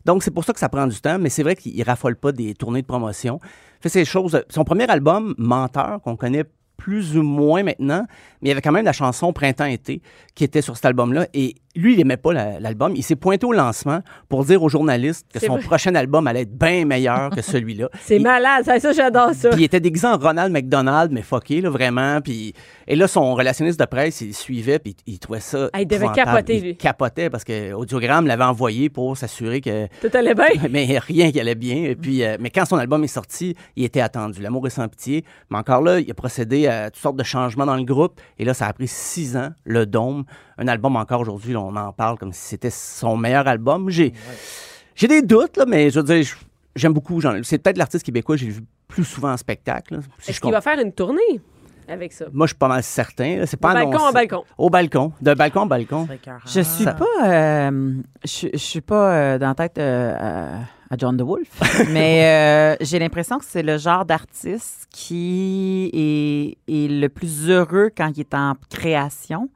Donc, 0.05 0.23
c'est 0.23 0.31
pour 0.31 0.45
ça 0.45 0.53
que 0.53 0.59
ça 0.61 0.69
prend 0.69 0.87
du 0.87 1.01
temps, 1.01 1.19
mais 1.19 1.29
c'est 1.29 1.43
vrai 1.43 1.57
qu'il 1.57 1.77
il 1.77 1.83
raffole 1.83 2.17
pas 2.17 2.33
des 2.33 2.55
tournées 2.55 2.83
de 2.83 2.87
promotion. 2.87 3.41
Fait 3.81 3.89
ces 3.89 4.05
choses. 4.05 4.43
Son 4.49 4.65
premier 4.65 4.89
album, 4.89 5.35
Menteur, 5.39 6.01
qu'on 6.03 6.17
connaît 6.17 6.45
plus 6.77 7.17
ou 7.17 7.23
moins 7.23 7.63
maintenant, 7.63 8.05
mais 8.41 8.47
il 8.47 8.49
y 8.49 8.51
avait 8.51 8.61
quand 8.61 8.73
même 8.73 8.85
la 8.85 8.93
chanson 8.93 9.33
Printemps-été 9.33 10.03
qui 10.35 10.45
était 10.45 10.63
sur 10.63 10.75
cet 10.77 10.87
album-là. 10.87 11.29
Et 11.33 11.55
lui, 11.75 11.95
il 11.95 12.01
aimait 12.01 12.17
pas 12.17 12.33
la- 12.33 12.61
l'album. 12.61 12.93
Il 12.97 13.03
s'est 13.03 13.17
pointé 13.17 13.47
au 13.47 13.53
lancement 13.53 14.01
pour 14.29 14.45
dire 14.45 14.63
aux 14.63 14.69
journalistes 14.69 15.27
que 15.33 15.41
son 15.41 15.55
vrai. 15.55 15.63
prochain 15.63 15.95
album 15.95 16.27
allait 16.27 16.43
être 16.43 16.57
bien 16.57 16.85
meilleur 16.85 17.31
que 17.31 17.41
celui-là. 17.43 17.89
C'est 18.03 18.17
Il- 18.17 18.23
malade, 18.23 18.65
ça, 18.65 18.79
ça, 18.79 18.93
j'adore 18.93 19.33
ça. 19.35 19.51
puis 19.51 19.63
il 19.63 19.65
était 19.65 19.81
déguisé 19.81 20.07
en 20.07 20.19
Ronald 20.19 20.53
McDonald, 20.53 21.11
mais 21.13 21.23
fucké, 21.23 21.61
là, 21.61 21.71
vraiment. 21.71 22.21
Puis, 22.21 22.53
et 22.87 22.97
là, 22.97 23.09
son 23.09 23.35
relationniste 23.35 23.79
de 23.81 23.85
presse, 23.87 24.21
il 24.21 24.35
suivait, 24.35 24.79
puis 24.79 24.97
il 25.07 25.19
trouvait 25.19 25.41
ça. 25.41 25.71
Ah, 25.73 25.81
il 25.81 25.87
devait 25.87 26.09
capoter, 26.15 26.57
Il 26.57 26.63
lui. 26.65 26.77
capotait 26.77 27.31
parce 27.31 27.45
que 27.45 27.73
Audiogramme 27.73 28.27
l'avait 28.27 28.45
envoyé 28.45 28.91
pour 28.91 29.17
s'assurer 29.17 29.61
que. 29.61 29.87
Tout 30.01 30.15
allait 30.17 30.35
bien. 30.35 30.47
Mais 30.71 30.99
rien 30.99 31.31
qui 31.33 31.41
allait 31.41 31.55
bien. 31.55 31.77
Et 31.85 31.97
puis, 31.97 32.23
euh, 32.25 32.37
mais 32.41 32.51
quand 32.51 32.65
son 32.65 32.77
album 32.77 33.03
est 33.05 33.09
sorti, 33.09 33.55
il 33.77 33.85
était 33.85 34.01
attendu. 34.01 34.41
L'amour 34.43 34.67
est 34.67 34.71
sans 34.71 34.89
pitié. 34.89 35.25
Mais 35.51 35.59
encore 35.59 35.81
là, 35.83 36.01
il 36.01 36.11
a 36.11 36.15
procédé 36.15 36.67
à 36.67 36.91
toutes 36.91 37.01
sortes 37.03 37.17
de 37.17 37.23
changements 37.25 37.67
dans 37.67 37.77
le 37.77 37.85
groupe. 37.85 38.21
Et 38.39 38.45
là, 38.45 38.53
ça 38.55 38.67
a 38.67 38.73
pris 38.73 38.89
six 38.89 39.37
ans. 39.37 39.51
Le 39.65 39.87
Dôme, 39.87 40.25
un 40.59 40.69
album 40.69 40.97
encore 40.97 41.21
aujourd'hui, 41.21 41.53
on 41.63 41.77
en 41.77 41.93
parle 41.93 42.19
comme 42.19 42.33
si 42.33 42.41
c'était 42.41 42.71
son 42.71 43.17
meilleur 43.17 43.47
album. 43.47 43.91
J'ai, 43.91 44.13
j'ai 44.95 45.09
des 45.09 45.23
doutes, 45.23 45.57
là, 45.57 45.65
mais 45.67 45.91
je 45.91 46.01
veux 46.01 46.05
dire, 46.05 46.27
j'aime 46.77 46.93
beaucoup. 46.93 47.21
C'est 47.43 47.59
peut-être 47.59 47.79
l'artiste 47.79 48.05
québécois 48.05 48.37
que 48.37 48.41
j'ai 48.41 48.49
vu 48.49 48.63
plus 48.89 49.05
souvent 49.05 49.33
en 49.33 49.37
spectacle. 49.37 50.01
Si 50.19 50.31
Est-ce 50.31 50.41
qu'il 50.41 50.51
va 50.51 50.61
faire 50.61 50.79
une 50.79 50.93
tournée 50.93 51.41
avec 51.89 52.13
ça? 52.13 52.27
moi, 52.33 52.47
je 52.47 52.51
suis 52.51 52.59
pas 52.59 52.69
mal 52.69 52.83
certain. 52.83 53.45
C'est 53.47 53.57
pas 53.57 53.75
balcon 53.75 53.91
annoncé. 53.91 54.05
en 54.05 54.13
balcon. 54.13 54.45
Au 54.59 54.71
balcon. 54.71 55.13
De 55.21 55.35
balcon 55.35 55.61
en 55.61 55.67
balcon. 55.67 56.09
Je 56.47 56.61
suis 56.61 56.85
pas, 56.85 57.07
euh, 57.25 57.95
je, 58.25 58.49
je 58.53 58.59
suis 58.59 58.81
pas 58.81 59.15
euh, 59.15 59.39
dans 59.39 59.49
la 59.49 59.55
tête 59.55 59.79
euh, 59.79 60.59
à, 60.91 60.97
John 60.99 61.17
DeWolf, 61.17 61.49
mais 61.91 62.27
euh, 62.27 62.77
j'ai 62.83 62.99
l'impression 62.99 63.39
que 63.39 63.47
c'est 63.47 63.63
le 63.63 63.79
genre 63.79 64.05
d'artiste 64.05 64.87
qui 64.91 65.91
est, 65.95 66.71
est 66.71 66.89
le 66.89 67.09
plus 67.09 67.49
heureux 67.49 67.91
quand 67.97 68.13
il 68.15 68.21
est 68.21 68.35
en 68.35 68.55
création, 68.69 69.49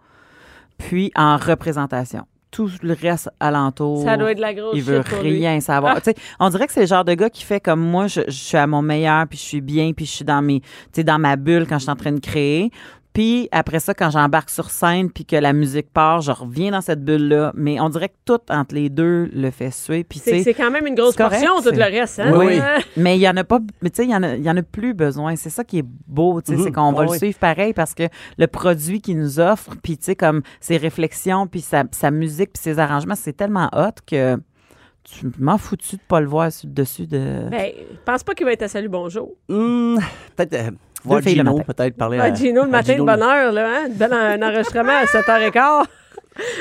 puis 0.79 1.11
en 1.16 1.37
représentation. 1.37 2.27
Tout 2.53 2.70
le 2.83 2.95
reste 2.99 3.29
alentour. 3.39 4.03
Ça 4.05 4.16
doit 4.16 4.31
être 4.31 4.39
la 4.39 4.55
grosse 4.55 4.72
Il 4.74 4.83
veut 4.83 5.03
shit 5.03 5.11
pour 5.11 5.22
lui. 5.22 5.33
rien 5.33 5.61
savoir. 5.61 5.95
Ah. 5.97 6.01
Tu 6.05 6.11
sais, 6.12 6.16
On 6.41 6.49
dirait 6.49 6.66
que 6.66 6.72
c'est 6.72 6.81
le 6.81 6.87
genre 6.87 7.05
de 7.05 7.12
gars 7.12 7.29
qui 7.29 7.45
fait 7.45 7.61
comme 7.61 7.81
moi, 7.81 8.07
je, 8.07 8.22
je 8.29 8.31
suis 8.31 8.57
à 8.57 8.66
mon 8.66 8.81
meilleur, 8.83 9.27
puis 9.27 9.37
je 9.39 9.43
suis 9.45 9.61
bien, 9.61 9.93
puis 9.93 10.07
je 10.07 10.12
suis 10.12 10.24
dans 10.24 10.41
mes, 10.41 10.61
tu 10.61 10.68
sais, 10.93 11.05
dans 11.05 11.18
ma 11.18 11.37
bulle 11.37 11.66
quand 11.68 11.77
je 11.79 11.83
suis 11.83 11.91
en 11.91 11.97
train 11.97 12.12
de 12.12 12.20
créer. 12.20 12.70
Puis 13.16 13.48
après 13.50 13.80
ça, 13.80 13.94
quand 13.94 14.10
j'embarque 14.10 14.50
sur 14.50 14.68
scène, 14.68 15.10
puis 15.10 15.24
que 15.24 15.36
la 15.36 15.54
musique 15.54 15.90
part, 15.90 16.20
je 16.20 16.30
reviens 16.32 16.70
dans 16.72 16.82
cette 16.82 17.02
bulle-là. 17.02 17.50
Mais 17.54 17.80
on 17.80 17.88
dirait 17.88 18.10
que 18.10 18.14
tout 18.26 18.38
entre 18.50 18.74
les 18.74 18.90
deux 18.90 19.30
le 19.32 19.50
fait 19.50 19.70
suer. 19.70 20.04
Puis 20.04 20.18
C'est 20.18 20.42
c'est 20.42 20.52
quand 20.52 20.70
même 20.70 20.86
une 20.86 20.94
grosse 20.94 21.12
c'est 21.16 21.22
correct, 21.22 21.42
portion, 21.42 21.62
tout 21.62 21.74
c'est- 21.74 21.90
le 21.90 21.98
reste. 21.98 22.18
Hein? 22.20 22.32
Oui, 22.36 22.44
oui. 22.48 22.58
Euh, 22.60 22.78
mais 22.98 23.16
il 23.16 23.22
y 23.22 23.26
en 23.28 23.34
a 23.38 23.42
pas, 23.44 23.58
mais 23.80 23.88
tu 23.88 23.96
sais, 23.96 24.04
il 24.04 24.10
y 24.10 24.14
en 24.14 24.22
a, 24.22 24.34
il 24.36 24.42
y 24.44 24.50
en 24.50 24.56
a 24.58 24.62
plus 24.62 24.92
besoin. 24.92 25.34
C'est 25.34 25.48
ça 25.48 25.64
qui 25.64 25.78
est 25.78 25.84
beau, 26.06 26.42
tu 26.42 26.52
sais, 26.52 26.58
Mhm. 26.58 26.64
c'est 26.64 26.72
qu'on 26.72 26.92
va 26.92 27.04
le 27.04 27.10
oui. 27.12 27.16
suivre 27.18 27.38
pareil 27.38 27.72
parce 27.72 27.94
que 27.94 28.02
le 28.36 28.46
produit 28.48 29.00
qu'il 29.00 29.16
nous 29.18 29.40
offre, 29.40 29.70
puis 29.82 29.96
tu 29.96 30.04
sais, 30.04 30.14
comme 30.14 30.42
ses 30.60 30.76
réflexions, 30.76 31.46
puis 31.46 31.62
sa, 31.62 31.84
sa 31.92 32.10
musique, 32.10 32.52
puis 32.52 32.62
ses 32.62 32.78
arrangements, 32.78 33.14
c'est 33.14 33.32
tellement 33.34 33.70
hot 33.74 33.92
que 34.06 34.36
tu 35.04 35.26
m'en 35.38 35.56
foutu 35.56 35.96
de 35.96 36.02
pas 36.06 36.20
le 36.20 36.26
voir 36.26 36.50
dessus 36.64 37.06
de. 37.06 37.48
Ben, 37.50 37.70
je 37.78 37.96
pense 38.04 38.22
pas 38.24 38.34
qu'il 38.34 38.44
va 38.44 38.52
être 38.52 38.62
à 38.62 38.68
Salut 38.68 38.90
Bonjour. 38.90 39.30
Hmm, 39.48 39.96
peut-être 40.36 40.52
euh, 40.52 40.70
voir 41.07 41.20
filles 41.22 41.34
le 41.36 41.40
Gino, 41.42 41.57
matin. 41.59 41.72
peut-être 41.72 41.96
parler 41.96 42.18
Ah, 42.20 42.24
à 42.24 42.34
Gino, 42.34 42.64
le 42.64 42.70
matin 42.70 42.94
de 42.96 43.02
bonne 43.02 43.22
heure, 43.22 43.52
là, 43.52 43.68
hein? 43.68 43.88
Donne 43.90 44.12
un 44.12 44.42
enregistrement 44.42 44.92
à 44.92 45.04
7h15. 45.04 45.84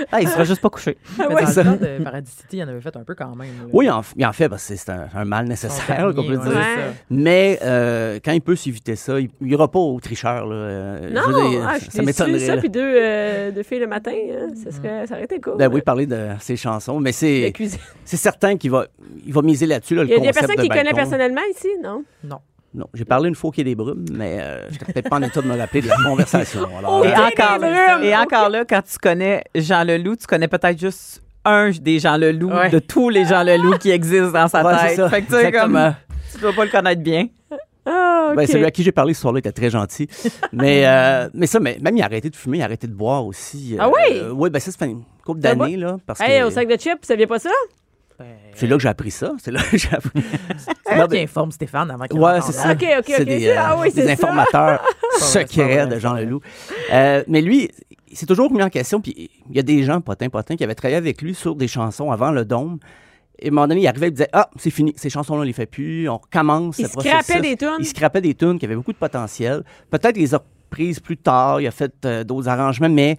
Ah, 0.10 0.22
il 0.22 0.28
sera 0.30 0.46
juste 0.46 0.62
pas 0.62 0.70
couché. 0.70 0.98
Mais 1.20 1.28
ouais, 1.28 1.42
dans 1.44 1.48
ça. 1.50 1.64
le 1.64 1.70
temps 1.78 1.86
de 1.86 2.02
Paradis 2.02 2.32
City, 2.32 2.58
il 2.58 2.64
en 2.64 2.70
avait 2.70 2.80
fait 2.80 2.96
un 2.96 3.04
peu 3.04 3.14
quand 3.14 3.36
même. 3.36 3.48
là. 3.48 3.66
Oui, 3.74 3.90
en, 3.90 4.02
il 4.16 4.26
en 4.26 4.32
fait, 4.32 4.48
parce 4.48 4.66
que 4.70 4.74
c'est 4.78 4.90
un, 4.90 5.08
un 5.14 5.26
mal 5.26 5.48
nécessaire, 5.48 6.14
qu'on 6.16 6.24
peut 6.24 6.38
dire. 6.38 6.62
Mais 7.10 7.60
euh, 7.62 8.20
quand 8.24 8.32
il 8.32 8.40
peut 8.40 8.56
s'éviter 8.56 8.96
ça, 8.96 9.20
il 9.20 9.30
n'ira 9.42 9.70
pas 9.70 9.80
au 9.80 10.00
tricheur. 10.00 10.46
Là. 10.48 10.56
Euh, 10.56 11.10
Non, 11.10 11.22
je 11.28 11.50
dire, 11.50 11.68
ah, 11.68 11.76
je 11.78 11.92
ça 11.92 12.04
m'étonnerait. 12.04 12.40
ça, 12.40 12.56
puis 12.56 12.70
deux, 12.70 12.80
euh, 12.96 13.52
deux 13.52 13.64
filles 13.64 13.80
le 13.80 13.88
matin, 13.88 14.14
hein, 14.14 14.48
ça, 14.64 14.72
serait, 14.72 15.08
ça 15.08 15.16
aurait 15.16 15.26
été 15.26 15.42
cool. 15.42 15.58
Ben 15.58 15.68
oui, 15.70 15.82
parler 15.82 16.06
de 16.06 16.28
ses 16.40 16.56
chansons, 16.56 17.02
mais 17.02 17.12
c'est 17.12 17.52
cuisine. 17.54 17.80
c'est 18.06 18.16
certain 18.18 18.56
qu'il 18.56 18.72
va, 18.72 18.86
il 19.26 19.34
va 19.34 19.42
miser 19.42 19.66
là-dessus, 19.66 19.96
là, 19.96 20.04
Il 20.06 20.10
y 20.10 20.14
a 20.14 20.20
des 20.20 20.32
personnes 20.32 20.56
de 20.56 20.62
qui 20.62 20.70
connaissent 20.70 20.84
balcon. 20.86 20.96
personnellement 20.96 21.42
ici, 21.54 21.68
non? 21.84 22.04
Non. 22.24 22.40
Non, 22.76 22.88
j'ai 22.94 23.06
parlé 23.06 23.30
une 23.30 23.36
fois 23.36 23.52
qu'il 23.52 23.66
y 23.66 23.72
ait 23.72 23.74
des 23.74 23.82
brumes, 23.82 24.04
mais 24.12 24.38
euh, 24.42 24.70
je 24.70 24.78
peut-être 24.80 25.10
pas 25.10 25.16
en 25.16 25.22
état 25.22 25.42
de 25.42 25.48
me 25.48 25.58
rappeler 25.58 25.82
de 25.82 25.88
la 25.88 25.96
conversation. 26.06 26.68
Alors, 26.78 27.06
Et 27.06 27.08
euh, 27.08 27.12
encore, 27.14 27.60
des 27.60 27.70
là, 27.70 27.96
brumes. 27.98 28.08
et 28.08 28.16
encore 28.18 28.50
là, 28.50 28.66
quand 28.66 28.82
tu 28.82 28.98
connais 28.98 29.44
Jean 29.56 29.84
Leloup, 29.86 30.18
tu 30.18 30.28
connais 30.28 30.48
peut-être 30.50 30.78
juste 30.80 31.22
un 31.46 31.70
des 31.72 32.00
Jean 32.00 32.18
Leloup 32.18 32.50
Ouais. 32.52 32.70
de 32.70 32.80
tous 32.80 33.10
les 33.10 33.24
Jean 33.26 33.44
Leloup 33.44 33.78
qui 33.78 33.92
existent 33.92 34.32
dans 34.32 34.48
sa 34.50 34.64
ouais, 34.66 34.74
c'est 34.82 34.88
tête. 34.88 34.96
ça, 34.98 35.10
Fait 35.10 35.22
que 35.22 35.28
tu 35.28 35.34
sais, 35.34 35.52
comme, 35.52 35.76
exactement. 35.78 35.96
tu 36.34 36.42
dois 36.42 36.54
pas 36.54 36.66
le 36.66 36.72
connaître 36.72 37.02
bien. 37.02 37.28
Ah, 37.86 38.30
OK. 38.32 38.36
Ben, 38.38 38.48
celui 38.48 38.66
à 38.66 38.72
qui 38.72 38.82
j'ai 38.84 38.92
parlé 38.92 39.14
ce 39.14 39.22
soir-là 39.22 39.40
était 39.40 39.52
très 39.52 39.70
gentil. 39.70 40.10
mais, 40.52 40.86
euh, 40.88 41.30
mais 41.36 41.46
ça, 41.48 41.60
mais, 41.60 41.78
même 41.82 41.96
il 41.96 42.02
a 42.02 42.06
arrêté 42.06 42.30
de 42.32 42.36
fumer, 42.36 42.58
il 42.58 42.62
a 42.62 42.66
arrêté 42.66 42.88
de 42.88 42.94
boire 42.94 43.26
aussi. 43.26 43.78
Ah 43.80 43.88
oui? 43.90 44.18
Euh, 44.18 44.32
oui, 44.32 44.50
ben 44.50 44.60
ça, 44.60 44.72
ça 44.72 44.78
fait 44.80 44.88
une 44.92 45.04
couple 45.24 45.40
d'années, 45.40 45.78
là. 45.78 45.98
Parce 46.06 46.20
Hey, 46.20 46.42
que 46.42 46.48
au 46.48 46.50
sac 46.50 46.68
de 46.68 46.76
chips, 46.78 46.94
vous 46.94 47.06
saviez 47.08 47.28
pas 47.28 47.38
ça? 47.40 47.52
C'est 48.54 48.68
là 48.68 48.76
que 48.78 48.82
j'ai 48.82 48.90
appris 48.90 49.12
ça. 49.12 49.34
C'est 49.42 49.52
là 49.52 49.62
que 49.62 49.78
j'ai 49.78 49.94
appris. 49.94 50.24
C'est 50.86 50.96
moi 50.96 51.06
qui 51.08 51.16
ben- 51.16 51.24
informe 51.24 51.52
Stéphane 51.52 51.92
avant 51.92 52.06
qu'il 52.06 52.20
Ouais, 52.20 52.40
c'est 52.42 52.52
ça. 52.54 52.72
OK, 52.72 52.84
OK, 53.00 53.04
C'est 53.08 53.22
OK. 53.22 53.26
des, 53.28 53.40
c'est- 53.42 53.56
ah 53.58 53.74
euh, 53.74 53.82
oui, 53.82 53.92
des 53.92 54.02
c'est 54.02 54.08
ça. 54.08 54.14
informateurs 54.14 54.82
secrets 55.20 55.88
de 55.88 56.00
Jean. 56.00 56.14
Leloup. 56.14 56.42
Euh, 56.94 57.24
mais 57.28 57.42
lui, 57.42 57.70
il 58.10 58.18
s'est 58.18 58.26
toujours 58.26 58.52
mis 58.52 58.62
en 58.64 58.70
question. 58.70 59.02
Puis 59.02 59.30
il 59.50 59.56
y 59.56 59.60
a 59.60 59.64
des 59.64 59.84
gens, 59.84 60.02
potin, 60.02 60.30
potin, 60.30 60.56
qui 60.56 60.64
avaient 60.64 60.76
travaillé 60.76 60.98
avec 60.98 61.22
lui 61.22 61.34
sur 61.36 61.56
des 61.56 61.68
chansons 61.68 62.12
avant 62.12 62.32
le 62.32 62.46
Dôme. 62.46 62.80
Et 63.40 63.48
à 63.48 63.50
un 63.50 63.52
moment 63.52 63.68
donné, 63.68 63.82
il 63.82 63.88
arrivait 63.88 64.08
et 64.08 64.12
disait 64.12 64.30
Ah, 64.32 64.50
c'est 64.56 64.70
fini, 64.70 64.94
ces 64.96 65.10
chansons-là, 65.10 65.42
on 65.42 65.44
les 65.44 65.52
fait 65.54 65.66
plus, 65.66 66.08
on 66.08 66.18
recommence. 66.18 66.80
Il 66.80 66.84
le 66.84 66.90
scrapait 66.90 67.42
des 67.42 67.58
tunes? 67.58 67.70
Il 67.80 67.86
scrapait 67.86 68.22
des 68.22 68.34
tunes 68.34 68.58
qui 68.58 68.66
avaient 68.66 68.76
beaucoup 68.76 68.94
de 68.94 68.98
potentiel. 68.98 69.64
Peut-être 69.90 70.14
qu'il 70.14 70.22
les 70.24 70.34
a 70.36 70.38
reprises 70.72 71.00
plus 71.02 71.18
tard, 71.18 71.60
il 71.62 71.68
a 71.68 71.72
fait 71.72 71.92
euh, 72.06 72.24
d'autres 72.24 72.48
arrangements, 72.48 72.90
mais 72.90 73.18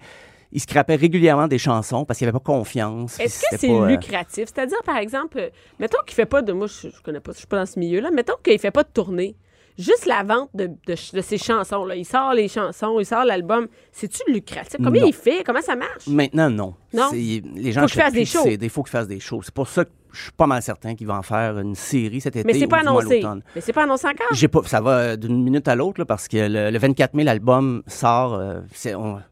il 0.51 0.61
scrapait 0.61 0.95
régulièrement 0.95 1.47
des 1.47 1.57
chansons 1.57 2.05
parce 2.05 2.17
qu'il 2.19 2.25
n'avait 2.27 2.37
pas 2.39 2.43
confiance. 2.43 3.19
Est-ce 3.19 3.41
que 3.41 3.57
c'est 3.57 3.67
pas, 3.67 3.73
euh, 3.73 3.87
lucratif? 3.87 4.45
C'est-à-dire, 4.53 4.81
par 4.85 4.97
exemple, 4.97 5.37
euh, 5.39 5.49
mettons 5.79 5.97
qu'il 6.05 6.15
fait 6.15 6.25
pas 6.25 6.41
de. 6.41 6.53
Moi, 6.53 6.67
je, 6.67 6.89
je 6.89 7.01
connais 7.01 7.19
pas, 7.19 7.31
je 7.33 7.37
suis 7.39 7.47
pas 7.47 7.57
dans 7.59 7.65
ce 7.65 7.77
milieu-là. 7.79 8.11
Mettons 8.11 8.35
qu'il 8.43 8.57
fait 8.59 8.71
pas 8.71 8.83
de 8.83 8.89
tournée. 8.89 9.35
Juste 9.77 10.07
la 10.07 10.23
vente 10.23 10.49
de, 10.55 10.65
de, 10.67 10.73
ch- 10.95 11.11
de 11.13 11.21
ses 11.21 11.37
chansons. 11.37 11.85
Là. 11.85 11.95
Il 11.95 12.03
sort 12.05 12.33
les 12.33 12.47
chansons, 12.47 12.99
il 12.99 13.05
sort 13.05 13.25
l'album. 13.25 13.67
C'est-tu 13.91 14.23
lucratif? 14.31 14.77
Combien 14.83 15.03
Non. 15.03 15.07
il 15.09 15.13
fait? 15.13 15.43
Comment 15.45 15.61
ça 15.61 15.75
marche? 15.75 16.07
Maintenant, 16.07 16.49
non. 16.49 16.73
Non? 16.93 17.09
C'est- 17.11 17.43
Les 17.53 17.71
gens 17.71 17.81
Faut 17.81 17.87
qu'il 17.87 18.01
achètent 18.01 18.03
fasse 18.05 18.13
des 18.13 18.19
plus. 18.21 18.49
CD, 18.51 18.69
faut 18.69 18.81
qu'il 18.81 18.89
fasse 18.91 19.07
des 19.07 19.19
shows. 19.19 19.41
C'est 19.43 19.53
pour 19.53 19.67
ça 19.67 19.85
que 19.85 19.91
je 20.17 20.23
suis 20.23 20.31
pas 20.31 20.47
mal 20.47 20.61
certain 20.61 20.95
qu'il 20.95 21.07
va 21.07 21.17
en 21.17 21.21
faire 21.21 21.57
une 21.59 21.75
série 21.75 22.21
cet 22.21 22.35
été 22.35 22.45
Mais 22.47 22.57
c'est 22.57 22.67
pas 22.67 22.79
annoncé. 22.79 23.23
Mais 23.55 23.61
c'est 23.61 23.73
pas 23.73 23.83
annoncé 23.83 24.07
encore? 24.07 24.27
J'ai 24.33 24.47
pas, 24.47 24.61
ça 24.65 24.81
va 24.81 25.15
d'une 25.15 25.43
minute 25.43 25.67
à 25.67 25.75
l'autre 25.75 26.03
parce 26.03 26.27
que 26.27 26.37
le, 26.37 26.71
le 26.71 26.77
24 26.79 27.13
mai 27.13 27.23
l'album 27.23 27.83
sort. 27.87 28.33
euh, 28.33 28.61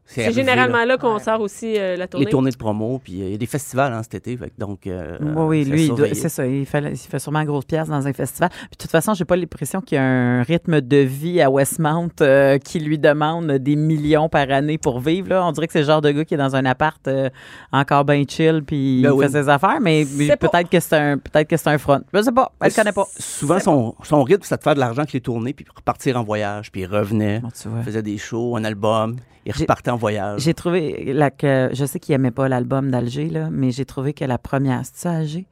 c'est 0.08 0.32
généralement 0.32 0.78
là. 0.80 0.86
là, 0.86 0.98
qu'on 0.98 1.18
sort 1.18 1.42
aussi 1.42 1.76
euh, 1.80 1.96
la 1.98 2.08
tournée. 2.08 2.26
les 2.26 2.32
tournées 2.32 2.52
de 2.52 2.58
promo, 2.58 3.00
puis 3.04 3.22
euh, 3.22 3.26
il 3.26 3.32
y 3.32 3.34
a 3.34 3.38
des 3.38 3.46
festivals 3.48 3.92
hein, 3.92 4.04
cet 4.04 4.14
été, 4.16 4.38
fait 4.38 4.52
donc. 4.58 4.86
euh, 4.86 5.18
oui, 5.20 5.34
oui, 5.36 5.66
lui, 5.66 5.82
il 5.84 5.88
doit- 5.88 5.96
surveiller. 5.98 6.14
c'est 6.16 6.30
ça. 6.30 6.46
Il 6.46 6.66
fait, 6.68 6.84
il 6.92 6.98
fait 6.98 7.18
sûrement 7.18 7.40
une 7.40 7.48
grosse 7.48 7.66
pièce 7.66 7.88
dans 7.88 8.06
un 8.06 8.14
festival. 8.14 8.50
Puis 8.52 8.70
de 8.74 8.78
toute 8.78 8.92
façon, 8.92 9.16
j'ai 9.16 9.26
pas 9.26 9.36
l'impression 9.36 9.82
qu'il 9.82 9.96
y 9.96 10.00
a 10.00 10.04
un 10.04 10.44
rythme 10.44 10.82
de 10.82 10.98
vie 10.98 11.42
à 11.42 11.50
Westmount 11.50 12.10
euh, 12.22 12.60
qui 12.60 12.80
lui 12.80 13.00
demande 13.00 13.52
des 13.54 13.76
millions 13.76 14.30
par 14.30 14.50
année 14.52 14.78
pour 14.78 15.00
vivre. 15.00 15.30
Là. 15.30 15.44
On 15.46 15.52
dirait 15.52 15.66
que 15.66 15.74
c'est 15.74 15.80
le 15.80 15.86
genre 15.86 16.02
de 16.02 16.12
gars 16.12 16.24
qui 16.24 16.36
est 16.36 16.38
dans 16.38 16.56
un 16.56 16.66
appart 16.66 17.02
euh, 17.08 17.30
encore 17.72 18.06
bien 18.06 18.24
chill, 18.28 18.62
puis 18.66 19.02
Ben 19.02 19.10
il 19.10 19.14
oui. 19.14 19.26
fait 19.26 19.32
ses 19.32 19.50
affaires, 19.50 19.80
mais 19.82 20.06
peut-être 20.06 20.70
que 20.78 20.84
c'est 20.84 20.96
un, 20.98 21.18
peut-être 21.18 21.48
que 21.50 21.58
c'est 21.58 21.70
un 21.70 21.78
front. 21.78 22.02
Je 22.14 22.22
sais 22.22 22.32
pas. 22.32 22.52
Elle 22.62 22.70
le 22.70 22.76
connaît 22.76 22.92
pas. 22.92 23.06
Souvent, 23.18 23.60
son, 23.60 23.96
son 24.04 24.24
rythme, 24.24 24.44
c'est 24.44 24.58
de 24.58 24.64
faire 24.64 24.76
de 24.76 24.80
l'argent 24.80 25.00
avec 25.02 25.14
les 25.14 25.22
tournées, 25.22 25.54
puis 25.54 25.66
repartir 25.76 26.18
en 26.18 26.24
voyage, 26.24 26.72
puis 26.72 26.82
il 26.82 26.86
revenait, 26.88 27.40
Bon, 27.40 27.50
tu 27.50 27.68
vois. 27.70 27.82
faisait 27.84 28.02
des 28.04 28.18
shows, 28.18 28.56
un 28.58 28.64
album, 28.64 29.16
il 29.46 29.52
repartait 29.54 29.92
en 29.92 29.98
voyage. 29.98 30.42
J'ai 30.42 30.54
trouvé 30.54 31.12
la, 31.14 31.32
que 31.32 31.70
je 31.74 31.86
sais 31.86 32.00
qu'il 32.00 32.14
aimait 32.16 32.32
pas 32.32 32.48
l'album 32.50 32.92
d'Alger 32.92 33.30
là, 33.30 33.50
mais 33.52 33.72
j'ai 33.72 33.86
trouvé 33.86 34.14
que 34.14 34.26
la 34.26 34.38
première, 34.38 34.82
c'est 34.86 34.98
ça 34.98 35.12
Alger? 35.12 35.46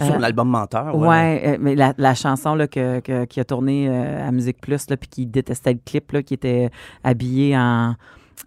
Sur 0.00 0.14
Euh, 0.14 0.18
l'album 0.18 0.48
Menteur. 0.48 0.96
Ouais, 0.96 1.42
euh, 1.44 1.56
mais 1.60 1.74
la, 1.74 1.92
la 1.98 2.14
chanson 2.14 2.54
là, 2.54 2.66
que, 2.66 3.00
que- 3.00 3.26
qui 3.26 3.40
a 3.40 3.44
tourné 3.44 3.88
euh, 3.90 4.26
à 4.26 4.32
Musique 4.32 4.58
Plus, 4.60 4.88
là, 4.88 4.96
puis 4.96 5.08
qui 5.08 5.26
détestait 5.26 5.74
le 5.74 5.80
clip, 5.84 6.12
là, 6.12 6.22
qui 6.22 6.32
était 6.32 6.70
habillé 7.04 7.56
en, 7.58 7.94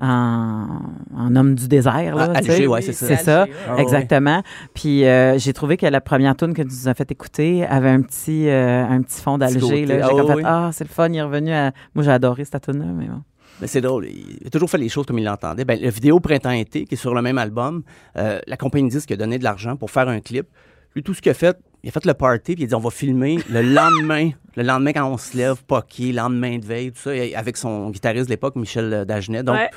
en, 0.02 0.68
en 1.16 1.36
homme 1.36 1.56
du 1.56 1.68
désert. 1.68 2.16
Là, 2.16 2.32
Ah. 2.34 2.38
Alger, 2.38 2.68
ouais, 2.68 2.82
c'est 2.82 2.94
ça. 2.94 3.08
C'est 3.08 3.16
ça, 3.24 3.42
Alger, 3.44 3.54
ouais. 3.70 3.76
Ouais. 3.76 3.82
exactement. 3.82 4.44
Puis 4.74 5.06
euh, 5.06 5.38
j'ai 5.38 5.54
trouvé 5.54 5.78
que 5.78 5.86
la 5.86 6.02
première 6.02 6.36
tune 6.36 6.54
que 6.54 6.62
tu 6.62 6.68
nous 6.68 6.88
as 6.88 6.94
fait 6.94 7.10
écouter 7.12 7.66
avait 7.66 7.90
un 7.90 8.02
petit, 8.02 8.48
euh, 8.50 8.86
un 8.86 9.02
petit 9.02 9.22
fond 9.22 9.38
d'Alger. 9.38 9.86
J'ai 9.88 10.02
Ah, 10.02 10.10
comme 10.10 10.28
fait, 10.28 10.34
oui. 10.36 10.44
ah, 10.46 10.70
c'est 10.74 10.84
le 10.84 10.90
fun, 10.90 11.08
il 11.10 11.16
est 11.18 11.22
revenu 11.22 11.52
à... 11.54 11.72
Moi, 11.94 12.04
j'ai 12.04 12.12
adoré 12.12 12.44
cette 12.46 12.62
tune-là, 12.64 12.86
mais 12.94 13.06
bon. 13.08 13.22
Mais 13.62 13.68
c'est 13.68 13.80
drôle, 13.80 14.08
il 14.08 14.46
a 14.46 14.50
toujours 14.50 14.70
fait 14.70 14.78
les 14.78 14.90
choses 14.90 15.06
comme 15.06 15.18
il 15.18 15.24
l'entendait. 15.24 15.64
Ben, 15.64 15.80
la 15.82 15.90
vidéo 15.90 16.20
Printemps-été, 16.20 16.84
qui 16.84 16.96
est 16.96 16.98
sur 16.98 17.16
le 17.16 17.22
même 17.22 17.38
album, 17.38 17.84
euh, 18.18 18.40
la 18.48 18.58
compagnie 18.58 18.90
disque 18.90 19.12
a 19.12 19.16
donné 19.16 19.38
de 19.40 19.46
l'argent 19.46 19.78
pour 19.78 19.92
faire 19.92 20.10
un 20.10 20.20
clip. 20.20 20.48
Lui, 20.94 21.04
tout 21.04 21.14
ce 21.14 21.22
qu'il 21.22 21.30
a 21.32 21.36
fait, 21.36 21.58
il 21.86 21.90
a 21.90 21.92
fait 21.92 22.04
le 22.06 22.14
party, 22.16 22.56
puis 22.56 22.64
il 22.64 22.66
a 22.66 22.68
dit 22.68 22.76
on 22.76 22.80
va 22.80 22.90
filmer 22.90 23.38
le 23.50 23.62
lendemain, 23.74 24.32
le 24.58 24.64
lendemain 24.64 24.92
quand 24.92 25.08
on 25.10 25.18
se 25.18 25.38
lève, 25.38 25.64
poqué, 25.64 26.12
lendemain 26.12 26.58
de 26.58 26.66
veille, 26.66 26.92
tout 26.92 27.00
ça, 27.04 27.12
avec 27.38 27.56
son 27.56 27.92
guitariste 27.92 28.26
de 28.26 28.32
l'époque, 28.32 28.56
Michel 28.58 29.06
Dagenet. 29.08 29.44
Donc, 29.44 29.56
Ouais. 29.56 29.70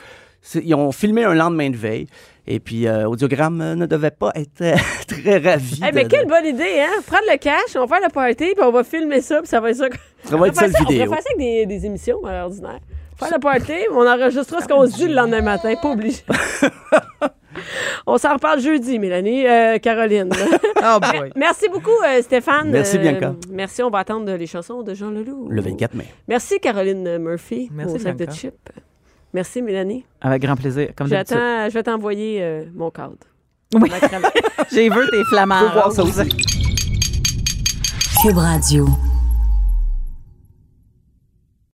ils 0.64 0.74
ont 0.74 0.90
filmé 0.90 1.24
un 1.24 1.34
lendemain 1.34 1.68
de 1.70 1.76
veille, 1.76 2.06
et 2.46 2.60
puis 2.60 2.86
euh, 2.88 3.06
Audiogramme 3.08 3.60
euh, 3.60 3.74
ne 3.74 3.86
devait 3.86 4.10
pas 4.10 4.32
être 4.34 4.62
euh, 4.62 4.74
très 5.06 5.36
ravi. 5.38 5.80
Eh, 5.86 5.92
mais 5.92 6.04
de- 6.04 6.08
quelle 6.08 6.26
bonne 6.26 6.46
idée, 6.46 6.80
hein? 6.80 7.02
Prendre 7.06 7.24
le 7.30 7.36
cash, 7.36 7.76
on 7.76 7.84
va 7.84 7.96
faire 7.98 8.06
le 8.08 8.12
party, 8.12 8.54
puis 8.56 8.64
on 8.64 8.72
va 8.72 8.82
filmer 8.84 9.20
ça, 9.20 9.38
puis 9.40 9.48
ça 9.48 9.60
va 9.60 9.70
être 9.70 9.76
ça. 9.76 9.88
Ça 10.24 10.36
va 10.36 10.48
être 10.48 10.54
ça, 10.56 10.62
faire 10.62 10.70
le 10.70 10.74
on 10.74 10.88
vidéo. 10.88 11.04
pourrait 11.06 11.16
faire 11.16 11.24
ça 11.24 11.30
avec 11.36 11.38
des, 11.38 11.66
des 11.66 11.86
émissions 11.86 12.24
à 12.24 12.32
l'ordinaire. 12.40 12.80
Faire 13.18 13.30
le 13.32 13.38
party, 13.40 13.72
on 13.92 14.06
enregistrera 14.06 14.60
ce 14.62 14.66
qu'on 14.68 14.86
se 14.86 14.94
dit 14.96 15.08
le 15.08 15.14
lendemain 15.14 15.42
matin, 15.42 15.74
pas 15.80 15.90
obligé. 15.92 16.22
On 18.06 18.18
s'en 18.18 18.34
reparle 18.34 18.60
jeudi, 18.60 18.98
Mélanie, 18.98 19.46
euh, 19.46 19.78
Caroline. 19.78 20.30
Oh 20.80 20.98
boy. 21.00 21.30
merci 21.34 21.68
beaucoup, 21.68 21.90
euh, 22.06 22.22
Stéphane. 22.22 22.70
Merci, 22.70 22.96
Euh, 22.96 23.00
Bianca. 23.00 23.34
merci, 23.50 23.82
on 23.82 23.90
va 23.90 23.98
attendre 23.98 24.32
les 24.32 24.46
chansons 24.46 24.82
de 24.82 24.94
Jean 24.94 25.10
Leloup. 25.10 25.48
Le 25.50 25.60
24 25.60 25.94
mai. 25.94 26.06
Merci, 26.28 26.60
Caroline 26.60 27.18
Murphy, 27.18 27.68
Merci, 27.72 27.94
au 27.96 27.98
sac 27.98 28.16
de 28.16 28.30
chips. 28.30 28.54
Merci, 29.34 29.60
Mélanie. 29.60 30.04
Avec 30.20 30.42
grand 30.42 30.56
plaisir, 30.56 30.90
comme 30.96 31.08
je 31.08 31.72
vais 31.74 31.82
t'envoyer 31.82 32.38
euh, 32.42 32.64
mon 32.74 32.90
cadre. 32.90 33.16
Oui. 33.74 33.90
J'ai 34.72 34.88
vu 34.88 35.00
tes 35.10 35.24
aussi. 36.02 36.28
Cube 38.22 38.38
Radio. 38.38 38.86